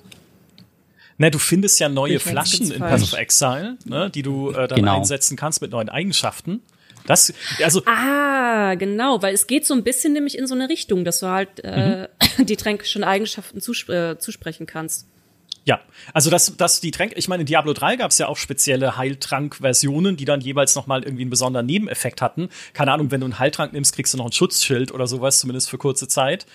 Ne, 1.18 1.32
du 1.32 1.40
findest 1.40 1.80
ja 1.80 1.88
neue 1.88 2.14
Ich 2.14 2.22
Flaschen 2.22 2.70
in 2.70 2.78
falsch. 2.78 3.02
Path 3.02 3.12
of 3.12 3.18
Exile, 3.18 3.76
ne, 3.86 4.08
die 4.08 4.22
du 4.22 4.50
äh, 4.52 4.68
dann 4.68 4.76
Genau. 4.78 4.98
einsetzen 4.98 5.36
kannst 5.36 5.60
mit 5.60 5.72
neuen 5.72 5.88
Eigenschaften. 5.88 6.62
Das, 7.06 7.34
also, 7.60 7.82
Ah, 7.86 8.76
genau, 8.76 9.20
weil 9.20 9.34
es 9.34 9.48
geht 9.48 9.66
so 9.66 9.74
ein 9.74 9.82
bisschen 9.82 10.12
nämlich 10.12 10.38
in 10.38 10.46
so 10.46 10.54
eine 10.54 10.68
Richtung, 10.68 11.04
dass 11.04 11.18
du 11.18 11.26
halt 11.26 11.64
äh, 11.64 12.06
die 12.38 12.54
Tränke 12.54 12.84
schon 12.84 13.02
Eigenschaften 13.02 13.60
zuspr 13.60 14.12
äh, 14.12 14.18
zusprechen 14.20 14.66
kannst. 14.66 15.08
Ja, 15.64 15.80
also 16.14 16.30
dass 16.30 16.56
dass 16.56 16.80
die 16.80 16.90
Tränke, 16.90 17.14
ich 17.16 17.28
meine, 17.28 17.42
in 17.42 17.46
Diablo 17.46 17.72
3 17.72 17.96
gab 17.96 18.10
es 18.10 18.18
ja 18.18 18.28
auch 18.28 18.36
spezielle 18.36 18.96
Heiltrank-Versionen, 18.96 20.16
die 20.16 20.24
dann 20.24 20.40
jeweils 20.40 20.74
nochmal 20.74 21.02
irgendwie 21.02 21.22
einen 21.22 21.30
besonderen 21.30 21.66
Nebeneffekt 21.66 22.22
hatten. 22.22 22.48
Keine 22.72 22.92
Ahnung, 22.92 23.10
wenn 23.10 23.20
du 23.20 23.26
einen 23.26 23.38
Heiltrank 23.38 23.72
nimmst, 23.72 23.94
kriegst 23.94 24.14
du 24.14 24.18
noch 24.18 24.26
ein 24.26 24.32
Schutzschild 24.32 24.92
oder 24.92 25.06
sowas, 25.06 25.40
zumindest 25.40 25.68
für 25.68 25.78
kurze 25.78 26.08
Zeit. 26.08 26.46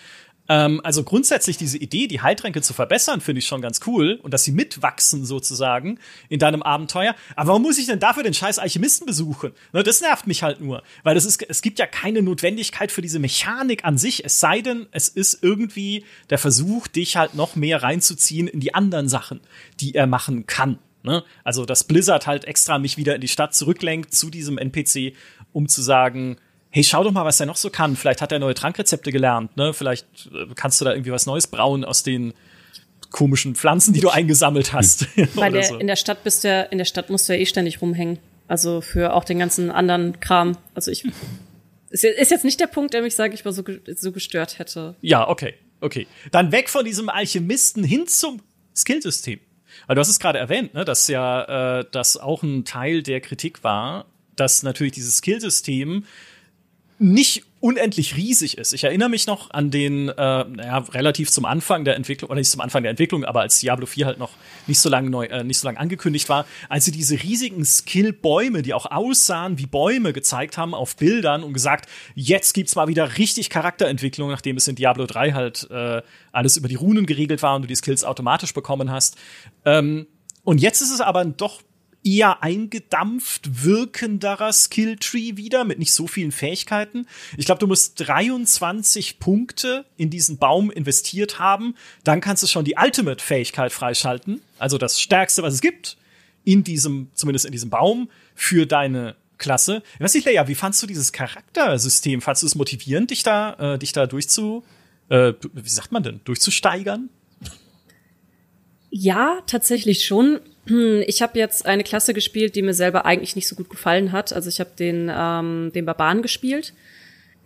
Ähm, 0.47 0.81
also 0.83 1.03
grundsätzlich 1.03 1.57
diese 1.57 1.77
Idee, 1.77 2.07
die 2.07 2.21
Heiltränke 2.21 2.61
zu 2.61 2.73
verbessern, 2.73 3.21
finde 3.21 3.39
ich 3.39 3.47
schon 3.47 3.61
ganz 3.61 3.79
cool 3.87 4.19
und 4.21 4.33
dass 4.33 4.43
sie 4.43 4.51
mitwachsen 4.51 5.25
sozusagen 5.25 5.99
in 6.29 6.39
deinem 6.39 6.61
Abenteuer. 6.61 7.15
Aber 7.35 7.49
warum 7.49 7.63
muss 7.63 7.77
ich 7.77 7.87
denn 7.87 7.99
dafür 7.99 8.23
den 8.23 8.33
scheiß 8.33 8.59
Alchemisten 8.59 9.05
besuchen? 9.05 9.53
Ne, 9.73 9.83
das 9.83 10.01
nervt 10.01 10.27
mich 10.27 10.43
halt 10.43 10.61
nur, 10.61 10.83
weil 11.03 11.15
das 11.15 11.25
ist, 11.25 11.41
es 11.49 11.61
gibt 11.61 11.79
ja 11.79 11.87
keine 11.87 12.21
Notwendigkeit 12.21 12.91
für 12.91 13.01
diese 13.01 13.19
Mechanik 13.19 13.85
an 13.85 13.97
sich, 13.97 14.23
es 14.25 14.39
sei 14.39 14.61
denn, 14.61 14.87
es 14.91 15.07
ist 15.07 15.39
irgendwie 15.41 16.05
der 16.29 16.37
Versuch, 16.37 16.87
dich 16.87 17.17
halt 17.17 17.33
noch 17.33 17.55
mehr 17.55 17.81
reinzuziehen 17.81 18.47
in 18.47 18.59
die 18.59 18.73
anderen 18.73 19.09
Sachen, 19.09 19.39
die 19.79 19.95
er 19.95 20.07
machen 20.07 20.45
kann. 20.45 20.79
Ne? 21.03 21.23
Also, 21.43 21.65
dass 21.65 21.83
Blizzard 21.83 22.25
halt 22.25 22.45
extra 22.45 22.79
mich 22.79 22.97
wieder 22.97 23.15
in 23.15 23.21
die 23.21 23.27
Stadt 23.27 23.53
zurücklenkt 23.53 24.13
zu 24.13 24.31
diesem 24.31 24.57
NPC, 24.57 25.13
um 25.53 25.67
zu 25.67 25.81
sagen, 25.81 26.37
hey, 26.75 26.83
schau 26.83 27.05
doch 27.05 27.13
mal, 27.13 27.23
was 27.23 27.39
er 27.39 27.45
noch 27.45 27.55
so 27.55 27.69
kann. 27.69 27.95
Vielleicht 27.95 28.21
hat 28.21 28.33
er 28.33 28.39
neue 28.39 28.53
Trankrezepte 28.53 29.13
gelernt, 29.13 29.55
ne? 29.55 29.73
Vielleicht 29.73 30.05
äh, 30.33 30.47
kannst 30.55 30.81
du 30.81 30.85
da 30.85 30.91
irgendwie 30.91 31.11
was 31.13 31.25
Neues 31.25 31.47
brauen 31.47 31.85
aus 31.85 32.03
den 32.03 32.33
komischen 33.11 33.55
Pflanzen, 33.55 33.93
die 33.93 34.01
du 34.01 34.09
eingesammelt 34.09 34.73
hast. 34.73 35.07
Weil 35.35 35.51
Oder 35.51 35.61
der, 35.61 35.63
so. 35.63 35.77
in 35.77 35.87
der 35.87 35.95
Stadt 35.95 36.25
bist 36.25 36.43
du 36.43 36.49
ja, 36.49 36.63
in 36.63 36.77
der 36.77 36.83
Stadt 36.85 37.09
musst 37.09 37.29
du 37.29 37.33
ja 37.33 37.39
eh 37.39 37.45
ständig 37.45 37.81
rumhängen. 37.81 38.19
Also 38.49 38.81
für 38.81 39.13
auch 39.13 39.23
den 39.23 39.39
ganzen 39.39 39.71
anderen 39.71 40.19
Kram. 40.19 40.57
Also 40.73 40.91
ich 40.91 41.05
ist 41.91 42.03
jetzt- 42.03 42.19
ist 42.19 42.31
jetzt 42.31 42.43
nicht 42.43 42.59
der 42.59 42.67
Punkt, 42.67 42.93
der 42.93 43.01
mich, 43.01 43.15
sage 43.15 43.33
ich 43.35 43.45
mal, 43.45 43.53
so, 43.53 43.63
so 43.95 44.11
gestört 44.11 44.59
hätte. 44.59 44.95
Ja, 44.99 45.29
okay, 45.29 45.53
okay. 45.79 46.07
Dann 46.31 46.51
weg 46.51 46.69
von 46.69 46.83
diesem 46.83 47.07
Alchemisten 47.07 47.85
hin 47.85 48.05
zum 48.05 48.41
Skillsystem. 48.75 49.39
Weil 49.87 49.95
du 49.95 50.01
hast 50.01 50.09
es 50.09 50.19
gerade 50.19 50.39
erwähnt, 50.39 50.73
ne, 50.73 50.83
dass 50.83 51.07
ja 51.07 51.79
äh, 51.79 51.85
das 51.89 52.17
auch 52.17 52.43
ein 52.43 52.65
Teil 52.65 53.01
der 53.01 53.21
Kritik 53.21 53.63
war, 53.63 54.07
dass 54.35 54.61
natürlich 54.63 54.91
dieses 54.93 55.17
Skillsystem 55.17 56.03
nicht 56.97 57.43
unendlich 57.59 58.15
riesig 58.15 58.59
ist. 58.59 58.73
Ich 58.73 58.83
erinnere 58.83 59.09
mich 59.09 59.25
noch 59.25 59.49
an 59.49 59.71
den, 59.71 60.09
äh, 60.09 60.13
naja, 60.13 60.77
relativ 60.93 61.31
zum 61.31 61.45
Anfang 61.45 61.83
der 61.83 61.95
Entwicklung, 61.95 62.29
oder 62.29 62.39
nicht 62.39 62.51
zum 62.51 62.61
Anfang 62.61 62.83
der 62.83 62.91
Entwicklung, 62.91 63.25
aber 63.25 63.41
als 63.41 63.59
Diablo 63.59 63.87
4 63.87 64.05
halt 64.05 64.19
noch 64.19 64.33
nicht 64.67 64.79
so 64.79 64.87
lange 64.87 65.09
neu, 65.09 65.25
äh, 65.25 65.43
nicht 65.43 65.57
so 65.57 65.67
lange 65.67 65.79
angekündigt 65.79 66.29
war, 66.29 66.45
als 66.69 66.85
sie 66.85 66.91
diese 66.91 67.21
riesigen 67.23 67.65
Skill-Bäume, 67.65 68.61
die 68.61 68.75
auch 68.75 68.85
aussahen 68.85 69.57
wie 69.57 69.65
Bäume, 69.65 70.13
gezeigt 70.13 70.57
haben 70.57 70.75
auf 70.75 70.95
Bildern 70.95 71.43
und 71.43 71.53
gesagt, 71.53 71.89
jetzt 72.13 72.53
gibt's 72.53 72.75
mal 72.75 72.87
wieder 72.87 73.17
richtig 73.17 73.49
Charakterentwicklung, 73.49 74.29
nachdem 74.29 74.57
es 74.57 74.67
in 74.67 74.75
Diablo 74.75 75.07
3 75.07 75.31
halt 75.31 75.67
äh, 75.71 76.03
alles 76.31 76.57
über 76.57 76.67
die 76.67 76.75
Runen 76.75 77.07
geregelt 77.07 77.41
war 77.41 77.55
und 77.55 77.63
du 77.63 77.67
die 77.67 77.75
Skills 77.75 78.03
automatisch 78.03 78.53
bekommen 78.53 78.91
hast. 78.91 79.17
Ähm, 79.65 80.05
und 80.43 80.61
jetzt 80.61 80.81
ist 80.81 80.91
es 80.91 81.01
aber 81.01 81.25
doch 81.25 81.63
eher 82.05 82.43
eingedampft 82.43 83.65
wirkenderer 83.65 84.53
Skilltree 84.53 85.35
wieder 85.35 85.63
mit 85.63 85.79
nicht 85.79 85.91
so 85.91 86.07
vielen 86.07 86.31
Fähigkeiten. 86.31 87.07
Ich 87.35 87.45
glaube, 87.45 87.59
du 87.59 87.67
musst 87.67 88.07
23 88.07 89.19
Punkte 89.19 89.85
in 89.97 90.11
diesen 90.11 90.37
Baum 90.37 90.69
investiert 90.69 91.39
haben. 91.39 91.75
Dann 92.03 92.21
kannst 92.21 92.43
du 92.43 92.47
schon 92.47 92.63
die 92.63 92.75
Ultimate-Fähigkeit 92.81 93.73
freischalten. 93.73 94.41
Also 94.59 94.77
das 94.77 95.01
Stärkste, 95.01 95.41
was 95.41 95.55
es 95.55 95.61
gibt, 95.61 95.97
in 96.43 96.63
diesem, 96.63 97.09
zumindest 97.15 97.45
in 97.45 97.51
diesem 97.51 97.71
Baum, 97.71 98.09
für 98.35 98.67
deine 98.67 99.15
Klasse. 99.37 99.81
Ich 99.95 99.99
weiß 99.99 100.13
nicht, 100.13 100.25
Leia, 100.25 100.47
wie 100.47 100.55
fandst 100.55 100.81
du 100.83 100.87
dieses 100.87 101.11
Charaktersystem? 101.11 102.21
Fandst 102.21 102.43
du 102.43 102.47
es 102.47 102.55
motivierend, 102.55 103.09
dich 103.09 103.23
da, 103.23 103.73
äh, 103.73 103.79
dich 103.79 103.91
da 103.91 104.05
durchzu, 104.05 104.63
äh, 105.09 105.33
wie 105.53 105.69
sagt 105.69 105.91
man 105.91 106.03
denn, 106.03 106.21
durchzusteigern? 106.23 107.09
Ja, 108.91 109.41
tatsächlich 109.45 110.05
schon. 110.05 110.39
Hm, 110.67 111.03
Ich 111.07 111.21
habe 111.21 111.37
jetzt 111.37 111.65
eine 111.65 111.83
Klasse 111.83 112.13
gespielt, 112.13 112.55
die 112.55 112.61
mir 112.61 112.73
selber 112.73 113.05
eigentlich 113.05 113.35
nicht 113.35 113.47
so 113.47 113.55
gut 113.55 113.69
gefallen 113.69 114.11
hat. 114.11 114.33
Also 114.33 114.49
ich 114.49 114.59
habe 114.59 114.71
den, 114.77 115.11
ähm, 115.13 115.71
den 115.73 115.85
Barbaren 115.85 116.21
gespielt. 116.21 116.73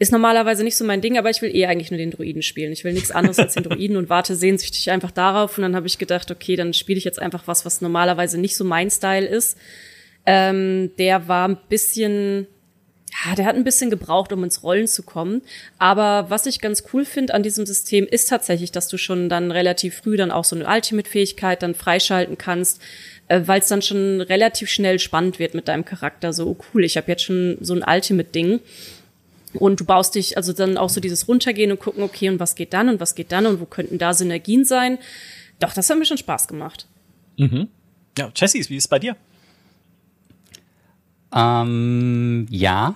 Ist 0.02 0.14
normalerweise 0.14 0.64
nicht 0.64 0.78
so 0.78 0.86
mein 0.86 1.02
Ding, 1.02 1.18
aber 1.18 1.30
ich 1.30 1.42
will 1.42 1.54
eh 1.54 1.66
eigentlich 1.66 1.92
nur 1.92 1.98
den 1.98 2.12
Druiden 2.12 2.42
spielen. 2.42 2.72
Ich 2.72 2.86
will 2.86 2.94
nichts 2.94 3.12
anderes 3.12 3.38
als 3.38 3.56
den 3.56 3.64
Druiden 3.64 3.98
und 3.98 4.10
warte 4.10 4.34
sehnsüchtig 4.34 4.92
einfach 4.92 5.12
darauf. 5.12 5.58
Und 5.58 5.64
dann 5.64 5.76
habe 5.76 5.88
ich 5.88 5.98
gedacht, 5.98 6.32
okay, 6.32 6.56
dann 6.56 6.74
spiele 6.74 6.98
ich 6.98 7.04
jetzt 7.04 7.22
einfach 7.22 7.48
was, 7.48 7.66
was 7.66 7.82
normalerweise 7.82 8.40
nicht 8.40 8.56
so 8.56 8.64
mein 8.64 8.90
Style 8.90 9.28
ist. 9.28 9.58
Ähm, 10.26 10.92
der 10.98 11.28
war 11.28 11.50
ein 11.50 11.58
bisschen, 11.68 12.48
ja, 13.12 13.36
der 13.36 13.46
hat 13.46 13.56
ein 13.56 13.64
bisschen 13.64 13.90
gebraucht, 13.90 14.32
um 14.32 14.44
ins 14.44 14.64
Rollen 14.64 14.88
zu 14.88 15.04
kommen. 15.04 15.42
Aber 15.78 16.30
was 16.30 16.46
ich 16.46 16.62
ganz 16.62 16.84
cool 16.94 17.06
finde 17.06 17.34
an 17.34 17.44
diesem 17.44 17.66
System 17.66 18.06
ist 18.06 18.30
tatsächlich, 18.30 18.72
dass 18.72 18.88
du 18.88 18.98
schon 18.98 19.30
dann 19.30 19.52
relativ 19.52 19.96
früh 19.96 20.16
dann 20.16 20.32
auch 20.32 20.44
so 20.44 20.56
eine 20.56 20.68
Ultimate-Fähigkeit 20.68 21.64
dann 21.64 21.76
freischalten 21.76 22.38
kannst, 22.38 22.82
äh, 23.28 23.42
weil 23.46 23.60
es 23.62 23.68
dann 23.68 23.82
schon 23.82 24.22
relativ 24.22 24.70
schnell 24.70 25.00
spannend 25.00 25.40
wird 25.40 25.54
mit 25.54 25.68
deinem 25.68 25.86
Charakter. 25.86 26.34
So, 26.34 26.48
oh 26.48 26.58
cool, 26.74 26.84
ich 26.84 26.98
habe 26.98 27.10
jetzt 27.12 27.24
schon 27.24 27.58
so 27.62 27.74
ein 27.74 27.84
Ultimate-Ding. 27.86 28.60
Und 29.54 29.80
du 29.80 29.86
baust 29.86 30.14
dich 30.14 30.38
also 30.38 30.54
dann 30.54 30.78
auch 30.78 30.90
so 30.90 31.02
dieses 31.02 31.28
Runtergehen 31.28 31.72
und 31.72 31.80
gucken, 31.80 32.04
okay, 32.04 32.30
und 32.30 32.40
was 32.40 32.54
geht 32.54 32.74
dann 32.74 32.88
und 32.88 33.00
was 33.00 33.16
geht 33.16 33.32
dann 33.32 33.48
und 33.48 33.60
wo 33.60 33.66
könnten 33.66 33.98
da 33.98 34.14
Synergien 34.14 34.64
sein. 34.64 35.00
Doch, 35.60 35.74
das 35.74 35.90
hat 35.90 35.98
mir 35.98 36.06
schon 36.06 36.20
Spaß 36.20 36.48
gemacht. 36.48 36.86
Ja, 38.18 38.32
Jessie, 38.36 38.64
wie 38.70 38.78
ist 38.78 38.84
es 38.84 38.88
bei 38.88 39.00
dir? 39.00 39.16
Ähm, 41.34 42.46
ja. 42.50 42.96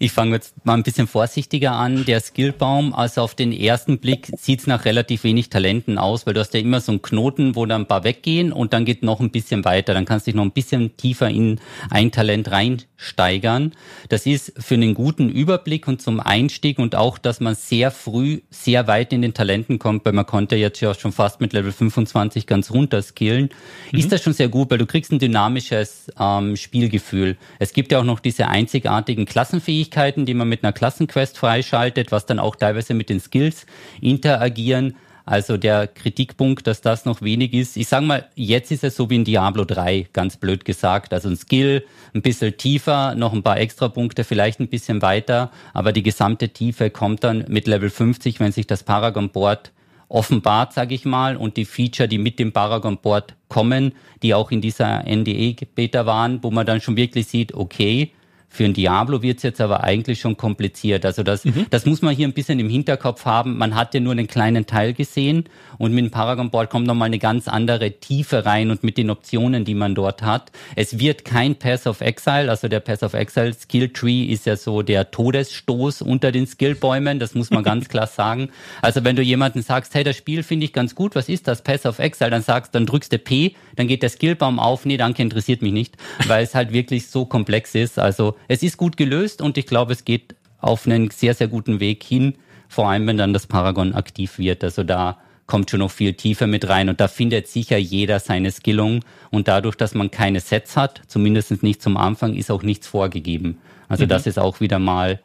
Ich 0.00 0.12
fange 0.12 0.36
jetzt 0.36 0.54
mal 0.64 0.74
ein 0.74 0.84
bisschen 0.84 1.08
vorsichtiger 1.08 1.72
an. 1.72 2.04
Der 2.04 2.20
Skillbaum, 2.20 2.94
also 2.94 3.20
auf 3.20 3.34
den 3.34 3.50
ersten 3.50 3.98
Blick 3.98 4.30
sieht's 4.38 4.68
nach 4.68 4.84
relativ 4.84 5.24
wenig 5.24 5.50
Talenten 5.50 5.98
aus, 5.98 6.24
weil 6.24 6.34
du 6.34 6.40
hast 6.40 6.54
ja 6.54 6.60
immer 6.60 6.80
so 6.80 6.92
einen 6.92 7.02
Knoten, 7.02 7.56
wo 7.56 7.66
dann 7.66 7.82
ein 7.82 7.86
paar 7.88 8.04
weggehen 8.04 8.52
und 8.52 8.72
dann 8.72 8.84
geht 8.84 9.02
noch 9.02 9.18
ein 9.18 9.32
bisschen 9.32 9.64
weiter. 9.64 9.94
Dann 9.94 10.04
kannst 10.04 10.26
du 10.26 10.30
dich 10.30 10.36
noch 10.36 10.44
ein 10.44 10.52
bisschen 10.52 10.96
tiefer 10.96 11.28
in 11.28 11.58
ein 11.90 12.12
Talent 12.12 12.52
reinsteigern. 12.52 13.72
Das 14.08 14.24
ist 14.24 14.52
für 14.56 14.74
einen 14.74 14.94
guten 14.94 15.30
Überblick 15.30 15.88
und 15.88 16.00
zum 16.00 16.20
Einstieg 16.20 16.78
und 16.78 16.94
auch, 16.94 17.18
dass 17.18 17.40
man 17.40 17.56
sehr 17.56 17.90
früh 17.90 18.42
sehr 18.50 18.86
weit 18.86 19.12
in 19.12 19.22
den 19.22 19.34
Talenten 19.34 19.80
kommt, 19.80 20.04
weil 20.04 20.12
man 20.12 20.26
konnte 20.26 20.54
jetzt 20.54 20.80
ja 20.80 20.94
schon 20.94 21.10
fast 21.10 21.40
mit 21.40 21.52
Level 21.52 21.72
25 21.72 22.46
ganz 22.46 22.70
runter 22.70 23.02
skillen, 23.02 23.48
ist 23.90 24.12
das 24.12 24.22
schon 24.22 24.32
sehr 24.32 24.48
gut, 24.48 24.70
weil 24.70 24.78
du 24.78 24.86
kriegst 24.86 25.10
ein 25.10 25.18
dynamisches 25.18 26.06
ähm, 26.20 26.54
Spielgefühl. 26.54 27.36
Es 27.58 27.72
gibt 27.72 27.90
ja 27.90 27.98
auch 27.98 28.04
noch 28.04 28.20
diese 28.20 28.46
einzigartigen 28.46 29.26
Klassenfähigkeiten, 29.26 29.87
die 29.90 30.34
man 30.34 30.48
mit 30.48 30.64
einer 30.64 30.72
Klassenquest 30.72 31.38
freischaltet, 31.38 32.12
was 32.12 32.26
dann 32.26 32.38
auch 32.38 32.56
teilweise 32.56 32.94
mit 32.94 33.08
den 33.10 33.20
Skills 33.20 33.66
interagieren. 34.00 34.96
Also 35.24 35.58
der 35.58 35.88
Kritikpunkt, 35.88 36.66
dass 36.66 36.80
das 36.80 37.04
noch 37.04 37.20
wenig 37.20 37.52
ist. 37.52 37.76
Ich 37.76 37.88
sage 37.88 38.06
mal, 38.06 38.26
jetzt 38.34 38.70
ist 38.70 38.82
es 38.82 38.96
so 38.96 39.10
wie 39.10 39.16
in 39.16 39.24
Diablo 39.24 39.66
3, 39.66 40.06
ganz 40.14 40.38
blöd 40.38 40.64
gesagt. 40.64 41.12
Also 41.12 41.28
ein 41.28 41.36
Skill 41.36 41.84
ein 42.14 42.22
bisschen 42.22 42.56
tiefer, 42.56 43.14
noch 43.14 43.34
ein 43.34 43.42
paar 43.42 43.58
extra 43.58 43.88
Punkte, 43.88 44.24
vielleicht 44.24 44.58
ein 44.58 44.68
bisschen 44.68 45.02
weiter, 45.02 45.50
aber 45.74 45.92
die 45.92 46.02
gesamte 46.02 46.48
Tiefe 46.48 46.88
kommt 46.88 47.24
dann 47.24 47.44
mit 47.48 47.66
Level 47.66 47.90
50, 47.90 48.40
wenn 48.40 48.52
sich 48.52 48.66
das 48.66 48.84
Paragon 48.84 49.28
Board 49.28 49.70
offenbart, 50.08 50.72
sage 50.72 50.94
ich 50.94 51.04
mal, 51.04 51.36
und 51.36 51.58
die 51.58 51.66
Feature, 51.66 52.08
die 52.08 52.16
mit 52.16 52.38
dem 52.38 52.52
Paragon 52.52 52.96
Board 52.96 53.34
kommen, 53.48 53.92
die 54.22 54.32
auch 54.32 54.50
in 54.50 54.62
dieser 54.62 55.04
NDE-Beta 55.06 56.06
waren, 56.06 56.42
wo 56.42 56.50
man 56.50 56.64
dann 56.64 56.80
schon 56.80 56.96
wirklich 56.96 57.26
sieht, 57.26 57.52
okay, 57.52 58.12
für 58.50 58.64
ein 58.64 58.72
Diablo 58.72 59.22
wird 59.22 59.36
es 59.36 59.42
jetzt 59.42 59.60
aber 59.60 59.84
eigentlich 59.84 60.20
schon 60.20 60.36
kompliziert. 60.36 61.04
Also 61.04 61.22
das, 61.22 61.44
mhm. 61.44 61.66
das 61.70 61.84
muss 61.84 62.02
man 62.02 62.14
hier 62.14 62.26
ein 62.26 62.32
bisschen 62.32 62.58
im 62.58 62.68
Hinterkopf 62.68 63.24
haben. 63.26 63.58
Man 63.58 63.74
hat 63.74 63.94
ja 63.94 64.00
nur 64.00 64.12
einen 64.12 64.26
kleinen 64.26 64.66
Teil 64.66 64.94
gesehen 64.94 65.44
und 65.76 65.92
mit 65.92 66.04
dem 66.04 66.10
Paragon 66.10 66.50
Board 66.50 66.70
kommt 66.70 66.86
nochmal 66.86 67.06
eine 67.06 67.18
ganz 67.18 67.46
andere 67.46 67.92
Tiefe 68.00 68.46
rein 68.46 68.70
und 68.70 68.82
mit 68.82 68.96
den 68.96 69.10
Optionen, 69.10 69.64
die 69.64 69.74
man 69.74 69.94
dort 69.94 70.22
hat. 70.22 70.50
Es 70.76 70.98
wird 70.98 71.24
kein 71.24 71.56
Pass 71.56 71.86
of 71.86 72.00
Exile, 72.00 72.48
also 72.50 72.68
der 72.68 72.80
Pass 72.80 73.02
of 73.02 73.14
Exile 73.14 73.52
Skill 73.52 73.90
Tree 73.90 74.24
ist 74.24 74.46
ja 74.46 74.56
so 74.56 74.82
der 74.82 75.10
Todesstoß 75.10 76.02
unter 76.02 76.32
den 76.32 76.46
Skillbäumen, 76.46 77.18
das 77.18 77.34
muss 77.34 77.50
man 77.50 77.62
ganz 77.62 77.88
klar 77.88 78.06
sagen. 78.06 78.48
Also 78.80 79.04
wenn 79.04 79.14
du 79.14 79.22
jemanden 79.22 79.62
sagst, 79.62 79.94
hey, 79.94 80.04
das 80.04 80.16
Spiel 80.16 80.42
finde 80.42 80.64
ich 80.64 80.72
ganz 80.72 80.94
gut, 80.94 81.14
was 81.14 81.28
ist 81.28 81.48
das 81.48 81.62
Pass 81.62 81.84
of 81.84 81.98
Exile, 81.98 82.30
dann 82.30 82.42
sagst, 82.42 82.74
dann 82.74 82.86
drückst 82.86 83.12
du 83.12 83.18
P, 83.18 83.54
dann 83.76 83.86
geht 83.86 84.02
der 84.02 84.10
Skillbaum 84.10 84.58
auf, 84.58 84.86
nee, 84.86 84.96
danke, 84.96 85.22
interessiert 85.22 85.60
mich 85.60 85.72
nicht, 85.72 85.96
weil 86.26 86.42
es 86.42 86.54
halt 86.54 86.72
wirklich 86.72 87.08
so 87.08 87.26
komplex 87.26 87.74
ist. 87.74 87.98
Also 87.98 88.37
es 88.46 88.62
ist 88.62 88.76
gut 88.76 88.96
gelöst 88.96 89.42
und 89.42 89.58
ich 89.58 89.66
glaube, 89.66 89.92
es 89.92 90.04
geht 90.04 90.36
auf 90.58 90.86
einen 90.86 91.10
sehr, 91.10 91.34
sehr 91.34 91.48
guten 91.48 91.80
Weg 91.80 92.02
hin, 92.02 92.34
vor 92.68 92.88
allem 92.88 93.06
wenn 93.06 93.16
dann 93.16 93.32
das 93.32 93.46
Paragon 93.46 93.94
aktiv 93.94 94.38
wird. 94.38 94.62
Also 94.64 94.84
da 94.84 95.18
kommt 95.46 95.70
schon 95.70 95.80
noch 95.80 95.90
viel 95.90 96.12
tiefer 96.12 96.46
mit 96.46 96.68
rein 96.68 96.88
und 96.88 97.00
da 97.00 97.08
findet 97.08 97.48
sicher 97.48 97.78
jeder 97.78 98.20
seine 98.20 98.50
Skillung 98.52 99.04
und 99.30 99.48
dadurch, 99.48 99.76
dass 99.76 99.94
man 99.94 100.10
keine 100.10 100.40
Sets 100.40 100.76
hat, 100.76 101.00
zumindest 101.06 101.62
nicht 101.62 101.80
zum 101.80 101.96
Anfang, 101.96 102.34
ist 102.34 102.50
auch 102.50 102.62
nichts 102.62 102.86
vorgegeben. 102.86 103.58
Also 103.88 104.04
mhm. 104.04 104.08
das 104.08 104.26
ist 104.26 104.38
auch 104.38 104.60
wieder 104.60 104.78
mal, 104.78 105.20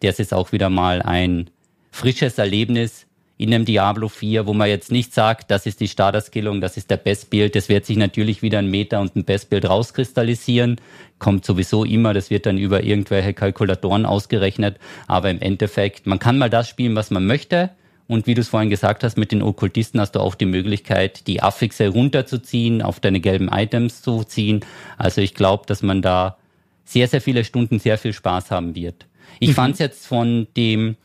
das 0.00 0.18
ist 0.18 0.32
auch 0.32 0.52
wieder 0.52 0.70
mal 0.70 1.02
ein 1.02 1.50
frisches 1.90 2.38
Erlebnis, 2.38 3.06
in 3.38 3.54
einem 3.54 3.64
Diablo 3.64 4.08
4, 4.08 4.46
wo 4.46 4.52
man 4.52 4.68
jetzt 4.68 4.90
nicht 4.90 5.14
sagt, 5.14 5.52
das 5.52 5.64
ist 5.64 5.78
die 5.78 5.86
Starter-Skillung, 5.86 6.60
das 6.60 6.76
ist 6.76 6.90
der 6.90 6.96
Best-Build. 6.96 7.54
Das 7.54 7.68
wird 7.68 7.86
sich 7.86 7.96
natürlich 7.96 8.42
wieder 8.42 8.58
ein 8.58 8.68
Meta 8.68 8.98
und 8.98 9.14
ein 9.14 9.24
Best-Build 9.24 9.68
rauskristallisieren. 9.68 10.80
Kommt 11.20 11.44
sowieso 11.44 11.84
immer, 11.84 12.12
das 12.14 12.30
wird 12.30 12.46
dann 12.46 12.58
über 12.58 12.82
irgendwelche 12.82 13.34
Kalkulatoren 13.34 14.06
ausgerechnet. 14.06 14.78
Aber 15.06 15.30
im 15.30 15.40
Endeffekt, 15.40 16.04
man 16.08 16.18
kann 16.18 16.36
mal 16.36 16.50
das 16.50 16.68
spielen, 16.68 16.96
was 16.96 17.12
man 17.12 17.26
möchte. 17.26 17.70
Und 18.08 18.26
wie 18.26 18.34
du 18.34 18.40
es 18.40 18.48
vorhin 18.48 18.70
gesagt 18.70 19.04
hast, 19.04 19.16
mit 19.16 19.30
den 19.30 19.42
Okkultisten 19.42 20.00
hast 20.00 20.12
du 20.12 20.20
auch 20.20 20.34
die 20.34 20.46
Möglichkeit, 20.46 21.28
die 21.28 21.40
Affixe 21.40 21.88
runterzuziehen, 21.88 22.82
auf 22.82 22.98
deine 22.98 23.20
gelben 23.20 23.48
Items 23.48 24.02
zu 24.02 24.24
ziehen. 24.24 24.64
Also 24.96 25.20
ich 25.20 25.34
glaube, 25.34 25.64
dass 25.66 25.82
man 25.82 26.02
da 26.02 26.38
sehr, 26.84 27.06
sehr 27.06 27.20
viele 27.20 27.44
Stunden 27.44 27.78
sehr 27.78 27.98
viel 27.98 28.14
Spaß 28.14 28.50
haben 28.50 28.74
wird. 28.74 29.06
Ich 29.38 29.50
mhm. 29.50 29.54
fand 29.54 29.74
es 29.74 29.78
jetzt 29.78 30.06
von 30.06 30.48
dem 30.56 30.96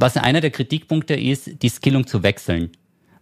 was 0.00 0.16
einer 0.16 0.40
der 0.40 0.50
Kritikpunkte 0.50 1.14
ist, 1.14 1.62
die 1.62 1.68
Skillung 1.68 2.06
zu 2.06 2.22
wechseln. 2.22 2.70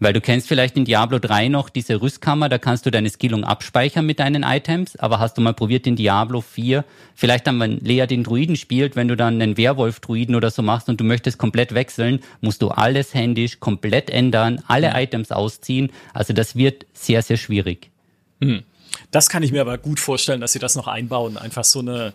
Weil 0.01 0.13
du 0.13 0.21
kennst 0.21 0.47
vielleicht 0.47 0.77
in 0.77 0.85
Diablo 0.85 1.19
3 1.19 1.49
noch 1.49 1.71
diese 1.71 2.01
Rüstkammer, 2.01 2.49
da 2.49 2.59
kannst 2.59 2.87
du 2.87 2.91
deine 2.93 3.11
Skillung 3.11 3.43
abspeichern 3.43 4.07
mit 4.07 4.21
deinen 4.21 4.45
Items, 4.45 4.95
aber 4.95 5.19
hast 5.19 5.37
du 5.37 5.41
mal 5.41 5.55
probiert 5.55 5.89
in 5.89 5.97
Diablo 5.97 6.41
4, 6.41 6.85
vielleicht 7.17 7.49
dann, 7.49 7.59
wenn 7.59 7.81
Lea 7.81 8.07
den 8.07 8.23
Druiden 8.23 8.55
spielt, 8.55 8.95
wenn 8.95 9.09
du 9.09 9.17
dann 9.17 9.43
einen 9.43 9.57
Werwolf-Druiden 9.57 10.37
oder 10.37 10.53
so 10.53 10.63
machst 10.63 10.89
und 10.89 11.01
du 11.01 11.05
möchtest 11.05 11.37
komplett 11.37 11.75
wechseln, 11.75 12.21
musst 12.41 12.63
du 12.63 12.69
alles 12.69 13.13
händisch 13.13 13.59
komplett 13.59 14.09
ändern, 14.09 14.63
alle 14.69 14.93
Items 14.95 15.33
ausziehen. 15.33 15.91
Also 16.15 16.33
das 16.33 16.55
wird 16.55 16.87
sehr, 16.93 17.23
sehr 17.23 17.37
schwierig. 17.37 17.91
Hm. 18.41 18.63
Das 19.11 19.29
kann 19.29 19.43
ich 19.43 19.51
mir 19.51 19.63
aber 19.63 19.79
gut 19.79 19.99
vorstellen, 19.99 20.41
dass 20.41 20.53
sie 20.53 20.59
das 20.61 20.77
noch 20.77 20.87
einbauen. 20.87 21.37
Einfach 21.37 21.65
so 21.65 21.81
eine 21.81 22.15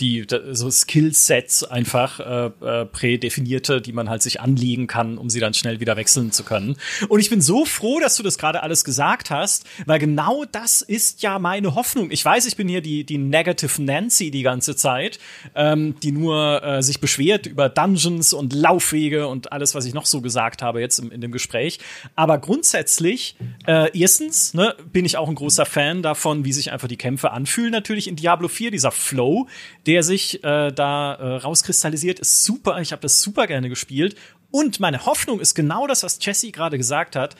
die 0.00 0.26
so 0.52 0.70
Skillsets 0.70 1.64
einfach 1.64 2.20
äh, 2.20 2.50
äh, 2.64 2.86
prädefinierte, 2.86 3.80
die 3.80 3.92
man 3.92 4.08
halt 4.08 4.22
sich 4.22 4.40
anlegen 4.40 4.86
kann, 4.86 5.18
um 5.18 5.28
sie 5.30 5.40
dann 5.40 5.54
schnell 5.54 5.80
wieder 5.80 5.96
wechseln 5.96 6.32
zu 6.32 6.44
können. 6.44 6.76
Und 7.08 7.20
ich 7.20 7.30
bin 7.30 7.40
so 7.40 7.64
froh, 7.64 8.00
dass 8.00 8.16
du 8.16 8.22
das 8.22 8.38
gerade 8.38 8.62
alles 8.62 8.84
gesagt 8.84 9.30
hast, 9.30 9.66
weil 9.86 9.98
genau 9.98 10.44
das 10.50 10.82
ist 10.82 11.22
ja 11.22 11.38
meine 11.38 11.74
Hoffnung. 11.74 12.10
Ich 12.10 12.24
weiß, 12.24 12.46
ich 12.46 12.56
bin 12.56 12.68
hier 12.68 12.80
die 12.80 13.04
die 13.04 13.18
Negative 13.18 13.82
Nancy 13.82 14.30
die 14.30 14.42
ganze 14.42 14.76
Zeit, 14.76 15.18
ähm, 15.54 15.94
die 16.02 16.12
nur 16.12 16.62
äh, 16.62 16.82
sich 16.82 17.00
beschwert 17.00 17.46
über 17.46 17.68
Dungeons 17.68 18.32
und 18.32 18.52
Laufwege 18.52 19.28
und 19.28 19.52
alles, 19.52 19.74
was 19.74 19.84
ich 19.84 19.94
noch 19.94 20.06
so 20.06 20.20
gesagt 20.20 20.62
habe 20.62 20.80
jetzt 20.80 20.98
im, 20.98 21.10
in 21.10 21.20
dem 21.20 21.32
Gespräch. 21.32 21.78
Aber 22.16 22.38
grundsätzlich, 22.38 23.36
äh, 23.66 23.96
erstens, 23.98 24.54
ne, 24.54 24.74
bin 24.92 25.04
ich 25.04 25.16
auch 25.16 25.28
ein 25.28 25.34
großer 25.34 25.66
Fan 25.66 26.02
davon, 26.02 26.44
wie 26.44 26.52
sich 26.52 26.72
einfach 26.72 26.88
die 26.88 26.96
Kämpfe 26.96 27.32
anfühlen. 27.32 27.72
Natürlich 27.72 28.08
in 28.08 28.16
Diablo 28.16 28.48
4 28.48 28.70
dieser 28.70 28.90
Flow, 28.90 29.48
der 29.90 30.04
sich 30.04 30.44
äh, 30.44 30.70
da 30.70 31.14
äh, 31.14 31.36
rauskristallisiert, 31.38 32.20
ist 32.20 32.44
super. 32.44 32.80
Ich 32.80 32.92
habe 32.92 33.02
das 33.02 33.22
super 33.22 33.48
gerne 33.48 33.68
gespielt. 33.68 34.14
Und 34.52 34.78
meine 34.78 35.04
Hoffnung 35.04 35.40
ist 35.40 35.56
genau 35.56 35.88
das, 35.88 36.04
was 36.04 36.24
Jesse 36.24 36.52
gerade 36.52 36.78
gesagt 36.78 37.16
hat, 37.16 37.34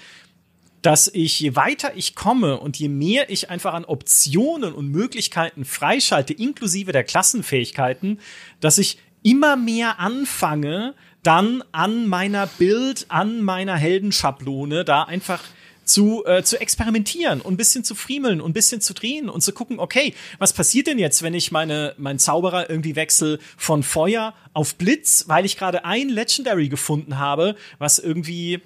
dass 0.83 1.07
ich, 1.07 1.39
je 1.39 1.55
weiter 1.55 1.93
ich 1.95 2.17
komme 2.17 2.59
und 2.59 2.77
je 2.77 2.89
mehr 2.89 3.31
ich 3.31 3.51
einfach 3.51 3.73
an 3.73 3.85
Optionen 3.85 4.73
und 4.73 4.91
Möglichkeiten 4.91 5.65
freischalte, 5.65 6.33
inklusive 6.33 6.91
der 6.91 7.05
Klassenfähigkeiten, 7.05 8.19
dass 8.59 8.79
ich 8.79 8.99
immer 9.23 9.55
mehr 9.55 10.01
anfange, 10.01 10.95
dann 11.23 11.63
an 11.71 12.09
meiner 12.09 12.49
Bild, 12.49 13.07
an 13.11 13.43
meiner 13.43 13.77
Heldenschablone 13.77 14.85
da 14.85 15.05
einfach 15.05 15.45
zu, 15.91 16.25
äh, 16.25 16.43
zu 16.43 16.61
experimentieren 16.61 17.41
und 17.41 17.55
ein 17.55 17.57
bisschen 17.57 17.85
zu 17.85 17.95
friemeln 17.95 18.41
und 18.41 18.51
ein 18.51 18.55
bisschen 18.55 18.81
zu 18.81 18.95
drehen 18.95 19.29
und 19.29 19.41
zu 19.43 19.53
gucken, 19.53 19.79
okay, 19.79 20.15
was 20.39 20.53
passiert 20.53 20.87
denn 20.87 20.99
jetzt, 20.99 21.23
wenn 21.23 21.35
ich 21.35 21.53
meine, 21.53 21.95
mein 21.99 22.19
Zauberer 22.19 22.71
irgendwie 22.71 22.97
wechsel 22.97 23.39
von 23.57 23.83
Feuer 23.83 24.35
auf 24.53 24.77
Blitz, 24.77 25.25
weil 25.29 25.45
ich 25.45 25.57
gerade 25.57 25.85
ein 25.85 26.09
Legendary 26.09 26.69
gefunden 26.69 27.19
habe, 27.19 27.57
was 27.79 27.99
irgendwie 27.99 28.61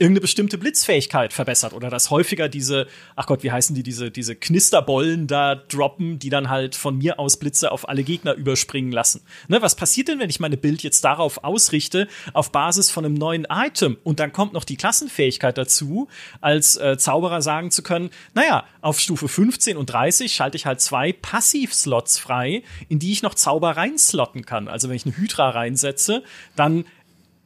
irgendeine 0.00 0.22
bestimmte 0.22 0.56
Blitzfähigkeit 0.56 1.34
verbessert 1.34 1.74
oder 1.74 1.90
dass 1.90 2.10
häufiger 2.10 2.48
diese, 2.48 2.86
ach 3.16 3.26
Gott, 3.26 3.42
wie 3.42 3.52
heißen 3.52 3.76
die, 3.76 3.82
diese, 3.82 4.10
diese 4.10 4.34
Knisterbollen 4.34 5.26
da 5.26 5.54
droppen, 5.54 6.18
die 6.18 6.30
dann 6.30 6.48
halt 6.48 6.74
von 6.74 6.96
mir 6.96 7.18
aus 7.18 7.36
Blitze 7.36 7.70
auf 7.70 7.86
alle 7.86 8.02
Gegner 8.02 8.32
überspringen 8.32 8.92
lassen. 8.92 9.20
Ne, 9.48 9.60
was 9.60 9.74
passiert 9.74 10.08
denn, 10.08 10.18
wenn 10.18 10.30
ich 10.30 10.40
meine 10.40 10.56
Bild 10.56 10.82
jetzt 10.82 11.04
darauf 11.04 11.44
ausrichte, 11.44 12.08
auf 12.32 12.50
Basis 12.50 12.90
von 12.90 13.04
einem 13.04 13.12
neuen 13.12 13.46
Item 13.50 13.98
und 14.02 14.20
dann 14.20 14.32
kommt 14.32 14.54
noch 14.54 14.64
die 14.64 14.76
Klassenfähigkeit 14.76 15.58
dazu, 15.58 16.08
als 16.40 16.78
äh, 16.78 16.96
Zauberer 16.96 17.42
sagen 17.42 17.70
zu 17.70 17.82
können, 17.82 18.08
naja, 18.32 18.64
auf 18.80 18.98
Stufe 19.00 19.28
15 19.28 19.76
und 19.76 19.86
30 19.86 20.32
schalte 20.32 20.56
ich 20.56 20.64
halt 20.64 20.80
zwei 20.80 21.12
Passivslots 21.12 22.18
frei, 22.18 22.62
in 22.88 22.98
die 22.98 23.12
ich 23.12 23.22
noch 23.22 23.34
Zauber 23.34 23.76
reinslotten 23.76 24.46
kann. 24.46 24.66
Also 24.66 24.88
wenn 24.88 24.96
ich 24.96 25.04
eine 25.04 25.16
Hydra 25.16 25.50
reinsetze, 25.50 26.22
dann 26.56 26.86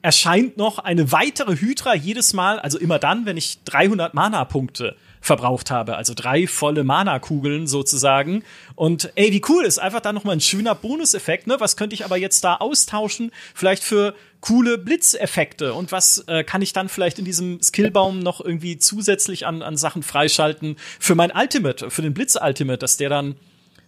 erscheint 0.05 0.59
noch 0.59 0.79
eine 0.79 1.13
weitere 1.13 1.57
Hydra 1.57 1.95
jedes 1.95 2.35
Mal, 2.35 2.59
also 2.59 2.79
immer 2.79 2.99
dann, 2.99 3.25
wenn 3.25 3.39
ich 3.39 3.65
300 3.65 4.13
Mana-Punkte 4.13 4.97
verbraucht 5.23 5.71
habe, 5.71 5.97
also 5.97 6.13
drei 6.15 6.47
volle 6.47 6.85
Mana-Kugeln 6.85 7.67
sozusagen. 7.67 8.45
Und 8.75 9.11
ey, 9.15 9.33
wie 9.33 9.41
cool 9.49 9.65
ist 9.65 9.79
einfach 9.79 10.01
da 10.01 10.13
noch 10.13 10.25
mal 10.25 10.33
ein 10.33 10.43
schöner 10.43 10.75
Bonuseffekt, 10.75 11.47
ne? 11.47 11.57
Was 11.59 11.79
könnte 11.79 11.95
ich 11.95 12.05
aber 12.05 12.19
jetzt 12.19 12.45
da 12.45 12.57
austauschen? 12.57 13.33
Vielleicht 13.55 13.83
für 13.83 14.15
coole 14.43 14.77
Blitzeffekte 14.77 15.73
und 15.73 15.91
was 15.91 16.19
äh, 16.27 16.45
kann 16.45 16.61
ich 16.61 16.75
dann 16.75 16.91
vielleicht 16.91 17.19
in 17.19 17.25
diesem 17.25 17.63
Skillbaum 17.63 18.19
noch 18.19 18.43
irgendwie 18.43 18.77
zusätzlich 18.77 19.47
an, 19.47 19.63
an 19.63 19.79
Sachen 19.79 20.03
freischalten 20.03 20.77
für 21.01 21.15
mein 21.15 21.33
Ultimate, 21.35 21.91
für 21.91 22.03
den 22.03 22.13
Blitz-Ultimate, 22.13 22.77
dass 22.77 22.99
der 22.99 23.09
dann 23.09 23.37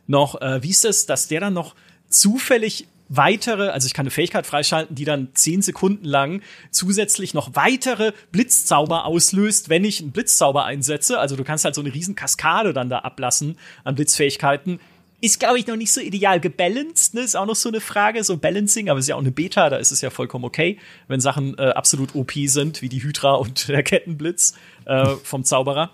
noch, 0.07 0.41
äh, 0.41 0.63
wie 0.63 0.71
ist 0.71 0.87
es, 0.87 1.05
dass 1.05 1.29
der 1.29 1.41
dann 1.41 1.53
noch 1.53 1.75
zufällig 2.09 2.87
weitere, 3.09 3.69
also 3.69 3.87
ich 3.87 3.95
kann 3.95 4.05
eine 4.05 4.11
Fähigkeit 4.11 4.47
freischalten, 4.47 4.95
die 4.97 5.05
dann 5.05 5.29
zehn 5.35 5.63
Sekunden 5.63 6.05
lang 6.05 6.43
zusätzlich 6.71 7.35
noch 7.35 7.55
weitere 7.55 8.13
Blitzzauber 8.33 9.05
auslöst, 9.05 9.69
wenn 9.69 9.85
ich 9.85 10.01
einen 10.01 10.13
Blitzzauber 10.13 10.65
einsetze. 10.65 11.19
Also 11.19 11.37
du 11.37 11.45
kannst 11.45 11.65
halt 11.65 11.75
so 11.75 11.81
eine 11.81 11.93
riesen 11.95 12.15
Kaskade 12.15 12.73
dann 12.73 12.89
da 12.89 13.01
ablassen 13.01 13.59
an 13.85 13.95
Blitzfähigkeiten. 13.95 14.81
Ist, 15.21 15.41
glaube 15.41 15.59
ich, 15.59 15.67
noch 15.67 15.77
nicht 15.77 15.93
so 15.93 16.01
ideal 16.01 16.41
gebalanced, 16.41 17.15
ne? 17.15 17.23
Ist 17.23 17.37
auch 17.37 17.47
noch 17.47 17.57
so 17.57 17.71
eine 17.71 17.81
Frage, 17.81 18.23
so 18.23 18.37
Balancing, 18.37 18.91
aber 18.91 19.01
ist 19.01 19.09
ja 19.09 19.15
auch 19.15 19.21
eine 19.21 19.31
Beta, 19.31 19.71
da 19.71 19.77
ist 19.79 19.91
es 19.91 20.03
ja 20.03 20.11
vollkommen 20.11 20.45
okay, 20.45 20.79
wenn 21.09 21.21
Sachen 21.21 21.57
äh, 21.59 21.69
absolut 21.69 22.15
OP 22.15 22.33
sind, 22.45 22.83
wie 22.83 22.91
die 22.91 23.03
Hydra 23.03 23.35
und 23.35 23.69
der 23.69 23.83
Kettenblitz 23.83 24.55
äh, 24.85 25.07
vom 25.23 25.43
Zauberer. 25.43 25.91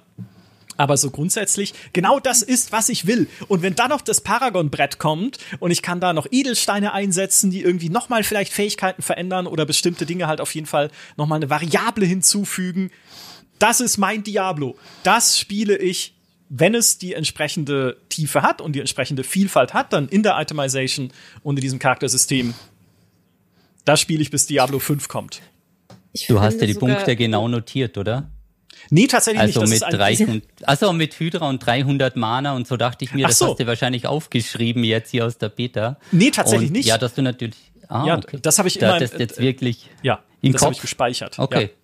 Aber 0.76 0.96
so 0.96 1.10
grundsätzlich, 1.10 1.74
genau 1.92 2.18
das 2.18 2.42
ist, 2.42 2.72
was 2.72 2.88
ich 2.88 3.06
will. 3.06 3.28
Und 3.48 3.62
wenn 3.62 3.74
da 3.74 3.88
noch 3.88 4.00
das 4.00 4.20
Paragon-Brett 4.20 4.98
kommt 4.98 5.38
und 5.60 5.70
ich 5.70 5.82
kann 5.82 6.00
da 6.00 6.12
noch 6.12 6.26
Edelsteine 6.30 6.92
einsetzen, 6.92 7.50
die 7.50 7.62
irgendwie 7.62 7.90
nochmal 7.90 8.24
vielleicht 8.24 8.52
Fähigkeiten 8.52 9.02
verändern 9.02 9.46
oder 9.46 9.66
bestimmte 9.66 10.06
Dinge 10.06 10.26
halt 10.26 10.40
auf 10.40 10.54
jeden 10.54 10.66
Fall 10.66 10.90
nochmal 11.16 11.36
eine 11.36 11.50
Variable 11.50 12.06
hinzufügen, 12.06 12.90
das 13.58 13.80
ist 13.80 13.98
mein 13.98 14.24
Diablo. 14.24 14.76
Das 15.04 15.38
spiele 15.38 15.76
ich, 15.76 16.14
wenn 16.48 16.74
es 16.74 16.98
die 16.98 17.14
entsprechende 17.14 17.96
Tiefe 18.08 18.42
hat 18.42 18.60
und 18.60 18.72
die 18.72 18.80
entsprechende 18.80 19.24
Vielfalt 19.24 19.72
hat, 19.74 19.92
dann 19.92 20.08
in 20.08 20.22
der 20.22 20.38
Itemization 20.40 21.12
und 21.42 21.56
in 21.56 21.60
diesem 21.60 21.78
Charaktersystem. 21.78 22.54
Das 23.84 24.00
spiele 24.00 24.20
ich, 24.20 24.30
bis 24.30 24.46
Diablo 24.46 24.78
5 24.78 25.08
kommt. 25.08 25.42
du 26.28 26.40
hast 26.40 26.60
ja 26.60 26.66
die 26.66 26.74
Punkte 26.74 27.16
genau 27.16 27.48
notiert, 27.48 27.96
oder? 27.98 28.30
Nee, 28.90 29.06
tatsächlich 29.06 29.40
also 29.40 29.62
nicht. 29.62 29.82
mit 29.82 29.92
300, 29.92 30.42
also 30.62 30.92
mit 30.92 31.18
Hydra 31.18 31.48
und 31.48 31.58
300 31.64 32.16
Mana 32.16 32.54
und 32.54 32.66
so 32.66 32.76
dachte 32.76 33.04
ich 33.04 33.12
mir, 33.14 33.26
das 33.26 33.38
so. 33.38 33.50
hast 33.50 33.60
du 33.60 33.66
wahrscheinlich 33.66 34.06
aufgeschrieben 34.06 34.84
jetzt 34.84 35.10
hier 35.10 35.26
aus 35.26 35.38
der 35.38 35.48
Beta. 35.48 35.98
Nee, 36.10 36.30
tatsächlich 36.30 36.70
und, 36.70 36.76
nicht. 36.76 36.86
Ja, 36.86 36.98
dass 36.98 37.14
du 37.14 37.22
natürlich. 37.22 37.56
Ah, 37.88 38.04
ja, 38.06 38.16
okay. 38.16 38.38
das 38.40 38.58
habe 38.58 38.68
ich 38.68 38.80
immer. 38.80 38.98
Das 38.98 39.12
jetzt 39.18 39.38
wirklich. 39.38 39.90
Ja, 40.02 40.20
in 40.40 40.52
das 40.52 40.62
habe 40.62 40.72
ich 40.72 40.80
gespeichert. 40.80 41.38
Okay. 41.38 41.62
Ja. 41.62 41.81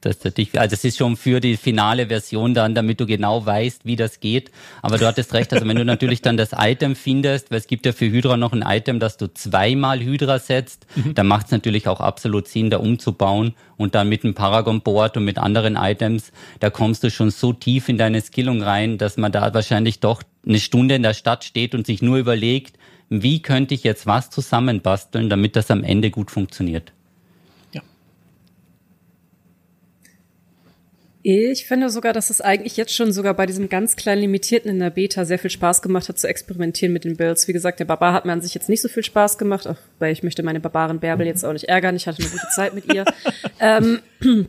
Dass 0.00 0.18
du 0.18 0.30
dich, 0.30 0.58
also 0.58 0.70
das 0.70 0.84
ist 0.84 0.98
schon 0.98 1.16
für 1.16 1.40
die 1.40 1.56
finale 1.56 2.06
Version 2.06 2.54
dann, 2.54 2.74
damit 2.74 3.00
du 3.00 3.06
genau 3.06 3.44
weißt, 3.44 3.84
wie 3.84 3.96
das 3.96 4.20
geht. 4.20 4.50
Aber 4.82 4.98
du 4.98 5.06
hattest 5.06 5.34
recht, 5.34 5.52
also 5.52 5.66
wenn 5.66 5.76
du 5.76 5.84
natürlich 5.84 6.22
dann 6.22 6.36
das 6.36 6.50
Item 6.56 6.96
findest, 6.96 7.50
weil 7.50 7.58
es 7.58 7.66
gibt 7.66 7.86
ja 7.86 7.92
für 7.92 8.06
Hydra 8.06 8.36
noch 8.36 8.52
ein 8.52 8.62
Item, 8.62 8.98
dass 8.98 9.16
du 9.16 9.32
zweimal 9.32 10.00
Hydra 10.00 10.38
setzt, 10.38 10.86
mhm. 10.96 11.14
dann 11.14 11.26
macht 11.26 11.46
es 11.46 11.52
natürlich 11.52 11.88
auch 11.88 12.00
absolut 12.00 12.48
Sinn, 12.48 12.70
da 12.70 12.78
umzubauen 12.78 13.54
und 13.76 13.94
dann 13.94 14.08
mit 14.08 14.24
dem 14.24 14.34
Paragon 14.34 14.80
Board 14.80 15.16
und 15.16 15.24
mit 15.24 15.38
anderen 15.38 15.76
Items, 15.76 16.32
da 16.60 16.70
kommst 16.70 17.04
du 17.04 17.10
schon 17.10 17.30
so 17.30 17.52
tief 17.52 17.88
in 17.88 17.98
deine 17.98 18.20
Skillung 18.20 18.62
rein, 18.62 18.98
dass 18.98 19.16
man 19.16 19.32
da 19.32 19.52
wahrscheinlich 19.52 20.00
doch 20.00 20.22
eine 20.46 20.60
Stunde 20.60 20.94
in 20.94 21.02
der 21.02 21.14
Stadt 21.14 21.44
steht 21.44 21.74
und 21.74 21.86
sich 21.86 22.02
nur 22.02 22.16
überlegt, 22.16 22.78
wie 23.10 23.42
könnte 23.42 23.74
ich 23.74 23.82
jetzt 23.82 24.06
was 24.06 24.30
zusammenbasteln, 24.30 25.28
damit 25.28 25.56
das 25.56 25.70
am 25.70 25.82
Ende 25.82 26.10
gut 26.10 26.30
funktioniert. 26.30 26.92
Ich 31.22 31.66
finde 31.66 31.90
sogar, 31.90 32.14
dass 32.14 32.30
es 32.30 32.40
eigentlich 32.40 32.78
jetzt 32.78 32.94
schon 32.94 33.12
sogar 33.12 33.34
bei 33.34 33.44
diesem 33.44 33.68
ganz 33.68 33.94
kleinen 33.94 34.22
Limitierten 34.22 34.70
in 34.70 34.78
der 34.78 34.88
Beta 34.88 35.26
sehr 35.26 35.38
viel 35.38 35.50
Spaß 35.50 35.82
gemacht 35.82 36.08
hat, 36.08 36.18
zu 36.18 36.26
experimentieren 36.26 36.94
mit 36.94 37.04
den 37.04 37.16
Builds. 37.16 37.46
Wie 37.46 37.52
gesagt, 37.52 37.78
der 37.78 37.84
Barbar 37.84 38.14
hat 38.14 38.24
mir 38.24 38.32
an 38.32 38.40
sich 38.40 38.54
jetzt 38.54 38.70
nicht 38.70 38.80
so 38.80 38.88
viel 38.88 39.04
Spaß 39.04 39.36
gemacht, 39.36 39.66
auch 39.66 39.76
weil 39.98 40.12
ich 40.12 40.22
möchte 40.22 40.42
meine 40.42 40.60
Barbaren 40.60 40.98
Bärbel 40.98 41.26
jetzt 41.26 41.44
auch 41.44 41.52
nicht 41.52 41.68
ärgern. 41.68 41.94
Ich 41.94 42.06
hatte 42.06 42.22
eine 42.22 42.30
gute 42.30 42.48
Zeit 42.54 42.74
mit 42.74 42.92
ihr. 42.92 43.04
ähm, 43.60 44.00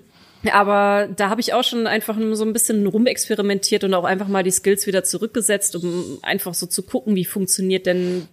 aber 0.52 1.10
da 1.14 1.30
habe 1.30 1.42
ich 1.42 1.54
auch 1.54 1.66
schon 1.66 1.88
einfach 1.88 2.18
so 2.32 2.46
ein 2.46 2.54
bisschen 2.54 2.88
rumexperimentiert 2.88 3.84
und 3.84 3.94
auch 3.94 4.06
einfach 4.06 4.30
mal 4.30 4.44
die 4.44 4.52
Skills 4.52 4.88
wieder 4.88 5.04
zurückgesetzt, 5.04 5.76
um 5.76 6.20
einfach 6.22 6.54
so 6.54 6.68
zu 6.68 6.84
gucken, 6.84 7.16
wie 7.16 7.26
funktioniert 7.26 7.86
denn 7.86 8.30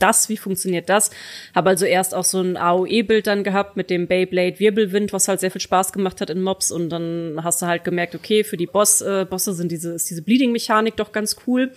das, 0.00 0.28
wie 0.28 0.36
funktioniert 0.36 0.88
das? 0.88 1.10
Habe 1.54 1.70
also 1.70 1.84
erst 1.84 2.14
auch 2.14 2.24
so 2.24 2.40
ein 2.40 2.56
AOE-Bild 2.56 3.26
dann 3.26 3.44
gehabt 3.44 3.76
mit 3.76 3.90
dem 3.90 4.06
Beyblade 4.06 4.58
Wirbelwind, 4.58 5.12
was 5.12 5.28
halt 5.28 5.40
sehr 5.40 5.50
viel 5.50 5.60
Spaß 5.60 5.92
gemacht 5.92 6.20
hat 6.20 6.30
in 6.30 6.42
Mobs 6.42 6.70
und 6.70 6.90
dann 6.90 7.40
hast 7.42 7.62
du 7.62 7.66
halt 7.66 7.84
gemerkt, 7.84 8.14
okay, 8.14 8.44
für 8.44 8.56
die 8.56 8.66
Boss, 8.66 9.00
äh, 9.00 9.26
Bosse 9.28 9.52
sind 9.54 9.72
diese, 9.72 9.92
ist 9.92 10.08
diese 10.10 10.22
Bleeding-Mechanik 10.22 10.96
doch 10.96 11.12
ganz 11.12 11.36
cool. 11.46 11.72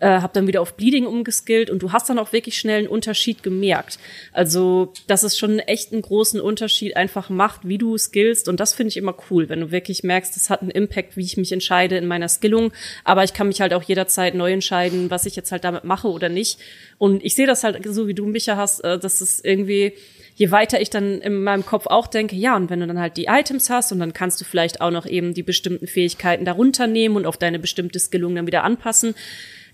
Äh, 0.00 0.20
hab 0.20 0.32
dann 0.32 0.46
wieder 0.46 0.60
auf 0.60 0.74
Bleeding 0.74 1.06
umgeskillt 1.06 1.70
und 1.70 1.82
du 1.82 1.92
hast 1.92 2.08
dann 2.08 2.18
auch 2.18 2.32
wirklich 2.32 2.56
schnell 2.58 2.80
einen 2.80 2.88
Unterschied 2.88 3.42
gemerkt. 3.42 3.98
Also, 4.32 4.92
dass 5.06 5.22
es 5.22 5.38
schon 5.38 5.58
echt 5.58 5.92
einen 5.92 6.02
großen 6.02 6.40
Unterschied 6.40 6.96
einfach 6.96 7.30
macht, 7.30 7.66
wie 7.66 7.78
du 7.78 7.96
skillst 7.98 8.48
und 8.48 8.60
das 8.60 8.74
finde 8.74 8.88
ich 8.88 8.96
immer 8.96 9.14
cool, 9.30 9.48
wenn 9.48 9.60
du 9.60 9.70
wirklich 9.70 10.02
merkst, 10.02 10.36
das 10.36 10.50
hat 10.50 10.62
einen 10.62 10.70
Impact, 10.70 11.16
wie 11.16 11.24
ich 11.24 11.36
mich 11.36 11.52
entscheide 11.52 11.96
in 11.96 12.06
meiner 12.06 12.28
Skillung, 12.28 12.72
aber 13.04 13.24
ich 13.24 13.32
kann 13.32 13.48
mich 13.48 13.60
halt 13.60 13.74
auch 13.74 13.82
jederzeit 13.82 14.34
neu 14.34 14.52
entscheiden, 14.52 15.10
was 15.10 15.26
ich 15.26 15.36
jetzt 15.36 15.52
halt 15.52 15.64
damit 15.64 15.84
mache 15.84 16.08
oder 16.08 16.28
nicht. 16.28 16.58
Und 16.98 17.24
ich 17.24 17.34
sehe 17.34 17.46
das 17.46 17.63
halt 17.64 17.84
so, 17.86 18.06
wie 18.06 18.14
du, 18.14 18.26
Micha, 18.26 18.56
hast, 18.56 18.80
äh, 18.84 18.98
dass 18.98 19.20
es 19.20 19.42
irgendwie, 19.42 19.94
je 20.34 20.50
weiter 20.50 20.80
ich 20.80 20.90
dann 20.90 21.20
in 21.20 21.42
meinem 21.42 21.66
Kopf 21.66 21.86
auch 21.86 22.06
denke, 22.06 22.36
ja, 22.36 22.56
und 22.56 22.70
wenn 22.70 22.80
du 22.80 22.86
dann 22.86 23.00
halt 23.00 23.16
die 23.16 23.26
Items 23.26 23.70
hast 23.70 23.92
und 23.92 23.98
dann 23.98 24.12
kannst 24.12 24.40
du 24.40 24.44
vielleicht 24.44 24.80
auch 24.80 24.90
noch 24.90 25.06
eben 25.06 25.34
die 25.34 25.42
bestimmten 25.42 25.86
Fähigkeiten 25.86 26.44
darunter 26.44 26.86
nehmen 26.86 27.16
und 27.16 27.26
auf 27.26 27.36
deine 27.36 27.58
bestimmte 27.58 27.98
Skillung 27.98 28.34
dann 28.34 28.46
wieder 28.46 28.64
anpassen. 28.64 29.14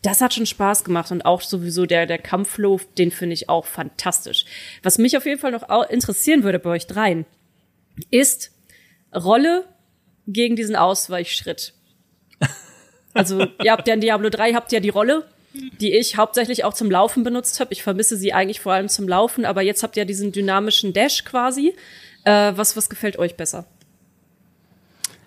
Das 0.03 0.23
hat 0.23 0.33
schon 0.33 0.47
Spaß 0.47 0.85
gemacht 0.85 1.11
und 1.11 1.27
auch 1.27 1.43
sowieso 1.43 1.85
der, 1.85 2.07
der 2.07 2.19
Kampfflow, 2.19 2.81
den 2.97 3.11
finde 3.11 3.35
ich 3.35 3.51
auch 3.51 3.67
fantastisch. 3.67 4.47
Was 4.83 4.97
mich 4.97 5.17
auf 5.17 5.27
jeden 5.27 5.39
Fall 5.39 5.53
noch 5.53 5.69
interessieren 5.91 6.43
würde 6.43 6.59
bei 6.59 6.71
euch 6.71 6.87
dreien, 6.87 7.27
ist 8.11 8.53
Rolle 9.15 9.67
gegen 10.27 10.57
diesen 10.57 10.77
Ausweichschritt. 10.77 11.75
Also, 13.13 13.45
ihr 13.63 13.73
habt 13.73 13.89
ja 13.89 13.95
in 13.95 14.01
Diablo 14.01 14.31
3 14.31 14.55
habt 14.55 14.71
ja 14.73 14.81
die 14.81 14.89
Rolle 14.89 15.27
die 15.53 15.93
ich 15.93 16.17
hauptsächlich 16.17 16.65
auch 16.65 16.75
zum 16.75 16.91
Laufen 16.91 17.25
benutzt 17.25 17.61
habe. 17.61 17.73
Ich 17.73 17.83
vermisse 17.83 18.17
sie 18.17 18.33
eigentlich 18.33 18.61
vor 18.61 18.73
allem 18.73 18.89
zum 18.89 19.09
Laufen, 19.09 19.45
aber 19.45 19.63
jetzt 19.63 19.83
habt 19.83 19.97
ihr 19.97 20.05
diesen 20.05 20.33
dynamischen 20.33 20.93
Dash 20.93 21.25
quasi. 21.25 21.75
Äh, 22.25 22.53
was, 22.55 22.77
was 22.77 22.89
gefällt 22.89 23.19
euch 23.19 23.37
besser? 23.37 23.67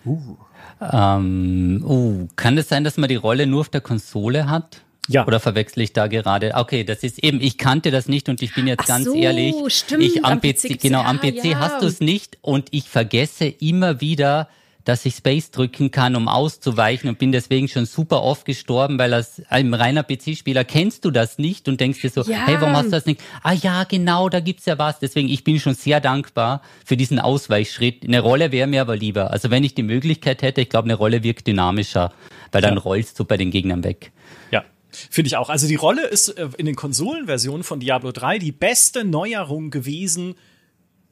Uh. 0.06 0.38
Ähm, 0.82 1.84
uh, 1.86 2.28
kann 2.36 2.58
es 2.58 2.68
sein, 2.68 2.84
dass 2.84 2.98
man 2.98 3.10
die 3.10 3.16
Rolle 3.16 3.48
nur 3.48 3.62
auf 3.62 3.70
der 3.70 3.82
Konsole 3.82 4.50
hat? 4.50 4.82
Ja. 5.10 5.28
Oder 5.28 5.40
verwechsel 5.40 5.84
ich 5.84 5.94
da 5.94 6.08
gerade? 6.08 6.54
Okay, 6.56 6.84
das 6.84 7.04
ist 7.04 7.24
eben, 7.24 7.42
ich 7.42 7.58
kannte 7.58 7.92
das 7.92 8.08
nicht 8.08 8.30
und 8.30 8.42
ich 8.42 8.54
bin 8.56 8.68
jetzt 8.68 8.82
Ach 8.84 8.88
ganz 8.88 9.06
so, 9.06 9.14
ehrlich. 9.14 9.56
Stimmt, 9.68 10.04
ich 10.04 10.24
am, 10.24 10.34
am 10.34 10.42
PC, 10.42 10.78
PC, 10.78 10.82
genau, 10.82 11.02
am 11.02 11.20
PC 11.20 11.46
ja. 11.46 11.60
hast 11.60 11.82
du 11.82 11.88
es 11.88 12.00
nicht 12.00 12.38
und 12.42 12.70
ich 12.72 12.90
vergesse 12.90 13.46
immer 13.46 14.00
wieder, 14.00 14.48
dass 14.84 15.06
ich 15.06 15.16
Space 15.16 15.52
drücken 15.52 15.92
kann, 15.92 16.16
um 16.16 16.28
auszuweichen 16.28 17.10
und 17.10 17.18
bin 17.18 17.32
deswegen 17.32 17.68
schon 17.68 17.86
super 17.86 18.22
oft 18.22 18.46
gestorben, 18.46 19.00
weil 19.00 19.14
als 19.14 19.42
ein 19.50 19.74
reiner 19.74 20.04
PC-Spieler 20.04 20.66
kennst 20.66 21.06
du 21.06 21.12
das 21.12 21.38
nicht 21.38 21.68
und 21.68 21.80
denkst 21.80 22.02
dir 22.02 22.10
so, 22.10 22.24
ja. 22.24 22.46
hey, 22.46 22.58
warum 22.60 22.76
hast 22.76 22.88
du 22.88 22.92
das 22.92 23.06
nicht? 23.06 23.22
Ah 23.44 23.54
ja, 23.54 23.86
genau, 23.86 24.30
da 24.30 24.40
gibt's 24.40 24.66
ja 24.66 24.78
was. 24.78 25.00
Deswegen, 25.00 25.30
ich 25.30 25.44
bin 25.44 25.60
schon 25.60 25.76
sehr 25.76 26.02
dankbar 26.02 26.62
für 26.86 26.98
diesen 26.98 27.20
Ausweichschritt. 27.20 28.04
Eine 28.04 28.20
Rolle 28.20 28.52
wäre 28.52 28.68
mir 28.68 28.82
aber 28.82 28.98
lieber. 28.98 29.32
Also 29.32 29.50
wenn 29.52 29.64
ich 29.64 29.74
die 29.76 29.84
Möglichkeit 29.84 30.42
hätte, 30.42 30.62
ich 30.62 30.70
glaube, 30.70 30.86
eine 30.86 30.96
Rolle 30.96 31.24
wirkt 31.24 31.48
dynamischer, 31.48 32.12
weil 32.52 32.62
dann 32.62 32.76
ja. 32.76 32.82
rollst 32.82 33.20
du 33.20 33.26
bei 33.26 33.38
den 33.38 33.52
Gegnern 33.52 33.84
weg. 33.84 34.12
Ja, 34.52 34.64
Finde 34.92 35.28
ich 35.28 35.38
auch. 35.38 35.50
Also 35.50 35.68
die 35.68 35.76
Rolle 35.76 36.06
ist 36.06 36.30
äh, 36.30 36.50
in 36.58 36.66
den 36.66 36.76
Konsolenversionen 36.76 37.64
von 37.64 37.80
Diablo 37.80 38.12
3 38.12 38.38
die 38.38 38.52
beste 38.52 39.04
Neuerung 39.04 39.72
gewesen 39.72 40.36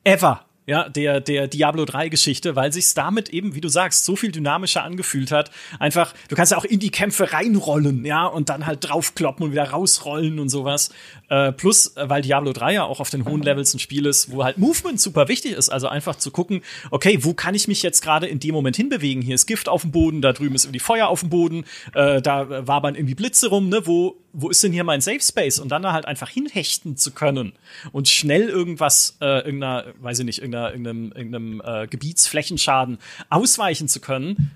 ever 0.04 0.46
ja, 0.68 0.88
der, 0.90 1.20
der 1.20 1.48
Diablo 1.48 1.86
3 1.86 2.10
Geschichte, 2.10 2.56
weil 2.56 2.72
sich's 2.72 2.94
damit 2.94 3.30
eben, 3.30 3.56
wie 3.56 3.62
du 3.62 3.70
sagst, 3.70 4.06
so 4.06 4.16
viel 4.16 4.32
dynamischer 4.32 4.84
angefühlt 4.84 5.32
hat. 5.32 5.52
Einfach, 5.80 6.14
du 6.30 6.36
kannst 6.36 6.52
ja 6.52 6.58
auch 6.58 6.66
in 6.66 6.80
die 6.80 6.92
Kämpfe 6.92 7.34
reinrollen, 7.34 8.06
ja, 8.06 8.26
und 8.26 8.50
dann 8.50 8.66
halt 8.66 8.88
draufkloppen 8.88 9.46
und 9.46 9.52
wieder 9.52 9.70
rausrollen 9.70 10.40
und 10.40 10.50
sowas. 10.50 10.92
Äh, 11.32 11.54
plus, 11.54 11.96
äh, 11.96 12.10
weil 12.10 12.22
Diablo 12.22 12.52
3 12.52 12.74
ja 12.74 12.84
auch 12.84 13.00
auf 13.00 13.10
den 13.10 13.24
hohen 13.24 13.42
Levels 13.42 13.74
ein 13.74 13.80
Spiel 13.80 14.06
ist, 14.06 14.34
wo 14.34 14.44
halt 14.44 14.58
Movement 14.58 15.00
super 15.00 15.30
wichtig 15.30 15.54
ist. 15.54 15.70
Also 15.70 15.88
einfach 15.88 16.18
zu 16.18 16.30
gucken, 16.30 16.62
okay, 16.90 17.20
wo 17.22 17.34
kann 17.34 17.56
ich 17.56 17.70
mich 17.70 17.82
jetzt 17.84 18.02
gerade 18.02 18.28
in 18.28 18.42
dem 18.42 18.54
Moment 18.54 18.76
hinbewegen? 18.76 19.24
Hier 19.24 19.36
ist 19.36 19.46
Gift 19.46 19.70
auf 19.70 19.84
dem 19.84 19.92
Boden, 19.92 20.22
da 20.22 20.34
drüben 20.34 20.56
ist 20.56 20.66
irgendwie 20.66 20.82
Feuer 20.82 21.08
auf 21.08 21.22
dem 21.22 21.30
Boden, 21.30 21.64
äh, 21.96 22.22
da 22.22 22.68
wabern 22.68 22.96
irgendwie 22.96 23.16
Blitze 23.16 23.48
rum, 23.48 23.70
ne? 23.70 23.88
Wo, 23.88 24.18
wo 24.34 24.50
ist 24.50 24.62
denn 24.62 24.74
hier 24.74 24.84
mein 24.84 25.00
Safe 25.00 25.22
Space? 25.22 25.60
Und 25.60 25.70
dann 25.70 25.84
da 25.84 25.94
halt 25.94 26.06
einfach 26.06 26.28
hinhechten 26.28 26.98
zu 26.98 27.12
können 27.12 27.54
und 27.94 28.10
schnell 28.10 28.50
irgendwas, 28.50 29.16
äh, 29.22 29.46
irgendeiner, 29.46 29.86
weiß 30.02 30.20
ich 30.20 30.26
nicht, 30.26 30.40
irgendeiner, 30.40 30.72
irgendeinem, 30.72 31.14
irgendeinem 31.14 31.62
äh, 31.64 31.88
Gebietsflächenschaden 31.88 32.98
ausweichen 33.30 33.88
zu 33.88 34.02
können 34.02 34.52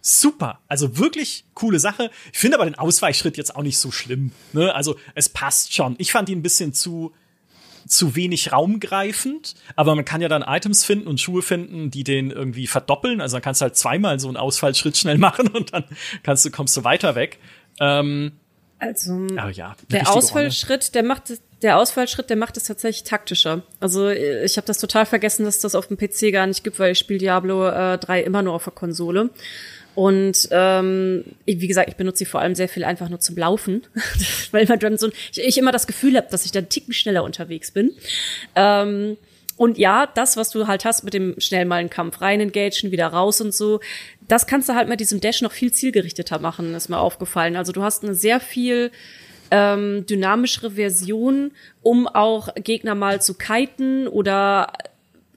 super. 0.00 0.60
Also 0.68 0.98
wirklich 0.98 1.44
coole 1.54 1.78
Sache. 1.78 2.10
Ich 2.32 2.38
finde 2.38 2.56
aber 2.56 2.64
den 2.64 2.76
Ausweichschritt 2.76 3.36
jetzt 3.36 3.54
auch 3.54 3.62
nicht 3.62 3.78
so 3.78 3.90
schlimm. 3.90 4.32
Ne? 4.52 4.74
Also 4.74 4.96
es 5.14 5.28
passt 5.28 5.74
schon. 5.74 5.94
Ich 5.98 6.12
fand 6.12 6.28
ihn 6.28 6.38
ein 6.38 6.42
bisschen 6.42 6.72
zu 6.72 7.12
zu 7.86 8.14
wenig 8.14 8.52
raumgreifend, 8.52 9.54
aber 9.74 9.94
man 9.94 10.04
kann 10.04 10.20
ja 10.20 10.28
dann 10.28 10.42
Items 10.42 10.84
finden 10.84 11.08
und 11.08 11.20
Schuhe 11.20 11.42
finden, 11.42 11.90
die 11.90 12.04
den 12.04 12.30
irgendwie 12.30 12.66
verdoppeln. 12.66 13.20
Also 13.20 13.36
dann 13.36 13.42
kannst 13.42 13.60
du 13.60 13.64
halt 13.64 13.76
zweimal 13.76 14.20
so 14.20 14.28
einen 14.28 14.36
Ausfallschritt 14.36 14.96
schnell 14.96 15.18
machen 15.18 15.48
und 15.54 15.72
dann 15.72 15.84
kannst 16.22 16.44
du 16.44 16.50
kommst 16.50 16.76
du 16.76 16.84
weiter 16.84 17.14
weg. 17.14 17.38
Ähm, 17.80 18.32
also 18.78 19.26
ja, 19.52 19.76
der 19.90 20.10
Ausfallschritt, 20.10 20.94
der 20.94 21.02
macht 21.02 21.24
der 21.60 21.76
Ausfallschritt, 21.76 22.30
der 22.30 22.38
macht 22.38 22.56
es 22.56 22.64
tatsächlich 22.64 23.04
taktischer. 23.04 23.62
Also 23.78 24.08
ich 24.08 24.56
habe 24.56 24.66
das 24.66 24.78
total 24.78 25.04
vergessen, 25.04 25.44
dass 25.44 25.60
das 25.60 25.74
auf 25.74 25.88
dem 25.88 25.98
PC 25.98 26.32
gar 26.32 26.46
nicht 26.46 26.64
gibt, 26.64 26.78
weil 26.78 26.92
ich 26.92 26.98
spiele 26.98 27.18
Diablo 27.18 27.68
äh, 27.68 27.98
3 27.98 28.22
immer 28.22 28.40
nur 28.40 28.54
auf 28.54 28.64
der 28.64 28.72
Konsole. 28.72 29.28
Und 30.00 30.48
ähm, 30.50 31.24
wie 31.44 31.68
gesagt, 31.68 31.90
ich 31.90 31.96
benutze 31.96 32.20
sie 32.20 32.24
vor 32.24 32.40
allem 32.40 32.54
sehr 32.54 32.70
viel 32.70 32.84
einfach 32.84 33.10
nur 33.10 33.20
zum 33.20 33.36
Laufen, 33.36 33.82
weil 34.50 34.64
man 34.64 34.78
dann 34.78 34.96
so 34.96 35.10
ich, 35.30 35.42
ich 35.44 35.58
immer 35.58 35.72
das 35.72 35.86
Gefühl 35.86 36.16
habe, 36.16 36.26
dass 36.30 36.46
ich 36.46 36.52
dann 36.52 36.70
ticken 36.70 36.94
schneller 36.94 37.22
unterwegs 37.22 37.70
bin. 37.70 37.92
Ähm, 38.54 39.18
und 39.58 39.76
ja, 39.76 40.06
das, 40.06 40.38
was 40.38 40.48
du 40.48 40.66
halt 40.66 40.86
hast 40.86 41.04
mit 41.04 41.12
dem 41.12 41.38
schnell 41.38 41.66
mal 41.66 41.76
einen 41.76 41.90
Kampf 41.90 42.22
rein 42.22 42.40
engagen, 42.40 42.92
wieder 42.92 43.08
raus 43.08 43.42
und 43.42 43.52
so, 43.52 43.80
das 44.26 44.46
kannst 44.46 44.70
du 44.70 44.74
halt 44.74 44.88
mit 44.88 45.00
diesem 45.00 45.20
Dash 45.20 45.42
noch 45.42 45.52
viel 45.52 45.70
zielgerichteter 45.70 46.38
machen, 46.38 46.74
ist 46.74 46.88
mir 46.88 46.98
aufgefallen. 46.98 47.54
Also 47.54 47.70
du 47.72 47.82
hast 47.82 48.02
eine 48.02 48.14
sehr 48.14 48.40
viel 48.40 48.92
ähm, 49.50 50.06
dynamischere 50.06 50.70
Version, 50.70 51.50
um 51.82 52.08
auch 52.08 52.54
Gegner 52.54 52.94
mal 52.94 53.20
zu 53.20 53.34
kiten 53.34 54.08
oder 54.08 54.72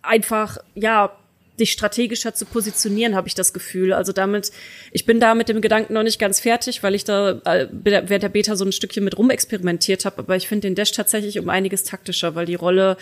einfach, 0.04 0.58
ja, 0.74 1.18
dich 1.60 1.72
strategischer 1.72 2.34
zu 2.34 2.46
positionieren, 2.46 3.16
habe 3.16 3.28
ich 3.28 3.36
das 3.36 3.54
Gefühl. 3.54 3.94
Also 3.94 4.12
damit, 4.12 4.52
ich 4.92 5.06
bin 5.06 5.20
da 5.20 5.36
mit 5.36 5.50
dem 5.50 5.62
Gedanken 5.62 5.94
noch 5.94 6.04
nicht 6.04 6.20
ganz 6.20 6.40
fertig, 6.40 6.82
weil 6.82 6.96
ich 6.96 7.04
da 7.04 7.42
äh, 7.46 7.68
während 7.72 8.24
der 8.24 8.30
Beta 8.30 8.56
so 8.56 8.66
ein 8.66 8.72
Stückchen 8.72 9.04
mit 9.04 9.18
rumexperimentiert 9.18 10.06
habe. 10.06 10.20
Aber 10.20 10.36
ich 10.36 10.48
finde 10.48 10.68
den 10.68 10.76
Dash 10.76 10.92
tatsächlich 10.92 11.40
um 11.40 11.50
einiges 11.50 11.84
taktischer, 11.84 12.36
weil 12.36 12.46
die 12.46 12.56
Rolle 12.56 12.98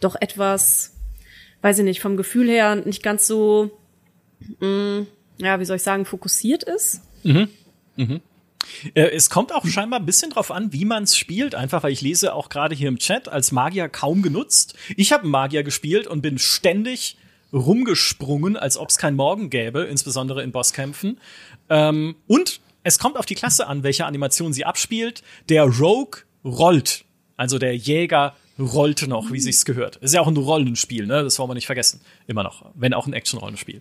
doch 0.00 0.16
etwas, 0.18 0.94
weiß 1.60 1.78
ich 1.78 1.84
nicht, 1.84 2.00
vom 2.00 2.16
Gefühl 2.16 2.48
her 2.48 2.76
nicht 2.76 3.02
ganz 3.02 3.26
so, 3.26 3.70
mh, 4.60 4.66
mm, 4.66 5.06
ja, 5.38 5.60
wie 5.60 5.64
soll 5.64 5.76
ich 5.76 5.82
sagen, 5.82 6.06
fokussiert 6.06 6.62
ist. 6.62 7.02
Mhm. 7.22 7.48
Mhm. 7.96 8.20
Äh, 8.94 9.10
es 9.10 9.28
kommt 9.28 9.52
auch 9.52 9.66
scheinbar 9.66 10.00
ein 10.00 10.06
bisschen 10.06 10.30
drauf 10.30 10.50
an, 10.50 10.72
wie 10.72 10.84
man 10.84 11.04
es 11.04 11.16
spielt, 11.16 11.54
einfach 11.54 11.82
weil 11.82 11.92
ich 11.92 12.00
lese 12.00 12.34
auch 12.34 12.48
gerade 12.48 12.74
hier 12.74 12.88
im 12.88 12.98
Chat 12.98 13.28
als 13.28 13.52
Magier 13.52 13.88
kaum 13.88 14.22
genutzt. 14.22 14.74
Ich 14.96 15.12
habe 15.12 15.26
Magier 15.26 15.62
gespielt 15.62 16.06
und 16.06 16.22
bin 16.22 16.38
ständig 16.38 17.16
rumgesprungen, 17.52 18.56
als 18.56 18.76
ob 18.76 18.90
es 18.90 18.98
kein 18.98 19.14
Morgen 19.16 19.50
gäbe, 19.50 19.82
insbesondere 19.82 20.42
in 20.42 20.52
Bosskämpfen. 20.52 21.20
Ähm, 21.68 22.16
und 22.26 22.60
es 22.82 22.98
kommt 22.98 23.16
auf 23.16 23.26
die 23.26 23.34
Klasse 23.34 23.66
an, 23.66 23.82
welche 23.82 24.06
Animation 24.06 24.52
sie 24.52 24.64
abspielt. 24.64 25.22
Der 25.48 25.64
Rogue 25.64 26.22
rollt, 26.44 27.04
also 27.36 27.58
der 27.58 27.76
Jäger 27.76 28.34
rollte 28.58 29.08
noch, 29.08 29.32
wie 29.32 29.40
sich's 29.40 29.64
gehört. 29.64 29.96
Ist 29.96 30.14
ja 30.14 30.20
auch 30.20 30.26
ein 30.26 30.36
Rollenspiel, 30.36 31.06
ne? 31.06 31.22
Das 31.22 31.38
wollen 31.38 31.50
wir 31.50 31.54
nicht 31.54 31.66
vergessen. 31.66 32.00
Immer 32.26 32.42
noch. 32.42 32.70
Wenn 32.74 32.92
auch 32.92 33.06
ein 33.06 33.12
Action-Rollenspiel. 33.12 33.80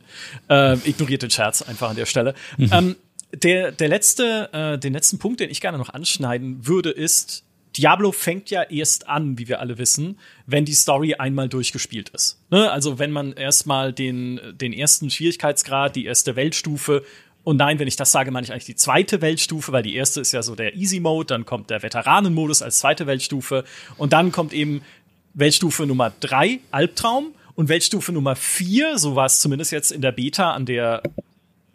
Äh, 0.50 0.78
ignoriert 0.86 1.22
den 1.22 1.30
Scherz 1.30 1.62
einfach 1.62 1.90
an 1.90 1.96
der 1.96 2.06
Stelle. 2.06 2.34
Mhm. 2.58 2.70
Ähm, 2.72 2.96
der, 3.34 3.72
der 3.72 3.88
letzte, 3.90 4.50
äh, 4.54 4.80
den 4.80 4.94
letzten 4.94 5.20
Punkt, 5.20 5.40
den 5.40 5.50
ich 5.50 5.62
gerne 5.62 5.78
noch 5.78 5.90
anschneiden 5.90 6.66
würde, 6.66 6.90
ist, 6.90 7.44
Diablo 7.80 8.12
fängt 8.12 8.50
ja 8.50 8.64
erst 8.64 9.08
an, 9.08 9.38
wie 9.38 9.48
wir 9.48 9.62
alle 9.62 9.78
wissen, 9.78 10.20
wenn 10.46 10.66
die 10.66 10.74
Story 10.74 11.14
einmal 11.14 11.48
durchgespielt 11.48 12.10
ist. 12.10 12.38
Ne? 12.52 12.70
Also 12.70 13.00
wenn 13.00 13.12
man 13.12 13.32
erstmal 13.32 13.94
den, 13.94 14.42
den 14.54 14.74
ersten 14.74 15.10
Schwierigkeitsgrad, 15.10 15.96
die 15.96 16.04
erste 16.04 16.36
Weltstufe 16.36 17.06
und 17.46 17.56
nein, 17.56 17.80
wenn 17.80 17.88
ich 17.88 17.96
das 17.96 18.12
sage, 18.12 18.32
meine 18.32 18.44
ich 18.44 18.52
eigentlich 18.52 18.66
die 18.66 18.76
zweite 18.76 19.22
Weltstufe, 19.22 19.72
weil 19.72 19.84
die 19.84 19.96
erste 19.96 20.20
ist 20.20 20.34
ja 20.34 20.44
so 20.44 20.56
der 20.56 20.76
Easy 20.76 21.00
Mode, 21.00 21.28
dann 21.28 21.46
kommt 21.46 21.70
der 21.70 21.82
Veteranenmodus 21.82 22.62
als 22.62 22.80
zweite 22.80 23.08
Weltstufe 23.08 23.64
und 23.96 24.12
dann 24.12 24.34
kommt 24.34 24.52
eben 24.52 24.82
Weltstufe 25.34 25.86
Nummer 25.86 26.12
drei 26.20 26.60
Albtraum 26.72 27.34
und 27.56 27.70
Weltstufe 27.70 28.12
Nummer 28.12 28.36
vier, 28.36 28.98
so 28.98 29.16
war 29.16 29.26
es 29.26 29.40
zumindest 29.40 29.72
jetzt 29.72 29.94
in 29.94 30.02
der 30.02 30.12
Beta 30.12 30.52
an 30.52 30.66
der 30.66 31.02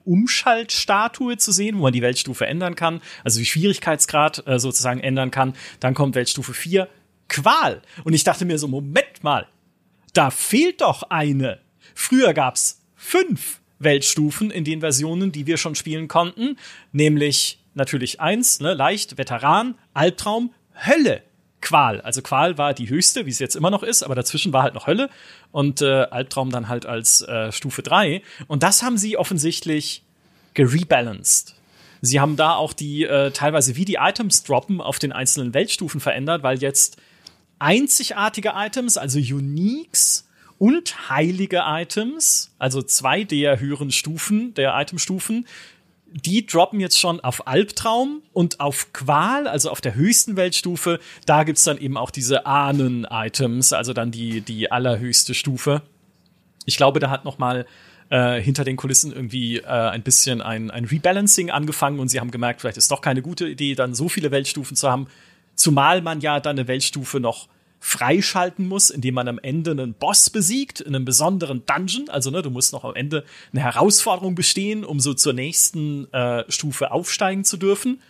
Umschaltstatue 0.05 1.37
zu 1.37 1.53
sehen, 1.53 1.79
wo 1.79 1.83
man 1.83 1.93
die 1.93 2.03
Weltstufe 2.03 2.47
ändern 2.47 2.75
kann, 2.75 3.01
also 3.25 3.39
die 3.39 3.47
Schwierigkeitsgrad 3.47 4.47
äh, 4.47 4.59
sozusagen 4.59 5.01
ändern 5.01 5.31
kann. 5.31 5.55
Dann 5.81 5.95
kommt 5.95 6.15
Weltstufe 6.15 6.55
4, 6.55 6.89
Qual. 7.29 7.83
Und 8.05 8.13
ich 8.13 8.25
dachte 8.25 8.45
mir 8.45 8.59
so, 8.59 8.69
Moment 8.69 9.23
mal, 9.23 9.47
da 10.13 10.31
fehlt 10.31 10.81
doch 10.81 11.05
eine. 11.05 11.61
Früher 11.95 12.35
gab's 12.35 12.83
fünf 12.95 13.61
Weltstufen 13.79 14.51
in 14.51 14.65
den 14.65 14.81
Versionen, 14.81 15.33
die 15.33 15.47
wir 15.47 15.57
schon 15.57 15.75
spielen 15.75 16.09
konnten, 16.09 16.57
nämlich 16.93 17.59
natürlich 17.75 18.21
eins, 18.21 18.61
ne, 18.61 18.75
leicht, 18.75 19.19
Veteran, 19.19 19.75
Albtraum, 19.93 20.53
Hölle. 20.75 21.23
Qual. 21.65 22.01
Also 22.03 22.23
Qual 22.23 22.59
war 22.59 22.75
die 22.75 22.89
höchste, 22.89 23.27
wie 23.27 23.31
es 23.31 23.41
jetzt 23.41 23.57
immer 23.57 23.71
noch 23.71 23.83
ist, 23.83 24.03
aber 24.03 24.15
dazwischen 24.15 24.53
war 24.53 24.63
halt 24.63 24.75
noch 24.75 24.87
Hölle 24.87 25.11
und 25.51 25.83
äh, 25.83 26.03
Albtraum 26.05 26.51
dann 26.51 26.69
halt 26.69 26.87
als 26.87 27.23
äh, 27.23 27.51
Stufe 27.51 27.83
3. 27.83 28.23
Und 28.47 28.63
das 28.63 28.83
haben 28.83 28.99
sie 28.99 29.17
offensichtlich 29.17 30.03
gerebalanced. 30.53 31.57
Sie 32.03 32.21
haben 32.21 32.37
da 32.37 32.55
auch 32.55 32.75
die 32.75 33.05
äh, 33.05 33.31
teilweise 33.31 33.77
wie 33.77 33.87
die 33.87 33.97
Items 33.99 34.45
droppen 34.45 34.81
auf 34.81 34.99
den 34.99 35.13
einzelnen 35.13 35.55
Weltstufen 35.55 36.01
verändert, 36.01 36.43
weil 36.43 36.59
jetzt 36.59 36.99
einzigartige 37.59 38.53
Items, 38.55 38.99
also 38.99 39.19
Uniques 39.19 40.29
und 40.59 41.09
heilige 41.09 41.63
Items, 41.65 42.55
also 42.59 42.83
zwei 42.83 43.25
der 43.25 43.59
höheren 43.59 43.91
Stufen, 43.91 44.53
der 44.53 44.79
Itemstufen, 44.79 45.47
die 46.15 46.47
droppen 46.47 46.79
jetzt 46.79 46.99
schon 46.99 47.19
auf 47.21 47.49
Albtraum 47.49 48.23
und 48.33 48.61
auf 48.61 48.93
Qual, 48.93 49.49
also 49.49 49.71
auf 49.71 49.81
der 49.81 49.97
höchsten 49.97 50.37
Weltstufe. 50.37 51.01
Da 51.27 51.43
gibt's 51.43 51.65
dann 51.65 51.77
eben 51.77 51.97
auch 51.97 52.13
diese 52.13 52.47
Ahnen-Items, 52.47 53.73
also 53.73 53.93
dann 53.93 54.13
die, 54.13 54.41
die 54.41 54.71
allerhöchste 54.71 55.35
Stufe. 55.35 55.83
Ich 56.67 56.77
glaube, 56.77 57.01
da 57.01 57.11
hat 57.11 57.25
noch 57.25 57.39
mal 57.39 57.67
äh, 58.11 58.41
hinter 58.41 58.63
den 58.63 58.77
Kulissen 58.77 59.13
irgendwie 59.13 59.59
äh, 59.59 59.67
ein 59.67 60.03
bisschen 60.03 60.41
ein, 60.41 60.71
ein 60.71 60.85
Rebalancing 60.85 61.51
angefangen 61.51 61.99
und 61.99 62.09
sie 62.09 62.21
haben 62.21 62.31
gemerkt, 62.31 62.61
vielleicht 62.61 62.77
ist 62.79 62.93
doch 62.93 63.01
keine 63.01 63.21
gute 63.21 63.49
Idee, 63.49 63.75
dann 63.75 63.95
so 63.95 64.09
viele 64.09 64.31
Weltstufen 64.31 64.77
zu 64.77 64.89
haben. 64.89 65.09
Zumal 65.57 66.01
man 66.01 66.21
ja 66.21 66.39
dann 66.39 66.57
eine 66.57 66.69
Weltstufe 66.69 67.19
noch 67.19 67.49
freischalten 67.85 68.67
muss, 68.67 68.89
indem 68.89 69.13
man 69.13 69.29
am 69.29 69.39
Ende 69.39 69.73
einen 69.73 69.93
Boss 69.93 70.31
besiegt, 70.31 70.81
in 70.81 70.97
einem 70.97 71.05
besonderen 71.05 71.67
Dungeon. 71.67 72.09
Also, 72.09 72.31
ne, 72.31 72.41
du 72.41 72.49
musst 72.49 72.73
noch 72.73 72.83
am 72.83 72.95
Ende 72.95 73.27
eine 73.53 73.63
Herausforderung 73.63 74.35
bestehen, 74.35 74.87
um 74.87 75.01
so 75.01 75.13
zur 75.13 75.35
nächsten 75.35 76.11
äh, 76.11 76.51
Stufe 76.51 76.93
aufsteigen 76.93 77.45
zu 77.45 77.59
dürfen. 77.59 78.01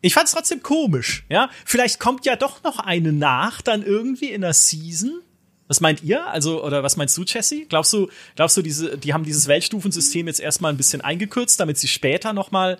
Ich 0.00 0.14
fand's 0.14 0.32
trotzdem 0.32 0.62
komisch, 0.62 1.26
ja. 1.28 1.50
Vielleicht 1.66 2.00
kommt 2.00 2.24
ja 2.24 2.34
doch 2.34 2.62
noch 2.62 2.78
eine 2.78 3.12
nach, 3.12 3.60
dann 3.60 3.82
irgendwie 3.82 4.30
in 4.30 4.40
der 4.40 4.54
Season. 4.54 5.20
Was 5.68 5.82
meint 5.82 6.02
ihr? 6.02 6.26
Also, 6.26 6.64
oder 6.64 6.82
was 6.82 6.96
meinst 6.96 7.18
du, 7.18 7.24
Jesse? 7.24 7.66
Glaubst 7.66 7.92
du, 7.92 8.08
glaubst 8.36 8.56
du, 8.56 8.62
diese, 8.62 8.96
die 8.96 9.12
haben 9.12 9.24
dieses 9.24 9.48
Weltstufensystem 9.48 10.26
jetzt 10.26 10.40
erstmal 10.40 10.72
ein 10.72 10.78
bisschen 10.78 11.02
eingekürzt, 11.02 11.60
damit 11.60 11.76
sie 11.76 11.88
später 11.88 12.32
noch 12.32 12.52
mal 12.52 12.78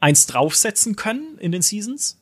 eins 0.00 0.26
draufsetzen 0.26 0.96
können 0.96 1.38
in 1.38 1.50
den 1.50 1.62
Seasons? 1.62 2.18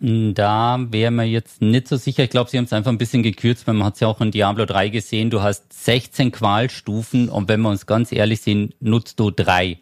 Da 0.00 0.78
wäre 0.90 1.10
mir 1.10 1.24
jetzt 1.24 1.60
nicht 1.60 1.88
so 1.88 1.96
sicher. 1.96 2.22
Ich 2.22 2.30
glaube, 2.30 2.50
sie 2.50 2.58
haben 2.58 2.66
es 2.66 2.72
einfach 2.72 2.92
ein 2.92 2.98
bisschen 2.98 3.24
gekürzt, 3.24 3.66
weil 3.66 3.74
man 3.74 3.86
hat 3.86 3.94
es 3.94 4.00
ja 4.00 4.08
auch 4.08 4.20
in 4.20 4.30
Diablo 4.30 4.64
3 4.64 4.90
gesehen. 4.90 5.30
Du 5.30 5.42
hast 5.42 5.72
16 5.72 6.30
Qualstufen 6.30 7.28
und 7.28 7.48
wenn 7.48 7.60
wir 7.60 7.70
uns 7.70 7.86
ganz 7.86 8.12
ehrlich 8.12 8.40
sind, 8.40 8.80
nutzt 8.80 9.18
du 9.18 9.30
drei 9.30 9.78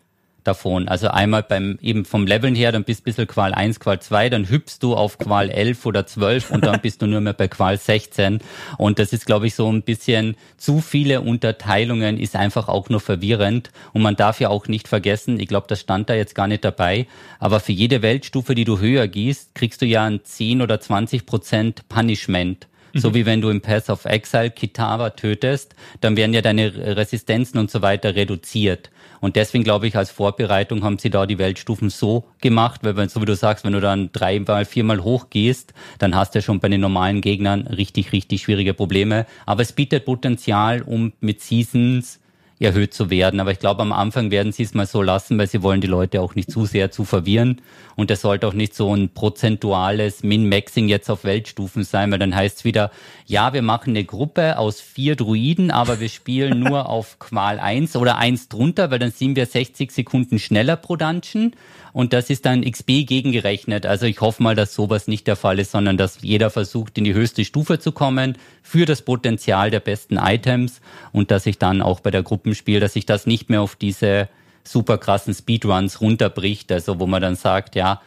davon. 0.47 0.89
Also 0.89 1.09
einmal 1.09 1.43
beim 1.43 1.79
eben 1.83 2.05
vom 2.05 2.27
Leveln 2.27 2.55
her, 2.55 2.73
dann 2.73 2.85
bist 2.85 3.01
du 3.01 3.03
ein 3.03 3.05
bisschen 3.05 3.27
Qual 3.27 3.53
1, 3.53 3.81
Qual 3.81 4.01
2, 4.01 4.31
dann 4.31 4.49
hüpfst 4.49 4.79
du 4.81 4.95
auf 4.95 5.19
Qual 5.19 5.51
11 5.51 5.87
oder 5.87 6.07
12 6.07 6.51
und 6.51 6.65
dann 6.65 6.81
bist 6.81 7.03
du 7.03 7.07
nur 7.07 7.21
mehr 7.21 7.33
bei 7.33 7.49
Qual 7.49 7.79
16. 7.79 8.41
Und 8.79 8.99
das 8.99 9.13
ist, 9.13 9.27
glaube 9.27 9.47
ich, 9.47 9.55
so 9.55 9.71
ein 9.71 9.83
bisschen 9.83 10.37
zu 10.57 10.81
viele 10.81 11.21
Unterteilungen, 11.21 12.19
ist 12.19 12.37
einfach 12.37 12.69
auch 12.69 12.89
nur 12.89 13.01
verwirrend. 13.01 13.71
Und 13.93 14.03
man 14.03 14.17
darf 14.17 14.41
ja 14.41 14.49
auch 14.49 14.69
nicht 14.69 14.89
vergessen, 14.89 15.41
ich 15.41 15.49
glaube, 15.49 15.67
das 15.69 15.81
stand 15.81 16.09
da 16.09 16.15
jetzt 16.15 16.35
gar 16.35 16.47
nicht 16.47 16.65
dabei, 16.65 17.07
aber 17.39 17.61
für 17.61 17.73
jede 17.73 18.03
Weltstufe, 18.03 18.55
die 18.55 18.65
du 18.65 18.79
höher 18.79 19.09
gehst, 19.09 19.55
kriegst 19.55 19.83
du 19.83 19.87
ja 19.87 20.05
ein 20.05 20.21
10 20.23 20.63
oder 20.63 20.81
20 20.81 21.27
Prozent 21.27 21.89
Punishment. 21.89 22.67
So 22.99 23.15
wie 23.15 23.27
wenn 23.27 23.43
du 23.43 23.51
im 23.51 23.61
Path 23.61 23.91
of 23.91 24.07
Exile 24.07 24.51
Kitava 24.51 25.11
tötest, 25.11 25.75
dann 26.01 26.17
werden 26.17 26.33
ja 26.33 26.41
deine 26.41 26.97
Resistenzen 26.97 27.59
und 27.61 27.71
so 27.71 27.83
weiter 27.83 28.15
reduziert. 28.15 28.91
Und 29.21 29.37
deswegen 29.37 29.65
glaube 29.65 29.87
ich, 29.87 29.97
als 29.97 30.11
Vorbereitung 30.11 30.83
haben 30.83 30.99
sie 30.99 31.11
da 31.11 31.27
die 31.27 31.39
Weltstufen 31.39 31.91
so 31.91 32.25
gemacht, 32.41 32.83
weil 32.85 32.97
wenn, 32.97 33.09
so 33.09 33.21
wie 33.21 33.27
du 33.27 33.37
sagst, 33.37 33.65
wenn 33.65 33.73
du 33.73 33.81
dann 33.81 34.11
dreimal, 34.13 34.65
viermal 34.65 35.03
hochgehst, 35.03 35.75
dann 35.99 36.15
hast 36.15 36.35
du 36.35 36.39
ja 36.39 36.43
schon 36.43 36.61
bei 36.61 36.69
den 36.69 36.81
normalen 36.81 37.21
Gegnern 37.21 37.67
richtig, 37.67 38.13
richtig 38.13 38.43
schwierige 38.43 38.75
Probleme. 38.75 39.27
Aber 39.47 39.63
es 39.63 39.73
bietet 39.73 40.05
Potenzial, 40.05 40.83
um 40.83 41.13
mit 41.21 41.41
Seasons 41.41 42.21
erhöht 42.59 42.95
zu 42.95 43.11
werden. 43.11 43.41
Aber 43.41 43.51
ich 43.53 43.59
glaube, 43.59 43.83
am 43.83 43.93
Anfang 43.93 44.31
werden 44.31 44.53
sie 44.53 44.63
es 44.63 44.75
mal 44.75 44.87
so 44.87 45.03
lassen, 45.03 45.39
weil 45.39 45.47
sie 45.47 45.63
wollen 45.63 45.81
die 45.81 45.87
Leute 45.87 46.21
auch 46.21 46.35
nicht 46.35 46.51
zu 46.51 46.65
sehr 46.65 46.91
zu 46.91 47.05
verwirren. 47.05 47.61
Und 47.97 48.11
es 48.11 48.23
sollte 48.23 48.47
auch 48.47 48.53
nicht 48.53 48.75
so 48.75 48.95
ein 48.95 49.11
prozentuales 49.11 50.23
Min-Maxing 50.23 50.89
jetzt 50.89 51.11
auf 51.11 51.25
Weltstufen 51.25 51.85
sein, 51.85 52.11
weil 52.11 52.19
dann 52.19 52.35
heißt 52.35 52.59
es 52.59 52.65
wieder, 52.65 52.91
ja, 53.27 53.53
wir 53.53 53.63
machen 53.63 53.91
eine 53.91 54.05
Gruppe 54.05 54.59
aus 54.59 54.81
vier 54.81 55.17
Druiden, 55.17 55.71
aber 55.71 56.01
wir 56.01 56.09
spielen 56.09 56.61
nur 56.61 56.89
auf 56.89 57.19
Qual 57.19 57.59
1 57.59 57.97
oder 57.97 58.17
1 58.19 58.49
drunter, 58.49 58.91
weil 58.91 58.99
dann 58.99 59.13
sind 59.13 59.37
wir 59.37 59.47
60 59.47 59.91
Sekunden 59.91 60.39
schneller 60.39 60.77
pro 60.77 60.97
Dungeon. 60.97 61.53
Und 61.97 62.13
das 62.13 62.29
ist 62.29 62.45
dann 62.45 62.63
XP 62.63 63.07
gegengerechnet. 63.07 63.87
Also 63.87 64.05
ich 64.05 64.21
hoffe 64.21 64.43
mal, 64.43 64.55
dass 64.55 64.75
sowas 64.75 65.09
nicht 65.09 65.27
der 65.27 65.35
Fall 65.35 65.59
ist, 65.59 65.71
sondern 65.71 65.97
dass 65.97 66.19
jeder 66.21 66.51
versucht, 66.51 66.99
in 66.99 67.05
die 67.05 67.15
höchste 67.15 67.43
Stufe 67.43 67.79
zu 67.79 67.91
kommen 67.91 68.37
für 68.63 68.85
das 68.85 69.01
Potenzial 69.01 69.71
der 69.71 69.81
besten 69.81 70.19
Items 70.19 70.83
und 71.13 71.31
dass 71.31 71.47
ich 71.47 71.59
dann 71.59 71.81
auch 71.81 72.01
bei 72.01 72.11
der 72.11 72.23
Gruppenspiel, 72.23 72.81
dass 72.81 72.97
ich 72.97 73.07
das 73.07 73.27
nicht 73.27 73.49
mehr 73.49 73.63
auf 73.63 73.77
diese 73.77 74.29
super 74.63 74.99
krassen 74.99 75.33
Speedruns 75.33 76.03
runterbricht, 76.03 76.71
also 76.71 77.01
wo 77.01 77.07
man 77.07 77.23
dann 77.23 77.35
sagt, 77.35 77.77
ja, 77.77 78.03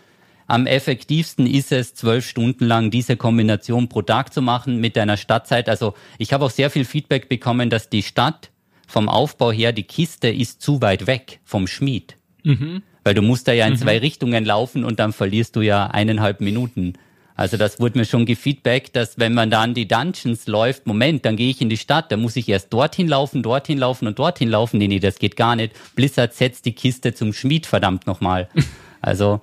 am 0.46 0.68
effektivsten 0.68 1.48
ist 1.48 1.72
es, 1.72 1.96
zwölf 1.96 2.28
Stunden 2.30 2.66
lang 2.66 2.92
diese 2.92 3.18
Kombination 3.18 3.90
pro 3.90 4.04
Tag 4.04 4.32
zu 4.32 4.44
machen 4.44 4.80
mit 4.80 5.00
einer 5.00 5.18
Stadtzeit. 5.18 5.68
Also 5.68 5.96
ich 6.20 6.32
habe 6.32 6.46
auch 6.46 6.52
sehr 6.52 6.70
viel 6.70 6.86
Feedback 6.86 7.28
bekommen, 7.28 7.72
dass 7.72 7.90
die 7.90 8.04
Stadt 8.04 8.52
vom 8.86 9.10
Aufbau 9.10 9.52
her, 9.52 9.72
die 9.72 9.82
Kiste 9.82 10.30
ist 10.30 10.62
zu 10.62 10.80
weit 10.84 11.08
weg 11.08 11.40
vom 11.44 11.66
Schmied. 11.66 12.18
Mhm. 12.44 12.84
Weil 13.10 13.16
du 13.16 13.24
musst 13.24 13.48
da 13.48 13.54
ja 13.54 13.66
in 13.66 13.74
mhm. 13.74 13.78
zwei 13.78 13.98
Richtungen 13.98 14.46
laufen 14.46 14.84
und 14.84 15.00
dann 15.00 15.14
verlierst 15.14 15.56
du 15.56 15.62
ja 15.62 15.88
eineinhalb 15.88 16.42
Minuten. 16.42 16.94
Also 17.36 17.58
das 17.58 17.80
wurde 17.80 17.98
mir 17.98 18.06
schon 18.06 18.28
gefeedbackt, 18.28 18.96
dass 18.96 19.18
wenn 19.18 19.34
man 19.34 19.50
dann 19.50 19.74
die 19.74 19.88
Dungeons 19.88 20.46
läuft, 20.46 20.86
Moment, 20.86 21.26
dann 21.26 21.36
gehe 21.36 21.50
ich 21.50 21.60
in 21.60 21.70
die 21.70 21.78
Stadt, 21.78 22.12
dann 22.12 22.22
muss 22.22 22.36
ich 22.36 22.48
erst 22.48 22.72
dorthin 22.72 23.08
laufen, 23.08 23.42
dorthin 23.42 23.80
laufen 23.80 24.06
und 24.06 24.20
dorthin 24.20 24.48
laufen. 24.48 24.78
Nee, 24.78 24.88
nee, 24.88 25.00
das 25.00 25.18
geht 25.18 25.36
gar 25.38 25.56
nicht. 25.56 25.74
Blizzard 25.96 26.36
setzt 26.36 26.66
die 26.66 26.74
Kiste 26.74 27.16
zum 27.16 27.34
Schmied, 27.34 27.66
verdammt 27.66 28.06
nochmal. 28.06 28.48
Also, 29.02 29.40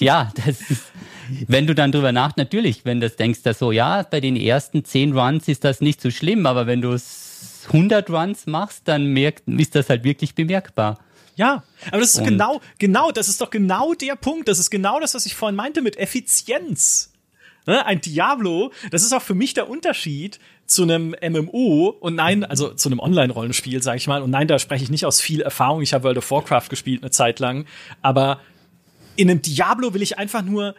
ja, 0.00 0.32
das 0.44 0.68
ist, 0.68 0.82
wenn 1.46 1.68
du 1.68 1.76
dann 1.76 1.92
drüber 1.92 2.10
nach, 2.10 2.36
natürlich, 2.36 2.84
wenn 2.84 3.00
du 3.00 3.08
denkst, 3.08 3.44
dass 3.44 3.60
so, 3.60 3.70
ja, 3.70 4.02
bei 4.02 4.20
den 4.20 4.34
ersten 4.34 4.84
zehn 4.84 5.16
Runs 5.16 5.46
ist 5.46 5.62
das 5.62 5.80
nicht 5.80 6.00
so 6.00 6.10
schlimm, 6.10 6.44
aber 6.44 6.66
wenn 6.66 6.82
du 6.82 6.90
es 6.90 7.66
100 7.68 8.10
Runs 8.10 8.46
machst, 8.46 8.88
dann 8.88 9.06
merkt, 9.06 9.46
ist 9.46 9.76
das 9.76 9.90
halt 9.90 10.02
wirklich 10.02 10.34
bemerkbar. 10.34 10.98
Ja, 11.36 11.62
aber 11.90 12.00
das 12.00 12.14
ist 12.14 12.20
und 12.20 12.24
genau, 12.24 12.60
genau, 12.78 13.12
das 13.12 13.28
ist 13.28 13.40
doch 13.42 13.50
genau 13.50 13.92
der 13.94 14.16
Punkt. 14.16 14.48
Das 14.48 14.58
ist 14.58 14.70
genau 14.70 15.00
das, 15.00 15.14
was 15.14 15.26
ich 15.26 15.34
vorhin 15.34 15.54
meinte 15.54 15.82
mit 15.82 15.98
Effizienz. 15.98 17.12
Ne? 17.66 17.84
Ein 17.84 18.00
Diablo, 18.00 18.72
das 18.90 19.02
ist 19.02 19.12
auch 19.12 19.22
für 19.22 19.34
mich 19.34 19.52
der 19.52 19.68
Unterschied 19.68 20.40
zu 20.66 20.82
einem 20.82 21.14
MMO 21.22 21.94
und 22.00 22.14
nein, 22.14 22.42
also 22.42 22.72
zu 22.72 22.88
einem 22.88 23.00
Online-Rollenspiel, 23.00 23.82
sag 23.82 23.96
ich 23.96 24.06
mal. 24.06 24.22
Und 24.22 24.30
nein, 24.30 24.48
da 24.48 24.58
spreche 24.58 24.84
ich 24.84 24.90
nicht 24.90 25.04
aus 25.04 25.20
viel 25.20 25.42
Erfahrung. 25.42 25.82
Ich 25.82 25.92
habe 25.92 26.04
World 26.04 26.18
of 26.18 26.30
Warcraft 26.30 26.68
gespielt 26.70 27.02
eine 27.02 27.10
Zeit 27.10 27.38
lang. 27.38 27.66
Aber 28.02 28.40
in 29.14 29.30
einem 29.30 29.42
Diablo 29.42 29.94
will 29.94 30.02
ich 30.02 30.18
einfach 30.18 30.42
nur 30.42 30.74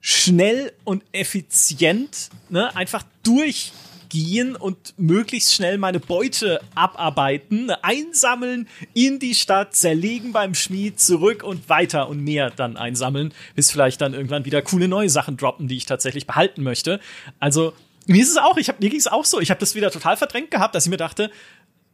schnell 0.00 0.72
und 0.82 1.04
effizient, 1.12 2.30
ne, 2.48 2.74
einfach 2.74 3.04
durch 3.22 3.72
gehen 4.12 4.56
und 4.56 4.94
möglichst 4.98 5.54
schnell 5.54 5.78
meine 5.78 5.98
Beute 5.98 6.60
abarbeiten, 6.74 7.70
einsammeln, 7.70 8.68
in 8.92 9.18
die 9.18 9.34
Stadt, 9.34 9.74
zerlegen 9.74 10.32
beim 10.32 10.54
Schmied, 10.54 11.00
zurück 11.00 11.42
und 11.42 11.70
weiter 11.70 12.08
und 12.08 12.22
mehr 12.22 12.50
dann 12.50 12.76
einsammeln, 12.76 13.32
bis 13.54 13.70
vielleicht 13.70 14.02
dann 14.02 14.12
irgendwann 14.12 14.44
wieder 14.44 14.60
coole 14.60 14.86
neue 14.86 15.08
Sachen 15.08 15.38
droppen, 15.38 15.66
die 15.66 15.78
ich 15.78 15.86
tatsächlich 15.86 16.26
behalten 16.26 16.62
möchte. 16.62 17.00
Also 17.40 17.72
mir 18.06 18.22
ist 18.22 18.30
es 18.30 18.36
auch, 18.36 18.58
ich 18.58 18.68
hab, 18.68 18.80
mir 18.80 18.90
ging 18.90 18.98
es 18.98 19.06
auch 19.06 19.24
so, 19.24 19.40
ich 19.40 19.50
habe 19.50 19.60
das 19.60 19.74
wieder 19.74 19.90
total 19.90 20.18
verdrängt 20.18 20.50
gehabt, 20.50 20.74
dass 20.74 20.84
ich 20.84 20.90
mir 20.90 20.98
dachte, 20.98 21.30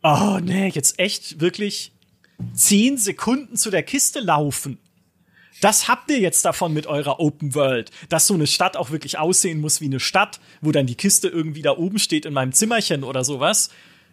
oh 0.03 0.39
nee, 0.43 0.70
jetzt 0.74 0.99
echt 0.99 1.40
wirklich 1.40 1.93
zehn 2.53 2.99
Sekunden 2.99 3.57
zu 3.57 3.70
der 3.70 3.85
Kiste 3.85 4.19
laufen. 4.19 4.78
Das 5.60 5.89
habt 5.89 6.10
ihr 6.10 6.20
jetzt 6.20 6.44
davon 6.44 6.72
mit 6.72 6.86
eurer 6.86 7.20
Open 7.20 7.55
World, 7.55 7.90
dass 8.09 8.26
so 8.26 8.35
eine 8.35 8.47
Stadt 8.47 8.76
auch 8.76 8.90
wirklich 8.90 9.18
aussehen 9.18 9.60
muss 9.60 9.80
wie 9.80 9.86
eine 9.86 10.01
Stadt, 10.01 10.40
wo 10.60 10.72
dann 10.72 10.86
die 10.86 10.94
Kiste 10.94 11.28
irgendwie 11.28 11.62
da 11.62 11.76
oben 11.76 11.98
steht 11.98 12.26
in 12.26 12.32
meinem 12.32 12.52
Zimmerchen 12.52 13.05
oder 13.05 13.24
sowas. 13.24 13.70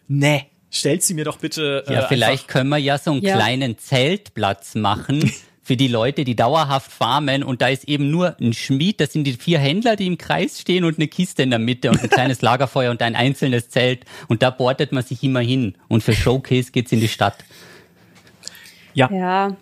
Nee, 0.08 0.46
stellt 0.70 1.02
sie 1.02 1.14
mir 1.14 1.24
doch 1.24 1.38
bitte. 1.38 1.84
Äh, 1.86 1.94
ja, 1.94 2.06
vielleicht 2.08 2.48
können 2.48 2.70
wir 2.70 2.78
ja 2.78 2.98
so 2.98 3.12
einen 3.12 3.22
ja. 3.22 3.36
kleinen 3.36 3.78
Zeltplatz 3.78 4.74
machen. 4.74 5.32
für 5.66 5.76
die 5.76 5.88
Leute, 5.88 6.22
die 6.22 6.36
dauerhaft 6.36 6.92
farmen 6.92 7.42
und 7.42 7.60
da 7.60 7.66
ist 7.66 7.88
eben 7.88 8.08
nur 8.08 8.36
ein 8.40 8.52
Schmied, 8.52 9.00
das 9.00 9.12
sind 9.12 9.24
die 9.24 9.32
vier 9.32 9.58
Händler, 9.58 9.96
die 9.96 10.06
im 10.06 10.16
Kreis 10.16 10.60
stehen 10.60 10.84
und 10.84 10.96
eine 10.96 11.08
Kiste 11.08 11.42
in 11.42 11.50
der 11.50 11.58
Mitte 11.58 11.90
und 11.90 12.00
ein 12.00 12.08
kleines 12.08 12.40
Lagerfeuer 12.42 12.92
und 12.92 13.02
ein 13.02 13.16
einzelnes 13.16 13.68
Zelt 13.68 14.04
und 14.28 14.44
da 14.44 14.50
bordet 14.50 14.92
man 14.92 15.02
sich 15.02 15.24
immer 15.24 15.40
hin 15.40 15.74
und 15.88 16.04
für 16.04 16.12
Showcase 16.12 16.70
geht's 16.70 16.92
in 16.92 17.00
die 17.00 17.08
Stadt. 17.08 17.38
Ja. 18.94 19.10
Ja. 19.10 19.56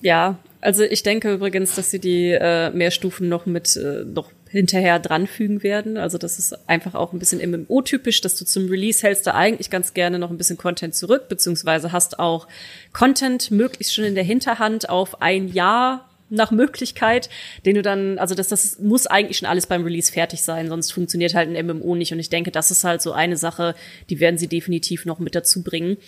Ja, 0.00 0.38
also 0.62 0.84
ich 0.84 1.02
denke 1.02 1.32
übrigens, 1.32 1.74
dass 1.74 1.90
sie 1.90 1.98
die 1.98 2.30
äh, 2.30 2.70
Mehrstufen 2.70 3.28
noch 3.28 3.46
mit 3.46 3.76
äh, 3.76 4.04
noch 4.04 4.30
hinterher 4.48 5.00
dranfügen 5.00 5.62
werden. 5.64 5.96
Also 5.96 6.18
das 6.18 6.38
ist 6.38 6.68
einfach 6.68 6.94
auch 6.94 7.12
ein 7.12 7.18
bisschen 7.18 7.40
MMO-typisch, 7.50 8.20
dass 8.20 8.36
du 8.36 8.44
zum 8.44 8.68
Release 8.68 9.04
hältst 9.04 9.26
da 9.26 9.32
eigentlich 9.32 9.70
ganz 9.70 9.92
gerne 9.92 10.20
noch 10.20 10.30
ein 10.30 10.38
bisschen 10.38 10.58
Content 10.58 10.94
zurück, 10.94 11.28
beziehungsweise 11.28 11.90
hast 11.90 12.20
auch 12.20 12.46
Content 12.92 13.50
möglichst 13.50 13.92
schon 13.92 14.04
in 14.04 14.14
der 14.14 14.24
Hinterhand 14.24 14.88
auf 14.88 15.20
ein 15.20 15.48
Jahr 15.48 16.08
nach 16.32 16.50
Möglichkeit, 16.50 17.28
den 17.64 17.76
du 17.76 17.82
dann, 17.82 18.18
also 18.18 18.34
das, 18.34 18.48
das 18.48 18.78
muss 18.78 19.06
eigentlich 19.06 19.38
schon 19.38 19.48
alles 19.48 19.66
beim 19.66 19.84
Release 19.84 20.12
fertig 20.12 20.42
sein, 20.42 20.68
sonst 20.68 20.92
funktioniert 20.92 21.34
halt 21.34 21.54
ein 21.54 21.66
MMO 21.66 21.94
nicht. 21.94 22.12
Und 22.12 22.18
ich 22.18 22.30
denke, 22.30 22.50
das 22.50 22.70
ist 22.70 22.84
halt 22.84 23.02
so 23.02 23.12
eine 23.12 23.36
Sache, 23.36 23.74
die 24.10 24.18
werden 24.18 24.38
sie 24.38 24.48
definitiv 24.48 25.04
noch 25.04 25.18
mit 25.18 25.34
dazu 25.34 25.62
bringen. 25.62 25.98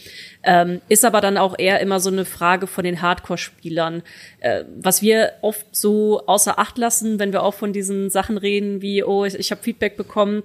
Ähm, 0.43 0.81
ist 0.89 1.05
aber 1.05 1.21
dann 1.21 1.37
auch 1.37 1.59
eher 1.59 1.81
immer 1.81 2.01
so 2.01 2.11
eine 2.11 2.25
Frage 2.25 2.67
von 2.67 2.85
den 2.85 3.03
Hardcore-Spielern. 3.03 4.03
Äh, 4.41 4.65
was 4.77 5.03
wir 5.03 5.33
oft 5.43 5.67
so 5.73 6.27
außer 6.27 6.59
Acht 6.59 6.79
lassen, 6.79 7.19
wenn 7.19 7.33
wir 7.33 7.43
auch 7.43 7.55
von 7.55 7.73
diesen 7.73 8.11
Sachen 8.11 8.39
reden, 8.39 8.83
wie, 8.83 9.05
oh, 9.05 9.25
ich, 9.25 9.35
ich 9.35 9.51
habe 9.51 9.63
Feedback 9.63 9.97
bekommen, 9.97 10.43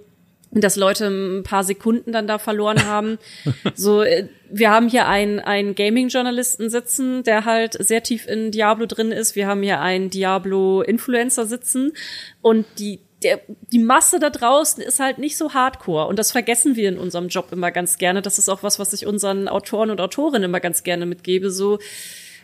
dass 0.52 0.76
Leute 0.76 1.08
ein 1.08 1.44
paar 1.44 1.64
Sekunden 1.64 2.12
dann 2.12 2.28
da 2.28 2.38
verloren 2.38 2.86
haben. 2.86 3.20
so, 3.76 4.02
äh, 4.02 4.28
wir 4.50 4.72
haben 4.72 4.90
hier 4.90 5.08
einen, 5.08 5.40
einen 5.40 5.76
Gaming-Journalisten 5.76 6.70
sitzen, 6.70 7.24
der 7.24 7.46
halt 7.46 7.74
sehr 7.74 8.02
tief 8.04 8.28
in 8.28 8.52
Diablo 8.52 8.86
drin 8.86 9.12
ist. 9.12 9.36
Wir 9.36 9.48
haben 9.48 9.62
hier 9.62 9.80
einen 9.80 10.10
Diablo-Influencer 10.10 11.46
sitzen 11.46 11.94
und 12.42 12.66
die 12.80 13.00
der, 13.24 13.42
die 13.74 13.80
Masse 13.80 14.20
da 14.20 14.30
draußen 14.30 14.82
ist 14.82 15.00
halt 15.00 15.18
nicht 15.18 15.38
so 15.38 15.54
hardcore. 15.54 16.08
Und 16.08 16.20
das 16.20 16.32
vergessen 16.32 16.76
wir 16.76 16.90
in 16.90 16.98
unserem 16.98 17.28
Job 17.28 17.52
immer 17.52 17.72
ganz 17.72 17.98
gerne. 17.98 18.22
Das 18.22 18.38
ist 18.40 18.50
auch 18.50 18.64
was, 18.64 18.80
was 18.80 18.94
ich 18.94 19.06
unseren 19.06 19.48
Autoren 19.48 19.90
und 19.90 20.00
Autorinnen 20.00 20.44
immer 20.44 20.60
ganz 20.60 20.84
gerne 20.84 21.06
mitgebe. 21.06 21.52
So, 21.52 21.80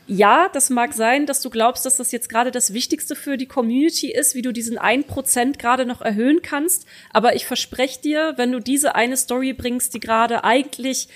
ja, 0.08 0.50
das 0.54 0.70
mag 0.70 0.94
sein, 0.94 1.26
dass 1.26 1.42
du 1.42 1.50
glaubst, 1.50 1.86
dass 1.86 1.98
das 1.98 2.12
jetzt 2.12 2.30
gerade 2.30 2.52
das 2.52 2.74
Wichtigste 2.74 3.16
für 3.16 3.38
die 3.38 3.48
Community 3.48 4.12
ist, 4.12 4.36
wie 4.36 4.42
du 4.42 4.52
diesen 4.52 4.78
ein 4.78 5.04
Prozent 5.04 5.58
gerade 5.58 5.86
noch 5.86 6.02
erhöhen 6.02 6.42
kannst. 6.42 6.86
Aber 7.12 7.36
ich 7.36 7.46
verspreche 7.46 8.02
dir, 8.02 8.34
wenn 8.38 8.52
du 8.52 8.60
diese 8.60 8.96
eine 8.96 9.18
Story 9.18 9.54
bringst, 9.54 9.94
die 9.94 10.00
gerade 10.00 10.44
eigentlich 10.44 11.08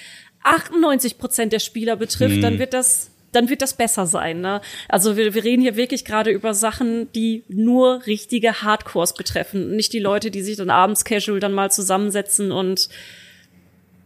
98 0.44 1.18
Prozent 1.18 1.54
der 1.54 1.60
Spieler 1.60 1.96
betrifft, 1.98 2.38
mhm. 2.38 2.42
dann 2.42 2.60
wird 2.60 2.74
das 2.74 3.12
dann 3.32 3.48
wird 3.48 3.62
das 3.62 3.74
besser 3.74 4.08
sein. 4.08 4.42
Ne? 4.42 4.60
Also 4.88 5.16
wir, 5.16 5.36
wir 5.36 5.44
reden 5.44 5.62
hier 5.62 5.76
wirklich 5.76 6.04
gerade 6.04 6.32
über 6.32 6.56
Sachen, 6.56 7.12
die 7.14 7.44
nur 7.48 8.08
richtige 8.08 8.64
Hardcores 8.64 9.14
betreffen, 9.14 9.76
nicht 9.76 9.94
die 9.94 10.00
Leute, 10.00 10.32
die 10.32 10.42
sich 10.42 10.58
dann 10.58 10.72
abends 10.72 11.06
casual 11.06 11.40
dann 11.40 11.54
mal 11.54 11.70
zusammensetzen 11.70 12.52
und 12.52 12.90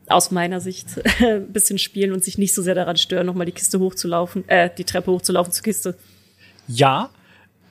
aus 0.07 0.31
meiner 0.31 0.59
Sicht 0.59 0.87
ein 1.19 1.51
bisschen 1.51 1.79
spielen 1.79 2.11
und 2.11 2.23
sich 2.23 2.37
nicht 2.37 2.53
so 2.53 2.61
sehr 2.61 2.75
daran 2.75 2.97
stören, 2.97 3.25
nochmal 3.25 3.45
die 3.45 3.51
Kiste 3.51 3.79
hochzulaufen, 3.79 4.47
äh, 4.49 4.69
die 4.75 4.83
Treppe 4.83 5.11
hochzulaufen 5.11 5.53
zur 5.53 5.63
Kiste. 5.63 5.97
Ja, 6.67 7.09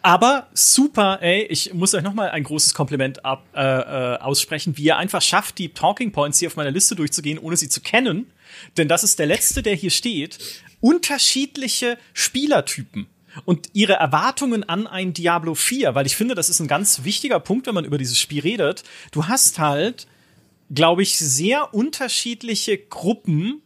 aber 0.02 0.48
super, 0.52 1.18
ey, 1.22 1.44
ich 1.44 1.74
muss 1.74 1.94
euch 1.94 2.02
nochmal 2.02 2.30
ein 2.30 2.42
großes 2.42 2.74
Kompliment 2.74 3.24
ab, 3.24 3.46
äh, 3.54 3.60
äh, 3.60 4.18
aussprechen, 4.18 4.76
wie 4.76 4.84
ihr 4.84 4.96
einfach 4.96 5.22
schafft, 5.22 5.59
die 5.59 5.68
Talking 5.68 6.10
Points 6.10 6.40
hier 6.40 6.48
auf 6.48 6.56
meiner 6.56 6.72
Liste 6.72 6.96
durchzugehen, 6.96 7.38
ohne 7.38 7.56
sie 7.56 7.68
zu 7.68 7.80
kennen. 7.80 8.32
Denn 8.76 8.88
das 8.88 9.04
ist 9.04 9.20
der 9.20 9.26
letzte, 9.26 9.62
der 9.62 9.74
hier 9.74 9.90
steht. 9.90 10.38
Unterschiedliche 10.80 11.98
Spielertypen 12.14 13.06
und 13.44 13.68
ihre 13.74 13.94
Erwartungen 13.94 14.64
an 14.64 14.88
ein 14.88 15.12
Diablo 15.12 15.54
4, 15.54 15.94
weil 15.94 16.06
ich 16.06 16.16
finde, 16.16 16.34
das 16.34 16.48
ist 16.48 16.59
ein 16.59 16.68
ganz 16.68 17.04
wichtiger 17.04 17.38
Punkt, 17.38 17.68
wenn 17.68 17.74
man 17.74 17.84
über 17.84 17.96
dieses 17.96 18.18
Spiel 18.18 18.42
redet. 18.42 18.82
Du 19.12 19.28
hast 19.28 19.60
halt 19.60 20.09
glaube 20.74 21.03
ich, 21.03 21.19
sehr 21.19 21.74
unterschiedliche 21.74 22.78
Gruppen, 22.78 23.62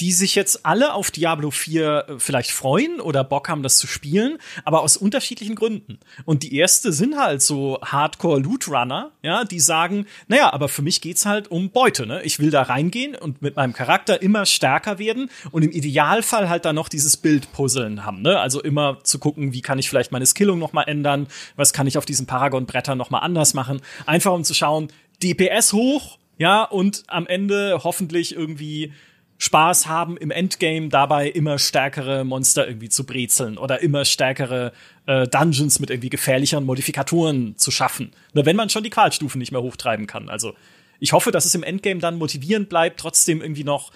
die 0.00 0.12
sich 0.12 0.34
jetzt 0.34 0.66
alle 0.66 0.92
auf 0.92 1.10
Diablo 1.10 1.50
4 1.50 2.06
äh, 2.08 2.18
vielleicht 2.18 2.50
freuen 2.50 3.00
oder 3.00 3.24
Bock 3.24 3.48
haben, 3.48 3.62
das 3.62 3.78
zu 3.78 3.86
spielen, 3.86 4.38
aber 4.64 4.82
aus 4.82 4.96
unterschiedlichen 4.96 5.54
Gründen. 5.54 5.98
Und 6.24 6.42
die 6.42 6.54
erste 6.54 6.92
sind 6.92 7.16
halt 7.16 7.42
so 7.42 7.78
Hardcore 7.82 8.40
Loot 8.40 8.68
Runner, 8.68 9.12
ja, 9.22 9.44
die 9.44 9.60
sagen, 9.60 10.06
naja, 10.28 10.52
aber 10.52 10.68
für 10.68 10.82
mich 10.82 11.00
geht's 11.00 11.24
halt 11.24 11.50
um 11.50 11.70
Beute, 11.70 12.06
ne? 12.06 12.22
Ich 12.24 12.38
will 12.38 12.50
da 12.50 12.62
reingehen 12.62 13.14
und 13.14 13.40
mit 13.40 13.56
meinem 13.56 13.72
Charakter 13.72 14.20
immer 14.20 14.44
stärker 14.44 14.98
werden 14.98 15.30
und 15.50 15.62
im 15.62 15.70
Idealfall 15.70 16.48
halt 16.48 16.64
da 16.64 16.72
noch 16.72 16.88
dieses 16.88 17.16
Bild 17.16 17.50
puzzeln 17.52 18.04
haben, 18.04 18.22
ne? 18.22 18.38
Also 18.38 18.60
immer 18.60 19.02
zu 19.02 19.18
gucken, 19.18 19.52
wie 19.52 19.62
kann 19.62 19.78
ich 19.78 19.88
vielleicht 19.88 20.12
meine 20.12 20.26
Skillung 20.26 20.58
noch 20.58 20.74
mal 20.74 20.82
ändern, 20.82 21.26
was 21.56 21.72
kann 21.72 21.86
ich 21.86 21.96
auf 21.96 22.04
diesen 22.04 22.26
Paragon 22.26 22.66
Brettern 22.66 22.98
noch 22.98 23.10
mal 23.10 23.20
anders 23.20 23.54
machen, 23.54 23.80
einfach 24.04 24.32
um 24.32 24.44
zu 24.44 24.52
schauen, 24.52 24.88
DPS 25.22 25.72
hoch, 25.72 26.18
ja, 26.38 26.64
und 26.64 27.04
am 27.06 27.26
Ende 27.26 27.80
hoffentlich 27.82 28.34
irgendwie 28.34 28.92
Spaß 29.38 29.86
haben 29.86 30.16
im 30.16 30.30
Endgame 30.30 30.88
dabei 30.88 31.28
immer 31.28 31.58
stärkere 31.58 32.24
Monster 32.24 32.66
irgendwie 32.66 32.88
zu 32.88 33.04
brezeln 33.04 33.58
oder 33.58 33.82
immer 33.82 34.04
stärkere 34.04 34.72
äh, 35.06 35.26
Dungeons 35.28 35.78
mit 35.78 35.90
irgendwie 35.90 36.08
gefährlicheren 36.08 36.64
Modifikatoren 36.64 37.56
zu 37.58 37.70
schaffen. 37.70 38.12
Nur 38.32 38.46
wenn 38.46 38.56
man 38.56 38.70
schon 38.70 38.82
die 38.82 38.90
Qualstufen 38.90 39.38
nicht 39.38 39.52
mehr 39.52 39.62
hochtreiben 39.62 40.06
kann. 40.06 40.30
Also 40.30 40.54
ich 41.00 41.12
hoffe, 41.12 41.32
dass 41.32 41.44
es 41.44 41.54
im 41.54 41.62
Endgame 41.62 42.00
dann 42.00 42.16
motivierend 42.16 42.70
bleibt, 42.70 42.98
trotzdem 43.00 43.42
irgendwie 43.42 43.64
noch 43.64 43.92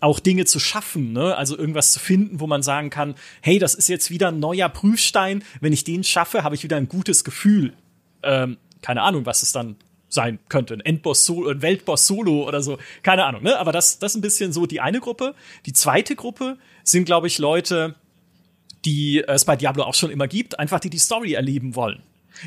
auch 0.00 0.20
Dinge 0.20 0.44
zu 0.44 0.60
schaffen, 0.60 1.12
ne? 1.12 1.36
Also 1.36 1.58
irgendwas 1.58 1.92
zu 1.92 1.98
finden, 1.98 2.40
wo 2.40 2.46
man 2.46 2.62
sagen 2.62 2.88
kann, 2.88 3.16
hey, 3.42 3.58
das 3.58 3.74
ist 3.74 3.88
jetzt 3.88 4.10
wieder 4.10 4.28
ein 4.28 4.38
neuer 4.38 4.68
Prüfstein. 4.68 5.42
Wenn 5.60 5.72
ich 5.72 5.84
den 5.84 6.04
schaffe, 6.04 6.44
habe 6.44 6.54
ich 6.54 6.62
wieder 6.62 6.76
ein 6.76 6.88
gutes 6.88 7.24
Gefühl. 7.24 7.74
Ähm, 8.22 8.58
keine 8.80 9.02
Ahnung, 9.02 9.26
was 9.26 9.42
es 9.42 9.52
dann 9.52 9.76
sein 10.08 10.38
könnte. 10.48 10.74
Ein 10.74 10.80
Endboss 10.80 11.26
Solo, 11.26 11.50
ein 11.50 11.62
Weltboss 11.62 12.06
Solo 12.06 12.46
oder 12.46 12.62
so. 12.62 12.78
Keine 13.02 13.24
Ahnung, 13.24 13.42
ne? 13.42 13.58
Aber 13.58 13.72
das, 13.72 13.98
das 13.98 14.12
ist 14.12 14.18
ein 14.18 14.22
bisschen 14.22 14.52
so 14.52 14.66
die 14.66 14.80
eine 14.80 15.00
Gruppe. 15.00 15.34
Die 15.66 15.72
zweite 15.72 16.16
Gruppe 16.16 16.58
sind, 16.82 17.04
glaube 17.04 17.26
ich, 17.26 17.38
Leute, 17.38 17.94
die 18.84 19.22
es 19.26 19.44
bei 19.44 19.56
Diablo 19.56 19.84
auch 19.84 19.94
schon 19.94 20.10
immer 20.10 20.28
gibt, 20.28 20.58
einfach 20.58 20.80
die 20.80 20.90
die 20.90 20.98
Story 20.98 21.34
erleben 21.34 21.74
wollen. 21.74 22.02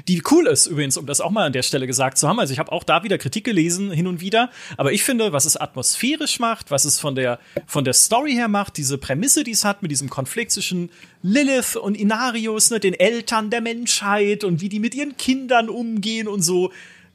Die 0.07 0.21
cool 0.31 0.47
ist 0.47 0.67
übrigens, 0.67 0.97
um 0.97 1.05
das 1.05 1.21
auch 1.21 1.31
mal 1.31 1.45
an 1.45 1.53
der 1.53 1.63
Stelle 1.63 1.87
gesagt 1.87 2.17
zu 2.17 2.27
haben. 2.27 2.39
Also 2.39 2.53
ich 2.53 2.59
habe 2.59 2.71
auch 2.71 2.83
da 2.83 3.03
wieder 3.03 3.17
Kritik 3.17 3.43
gelesen 3.43 3.91
hin 3.91 4.07
und 4.07 4.21
wieder, 4.21 4.49
aber 4.77 4.93
ich 4.93 5.03
finde, 5.03 5.33
was 5.33 5.45
es 5.45 5.57
atmosphärisch 5.57 6.39
macht, 6.39 6.71
was 6.71 6.85
es 6.85 6.99
von 6.99 7.15
der 7.15 7.39
von 7.65 7.83
der 7.83 7.93
Story 7.93 8.33
her 8.33 8.47
macht, 8.47 8.77
diese 8.77 8.97
Prämisse, 8.97 9.43
die 9.43 9.51
es 9.51 9.65
hat 9.65 9.81
mit 9.81 9.91
diesem 9.91 10.09
Konflikt 10.09 10.51
zwischen 10.51 10.91
Lilith 11.23 11.75
und 11.75 11.95
Inarius, 11.95 12.69
ne, 12.69 12.79
den 12.79 12.93
Eltern 12.93 13.49
der 13.49 13.61
Menschheit 13.61 14.43
und 14.43 14.61
wie 14.61 14.69
die 14.69 14.79
mit 14.79 14.95
ihren 14.95 15.17
Kindern 15.17 15.69
umgehen 15.69 16.27
und 16.27 16.41
so, 16.41 16.71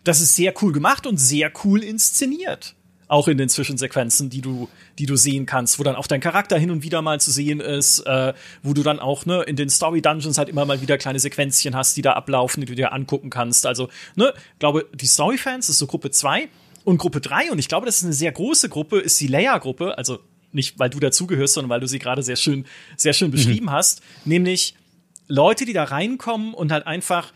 das 0.07 0.21
ist 0.21 0.37
sehr 0.37 0.55
cool 0.63 0.73
gemacht 0.73 1.07
und 1.07 1.19
sehr 1.19 1.51
cool 1.65 1.83
inszeniert. 1.83 2.75
Auch 3.09 3.29
in 3.29 3.39
den 3.39 3.49
Zwischensequenzen, 3.49 4.31
die 4.31 4.41
du, 4.41 4.69
die 4.99 5.07
du 5.07 5.15
sehen 5.17 5.47
kannst, 5.47 5.79
wo 5.79 5.85
dann 5.85 5.95
auch 5.95 6.07
dein 6.07 6.21
Charakter 6.21 6.59
hin 6.59 6.71
und 6.71 6.83
wieder 6.83 7.03
mal 7.03 7.21
zu 7.21 7.31
sehen 7.31 7.61
ist, 7.61 8.01
äh, 8.01 8.33
wo 8.63 8.73
du 8.73 8.83
dann 8.83 8.99
auch 8.99 9.27
ne, 9.27 9.43
in 9.43 9.55
den 9.55 9.69
Story 9.69 10.03
Dungeons 10.03 10.39
halt 10.39 10.49
immer 10.49 10.65
mal 10.65 10.81
wieder 10.81 10.99
kleine 10.99 11.21
Sequenzchen 11.21 11.77
hast, 11.77 11.97
die 11.97 12.03
da 12.03 12.15
ablaufen, 12.15 12.61
die 12.61 12.67
du 12.67 12.75
dir 12.75 12.93
angucken 12.93 13.31
kannst. 13.31 13.67
Also, 13.67 13.89
ne, 14.17 14.33
glaube, 14.59 14.87
die 14.93 15.07
Story-Fans 15.07 15.69
ist 15.69 15.79
so 15.79 15.87
Gruppe 15.87 16.11
2 16.11 16.49
und 16.85 16.99
Gruppe 16.99 17.21
3, 17.21 17.53
und 17.53 17.59
ich 17.59 17.69
glaube, 17.69 17.87
das 17.87 17.99
ist 17.99 18.05
eine 18.05 18.13
sehr 18.13 18.33
große 18.33 18.69
Gruppe, 18.69 18.99
ist 18.99 19.21
die 19.21 19.29
Layer-Gruppe, 19.29 19.99
also 19.99 20.19
nicht, 20.53 20.79
weil 20.79 20.91
du 20.91 20.99
dazugehörst, 20.99 21.55
sondern 21.55 21.71
weil 21.71 21.81
du 21.81 21.87
sie 21.87 21.99
gerade 21.99 22.23
sehr 22.23 22.37
schön, 22.37 22.65
sehr 22.97 23.13
schön 23.13 23.31
beschrieben 23.31 23.67
mhm. 23.67 23.73
hast, 23.73 24.03
nämlich 24.25 24.75
Leute, 25.29 25.65
die 25.65 25.73
da 25.73 25.85
reinkommen 25.85 26.55
und 26.55 26.73
halt 26.73 26.87
einfach 26.87 27.33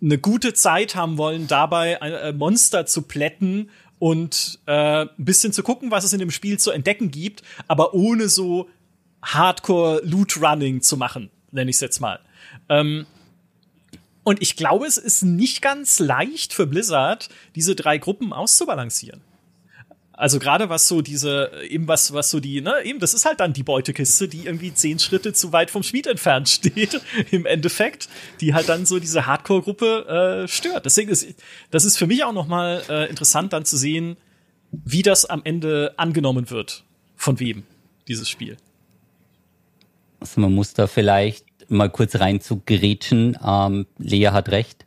eine 0.00 0.18
gute 0.18 0.54
Zeit 0.54 0.94
haben 0.94 1.18
wollen, 1.18 1.46
dabei 1.46 1.94
äh, 1.94 2.32
Monster 2.32 2.86
zu 2.86 3.02
plätten 3.02 3.70
und 3.98 4.60
äh, 4.66 5.02
ein 5.02 5.08
bisschen 5.16 5.52
zu 5.52 5.62
gucken, 5.62 5.90
was 5.90 6.04
es 6.04 6.12
in 6.12 6.20
dem 6.20 6.30
Spiel 6.30 6.58
zu 6.58 6.70
entdecken 6.70 7.10
gibt, 7.10 7.42
aber 7.66 7.94
ohne 7.94 8.28
so 8.28 8.68
Hardcore 9.22 10.00
Loot 10.04 10.40
Running 10.40 10.82
zu 10.82 10.96
machen, 10.96 11.30
nenne 11.50 11.70
ich 11.70 11.76
es 11.76 11.80
jetzt 11.80 12.00
mal. 12.00 12.20
Ähm, 12.68 13.06
Und 14.22 14.42
ich 14.42 14.56
glaube, 14.56 14.86
es 14.86 14.98
ist 14.98 15.22
nicht 15.22 15.62
ganz 15.62 15.98
leicht 15.98 16.52
für 16.52 16.66
Blizzard, 16.66 17.30
diese 17.54 17.74
drei 17.74 17.96
Gruppen 17.96 18.32
auszubalancieren. 18.34 19.22
Also 20.18 20.40
gerade 20.40 20.68
was 20.68 20.88
so 20.88 21.00
diese, 21.00 21.52
eben 21.68 21.86
was, 21.86 22.12
was 22.12 22.28
so 22.28 22.40
die, 22.40 22.60
ne, 22.60 22.82
eben, 22.82 22.98
das 22.98 23.14
ist 23.14 23.24
halt 23.24 23.38
dann 23.38 23.52
die 23.52 23.62
Beutekiste, 23.62 24.26
die 24.26 24.46
irgendwie 24.46 24.74
zehn 24.74 24.98
Schritte 24.98 25.32
zu 25.32 25.52
weit 25.52 25.70
vom 25.70 25.84
Schmied 25.84 26.08
entfernt 26.08 26.48
steht, 26.48 27.00
im 27.30 27.46
Endeffekt, 27.46 28.08
die 28.40 28.52
halt 28.52 28.68
dann 28.68 28.84
so 28.84 28.98
diese 28.98 29.26
Hardcore-Gruppe 29.26 30.42
äh, 30.42 30.48
stört. 30.48 30.86
Deswegen 30.86 31.08
ist, 31.08 31.36
das 31.70 31.84
ist 31.84 31.96
für 31.96 32.08
mich 32.08 32.24
auch 32.24 32.32
nochmal 32.32 32.82
äh, 32.88 33.08
interessant 33.08 33.52
dann 33.52 33.64
zu 33.64 33.76
sehen, 33.76 34.16
wie 34.72 35.02
das 35.02 35.24
am 35.24 35.42
Ende 35.44 35.94
angenommen 35.98 36.50
wird. 36.50 36.82
Von 37.14 37.38
wem, 37.38 37.62
dieses 38.08 38.28
Spiel. 38.28 38.56
Also 40.18 40.40
man 40.40 40.52
muss 40.52 40.74
da 40.74 40.88
vielleicht 40.88 41.46
mal 41.68 41.90
kurz 41.90 42.16
rein 42.16 42.40
zu 42.40 42.60
grätschen. 42.66 43.38
Ähm, 43.40 43.86
Lea 43.98 44.30
hat 44.32 44.48
recht. 44.48 44.84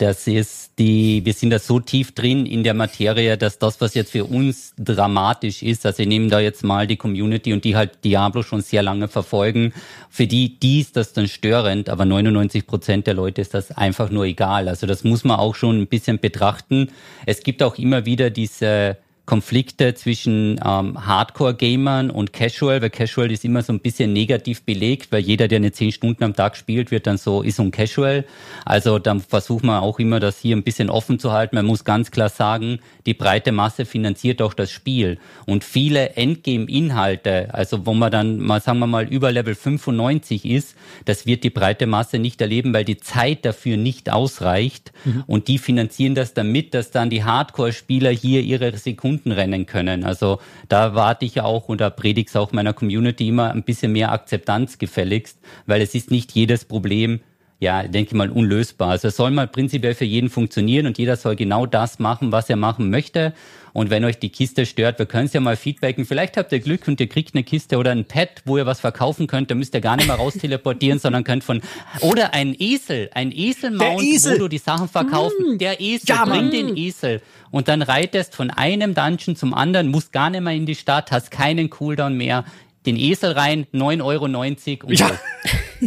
Das 0.00 0.26
ist 0.26 0.78
die, 0.78 1.26
wir 1.26 1.34
sind 1.34 1.50
da 1.50 1.58
so 1.58 1.78
tief 1.78 2.12
drin 2.12 2.46
in 2.46 2.64
der 2.64 2.72
Materie, 2.72 3.36
dass 3.36 3.58
das, 3.58 3.82
was 3.82 3.92
jetzt 3.92 4.12
für 4.12 4.24
uns 4.24 4.72
dramatisch 4.78 5.62
ist, 5.62 5.84
also 5.84 6.00
ich 6.02 6.08
nehme 6.08 6.28
da 6.28 6.40
jetzt 6.40 6.64
mal 6.64 6.86
die 6.86 6.96
Community 6.96 7.52
und 7.52 7.64
die 7.64 7.76
halt 7.76 8.02
Diablo 8.02 8.42
schon 8.42 8.62
sehr 8.62 8.82
lange 8.82 9.08
verfolgen, 9.08 9.74
für 10.08 10.26
die, 10.26 10.58
die 10.58 10.80
ist 10.80 10.96
das 10.96 11.12
dann 11.12 11.28
störend, 11.28 11.90
aber 11.90 12.06
99 12.06 12.66
Prozent 12.66 13.06
der 13.08 13.12
Leute 13.12 13.42
ist 13.42 13.52
das 13.52 13.72
einfach 13.72 14.08
nur 14.08 14.24
egal. 14.24 14.68
Also 14.70 14.86
das 14.86 15.04
muss 15.04 15.22
man 15.22 15.38
auch 15.38 15.54
schon 15.54 15.82
ein 15.82 15.86
bisschen 15.86 16.18
betrachten. 16.18 16.88
Es 17.26 17.42
gibt 17.42 17.62
auch 17.62 17.76
immer 17.76 18.06
wieder 18.06 18.30
diese, 18.30 18.96
Konflikte 19.30 19.94
zwischen 19.94 20.58
ähm, 20.66 21.06
Hardcore-Gamern 21.06 22.10
und 22.10 22.32
Casual, 22.32 22.82
weil 22.82 22.90
Casual 22.90 23.30
ist 23.30 23.44
immer 23.44 23.62
so 23.62 23.72
ein 23.72 23.78
bisschen 23.78 24.12
negativ 24.12 24.64
belegt, 24.64 25.12
weil 25.12 25.20
jeder, 25.20 25.46
der 25.46 25.58
eine 25.58 25.70
10 25.70 25.92
Stunden 25.92 26.24
am 26.24 26.34
Tag 26.34 26.56
spielt, 26.56 26.90
wird 26.90 27.06
dann 27.06 27.16
so, 27.16 27.40
ist 27.42 27.60
ein 27.60 27.70
Casual. 27.70 28.24
Also 28.64 28.98
dann 28.98 29.20
versucht 29.20 29.62
man 29.62 29.84
auch 29.84 30.00
immer, 30.00 30.18
das 30.18 30.40
hier 30.40 30.56
ein 30.56 30.64
bisschen 30.64 30.90
offen 30.90 31.20
zu 31.20 31.30
halten. 31.30 31.54
Man 31.54 31.66
muss 31.66 31.84
ganz 31.84 32.10
klar 32.10 32.28
sagen, 32.28 32.80
die 33.06 33.14
breite 33.14 33.52
Masse 33.52 33.84
finanziert 33.84 34.42
auch 34.42 34.52
das 34.52 34.72
Spiel. 34.72 35.18
Und 35.46 35.62
viele 35.62 36.16
Endgame-Inhalte, 36.16 37.54
also 37.54 37.86
wo 37.86 37.94
man 37.94 38.10
dann 38.10 38.40
mal, 38.40 38.60
sagen 38.60 38.80
wir 38.80 38.88
mal, 38.88 39.06
über 39.06 39.30
Level 39.30 39.54
95 39.54 40.44
ist, 40.44 40.74
das 41.04 41.24
wird 41.24 41.44
die 41.44 41.50
breite 41.50 41.86
Masse 41.86 42.18
nicht 42.18 42.40
erleben, 42.40 42.74
weil 42.74 42.84
die 42.84 42.98
Zeit 42.98 43.44
dafür 43.44 43.76
nicht 43.76 44.10
ausreicht. 44.10 44.90
Mhm. 45.04 45.22
Und 45.28 45.46
die 45.46 45.58
finanzieren 45.58 46.16
das 46.16 46.34
damit, 46.34 46.74
dass 46.74 46.90
dann 46.90 47.10
die 47.10 47.22
Hardcore-Spieler 47.22 48.10
hier 48.10 48.40
ihre 48.40 48.76
Sekunden 48.76 49.19
Runden 49.20 49.32
rennen 49.32 49.66
können. 49.66 50.04
Also 50.04 50.40
da 50.68 50.94
warte 50.94 51.24
ich 51.24 51.40
auch 51.40 51.68
und 51.68 51.80
da 51.80 51.90
predige 51.90 52.28
ich 52.30 52.36
auch 52.36 52.52
meiner 52.52 52.72
Community 52.72 53.28
immer 53.28 53.50
ein 53.50 53.62
bisschen 53.62 53.92
mehr 53.92 54.12
Akzeptanz 54.12 54.78
gefälligst, 54.78 55.38
weil 55.66 55.82
es 55.82 55.94
ist 55.94 56.10
nicht 56.10 56.32
jedes 56.32 56.64
Problem 56.64 57.20
ja, 57.62 57.82
denke 57.82 58.16
mal, 58.16 58.30
unlösbar. 58.30 58.88
Also 58.88 59.08
es 59.08 59.16
soll 59.16 59.32
mal 59.32 59.46
prinzipiell 59.46 59.94
für 59.94 60.06
jeden 60.06 60.30
funktionieren 60.30 60.86
und 60.86 60.96
jeder 60.96 61.16
soll 61.16 61.36
genau 61.36 61.66
das 61.66 61.98
machen, 61.98 62.32
was 62.32 62.48
er 62.48 62.56
machen 62.56 62.88
möchte. 62.88 63.34
Und 63.72 63.90
wenn 63.90 64.04
euch 64.04 64.18
die 64.18 64.30
Kiste 64.30 64.66
stört, 64.66 64.98
wir 64.98 65.06
können 65.06 65.26
es 65.26 65.32
ja 65.32 65.40
mal 65.40 65.56
feedbacken. 65.56 66.04
Vielleicht 66.04 66.36
habt 66.36 66.52
ihr 66.52 66.60
Glück 66.60 66.86
und 66.88 67.00
ihr 67.00 67.08
kriegt 67.08 67.34
eine 67.34 67.44
Kiste 67.44 67.78
oder 67.78 67.92
ein 67.92 68.04
Pad, 68.04 68.42
wo 68.44 68.56
ihr 68.58 68.66
was 68.66 68.80
verkaufen 68.80 69.26
könnt. 69.26 69.50
Da 69.50 69.54
müsst 69.54 69.74
ihr 69.74 69.80
gar 69.80 69.96
nicht 69.96 70.06
mehr 70.06 70.16
raus 70.16 70.34
teleportieren, 70.34 70.98
sondern 71.00 71.24
könnt 71.24 71.44
von 71.44 71.62
oder 72.00 72.34
ein 72.34 72.54
Esel, 72.58 73.10
ein 73.14 73.32
Eselmount, 73.32 74.02
Esel. 74.02 74.34
wo 74.34 74.38
du 74.38 74.48
die 74.48 74.58
Sachen 74.58 74.88
verkaufen. 74.88 75.54
Mm. 75.54 75.58
Der 75.58 75.80
Esel, 75.80 76.08
ja, 76.08 76.24
bring 76.24 76.50
den 76.50 76.76
Esel 76.76 77.22
und 77.50 77.68
dann 77.68 77.82
reitest 77.82 78.34
von 78.34 78.50
einem 78.50 78.94
Dungeon 78.94 79.36
zum 79.36 79.54
anderen, 79.54 79.88
musst 79.88 80.12
gar 80.12 80.30
nicht 80.30 80.42
mehr 80.42 80.54
in 80.54 80.66
die 80.66 80.74
Stadt, 80.74 81.12
hast 81.12 81.30
keinen 81.30 81.70
Cooldown 81.70 82.16
mehr. 82.16 82.44
Den 82.86 82.96
Esel 82.96 83.32
rein, 83.32 83.66
9,90 83.74 84.02
Euro 84.04 84.24
und 84.24 84.98
ja. 84.98 85.08
so. 85.08 85.86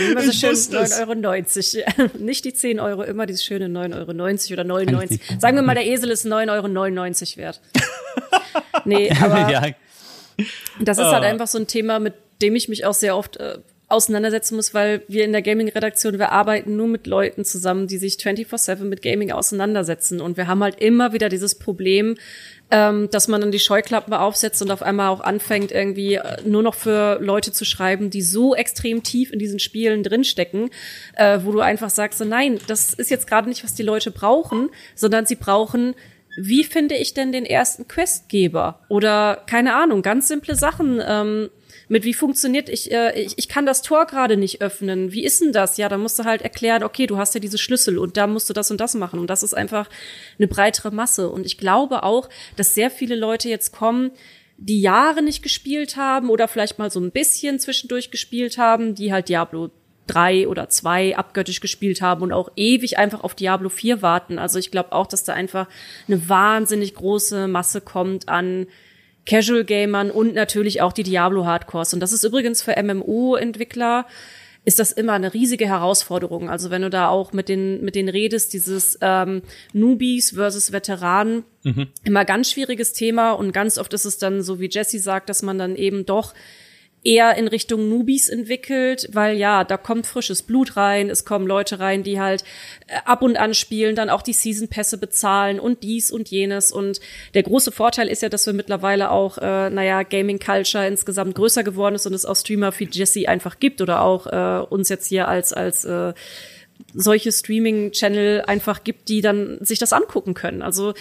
immer 0.00 0.22
so 0.22 0.32
schön 0.32 0.54
9,90 0.54 1.84
Euro. 1.98 2.10
Nicht 2.18 2.44
die 2.44 2.54
10 2.54 2.80
Euro, 2.80 3.02
immer 3.02 3.26
dieses 3.26 3.44
schöne 3.44 3.66
9,90 3.66 3.94
Euro 3.96 4.52
oder 4.52 4.64
99. 4.64 5.20
Sagen 5.38 5.56
wir 5.56 5.62
mal, 5.62 5.74
der 5.74 5.86
Esel 5.86 6.10
ist 6.10 6.26
9,99 6.26 6.50
Euro 6.50 7.36
wert. 7.36 7.60
nee, 8.84 9.10
aber 9.10 9.50
ja. 9.50 9.66
das 10.80 10.98
ist 10.98 11.04
halt 11.04 11.24
ah. 11.24 11.28
einfach 11.28 11.46
so 11.46 11.58
ein 11.58 11.66
Thema, 11.66 11.98
mit 11.98 12.14
dem 12.40 12.56
ich 12.56 12.68
mich 12.68 12.84
auch 12.84 12.94
sehr 12.94 13.16
oft 13.16 13.36
äh, 13.36 13.58
auseinandersetzen 13.92 14.56
muss, 14.56 14.74
weil 14.74 15.02
wir 15.06 15.24
in 15.24 15.32
der 15.32 15.42
Gaming-Redaktion, 15.42 16.18
wir 16.18 16.32
arbeiten 16.32 16.76
nur 16.76 16.88
mit 16.88 17.06
Leuten 17.06 17.44
zusammen, 17.44 17.86
die 17.86 17.98
sich 17.98 18.14
24-7 18.14 18.84
mit 18.84 19.02
Gaming 19.02 19.30
auseinandersetzen. 19.30 20.20
Und 20.20 20.36
wir 20.36 20.46
haben 20.46 20.62
halt 20.62 20.80
immer 20.80 21.12
wieder 21.12 21.28
dieses 21.28 21.54
Problem, 21.54 22.16
ähm, 22.70 23.08
dass 23.10 23.28
man 23.28 23.40
dann 23.40 23.52
die 23.52 23.58
Scheuklappen 23.58 24.14
aufsetzt 24.14 24.62
und 24.62 24.70
auf 24.70 24.82
einmal 24.82 25.10
auch 25.10 25.20
anfängt, 25.20 25.70
irgendwie 25.70 26.14
äh, 26.14 26.38
nur 26.44 26.62
noch 26.62 26.74
für 26.74 27.18
Leute 27.20 27.52
zu 27.52 27.64
schreiben, 27.64 28.08
die 28.08 28.22
so 28.22 28.54
extrem 28.54 29.02
tief 29.02 29.30
in 29.30 29.38
diesen 29.38 29.58
Spielen 29.58 30.02
drinstecken, 30.02 30.70
äh, 31.16 31.40
wo 31.42 31.52
du 31.52 31.60
einfach 31.60 31.90
sagst, 31.90 32.18
so, 32.18 32.24
nein, 32.24 32.58
das 32.66 32.94
ist 32.94 33.10
jetzt 33.10 33.26
gerade 33.26 33.48
nicht, 33.48 33.62
was 33.62 33.74
die 33.74 33.82
Leute 33.82 34.10
brauchen, 34.10 34.70
sondern 34.94 35.26
sie 35.26 35.36
brauchen 35.36 35.94
wie 36.36 36.64
finde 36.64 36.94
ich 36.94 37.12
denn 37.12 37.30
den 37.30 37.44
ersten 37.44 37.88
Questgeber? 37.88 38.80
Oder 38.88 39.42
keine 39.46 39.74
Ahnung, 39.74 40.00
ganz 40.00 40.28
simple 40.28 40.54
Sachen. 40.54 40.98
Ähm, 41.06 41.50
mit 41.92 42.04
wie 42.04 42.14
funktioniert 42.14 42.70
ich, 42.70 42.90
äh, 42.90 43.20
ich, 43.20 43.34
ich 43.36 43.48
kann 43.50 43.66
das 43.66 43.82
Tor 43.82 44.06
gerade 44.06 44.38
nicht 44.38 44.62
öffnen. 44.62 45.12
Wie 45.12 45.22
ist 45.22 45.42
denn 45.42 45.52
das? 45.52 45.76
Ja, 45.76 45.90
da 45.90 45.98
musst 45.98 46.18
du 46.18 46.24
halt 46.24 46.40
erklären, 46.40 46.84
okay, 46.84 47.06
du 47.06 47.18
hast 47.18 47.34
ja 47.34 47.40
diese 47.40 47.58
Schlüssel 47.58 47.98
und 47.98 48.16
da 48.16 48.26
musst 48.26 48.48
du 48.48 48.54
das 48.54 48.70
und 48.70 48.80
das 48.80 48.94
machen. 48.94 49.20
Und 49.20 49.26
das 49.28 49.42
ist 49.42 49.52
einfach 49.52 49.90
eine 50.38 50.48
breitere 50.48 50.90
Masse. 50.90 51.28
Und 51.28 51.44
ich 51.44 51.58
glaube 51.58 52.02
auch, 52.02 52.30
dass 52.56 52.74
sehr 52.74 52.90
viele 52.90 53.14
Leute 53.14 53.50
jetzt 53.50 53.72
kommen, 53.72 54.10
die 54.56 54.80
Jahre 54.80 55.20
nicht 55.20 55.42
gespielt 55.42 55.98
haben 55.98 56.30
oder 56.30 56.48
vielleicht 56.48 56.78
mal 56.78 56.90
so 56.90 56.98
ein 56.98 57.10
bisschen 57.10 57.58
zwischendurch 57.58 58.10
gespielt 58.10 58.56
haben, 58.56 58.94
die 58.94 59.12
halt 59.12 59.28
Diablo 59.28 59.68
drei 60.06 60.48
oder 60.48 60.70
zwei 60.70 61.14
abgöttisch 61.14 61.60
gespielt 61.60 62.00
haben 62.00 62.22
und 62.22 62.32
auch 62.32 62.52
ewig 62.56 62.96
einfach 62.96 63.22
auf 63.22 63.34
Diablo 63.34 63.68
4 63.68 64.00
warten. 64.00 64.38
Also 64.38 64.58
ich 64.58 64.70
glaube 64.70 64.92
auch, 64.92 65.06
dass 65.06 65.24
da 65.24 65.34
einfach 65.34 65.68
eine 66.08 66.26
wahnsinnig 66.26 66.94
große 66.94 67.48
Masse 67.48 67.82
kommt 67.82 68.30
an 68.30 68.66
Casual 69.26 69.64
Gamern 69.64 70.10
und 70.10 70.34
natürlich 70.34 70.80
auch 70.80 70.92
die 70.92 71.04
Diablo 71.04 71.46
Hardcores. 71.46 71.94
Und 71.94 72.00
das 72.00 72.12
ist 72.12 72.24
übrigens 72.24 72.62
für 72.62 72.74
MMO-Entwickler 72.82 74.06
ist 74.64 74.78
das 74.78 74.92
immer 74.92 75.14
eine 75.14 75.34
riesige 75.34 75.66
Herausforderung. 75.66 76.48
Also 76.48 76.70
wenn 76.70 76.82
du 76.82 76.90
da 76.90 77.08
auch 77.08 77.32
mit 77.32 77.48
den 77.48 77.82
mit 77.82 77.96
den 77.96 78.08
redest, 78.08 78.52
dieses 78.52 78.96
ähm, 79.00 79.42
Newbies 79.72 80.32
versus 80.32 80.70
Veteranen, 80.70 81.44
mhm. 81.64 81.88
immer 82.04 82.24
ganz 82.24 82.50
schwieriges 82.50 82.92
Thema 82.92 83.32
und 83.32 83.52
ganz 83.52 83.78
oft 83.78 83.92
ist 83.92 84.04
es 84.04 84.18
dann 84.18 84.42
so, 84.42 84.60
wie 84.60 84.70
Jesse 84.70 85.00
sagt, 85.00 85.28
dass 85.28 85.42
man 85.42 85.58
dann 85.58 85.74
eben 85.74 86.06
doch 86.06 86.32
eher 87.04 87.36
in 87.36 87.48
Richtung 87.48 87.88
Nubis 87.88 88.28
entwickelt, 88.28 89.08
weil 89.12 89.36
ja, 89.36 89.64
da 89.64 89.76
kommt 89.76 90.06
frisches 90.06 90.42
Blut 90.42 90.76
rein, 90.76 91.10
es 91.10 91.24
kommen 91.24 91.46
Leute 91.46 91.80
rein, 91.80 92.02
die 92.02 92.20
halt 92.20 92.44
äh, 92.86 92.96
ab 93.04 93.22
und 93.22 93.36
an 93.36 93.54
spielen, 93.54 93.96
dann 93.96 94.10
auch 94.10 94.22
die 94.22 94.32
Season 94.32 94.68
Pässe 94.68 94.98
bezahlen 94.98 95.58
und 95.58 95.82
dies 95.82 96.10
und 96.10 96.28
jenes 96.30 96.70
und 96.70 97.00
der 97.34 97.42
große 97.42 97.72
Vorteil 97.72 98.08
ist 98.08 98.22
ja, 98.22 98.28
dass 98.28 98.46
wir 98.46 98.52
mittlerweile 98.52 99.10
auch, 99.10 99.38
äh, 99.38 99.70
naja, 99.70 100.02
Gaming 100.04 100.38
Culture 100.38 100.86
insgesamt 100.86 101.34
größer 101.34 101.64
geworden 101.64 101.96
ist 101.96 102.06
und 102.06 102.14
es 102.14 102.24
auch 102.24 102.36
Streamer 102.36 102.72
wie 102.78 102.88
Jesse 102.90 103.28
einfach 103.28 103.58
gibt 103.58 103.80
oder 103.80 104.02
auch 104.02 104.26
äh, 104.26 104.64
uns 104.66 104.88
jetzt 104.88 105.08
hier 105.08 105.28
als 105.28 105.52
als 105.52 105.84
äh, 105.84 106.12
solche 106.94 107.32
Streaming-Channel 107.32 108.42
einfach 108.42 108.84
gibt, 108.84 109.08
die 109.08 109.20
dann 109.20 109.58
sich 109.60 109.78
das 109.78 109.92
angucken 109.92 110.34
können. 110.34 110.62
Also 110.62 110.94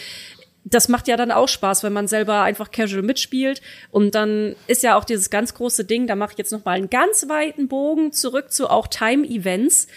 das 0.64 0.90
macht 0.90 1.08
ja 1.08 1.18
dann 1.18 1.32
auch 1.32 1.48
Spaß, 1.48 1.84
wenn 1.84 1.94
man 1.94 2.08
selber 2.08 2.42
einfach 2.42 2.72
casual 2.72 3.02
mitspielt. 3.02 3.62
Und 3.90 4.16
dann 4.16 4.56
ist 4.68 4.84
ja 4.84 4.96
auch 4.96 5.04
dieses 5.04 5.30
ganz 5.30 5.54
große 5.54 5.86
Ding, 5.86 6.08
da 6.08 6.16
mache 6.16 6.34
ich 6.34 6.38
jetzt 6.38 6.52
noch 6.52 6.66
mal 6.66 6.74
einen 6.74 6.90
ganz 6.90 7.28
weiten 7.28 7.68
Bogen 7.68 8.12
zurück 8.12 8.52
zu 8.52 8.70
auch 8.70 8.88
Time-Events. 8.88 9.88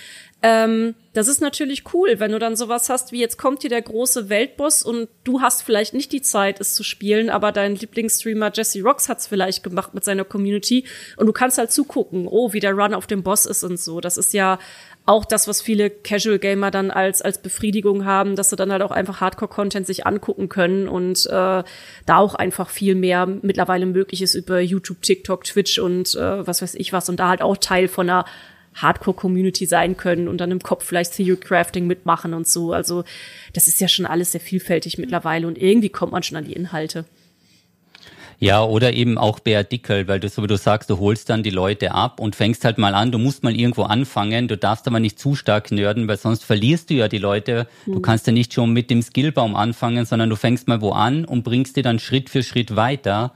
Ähm, 0.43 0.95
das 1.15 1.27
ist 1.27 1.41
natürlich 1.41 1.95
cool, 1.95 2.17
wenn 2.19 2.33
du 2.33 2.39
dann 2.39 2.55
sowas 2.55 2.91
hast 2.91 3.13
wie 3.13 3.21
jetzt 3.21 3.39
kommt 3.39 3.63
hier 3.63 3.71
der 3.71 3.81
große 3.81 4.29
Weltboss 4.29 4.83
und 4.83 5.09
du 5.23 5.41
hast 5.41 5.63
vielleicht 5.63 5.95
nicht 5.95 6.13
die 6.13 6.21
Zeit, 6.21 6.61
es 6.61 6.75
zu 6.75 6.83
spielen, 6.83 7.31
aber 7.31 7.51
dein 7.51 7.77
Lieblingsstreamer 7.77 8.51
Jesse 8.53 8.83
Rocks 8.83 9.09
hat's 9.09 9.27
vielleicht 9.27 9.63
gemacht 9.63 9.95
mit 9.95 10.05
seiner 10.05 10.25
Community 10.25 10.85
und 11.17 11.27
du 11.29 11.33
kannst 11.33 11.57
halt 11.57 11.73
zugucken, 11.73 12.27
oh, 12.29 12.53
wie 12.53 12.61
der 12.61 12.75
Run 12.75 12.93
auf 12.93 13.07
dem 13.07 13.23
Boss 13.23 13.47
ist 13.47 13.65
und 13.65 13.81
so. 13.81 14.03
Das 14.03 14.19
ist 14.19 14.35
ja 14.35 14.59
auch 15.07 15.25
das, 15.25 15.47
was 15.49 15.61
viele 15.61 15.91
Casual 15.91 16.39
Gamer 16.39 16.71
dann 16.71 16.91
als 16.91 17.21
als 17.21 17.39
Befriedigung 17.39 18.05
haben, 18.05 18.37
dass 18.37 18.51
sie 18.51 18.57
dann 18.57 18.73
halt 18.73 18.83
auch 18.83 18.91
einfach 18.91 19.21
Hardcore-Content 19.21 19.87
sich 19.87 20.07
angucken 20.07 20.49
können 20.49 20.89
und 20.89 21.27
äh, 21.27 21.31
da 22.07 22.17
auch 22.17 22.35
einfach 22.35 22.71
viel 22.71 22.95
mehr 22.95 23.27
mittlerweile 23.27 23.85
möglich 23.87 24.23
ist 24.23 24.35
über 24.35 24.61
YouTube, 24.61 25.03
TikTok, 25.03 25.45
Twitch 25.45 25.79
und 25.79 26.15
äh, 26.15 26.47
was 26.47 26.63
weiß 26.63 26.75
ich 26.77 26.93
was 26.93 27.09
und 27.09 27.21
da 27.21 27.29
halt 27.29 27.43
auch 27.43 27.57
Teil 27.59 27.89
von 27.89 28.09
einer 28.09 28.25
Hardcore-Community 28.77 29.67
sein 29.67 29.97
können 29.97 30.27
und 30.27 30.39
dann 30.39 30.51
im 30.51 30.61
Kopf 30.61 30.85
vielleicht 30.85 31.15
Theory 31.15 31.37
Crafting 31.37 31.87
mitmachen 31.87 32.35
und 32.35 32.49
so. 32.49 32.73
Also 32.73 33.05
das 33.53 33.69
ist 33.69 33.81
ja 33.81 33.89
schon 33.89 34.07
alles 34.07 34.33
sehr 34.33 34.41
vielfältig 34.41 34.99
mittlerweile 34.99 35.47
und 35.47 35.59
irgendwie 35.59 35.91
kommt 35.91 36.13
man 36.13 36.23
schon 36.23 36.39
an 36.39 36.45
die 36.45 36.55
Inhalte. 36.55 37.05
Ja, 38.45 38.63
oder 38.63 38.93
eben 38.93 39.17
auch 39.17 39.41
Bär 39.41 39.65
Dickel, 39.65 40.07
weil 40.07 40.21
du, 40.21 40.29
so 40.29 40.43
wie 40.43 40.47
du 40.47 40.59
sagst, 40.59 40.91
du 40.91 40.99
holst 40.99 41.31
dann 41.31 41.43
die 41.43 41.49
Leute 41.49 41.93
ab 41.93 42.21
und 42.21 42.37
fängst 42.37 42.67
halt 42.67 42.77
mal 42.77 42.95
an, 42.95 43.11
du 43.11 43.17
musst 43.17 43.43
mal 43.43 43.57
irgendwo 43.59 43.85
anfangen, 43.85 44.49
du 44.49 44.59
darfst 44.59 44.87
aber 44.87 45.01
nicht 45.01 45.19
zu 45.19 45.35
stark 45.35 45.73
nörden, 45.73 46.09
weil 46.09 46.19
sonst 46.19 46.45
verlierst 46.45 46.91
du 46.91 46.95
ja 46.95 47.09
die 47.09 47.17
Leute. 47.17 47.67
Du 47.87 47.95
hm. 47.95 48.03
kannst 48.03 48.27
ja 48.27 48.35
nicht 48.35 48.53
schon 48.53 48.75
mit 48.75 48.91
dem 48.91 49.01
Skillbaum 49.01 49.57
anfangen, 49.57 50.05
sondern 50.05 50.29
du 50.29 50.37
fängst 50.37 50.69
mal 50.69 50.83
wo 50.83 50.91
an 50.91 51.25
und 51.25 51.43
bringst 51.43 51.77
die 51.77 51.81
dann 51.81 51.99
Schritt 51.99 52.29
für 52.29 52.43
Schritt 52.43 52.77
weiter. 52.77 53.33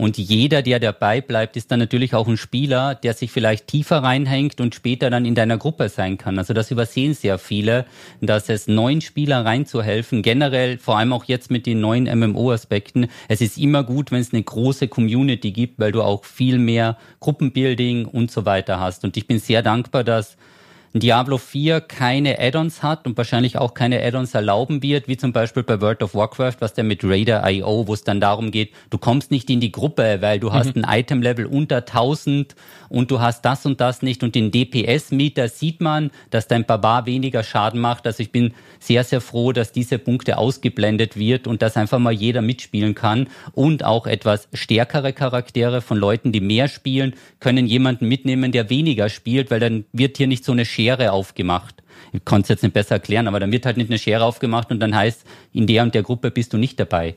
Und 0.00 0.16
jeder, 0.16 0.62
der 0.62 0.80
dabei 0.80 1.20
bleibt, 1.20 1.58
ist 1.58 1.70
dann 1.70 1.78
natürlich 1.78 2.14
auch 2.14 2.26
ein 2.26 2.38
Spieler, 2.38 2.94
der 2.94 3.12
sich 3.12 3.30
vielleicht 3.30 3.66
tiefer 3.66 3.98
reinhängt 3.98 4.58
und 4.58 4.74
später 4.74 5.10
dann 5.10 5.26
in 5.26 5.34
deiner 5.34 5.58
Gruppe 5.58 5.90
sein 5.90 6.16
kann. 6.16 6.38
Also 6.38 6.54
das 6.54 6.70
übersehen 6.70 7.12
sehr 7.12 7.36
viele, 7.36 7.84
dass 8.22 8.48
es 8.48 8.66
neuen 8.66 9.02
Spieler 9.02 9.44
reinzuhelfen, 9.44 10.22
generell, 10.22 10.78
vor 10.78 10.96
allem 10.96 11.12
auch 11.12 11.24
jetzt 11.24 11.50
mit 11.50 11.66
den 11.66 11.82
neuen 11.82 12.04
MMO-Aspekten. 12.04 13.08
Es 13.28 13.42
ist 13.42 13.58
immer 13.58 13.84
gut, 13.84 14.10
wenn 14.10 14.22
es 14.22 14.32
eine 14.32 14.42
große 14.42 14.88
Community 14.88 15.52
gibt, 15.52 15.78
weil 15.78 15.92
du 15.92 16.00
auch 16.00 16.24
viel 16.24 16.56
mehr 16.58 16.96
Gruppenbuilding 17.20 18.06
und 18.06 18.30
so 18.30 18.46
weiter 18.46 18.80
hast. 18.80 19.04
Und 19.04 19.18
ich 19.18 19.26
bin 19.26 19.38
sehr 19.38 19.60
dankbar, 19.60 20.02
dass 20.02 20.38
Diablo 20.92 21.38
4 21.38 21.82
keine 21.82 22.40
Add-ons 22.40 22.82
hat 22.82 23.06
und 23.06 23.16
wahrscheinlich 23.16 23.56
auch 23.56 23.74
keine 23.74 24.02
Add-ons 24.02 24.34
erlauben 24.34 24.82
wird, 24.82 25.06
wie 25.06 25.16
zum 25.16 25.32
Beispiel 25.32 25.62
bei 25.62 25.80
World 25.80 26.02
of 26.02 26.16
Warcraft, 26.16 26.56
was 26.58 26.74
der 26.74 26.82
mit 26.82 27.04
Raider.io, 27.04 27.86
wo 27.86 27.94
es 27.94 28.02
dann 28.02 28.20
darum 28.20 28.50
geht, 28.50 28.72
du 28.90 28.98
kommst 28.98 29.30
nicht 29.30 29.48
in 29.50 29.60
die 29.60 29.70
Gruppe, 29.70 30.18
weil 30.20 30.40
du 30.40 30.48
mhm. 30.48 30.52
hast 30.52 30.76
ein 30.76 30.84
Item-Level 30.84 31.46
unter 31.46 31.76
1000 31.76 32.56
und 32.88 33.12
du 33.12 33.20
hast 33.20 33.44
das 33.44 33.66
und 33.66 33.80
das 33.80 34.02
nicht 34.02 34.24
und 34.24 34.34
den 34.34 34.50
DPS-Meter 34.50 35.48
sieht 35.48 35.80
man, 35.80 36.10
dass 36.30 36.48
dein 36.48 36.64
Barbar 36.64 37.06
weniger 37.06 37.44
Schaden 37.44 37.80
macht. 37.80 38.08
Also 38.08 38.24
ich 38.24 38.32
bin 38.32 38.52
sehr, 38.80 39.04
sehr 39.04 39.20
froh, 39.20 39.52
dass 39.52 39.70
diese 39.70 39.98
Punkte 39.98 40.38
ausgeblendet 40.38 41.16
wird 41.16 41.46
und 41.46 41.62
dass 41.62 41.76
einfach 41.76 42.00
mal 42.00 42.12
jeder 42.12 42.42
mitspielen 42.42 42.96
kann 42.96 43.28
und 43.52 43.84
auch 43.84 44.08
etwas 44.08 44.48
stärkere 44.52 45.12
Charaktere 45.12 45.82
von 45.82 45.98
Leuten, 45.98 46.32
die 46.32 46.40
mehr 46.40 46.66
spielen, 46.66 47.14
können 47.38 47.68
jemanden 47.68 48.08
mitnehmen, 48.08 48.50
der 48.50 48.70
weniger 48.70 49.08
spielt, 49.08 49.52
weil 49.52 49.60
dann 49.60 49.84
wird 49.92 50.16
hier 50.16 50.26
nicht 50.26 50.44
so 50.44 50.50
eine 50.50 50.64
Schere 50.80 51.12
aufgemacht. 51.12 51.82
Ich 52.12 52.24
konnte 52.24 52.44
es 52.44 52.48
jetzt 52.48 52.62
nicht 52.62 52.72
besser 52.72 52.96
erklären, 52.96 53.28
aber 53.28 53.38
dann 53.38 53.52
wird 53.52 53.66
halt 53.66 53.76
nicht 53.76 53.90
eine 53.90 53.98
Schere 53.98 54.24
aufgemacht 54.24 54.70
und 54.70 54.80
dann 54.80 54.94
heißt, 54.94 55.24
in 55.52 55.66
der 55.66 55.82
und 55.82 55.94
der 55.94 56.02
Gruppe 56.02 56.30
bist 56.30 56.52
du 56.52 56.56
nicht 56.56 56.80
dabei. 56.80 57.16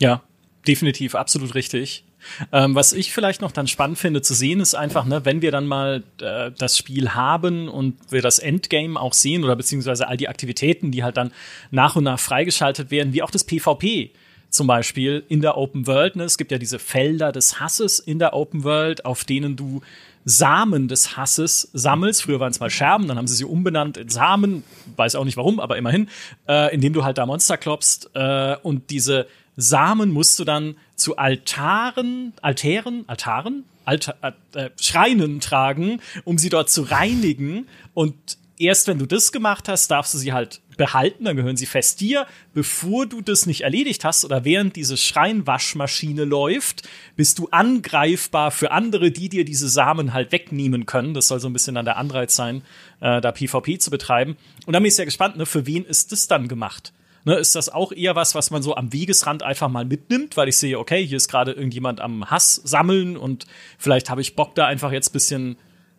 Ja, 0.00 0.22
definitiv, 0.66 1.14
absolut 1.14 1.54
richtig. 1.54 2.04
Ähm, 2.52 2.74
was 2.74 2.92
ich 2.92 3.12
vielleicht 3.12 3.42
noch 3.42 3.52
dann 3.52 3.66
spannend 3.66 3.98
finde 3.98 4.22
zu 4.22 4.32
sehen, 4.32 4.60
ist 4.60 4.74
einfach, 4.74 5.04
ne, 5.04 5.24
wenn 5.24 5.42
wir 5.42 5.50
dann 5.50 5.66
mal 5.66 6.02
äh, 6.20 6.52
das 6.56 6.78
Spiel 6.78 7.10
haben 7.10 7.68
und 7.68 7.96
wir 8.10 8.22
das 8.22 8.38
Endgame 8.38 8.98
auch 8.98 9.12
sehen 9.12 9.44
oder 9.44 9.56
beziehungsweise 9.56 10.08
all 10.08 10.16
die 10.16 10.28
Aktivitäten, 10.28 10.90
die 10.90 11.02
halt 11.04 11.18
dann 11.18 11.32
nach 11.70 11.96
und 11.96 12.04
nach 12.04 12.18
freigeschaltet 12.18 12.90
werden, 12.90 13.12
wie 13.12 13.22
auch 13.22 13.30
das 13.30 13.44
PvP 13.44 14.10
zum 14.48 14.66
Beispiel 14.66 15.24
in 15.28 15.42
der 15.42 15.58
Open 15.58 15.86
World. 15.86 16.16
Ne? 16.16 16.24
Es 16.24 16.38
gibt 16.38 16.52
ja 16.52 16.58
diese 16.58 16.78
Felder 16.78 17.32
des 17.32 17.60
Hasses 17.60 17.98
in 17.98 18.18
der 18.18 18.34
Open 18.34 18.64
World, 18.64 19.04
auf 19.04 19.24
denen 19.24 19.56
du 19.56 19.82
Samen 20.24 20.88
des 20.88 21.16
Hasses 21.16 21.68
sammelst. 21.72 22.22
Früher 22.22 22.40
waren 22.40 22.50
es 22.50 22.60
mal 22.60 22.70
Scherben, 22.70 23.08
dann 23.08 23.18
haben 23.18 23.26
sie 23.26 23.36
sie 23.36 23.44
umbenannt 23.44 23.96
in 23.96 24.08
Samen, 24.08 24.64
weiß 24.96 25.14
auch 25.16 25.24
nicht 25.24 25.36
warum, 25.36 25.60
aber 25.60 25.76
immerhin, 25.76 26.08
äh, 26.48 26.74
indem 26.74 26.92
du 26.92 27.04
halt 27.04 27.18
da 27.18 27.26
Monster 27.26 27.56
klopfst 27.56 28.10
äh, 28.14 28.56
und 28.62 28.90
diese 28.90 29.26
Samen 29.56 30.10
musst 30.10 30.38
du 30.38 30.44
dann 30.44 30.76
zu 30.96 31.16
Altaren, 31.16 32.32
Altären, 32.42 33.04
Altaren, 33.06 33.64
Alta, 33.84 34.14
äh, 34.54 34.70
Schreinen 34.80 35.40
tragen, 35.40 36.00
um 36.24 36.38
sie 36.38 36.48
dort 36.48 36.70
zu 36.70 36.82
reinigen. 36.82 37.68
Und 37.92 38.38
erst 38.58 38.88
wenn 38.88 38.98
du 38.98 39.06
das 39.06 39.32
gemacht 39.32 39.68
hast, 39.68 39.90
darfst 39.90 40.14
du 40.14 40.18
sie 40.18 40.32
halt 40.32 40.60
behalten, 40.76 41.24
dann 41.24 41.36
gehören 41.36 41.56
sie 41.56 41.66
fest 41.66 42.00
dir. 42.00 42.26
Bevor 42.52 43.06
du 43.06 43.20
das 43.20 43.46
nicht 43.46 43.62
erledigt 43.62 44.04
hast 44.04 44.24
oder 44.24 44.44
während 44.44 44.76
diese 44.76 44.96
Schreinwaschmaschine 44.96 46.24
läuft, 46.24 46.88
bist 47.16 47.38
du 47.38 47.48
angreifbar 47.50 48.50
für 48.50 48.70
andere, 48.70 49.10
die 49.10 49.28
dir 49.28 49.44
diese 49.44 49.68
Samen 49.68 50.12
halt 50.12 50.32
wegnehmen 50.32 50.86
können. 50.86 51.14
Das 51.14 51.28
soll 51.28 51.40
so 51.40 51.48
ein 51.48 51.52
bisschen 51.52 51.74
dann 51.74 51.84
der 51.84 51.96
Anreiz 51.96 52.36
sein, 52.36 52.62
äh, 53.00 53.20
da 53.20 53.32
PvP 53.32 53.78
zu 53.78 53.90
betreiben. 53.90 54.36
Und 54.66 54.72
da 54.72 54.78
bin 54.78 54.86
ich 54.86 54.94
sehr 54.94 55.04
gespannt, 55.04 55.36
ne, 55.36 55.46
für 55.46 55.66
wen 55.66 55.84
ist 55.84 56.12
das 56.12 56.28
dann 56.28 56.48
gemacht? 56.48 56.92
Ne, 57.26 57.36
ist 57.36 57.54
das 57.54 57.70
auch 57.70 57.90
eher 57.90 58.16
was, 58.16 58.34
was 58.34 58.50
man 58.50 58.62
so 58.62 58.76
am 58.76 58.92
Wegesrand 58.92 59.42
einfach 59.42 59.68
mal 59.68 59.86
mitnimmt, 59.86 60.36
weil 60.36 60.48
ich 60.48 60.58
sehe, 60.58 60.78
okay, 60.78 61.06
hier 61.06 61.16
ist 61.16 61.28
gerade 61.28 61.52
irgendjemand 61.52 62.00
am 62.02 62.30
Hass 62.30 62.56
sammeln 62.64 63.16
und 63.16 63.46
vielleicht 63.78 64.10
habe 64.10 64.20
ich 64.20 64.36
Bock 64.36 64.54
da 64.54 64.66
einfach 64.66 64.92
jetzt 64.92 65.14
bisschen 65.14 65.56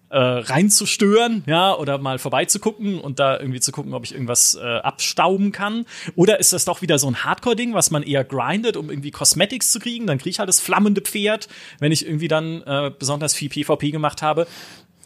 äh, 0.09 0.17
reinzustören, 0.17 1.43
ja, 1.45 1.75
oder 1.75 1.97
mal 1.97 2.19
vorbeizugucken 2.19 2.99
und 2.99 3.19
da 3.19 3.39
irgendwie 3.39 3.59
zu 3.59 3.71
gucken, 3.71 3.93
ob 3.93 4.05
ich 4.05 4.13
irgendwas 4.13 4.55
äh, 4.55 4.63
abstauben 4.63 5.51
kann. 5.51 5.85
Oder 6.15 6.39
ist 6.39 6.53
das 6.53 6.65
doch 6.65 6.81
wieder 6.81 6.99
so 6.99 7.07
ein 7.07 7.23
Hardcore-Ding, 7.23 7.73
was 7.73 7.91
man 7.91 8.03
eher 8.03 8.23
grindet, 8.23 8.77
um 8.77 8.89
irgendwie 8.89 9.11
Cosmetics 9.11 9.71
zu 9.71 9.79
kriegen? 9.79 10.07
Dann 10.07 10.17
kriege 10.17 10.29
ich 10.29 10.39
halt 10.39 10.49
das 10.49 10.59
flammende 10.59 11.01
Pferd, 11.01 11.47
wenn 11.79 11.91
ich 11.91 12.05
irgendwie 12.05 12.27
dann 12.27 12.61
äh, 12.63 12.91
besonders 12.97 13.33
viel 13.33 13.49
PvP 13.49 13.91
gemacht 13.91 14.21
habe. 14.21 14.47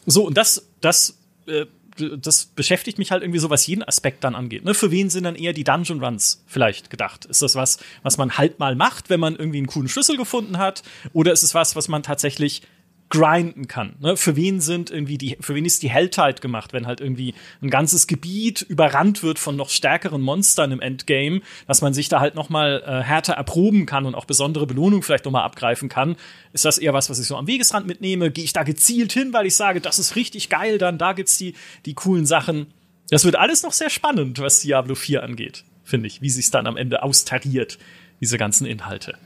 So, 0.06 0.26
und 0.26 0.36
das, 0.36 0.68
das 0.80 1.18
äh, 1.46 1.66
das 1.96 2.46
beschäftigt 2.46 2.98
mich 2.98 3.10
halt 3.10 3.22
irgendwie 3.22 3.40
so, 3.40 3.50
was 3.50 3.66
jeden 3.66 3.82
Aspekt 3.82 4.24
dann 4.24 4.34
angeht. 4.34 4.64
Ne? 4.64 4.74
Für 4.74 4.90
wen 4.90 5.10
sind 5.10 5.24
dann 5.24 5.34
eher 5.34 5.52
die 5.52 5.64
Dungeon 5.64 6.02
Runs 6.02 6.42
vielleicht 6.46 6.90
gedacht? 6.90 7.24
Ist 7.26 7.42
das 7.42 7.54
was, 7.54 7.78
was 8.02 8.16
man 8.16 8.38
halt 8.38 8.58
mal 8.58 8.74
macht, 8.74 9.10
wenn 9.10 9.20
man 9.20 9.36
irgendwie 9.36 9.58
einen 9.58 9.66
coolen 9.66 9.88
Schlüssel 9.88 10.16
gefunden 10.16 10.58
hat? 10.58 10.82
Oder 11.12 11.32
ist 11.32 11.42
es 11.42 11.54
was, 11.54 11.76
was 11.76 11.88
man 11.88 12.02
tatsächlich 12.02 12.62
grinden 13.10 13.68
kann. 13.68 13.96
Ne? 14.00 14.16
Für 14.16 14.36
wen 14.36 14.60
sind 14.60 14.90
irgendwie 14.90 15.18
die, 15.18 15.36
für 15.40 15.54
wen 15.54 15.64
ist 15.64 15.82
die 15.82 15.90
Helltide 15.90 16.40
gemacht, 16.40 16.72
wenn 16.72 16.86
halt 16.86 17.00
irgendwie 17.00 17.34
ein 17.60 17.68
ganzes 17.68 18.06
Gebiet 18.06 18.62
überrannt 18.62 19.22
wird 19.22 19.38
von 19.38 19.56
noch 19.56 19.68
stärkeren 19.68 20.22
Monstern 20.22 20.72
im 20.72 20.80
Endgame, 20.80 21.42
dass 21.66 21.82
man 21.82 21.92
sich 21.92 22.08
da 22.08 22.20
halt 22.20 22.36
noch 22.36 22.48
mal 22.48 22.82
äh, 22.86 23.02
härter 23.02 23.34
erproben 23.34 23.84
kann 23.84 24.06
und 24.06 24.14
auch 24.14 24.24
besondere 24.24 24.66
Belohnungen 24.66 25.02
vielleicht 25.02 25.24
noch 25.24 25.32
mal 25.32 25.42
abgreifen 25.42 25.88
kann. 25.88 26.16
Ist 26.52 26.64
das 26.64 26.78
eher 26.78 26.94
was, 26.94 27.10
was 27.10 27.18
ich 27.18 27.26
so 27.26 27.36
am 27.36 27.48
Wegesrand 27.48 27.86
mitnehme? 27.86 28.30
Gehe 28.30 28.44
ich 28.44 28.52
da 28.52 28.62
gezielt 28.62 29.12
hin, 29.12 29.32
weil 29.32 29.46
ich 29.46 29.56
sage, 29.56 29.80
das 29.80 29.98
ist 29.98 30.14
richtig 30.14 30.48
geil, 30.48 30.78
dann 30.78 30.96
da 30.96 31.12
gibt's 31.12 31.36
die 31.36 31.54
die 31.86 31.94
coolen 31.94 32.26
Sachen. 32.26 32.68
Das 33.10 33.24
wird 33.24 33.34
alles 33.34 33.64
noch 33.64 33.72
sehr 33.72 33.90
spannend, 33.90 34.38
was 34.38 34.60
Diablo 34.60 34.94
4 34.94 35.24
angeht, 35.24 35.64
finde 35.82 36.06
ich, 36.06 36.22
wie 36.22 36.30
sich's 36.30 36.52
dann 36.52 36.68
am 36.68 36.76
Ende 36.76 37.02
austariert, 37.02 37.78
diese 38.20 38.38
ganzen 38.38 38.66
Inhalte. 38.66 39.18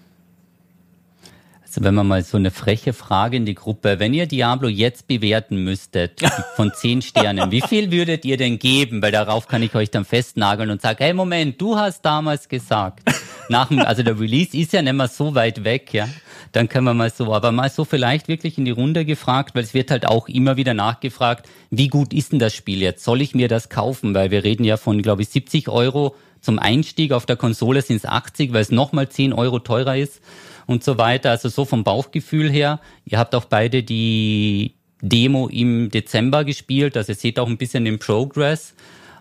Wenn 1.81 1.95
man 1.95 2.07
mal 2.07 2.23
so 2.23 2.37
eine 2.37 2.51
freche 2.51 2.93
Frage 2.93 3.37
in 3.37 3.47
die 3.47 3.55
Gruppe, 3.55 3.99
wenn 3.99 4.15
ihr 4.15 4.27
Diablo 4.27 4.69
jetzt 4.69 5.09
bewerten 5.09 5.65
müsstet 5.65 6.21
von 6.57 6.73
zehn 6.75 7.03
Sternen, 7.03 7.51
wie 7.51 7.63
viel 7.63 7.91
würdet 7.91 8.25
ihr 8.25 8.37
denn 8.37 8.59
geben? 8.59 9.03
Weil 9.03 9.13
darauf 9.13 9.49
kann 9.49 9.63
ich 9.63 9.75
euch 9.75 9.91
dann 9.91 10.05
festnageln 10.05 10.71
und 10.71 10.83
sagen, 10.83 10.99
hey 11.01 11.13
Moment, 11.13 11.61
du 11.61 11.77
hast 11.77 12.03
damals 12.03 12.49
gesagt. 12.49 13.01
Nach 13.49 13.69
dem, 13.69 13.81
also 13.81 14.03
der 14.03 14.19
Release 14.19 14.57
ist 14.57 14.73
ja 14.73 14.83
nicht 14.83 14.95
mehr 14.95 15.09
so 15.09 15.35
weit 15.35 15.65
weg, 15.65 15.93
ja. 15.93 16.09
Dann 16.53 16.69
können 16.69 16.85
wir 16.85 16.95
mal 16.95 17.11
so, 17.11 17.35
aber 17.35 17.51
mal 17.51 17.69
so 17.69 17.85
vielleicht 17.85 18.29
wirklich 18.29 18.57
in 18.59 18.65
die 18.65 18.71
Runde 18.71 19.05
gefragt, 19.05 19.55
weil 19.55 19.65
es 19.65 19.75
wird 19.75 19.91
halt 19.91 20.07
auch 20.07 20.29
immer 20.29 20.57
wieder 20.57 20.73
nachgefragt, 20.73 21.49
wie 21.71 21.89
gut 21.89 22.13
ist 22.15 22.33
denn 22.33 22.39
das 22.39 22.55
Spiel 22.55 22.81
jetzt? 22.81 23.03
Soll 23.03 23.21
ich 23.21 23.35
mir 23.35 23.49
das 23.49 23.69
kaufen? 23.69 24.15
Weil 24.15 24.31
wir 24.31 24.45
reden 24.45 24.65
ja 24.65 24.77
von, 24.77 25.03
glaube 25.03 25.23
ich, 25.23 25.31
70 25.31 25.69
Euro 25.69 26.15
zum 26.41 26.59
Einstieg. 26.61 27.13
Auf 27.13 27.27
der 27.27 27.37
Konsole 27.37 27.83
sind 27.83 27.97
es 27.97 28.07
80, 28.07 28.53
weil 28.53 28.63
es 28.63 28.71
nochmal 28.71 29.09
10 29.09 29.33
Euro 29.33 29.59
teurer 29.59 29.97
ist 29.97 30.21
und 30.67 30.85
so 30.85 30.99
weiter. 30.99 31.31
Also 31.31 31.49
so 31.49 31.65
vom 31.65 31.85
Bauchgefühl 31.85 32.51
her. 32.51 32.81
Ihr 33.05 33.19
habt 33.19 33.35
auch 33.35 33.45
beide 33.45 33.83
die 33.83 34.75
Demo 35.01 35.49
im 35.49 35.91
Dezember 35.91 36.45
gespielt, 36.45 36.97
also 36.97 37.13
ihr 37.13 37.17
seht 37.17 37.39
auch 37.39 37.49
ein 37.49 37.59
bisschen 37.59 37.85
den 37.85 37.99
Progress. 37.99 38.75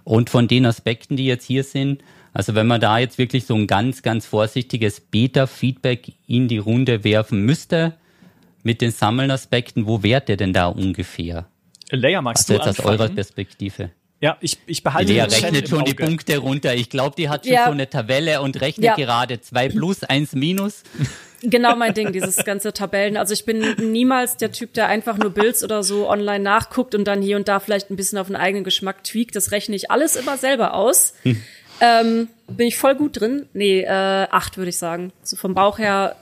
Und 0.05 0.29
von 0.29 0.47
den 0.47 0.65
Aspekten, 0.65 1.15
die 1.15 1.25
jetzt 1.25 1.45
hier 1.45 1.63
sind, 1.63 2.03
also 2.33 2.55
wenn 2.55 2.67
man 2.67 2.81
da 2.81 2.97
jetzt 2.97 3.17
wirklich 3.17 3.45
so 3.45 3.55
ein 3.55 3.67
ganz, 3.67 4.01
ganz 4.01 4.25
vorsichtiges 4.25 4.99
Beta-Feedback 4.99 6.13
in 6.27 6.47
die 6.47 6.57
Runde 6.57 7.03
werfen 7.03 7.45
müsste, 7.45 7.93
mit 8.63 8.81
den 8.81 8.91
Sammelnaspekten, 8.91 9.85
wo 9.87 10.03
wärt 10.03 10.29
ihr 10.29 10.37
denn 10.37 10.53
da 10.53 10.67
ungefähr? 10.67 11.45
Leia, 11.91 12.21
magst 12.21 12.49
also 12.49 12.53
du 12.53 12.59
jetzt 12.59 12.79
anfangen? 12.79 12.95
aus 12.95 12.99
eurer 12.99 13.13
Perspektive. 13.13 13.91
Ja, 14.23 14.37
ich, 14.39 14.57
ich 14.67 14.83
behalte 14.83 15.11
Lea 15.11 15.19
rechnet 15.19 15.67
schon 15.67 15.83
die 15.83 15.93
Punkte 15.93 16.37
runter. 16.37 16.73
Ich 16.73 16.89
glaube, 16.89 17.13
die 17.17 17.27
hat 17.27 17.43
schon 17.43 17.55
ja. 17.55 17.65
so 17.65 17.71
eine 17.71 17.89
Tabelle 17.89 18.41
und 18.41 18.61
rechnet 18.61 18.85
ja. 18.85 18.95
gerade 18.95 19.41
zwei 19.41 19.67
plus, 19.67 20.05
eins 20.05 20.31
minus. 20.31 20.83
Genau 21.41 21.75
mein 21.75 21.93
Ding, 21.93 22.13
dieses 22.13 22.37
ganze 22.45 22.71
Tabellen. 22.71 23.17
Also 23.17 23.33
ich 23.33 23.43
bin 23.43 23.75
niemals 23.91 24.37
der 24.37 24.53
Typ, 24.53 24.73
der 24.75 24.87
einfach 24.87 25.17
nur 25.17 25.31
Builds 25.31 25.61
oder 25.61 25.83
so 25.83 26.09
online 26.09 26.41
nachguckt 26.41 26.95
und 26.95 27.03
dann 27.03 27.21
hier 27.21 27.35
und 27.35 27.49
da 27.49 27.59
vielleicht 27.59 27.91
ein 27.91 27.97
bisschen 27.97 28.17
auf 28.17 28.27
den 28.27 28.37
eigenen 28.37 28.63
Geschmack 28.63 29.03
tweakt. 29.03 29.35
Das 29.35 29.51
rechne 29.51 29.75
ich 29.75 29.91
alles 29.91 30.15
immer 30.15 30.37
selber 30.37 30.73
aus. 30.73 31.15
Hm. 31.23 31.43
Ähm, 31.81 32.29
bin 32.47 32.67
ich 32.67 32.77
voll 32.77 32.95
gut 32.95 33.19
drin. 33.19 33.49
Nee, 33.51 33.81
äh, 33.81 33.89
acht 33.89 34.55
würde 34.55 34.69
ich 34.69 34.77
sagen. 34.77 35.11
So 35.21 35.35
vom 35.35 35.53
Bauch 35.53 35.79
her 35.79 36.15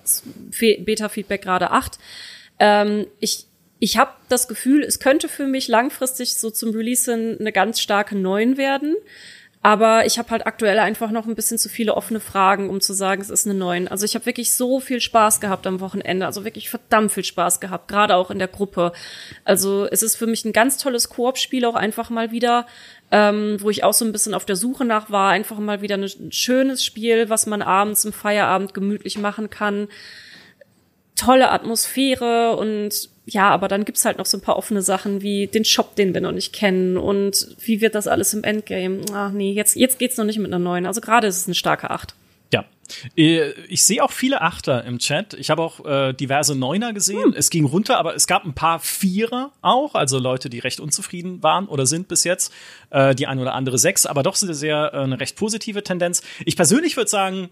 Beta-Feedback 0.60 1.44
gerade 1.44 1.70
acht. 1.70 2.00
Ähm, 2.58 3.06
ich 3.20 3.46
ich 3.82 3.98
habe 3.98 4.12
das 4.30 4.48
Gefühl, 4.48 4.84
es 4.84 5.00
könnte 5.00 5.28
für 5.28 5.48
mich 5.48 5.68
langfristig 5.68 6.36
so 6.36 6.52
zum 6.52 6.70
Release 6.70 7.12
eine 7.12 7.52
ganz 7.52 7.80
starke 7.80 8.16
Neun 8.16 8.56
werden. 8.56 8.96
Aber 9.64 10.06
ich 10.06 10.20
habe 10.20 10.30
halt 10.30 10.46
aktuell 10.46 10.78
einfach 10.78 11.10
noch 11.10 11.28
ein 11.28 11.34
bisschen 11.34 11.58
zu 11.58 11.68
viele 11.68 11.96
offene 11.96 12.20
Fragen, 12.20 12.70
um 12.70 12.80
zu 12.80 12.94
sagen, 12.94 13.22
es 13.22 13.32
ist 13.32 13.48
eine 13.48 13.56
Neun. 13.56 13.88
Also 13.88 14.06
ich 14.06 14.14
habe 14.14 14.28
wirklich 14.28 14.54
so 14.54 14.80
viel 14.80 15.02
Spaß 15.02 15.40
gehabt 15.42 15.66
am 15.66 15.80
Wochenende, 15.80 16.28
also 16.28 16.46
wirklich 16.46 16.70
verdammt 16.70 17.12
viel 17.12 17.24
Spaß 17.24 17.60
gehabt, 17.60 17.88
gerade 17.88 18.16
auch 18.16 18.30
in 18.30 18.38
der 18.38 18.48
Gruppe. 18.48 18.92
Also 19.46 19.88
es 19.90 20.04
ist 20.04 20.16
für 20.16 20.28
mich 20.28 20.46
ein 20.46 20.54
ganz 20.54 20.78
tolles 20.78 21.10
Koop-Spiel 21.10 21.66
auch 21.66 21.76
einfach 21.76 22.12
mal 22.12 22.32
wieder, 22.32 22.68
ähm, 23.12 23.58
wo 23.62 23.72
ich 23.72 23.84
auch 23.84 23.94
so 23.94 24.06
ein 24.06 24.12
bisschen 24.12 24.36
auf 24.36 24.46
der 24.46 24.56
Suche 24.56 24.86
nach 24.86 25.10
war, 25.10 25.32
einfach 25.32 25.58
mal 25.58 25.82
wieder 25.82 25.98
ein 25.98 26.32
schönes 26.32 26.86
Spiel, 26.86 27.30
was 27.30 27.48
man 27.48 27.64
abends 27.64 28.06
im 28.06 28.14
Feierabend 28.14 28.76
gemütlich 28.76 29.18
machen 29.18 29.50
kann. 29.50 29.88
Tolle 31.16 31.52
Atmosphäre 31.52 32.56
und 32.56 33.10
ja, 33.26 33.50
aber 33.50 33.68
dann 33.68 33.86
gibt's 33.86 34.06
halt 34.06 34.18
noch 34.18 34.26
so 34.26 34.38
ein 34.38 34.42
paar 34.42 34.58
offene 34.58 34.82
Sachen 34.82 35.22
wie 35.22 35.48
den 35.48 35.64
Shop, 35.64 35.96
den 35.96 36.14
wir 36.14 36.22
noch 36.22 36.32
nicht 36.32 36.54
kennen 36.54 36.98
und 36.98 37.56
wie 37.60 37.82
wird 37.82 37.96
das 37.96 38.08
alles 38.08 38.34
im 38.34 38.44
Endgame? 38.44 39.02
Ach 39.14 39.32
nee, 39.32 39.52
jetzt, 39.52 39.76
jetzt 39.76 40.00
geht's 40.00 40.18
noch 40.18 40.26
nicht 40.26 40.40
mit 40.40 40.48
einer 40.48 40.60
neuen. 40.60 40.86
Also 40.86 41.02
gerade 41.02 41.28
ist 41.28 41.38
es 41.38 41.46
eine 41.46 41.56
starke 41.56 41.92
Acht. 41.92 42.16
Ja. 42.52 42.66
Äh, 43.16 43.52
ich 43.70 43.84
sehe 43.84 44.04
auch 44.04 44.12
viele 44.12 44.42
Achter 44.42 44.84
im 44.84 45.00
Chat. 45.00 45.34
Ich 45.36 45.50
habe 45.50 45.62
auch 45.62 45.86
äh, 45.86 46.14
diverse 46.14 46.56
Neuner 46.56 46.94
gesehen. 46.94 47.24
Hm. 47.24 47.34
Es 47.36 47.50
ging 47.50 47.66
runter, 47.66 47.98
aber 47.98 48.16
es 48.16 48.28
gab 48.28 48.44
ein 48.44 48.54
paar 48.54 48.80
Vierer 48.80 49.52
auch, 49.62 49.96
also 49.96 50.20
Leute, 50.20 50.50
die 50.50 50.60
recht 50.60 50.80
unzufrieden 50.80 51.42
waren 51.44 51.68
oder 51.68 51.86
sind 51.86 52.08
bis 52.08 52.24
jetzt. 52.24 52.52
Äh, 52.90 53.16
die 53.16 53.28
ein 53.28 53.40
oder 53.40 53.54
andere 53.54 53.78
Sechs, 53.78 54.06
aber 54.06 54.24
doch 54.24 54.36
sehr, 54.36 54.54
sehr 54.54 54.92
äh, 54.94 54.98
eine 54.98 55.20
recht 55.20 55.38
positive 55.38 55.84
Tendenz. 55.84 56.22
Ich 56.46 56.56
persönlich 56.56 56.98
würde 56.98 57.10
sagen, 57.10 57.50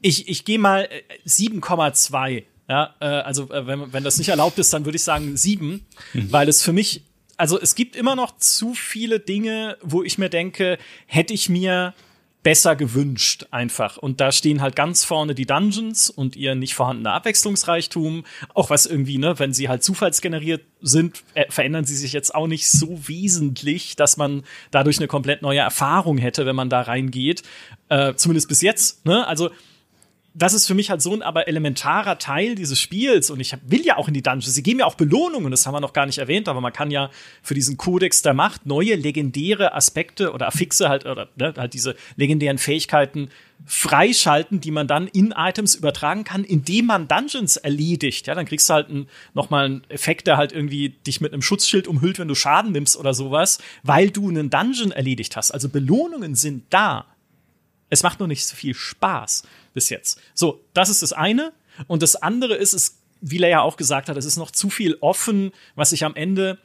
ich, 0.00 0.28
ich 0.28 0.44
gehe 0.44 0.58
mal 0.58 0.88
7,2. 1.26 2.44
Ja, 2.68 2.94
äh, 3.00 3.06
also 3.06 3.50
äh, 3.50 3.66
wenn, 3.66 3.92
wenn 3.92 4.04
das 4.04 4.18
nicht 4.18 4.28
erlaubt 4.28 4.58
ist, 4.58 4.72
dann 4.72 4.84
würde 4.84 4.96
ich 4.96 5.04
sagen 5.04 5.36
7, 5.36 5.84
mhm. 6.12 6.32
weil 6.32 6.48
es 6.48 6.62
für 6.62 6.72
mich, 6.72 7.02
also 7.36 7.60
es 7.60 7.74
gibt 7.74 7.94
immer 7.96 8.16
noch 8.16 8.36
zu 8.38 8.74
viele 8.74 9.20
Dinge, 9.20 9.76
wo 9.82 10.02
ich 10.02 10.18
mir 10.18 10.30
denke, 10.30 10.78
hätte 11.06 11.34
ich 11.34 11.48
mir 11.48 11.94
besser 12.44 12.76
gewünscht 12.76 13.46
einfach. 13.50 13.96
Und 13.96 14.20
da 14.20 14.30
stehen 14.30 14.60
halt 14.60 14.76
ganz 14.76 15.02
vorne 15.02 15.34
die 15.34 15.46
Dungeons 15.46 16.10
und 16.10 16.36
ihr 16.36 16.54
nicht 16.54 16.74
vorhandener 16.74 17.14
Abwechslungsreichtum. 17.14 18.24
Auch 18.52 18.68
was 18.70 18.86
irgendwie, 18.86 19.16
ne, 19.18 19.38
wenn 19.38 19.54
sie 19.54 19.68
halt 19.68 19.82
zufallsgeneriert 19.82 20.62
sind, 20.80 21.24
äh, 21.32 21.46
verändern 21.50 21.86
sie 21.86 21.96
sich 21.96 22.12
jetzt 22.12 22.34
auch 22.34 22.46
nicht 22.46 22.68
so 22.68 23.08
wesentlich, 23.08 23.96
dass 23.96 24.18
man 24.18 24.44
dadurch 24.70 24.98
eine 24.98 25.08
komplett 25.08 25.40
neue 25.40 25.60
Erfahrung 25.60 26.18
hätte, 26.18 26.44
wenn 26.44 26.54
man 26.54 26.68
da 26.68 26.82
reingeht. 26.82 27.42
Äh, 27.88 28.14
zumindest 28.14 28.48
bis 28.48 28.60
jetzt, 28.60 29.06
ne? 29.06 29.26
Also 29.26 29.50
das 30.36 30.52
ist 30.52 30.66
für 30.66 30.74
mich 30.74 30.90
halt 30.90 31.00
so 31.00 31.14
ein 31.14 31.22
aber 31.22 31.46
elementarer 31.46 32.18
Teil 32.18 32.56
dieses 32.56 32.80
Spiels 32.80 33.30
und 33.30 33.38
ich 33.38 33.56
will 33.66 33.86
ja 33.86 33.96
auch 33.96 34.08
in 34.08 34.14
die 34.14 34.22
Dungeons. 34.22 34.52
Sie 34.52 34.64
geben 34.64 34.80
ja 34.80 34.86
auch 34.86 34.96
Belohnungen, 34.96 35.52
das 35.52 35.64
haben 35.64 35.74
wir 35.74 35.80
noch 35.80 35.92
gar 35.92 36.06
nicht 36.06 36.18
erwähnt, 36.18 36.48
aber 36.48 36.60
man 36.60 36.72
kann 36.72 36.90
ja 36.90 37.10
für 37.40 37.54
diesen 37.54 37.76
Kodex 37.76 38.22
der 38.22 38.34
Macht 38.34 38.66
neue 38.66 38.96
legendäre 38.96 39.74
Aspekte 39.74 40.32
oder 40.32 40.48
Affixe 40.48 40.88
halt 40.88 41.06
oder 41.06 41.28
ne, 41.36 41.54
halt 41.56 41.72
diese 41.72 41.94
legendären 42.16 42.58
Fähigkeiten 42.58 43.30
freischalten, 43.64 44.60
die 44.60 44.72
man 44.72 44.88
dann 44.88 45.06
in 45.06 45.32
Items 45.36 45.76
übertragen 45.76 46.24
kann, 46.24 46.42
indem 46.42 46.86
man 46.86 47.06
Dungeons 47.06 47.56
erledigt. 47.56 48.26
Ja, 48.26 48.34
dann 48.34 48.44
kriegst 48.44 48.68
du 48.68 48.74
halt 48.74 48.90
ein, 48.90 49.08
noch 49.34 49.50
mal 49.50 49.66
einen 49.66 49.88
Effekt, 49.88 50.26
der 50.26 50.36
halt 50.36 50.50
irgendwie 50.50 50.88
dich 50.88 51.20
mit 51.20 51.32
einem 51.32 51.42
Schutzschild 51.42 51.86
umhüllt, 51.86 52.18
wenn 52.18 52.28
du 52.28 52.34
Schaden 52.34 52.72
nimmst 52.72 52.96
oder 52.96 53.14
sowas, 53.14 53.58
weil 53.84 54.10
du 54.10 54.28
einen 54.28 54.50
Dungeon 54.50 54.90
erledigt 54.90 55.36
hast. 55.36 55.52
Also 55.52 55.68
Belohnungen 55.68 56.34
sind 56.34 56.64
da. 56.70 57.06
Es 57.88 58.02
macht 58.02 58.18
nur 58.18 58.26
nicht 58.26 58.44
so 58.44 58.56
viel 58.56 58.74
Spaß 58.74 59.44
bis 59.74 59.90
jetzt. 59.90 60.20
So, 60.32 60.64
das 60.72 60.88
ist 60.88 61.02
das 61.02 61.12
eine. 61.12 61.52
Und 61.86 62.02
das 62.02 62.16
andere 62.16 62.54
ist, 62.54 62.72
es, 62.72 63.02
wie 63.20 63.38
Leia 63.38 63.60
auch 63.60 63.76
gesagt 63.76 64.08
hat, 64.08 64.16
es 64.16 64.24
ist 64.24 64.36
noch 64.36 64.50
zu 64.50 64.70
viel 64.70 64.96
offen, 65.00 65.52
was 65.74 65.92
ich 65.92 66.04
am 66.04 66.14
Ende. 66.14 66.58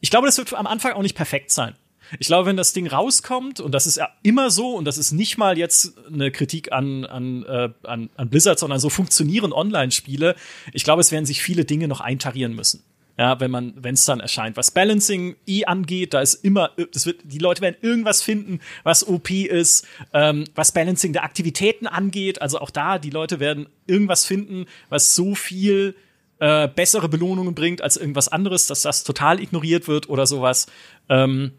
Ich 0.00 0.10
glaube, 0.10 0.26
das 0.26 0.38
wird 0.38 0.52
am 0.54 0.66
Anfang 0.66 0.92
auch 0.94 1.02
nicht 1.02 1.14
perfekt 1.14 1.50
sein. 1.50 1.76
Ich 2.18 2.26
glaube, 2.26 2.46
wenn 2.46 2.56
das 2.56 2.72
Ding 2.72 2.86
rauskommt, 2.86 3.60
und 3.60 3.72
das 3.72 3.86
ist 3.86 3.96
ja 3.96 4.08
immer 4.22 4.50
so, 4.50 4.74
und 4.74 4.84
das 4.84 4.98
ist 4.98 5.12
nicht 5.12 5.38
mal 5.38 5.56
jetzt 5.56 5.94
eine 6.06 6.30
Kritik 6.30 6.72
an, 6.72 7.04
an, 7.04 7.44
äh, 7.44 7.70
an, 7.84 8.10
an 8.16 8.28
Blizzard, 8.28 8.58
sondern 8.58 8.78
so 8.78 8.90
funktionieren 8.90 9.52
Online-Spiele, 9.52 10.36
ich 10.72 10.84
glaube, 10.84 11.00
es 11.00 11.12
werden 11.12 11.24
sich 11.24 11.42
viele 11.42 11.64
Dinge 11.64 11.88
noch 11.88 12.00
eintarieren 12.00 12.54
müssen. 12.54 12.82
Ja, 13.16 13.38
wenn 13.38 13.50
man, 13.50 13.74
wenn 13.76 13.94
es 13.94 14.04
dann 14.06 14.18
erscheint. 14.18 14.56
Was 14.56 14.72
Balancing 14.72 15.36
eh 15.46 15.64
angeht, 15.66 16.14
da 16.14 16.20
ist 16.20 16.34
immer, 16.34 16.72
das 16.92 17.06
wird, 17.06 17.20
die 17.22 17.38
Leute 17.38 17.62
werden 17.62 17.76
irgendwas 17.80 18.22
finden, 18.22 18.58
was 18.82 19.06
OP 19.06 19.30
ist, 19.30 19.86
ähm, 20.12 20.44
was 20.56 20.72
Balancing 20.72 21.12
der 21.12 21.22
Aktivitäten 21.22 21.86
angeht. 21.86 22.42
Also 22.42 22.58
auch 22.58 22.70
da, 22.70 22.98
die 22.98 23.10
Leute 23.10 23.38
werden 23.38 23.68
irgendwas 23.86 24.24
finden, 24.24 24.66
was 24.88 25.14
so 25.14 25.36
viel 25.36 25.94
äh, 26.40 26.66
bessere 26.66 27.08
Belohnungen 27.08 27.54
bringt 27.54 27.82
als 27.82 27.96
irgendwas 27.96 28.26
anderes, 28.26 28.66
dass 28.66 28.82
das 28.82 29.04
total 29.04 29.40
ignoriert 29.40 29.86
wird 29.86 30.08
oder 30.08 30.26
sowas. 30.26 30.66
Ähm, 31.08 31.52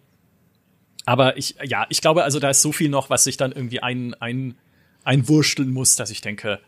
aber 1.06 1.38
ich, 1.38 1.56
ja, 1.64 1.86
ich 1.90 2.02
glaube, 2.02 2.26
also 2.26 2.40
da 2.40 2.49
ist 2.49 2.61
so 2.61 2.73
viel 2.73 2.90
noch, 2.90 3.10
was 3.10 3.23
sich 3.23 3.38
dann 3.38 3.53
irgendwie 3.53 3.80
ein, 3.80 4.14
ein, 4.15 4.56
einwursteln 5.06 5.72
muss, 5.72 5.95
dass 5.95 6.10
ich 6.10 6.19
denke, 6.19 6.60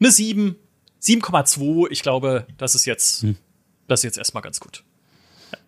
eine 0.00 0.10
7, 0.10 0.56
7,2, 1.00 1.88
ich 1.90 2.02
glaube, 2.02 2.46
das 2.58 2.74
ist 2.74 2.86
jetzt 2.86 3.22
hm. 3.22 3.36
Das 3.90 4.00
ist 4.00 4.04
jetzt 4.04 4.18
erstmal 4.18 4.44
ganz 4.44 4.60
gut. 4.60 4.84
Ja. 5.50 5.58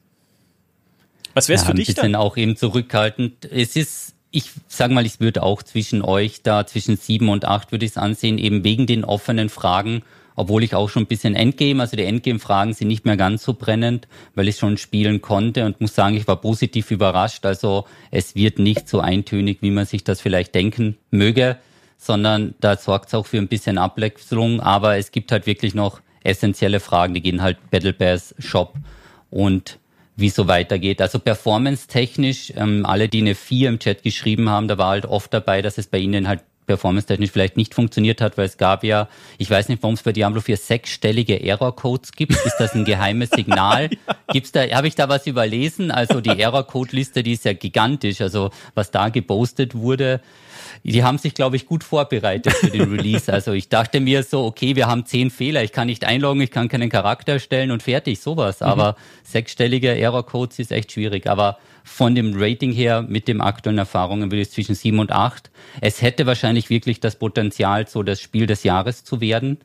Was 1.35 1.49
wäre 1.49 1.57
es 1.57 1.63
ja, 1.63 1.71
für 1.71 1.75
dich 1.75 1.89
ein 1.89 1.95
bisschen 1.95 2.13
dann? 2.13 2.21
auch 2.21 2.37
eben 2.37 2.57
zurückhaltend. 2.57 3.47
Es 3.47 3.75
ist, 3.75 4.15
ich 4.31 4.49
sage 4.69 4.95
mal, 4.95 5.05
ich 5.05 5.19
würde 5.19 5.43
auch 5.43 5.65
zwischen 5.65 6.03
euch 6.03 6.41
da, 6.43 6.65
zwischen 6.65 6.97
sieben 6.97 7.29
und 7.31 7.45
acht 7.45 7.73
würde 7.73 7.85
ich 7.85 7.91
es 7.91 7.97
ansehen, 7.97 8.39
eben 8.39 8.63
wegen 8.63 8.87
den 8.87 9.05
offenen 9.05 9.49
Fragen, 9.49 10.05
obwohl 10.37 10.63
ich 10.63 10.77
auch 10.77 10.89
schon 10.89 11.03
ein 11.03 11.07
bisschen 11.07 11.35
Endgame, 11.35 11.83
also 11.83 11.97
die 11.97 12.05
Endgame-Fragen 12.05 12.75
sind 12.75 12.87
nicht 12.87 13.05
mehr 13.05 13.17
ganz 13.17 13.43
so 13.43 13.55
brennend, 13.55 14.07
weil 14.37 14.47
ich 14.47 14.57
schon 14.57 14.79
spielen 14.79 15.21
konnte 15.21 15.67
und 15.67 15.81
muss 15.81 15.97
sagen, 15.97 16.17
ich 16.17 16.29
war 16.29 16.41
positiv 16.41 16.93
überrascht. 16.93 17.45
Also 17.45 17.87
es 18.13 18.37
wird 18.37 18.61
nicht 18.61 18.89
so 18.89 19.01
eintönig, 19.01 19.63
wie 19.63 19.73
man 19.73 19.85
sich 19.85 20.05
das 20.05 20.21
vielleicht 20.21 20.55
denken 20.55 20.97
möge, 21.11 21.59
sondern 21.99 22.55
da 22.61 22.77
sorgt 22.77 23.09
es 23.09 23.15
auch 23.15 23.27
für 23.27 23.39
ein 23.39 23.49
bisschen 23.49 23.79
Abwechslung, 23.79 24.61
aber 24.61 24.97
es 24.97 25.11
gibt 25.11 25.33
halt 25.33 25.47
wirklich 25.47 25.75
noch 25.75 26.01
essentielle 26.25 26.81
Fragen, 26.81 27.15
die 27.15 27.23
gehen 27.23 27.43
halt 27.43 27.59
Battle 27.71 27.93
Pass, 27.93 28.35
Shop 28.39 28.75
und 29.31 29.79
wie 30.17 30.31
so 30.31 30.47
weitergeht. 30.47 31.01
Also 31.01 31.19
performance-technisch, 31.19 32.53
ähm, 32.57 32.85
alle, 32.87 33.09
die 33.09 33.21
eine 33.21 33.35
4 33.35 33.69
im 33.69 33.79
Chat 33.79 34.03
geschrieben 34.03 34.49
haben, 34.49 34.69
da 34.69 34.79
war 34.79 34.91
halt 34.91 35.07
oft 35.07 35.33
dabei, 35.33 35.63
dass 35.63 35.79
es 35.79 35.87
bei 35.87 35.99
ihnen 35.99 36.29
halt 36.29 36.41
performance-technisch 36.67 37.31
vielleicht 37.31 37.57
nicht 37.57 37.75
funktioniert 37.75 38.21
hat, 38.21 38.39
weil 38.39 38.47
es 38.47 38.57
gab 38.57 38.85
ja, 38.85 39.09
ich 39.39 39.51
weiß 39.51 39.69
nicht, 39.69 39.83
warum 39.83 39.95
es 39.95 40.03
bei 40.03 40.13
Diablo 40.13 40.41
4 40.41 40.57
sechsstellige 40.57 41.43
Error-Codes 41.43 42.13
gibt. 42.13 42.33
Ist 42.33 42.57
das 42.59 42.75
ein 42.75 42.85
geheimes 42.85 43.31
Signal? 43.35 43.91
ja. 43.91 44.15
Gibt's 44.33 44.53
da, 44.53 44.63
habe 44.71 44.87
ich 44.87 44.95
da 44.95 45.09
was 45.09 45.27
überlesen? 45.27 45.91
Also 45.91 46.21
die 46.21 46.39
Error-Code-Liste, 46.39 47.23
die 47.23 47.33
ist 47.33 47.45
ja 47.45 47.53
gigantisch. 47.53 48.21
Also 48.21 48.51
was 48.75 48.91
da 48.91 49.09
gepostet 49.09 49.75
wurde, 49.75 50.21
die 50.83 51.03
haben 51.03 51.19
sich, 51.19 51.35
glaube 51.35 51.57
ich, 51.57 51.67
gut 51.67 51.85
vorbereitet 51.85 52.53
für 52.55 52.71
den 52.71 52.91
Release. 52.91 53.33
Also 53.33 53.53
ich 53.53 53.69
dachte 53.69 54.01
mir 54.01 54.23
so, 54.23 54.45
okay, 54.45 54.77
wir 54.77 54.87
haben 54.87 55.07
zehn 55.07 55.31
Fehler, 55.31 55.63
ich 55.63 55.73
kann 55.73 55.87
nicht 55.87 56.05
einloggen, 56.05 56.43
ich 56.43 56.51
kann 56.51 56.69
keinen 56.69 56.91
Charakter 56.91 57.35
erstellen 57.35 57.71
und 57.71 57.83
fertig, 57.83 58.21
sowas. 58.21 58.61
Mhm. 58.61 58.67
Aber 58.67 58.97
sechsstellige 59.25 59.97
Error-Codes 59.97 60.59
ist 60.59 60.73
echt 60.73 60.93
schwierig. 60.93 61.27
Aber 61.27 61.59
von 61.85 62.15
dem 62.15 62.33
Rating 62.37 62.73
her, 62.73 63.03
mit 63.03 63.29
den 63.29 63.41
aktuellen 63.41 63.79
Erfahrungen, 63.79 64.31
würde 64.31 64.43
ich 64.43 64.51
zwischen 64.51 64.75
sieben 64.75 64.99
und 64.99 65.13
acht. 65.13 65.51
Es 65.81 66.03
hätte 66.03 66.27
wahrscheinlich 66.27 66.71
wirklich 66.71 67.01
das 67.01 67.17
Potenzial, 67.17 67.89
so 67.89 68.03
das 68.03 68.21
Spiel 68.21 68.47
des 68.47 68.63
Jahres 68.63 69.05
zu 69.05 69.21
werden. 69.21 69.59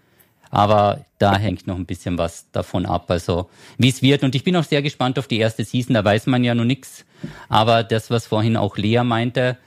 Aber 0.50 1.06
da 1.20 1.38
hängt 1.38 1.68
noch 1.68 1.76
ein 1.76 1.86
bisschen 1.86 2.18
was 2.18 2.50
davon 2.52 2.86
ab, 2.86 3.12
also 3.12 3.50
wie 3.78 3.90
es 3.90 4.02
wird. 4.02 4.24
Und 4.24 4.36
ich 4.36 4.44
bin 4.44 4.56
auch 4.56 4.64
sehr 4.64 4.82
gespannt 4.82 5.20
auf 5.20 5.28
die 5.28 5.40
erste 5.40 5.66
Season, 5.66 5.94
da 5.94 6.04
weiß 6.04 6.28
man 6.28 6.44
ja 6.44 6.56
noch 6.56 6.64
nichts. 6.64 7.06
Aber 7.50 7.84
das, 7.84 8.10
was 8.10 8.28
vorhin 8.28 8.56
auch 8.56 8.78
Lea 8.78 9.04
meinte, 9.04 9.58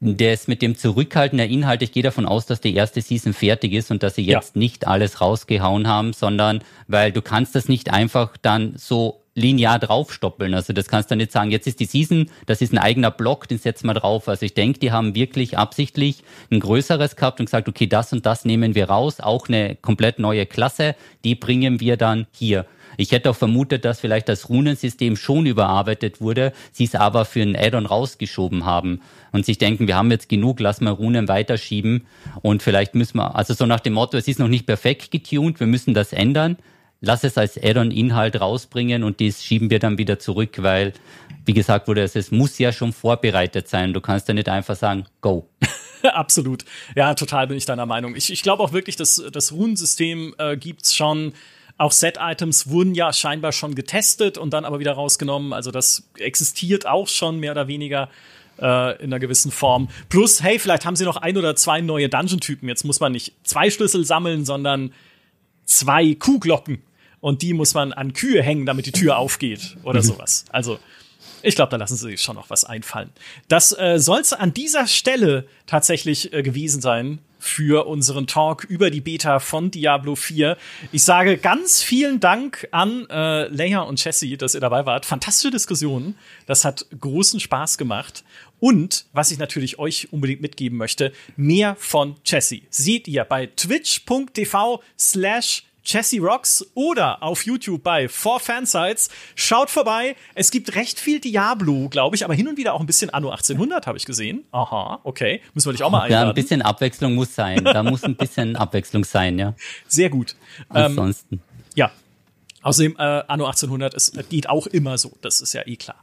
das 0.00 0.46
mit 0.46 0.62
dem 0.62 0.76
Zurückhalten 0.76 1.38
der 1.38 1.48
Inhalte, 1.48 1.84
ich 1.84 1.92
gehe 1.92 2.02
davon 2.02 2.26
aus, 2.26 2.46
dass 2.46 2.60
die 2.60 2.74
erste 2.74 3.00
Season 3.00 3.32
fertig 3.32 3.72
ist 3.72 3.90
und 3.90 4.02
dass 4.02 4.14
sie 4.14 4.24
jetzt 4.24 4.54
ja. 4.54 4.58
nicht 4.58 4.86
alles 4.86 5.20
rausgehauen 5.20 5.88
haben, 5.88 6.12
sondern 6.12 6.62
weil 6.86 7.12
du 7.12 7.22
kannst 7.22 7.54
das 7.54 7.68
nicht 7.68 7.92
einfach 7.92 8.36
dann 8.36 8.74
so 8.76 9.22
linear 9.34 9.78
draufstoppeln. 9.78 10.54
Also 10.54 10.72
das 10.72 10.88
kannst 10.88 11.10
du 11.10 11.16
nicht 11.16 11.30
sagen, 11.30 11.50
jetzt 11.50 11.66
ist 11.66 11.78
die 11.78 11.84
Season, 11.84 12.30
das 12.46 12.62
ist 12.62 12.72
ein 12.72 12.78
eigener 12.78 13.10
Block, 13.10 13.46
den 13.46 13.58
setzen 13.58 13.86
wir 13.86 13.94
drauf. 13.94 14.28
Also 14.28 14.44
ich 14.46 14.54
denke, 14.54 14.80
die 14.80 14.92
haben 14.92 15.14
wirklich 15.14 15.58
absichtlich 15.58 16.24
ein 16.50 16.60
größeres 16.60 17.16
gehabt 17.16 17.38
und 17.38 17.46
gesagt, 17.46 17.68
okay, 17.68 17.86
das 17.86 18.12
und 18.12 18.26
das 18.26 18.44
nehmen 18.44 18.74
wir 18.74 18.88
raus, 18.88 19.20
auch 19.20 19.48
eine 19.48 19.76
komplett 19.76 20.18
neue 20.18 20.46
Klasse, 20.46 20.96
die 21.22 21.34
bringen 21.34 21.80
wir 21.80 21.96
dann 21.96 22.26
hier. 22.32 22.66
Ich 22.96 23.12
hätte 23.12 23.30
auch 23.30 23.36
vermutet, 23.36 23.84
dass 23.84 24.00
vielleicht 24.00 24.28
das 24.28 24.48
Runensystem 24.48 25.16
schon 25.16 25.46
überarbeitet 25.46 26.20
wurde, 26.20 26.52
sie 26.72 26.84
es 26.84 26.94
aber 26.94 27.24
für 27.24 27.42
ein 27.42 27.56
Add-on 27.56 27.86
rausgeschoben 27.86 28.64
haben 28.64 29.00
und 29.32 29.46
sich 29.46 29.58
denken, 29.58 29.86
wir 29.86 29.96
haben 29.96 30.10
jetzt 30.10 30.28
genug, 30.28 30.60
lass 30.60 30.80
mal 30.80 30.90
Runen 30.90 31.28
weiterschieben 31.28 32.06
und 32.42 32.62
vielleicht 32.62 32.94
müssen 32.94 33.18
wir, 33.18 33.36
also 33.36 33.54
so 33.54 33.66
nach 33.66 33.80
dem 33.80 33.94
Motto, 33.94 34.16
es 34.16 34.28
ist 34.28 34.38
noch 34.38 34.48
nicht 34.48 34.66
perfekt 34.66 35.10
getuned, 35.10 35.60
wir 35.60 35.66
müssen 35.66 35.94
das 35.94 36.12
ändern, 36.12 36.56
lass 37.00 37.24
es 37.24 37.38
als 37.38 37.56
Add-on-Inhalt 37.62 38.40
rausbringen 38.40 39.02
und 39.04 39.20
das 39.20 39.44
schieben 39.44 39.70
wir 39.70 39.78
dann 39.78 39.98
wieder 39.98 40.18
zurück, 40.18 40.62
weil, 40.62 40.92
wie 41.44 41.52
gesagt 41.52 41.88
wurde, 41.88 42.02
es, 42.02 42.16
es 42.16 42.30
muss 42.30 42.58
ja 42.58 42.72
schon 42.72 42.92
vorbereitet 42.92 43.68
sein. 43.68 43.92
Du 43.92 44.00
kannst 44.00 44.28
ja 44.28 44.34
nicht 44.34 44.48
einfach 44.48 44.76
sagen, 44.76 45.06
go. 45.20 45.48
Absolut. 46.02 46.64
Ja, 46.94 47.14
total 47.14 47.46
bin 47.48 47.56
ich 47.56 47.64
deiner 47.64 47.86
Meinung. 47.86 48.14
Ich, 48.16 48.32
ich 48.32 48.42
glaube 48.42 48.62
auch 48.62 48.72
wirklich, 48.72 48.96
dass 48.96 49.22
das 49.32 49.52
Runensystem 49.52 50.34
äh, 50.38 50.56
gibt's 50.56 50.94
schon 50.94 51.32
auch 51.78 51.92
Set-Items 51.92 52.68
wurden 52.68 52.94
ja 52.94 53.12
scheinbar 53.12 53.52
schon 53.52 53.74
getestet 53.74 54.38
und 54.38 54.50
dann 54.50 54.64
aber 54.64 54.78
wieder 54.78 54.92
rausgenommen. 54.92 55.52
Also 55.52 55.70
das 55.70 56.08
existiert 56.18 56.86
auch 56.86 57.08
schon 57.08 57.38
mehr 57.38 57.52
oder 57.52 57.68
weniger 57.68 58.08
äh, 58.58 58.96
in 59.02 59.12
einer 59.12 59.18
gewissen 59.18 59.50
Form. 59.50 59.88
Plus, 60.08 60.42
hey, 60.42 60.58
vielleicht 60.58 60.86
haben 60.86 60.96
sie 60.96 61.04
noch 61.04 61.18
ein 61.18 61.36
oder 61.36 61.54
zwei 61.56 61.80
neue 61.80 62.08
Dungeon-Typen. 62.08 62.68
Jetzt 62.68 62.84
muss 62.84 63.00
man 63.00 63.12
nicht 63.12 63.34
zwei 63.44 63.70
Schlüssel 63.70 64.04
sammeln, 64.04 64.44
sondern 64.44 64.92
zwei 65.64 66.14
Kuhglocken. 66.14 66.82
Und 67.20 67.42
die 67.42 67.52
muss 67.52 67.74
man 67.74 67.92
an 67.92 68.12
Kühe 68.12 68.42
hängen, 68.42 68.66
damit 68.66 68.86
die 68.86 68.92
Tür 68.92 69.18
aufgeht 69.18 69.76
oder 69.82 70.00
mhm. 70.00 70.06
sowas. 70.06 70.44
Also, 70.50 70.78
ich 71.42 71.56
glaube, 71.56 71.70
da 71.70 71.76
lassen 71.76 71.96
sie 71.96 72.08
sich 72.10 72.22
schon 72.22 72.36
noch 72.36 72.50
was 72.50 72.64
einfallen. 72.64 73.10
Das 73.48 73.76
äh, 73.76 73.98
soll 73.98 74.20
es 74.20 74.32
an 74.32 74.54
dieser 74.54 74.86
Stelle 74.86 75.46
tatsächlich 75.66 76.32
äh, 76.32 76.42
gewesen 76.42 76.80
sein 76.80 77.18
für 77.46 77.86
unseren 77.86 78.26
Talk 78.26 78.64
über 78.64 78.90
die 78.90 79.00
Beta 79.00 79.38
von 79.38 79.70
Diablo 79.70 80.16
4. 80.16 80.56
Ich 80.92 81.02
sage 81.02 81.38
ganz 81.38 81.82
vielen 81.82 82.20
Dank 82.20 82.68
an 82.70 83.06
äh, 83.08 83.48
Leia 83.48 83.80
und 83.80 84.02
Jesse, 84.02 84.36
dass 84.36 84.54
ihr 84.54 84.60
dabei 84.60 84.86
wart. 84.86 85.06
Fantastische 85.06 85.50
Diskussionen. 85.50 86.16
Das 86.46 86.64
hat 86.64 86.86
großen 87.00 87.40
Spaß 87.40 87.78
gemacht. 87.78 88.24
Und 88.58 89.06
was 89.12 89.30
ich 89.30 89.38
natürlich 89.38 89.78
euch 89.78 90.12
unbedingt 90.12 90.40
mitgeben 90.40 90.78
möchte, 90.78 91.12
mehr 91.36 91.76
von 91.78 92.16
Jesse 92.24 92.60
seht 92.70 93.06
ihr 93.08 93.24
bei 93.24 93.46
twitch.tv 93.46 94.82
slash 94.98 95.64
Jesse 95.86 96.18
Rocks 96.18 96.66
oder 96.74 97.22
auf 97.22 97.46
YouTube 97.46 97.82
bei 97.82 98.06
4Fansites. 98.06 99.08
Schaut 99.36 99.70
vorbei. 99.70 100.16
Es 100.34 100.50
gibt 100.50 100.74
recht 100.74 100.98
viel 100.98 101.20
Diablo, 101.20 101.88
glaube 101.88 102.16
ich, 102.16 102.24
aber 102.24 102.34
hin 102.34 102.48
und 102.48 102.56
wieder 102.56 102.74
auch 102.74 102.80
ein 102.80 102.86
bisschen 102.86 103.10
Anno 103.10 103.30
1800 103.30 103.86
habe 103.86 103.96
ich 103.96 104.04
gesehen. 104.04 104.44
Aha, 104.50 105.00
okay. 105.04 105.40
Müssen 105.54 105.68
wir 105.68 105.72
dich 105.72 105.84
auch 105.84 105.90
mal 105.90 106.02
einladen. 106.02 106.24
Ja, 106.24 106.28
ein 106.30 106.34
bisschen 106.34 106.62
Abwechslung 106.62 107.14
muss 107.14 107.34
sein. 107.34 107.64
Da 107.64 107.84
muss 107.84 108.02
ein 108.02 108.16
bisschen 108.16 108.56
Abwechslung 108.56 109.04
sein, 109.04 109.38
ja. 109.38 109.54
Sehr 109.86 110.10
gut. 110.10 110.34
Ansonsten. 110.68 111.36
Ähm, 111.36 111.40
ja. 111.76 111.92
Außerdem, 112.62 112.96
äh, 112.98 113.22
Anno 113.28 113.46
1800 113.46 113.94
es 113.94 114.12
geht 114.28 114.48
auch 114.48 114.66
immer 114.66 114.98
so. 114.98 115.12
Das 115.22 115.40
ist 115.40 115.52
ja 115.52 115.62
eh 115.66 115.76
klar. 115.76 116.02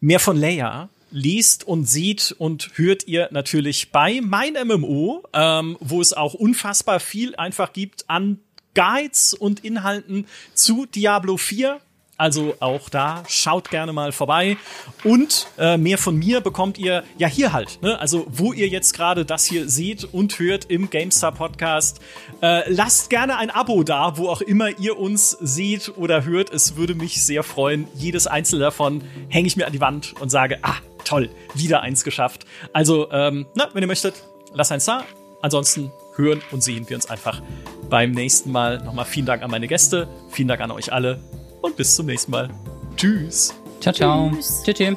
Mehr 0.00 0.18
von 0.18 0.36
Leia 0.36 0.88
liest 1.12 1.64
und 1.64 1.84
sieht 1.84 2.34
und 2.38 2.70
hört 2.74 3.06
ihr 3.06 3.28
natürlich 3.30 3.92
bei 3.92 4.20
mein 4.20 4.54
MMO, 4.66 5.22
ähm, 5.32 5.76
wo 5.78 6.00
es 6.00 6.12
auch 6.12 6.34
unfassbar 6.34 6.98
viel 6.98 7.36
einfach 7.36 7.72
gibt 7.72 8.10
an 8.10 8.40
Guides 8.74 9.34
und 9.34 9.64
Inhalten 9.64 10.26
zu 10.54 10.86
Diablo 10.86 11.36
4. 11.36 11.80
Also 12.22 12.54
auch 12.60 12.88
da 12.88 13.24
schaut 13.26 13.70
gerne 13.70 13.92
mal 13.92 14.12
vorbei. 14.12 14.56
Und 15.02 15.48
äh, 15.58 15.76
mehr 15.76 15.98
von 15.98 16.16
mir 16.16 16.40
bekommt 16.40 16.78
ihr 16.78 17.02
ja 17.18 17.26
hier 17.26 17.52
halt. 17.52 17.82
Ne? 17.82 17.98
Also 17.98 18.26
wo 18.28 18.52
ihr 18.52 18.68
jetzt 18.68 18.94
gerade 18.94 19.24
das 19.24 19.44
hier 19.46 19.68
seht 19.68 20.04
und 20.04 20.38
hört 20.38 20.66
im 20.66 20.88
GameStar 20.88 21.32
Podcast. 21.32 22.00
Äh, 22.40 22.70
lasst 22.70 23.10
gerne 23.10 23.38
ein 23.38 23.50
Abo 23.50 23.82
da, 23.82 24.18
wo 24.18 24.28
auch 24.28 24.40
immer 24.40 24.78
ihr 24.78 24.98
uns 24.98 25.30
seht 25.40 25.96
oder 25.96 26.24
hört. 26.24 26.50
Es 26.50 26.76
würde 26.76 26.94
mich 26.94 27.24
sehr 27.24 27.42
freuen. 27.42 27.88
Jedes 27.96 28.28
einzelne 28.28 28.60
davon 28.60 29.02
hänge 29.28 29.48
ich 29.48 29.56
mir 29.56 29.66
an 29.66 29.72
die 29.72 29.80
Wand 29.80 30.14
und 30.20 30.28
sage, 30.28 30.58
ah, 30.62 30.76
toll, 31.04 31.28
wieder 31.54 31.80
eins 31.80 32.04
geschafft. 32.04 32.46
Also, 32.72 33.10
ähm, 33.10 33.46
na, 33.56 33.68
wenn 33.72 33.82
ihr 33.82 33.88
möchtet, 33.88 34.22
lasst 34.54 34.70
eins 34.70 34.84
da. 34.84 35.04
Ansonsten 35.40 35.90
hören 36.16 36.42
und 36.50 36.62
sehen 36.62 36.88
wir 36.88 36.96
uns 36.96 37.08
einfach 37.10 37.42
beim 37.88 38.12
nächsten 38.12 38.52
Mal. 38.52 38.78
Nochmal 38.84 39.04
vielen 39.04 39.26
Dank 39.26 39.42
an 39.42 39.50
meine 39.50 39.68
Gäste, 39.68 40.08
vielen 40.30 40.48
Dank 40.48 40.60
an 40.60 40.70
euch 40.70 40.92
alle 40.92 41.20
und 41.60 41.76
bis 41.76 41.94
zum 41.96 42.06
nächsten 42.06 42.30
Mal. 42.30 42.50
Tschüss. 42.96 43.54
Ciao, 43.80 43.94
ciao. 43.94 44.30
Tschüss. 44.30 44.62
Tschüss. 44.64 44.96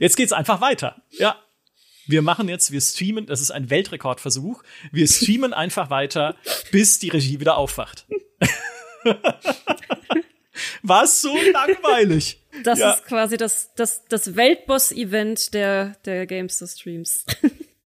Jetzt 0.00 0.16
geht's 0.16 0.32
einfach 0.32 0.60
weiter. 0.60 0.96
Ja. 1.10 1.36
Wir 2.10 2.22
machen 2.22 2.48
jetzt, 2.48 2.72
wir 2.72 2.80
streamen, 2.80 3.26
das 3.26 3.40
ist 3.40 3.50
ein 3.50 3.70
Weltrekordversuch. 3.70 4.62
Wir 4.90 5.06
streamen 5.06 5.52
einfach 5.52 5.90
weiter, 5.90 6.34
bis 6.72 6.98
die 6.98 7.08
Regie 7.08 7.40
wieder 7.40 7.56
aufwacht. 7.56 8.06
War 10.82 11.06
so 11.06 11.34
langweilig. 11.52 12.40
Das 12.64 12.80
ja. 12.80 12.92
ist 12.92 13.04
quasi 13.06 13.36
das, 13.36 13.72
das, 13.74 14.04
das 14.08 14.34
Weltboss-Event 14.34 15.54
der, 15.54 15.96
der 16.04 16.26
Gamester 16.26 16.66
Streams. 16.66 17.24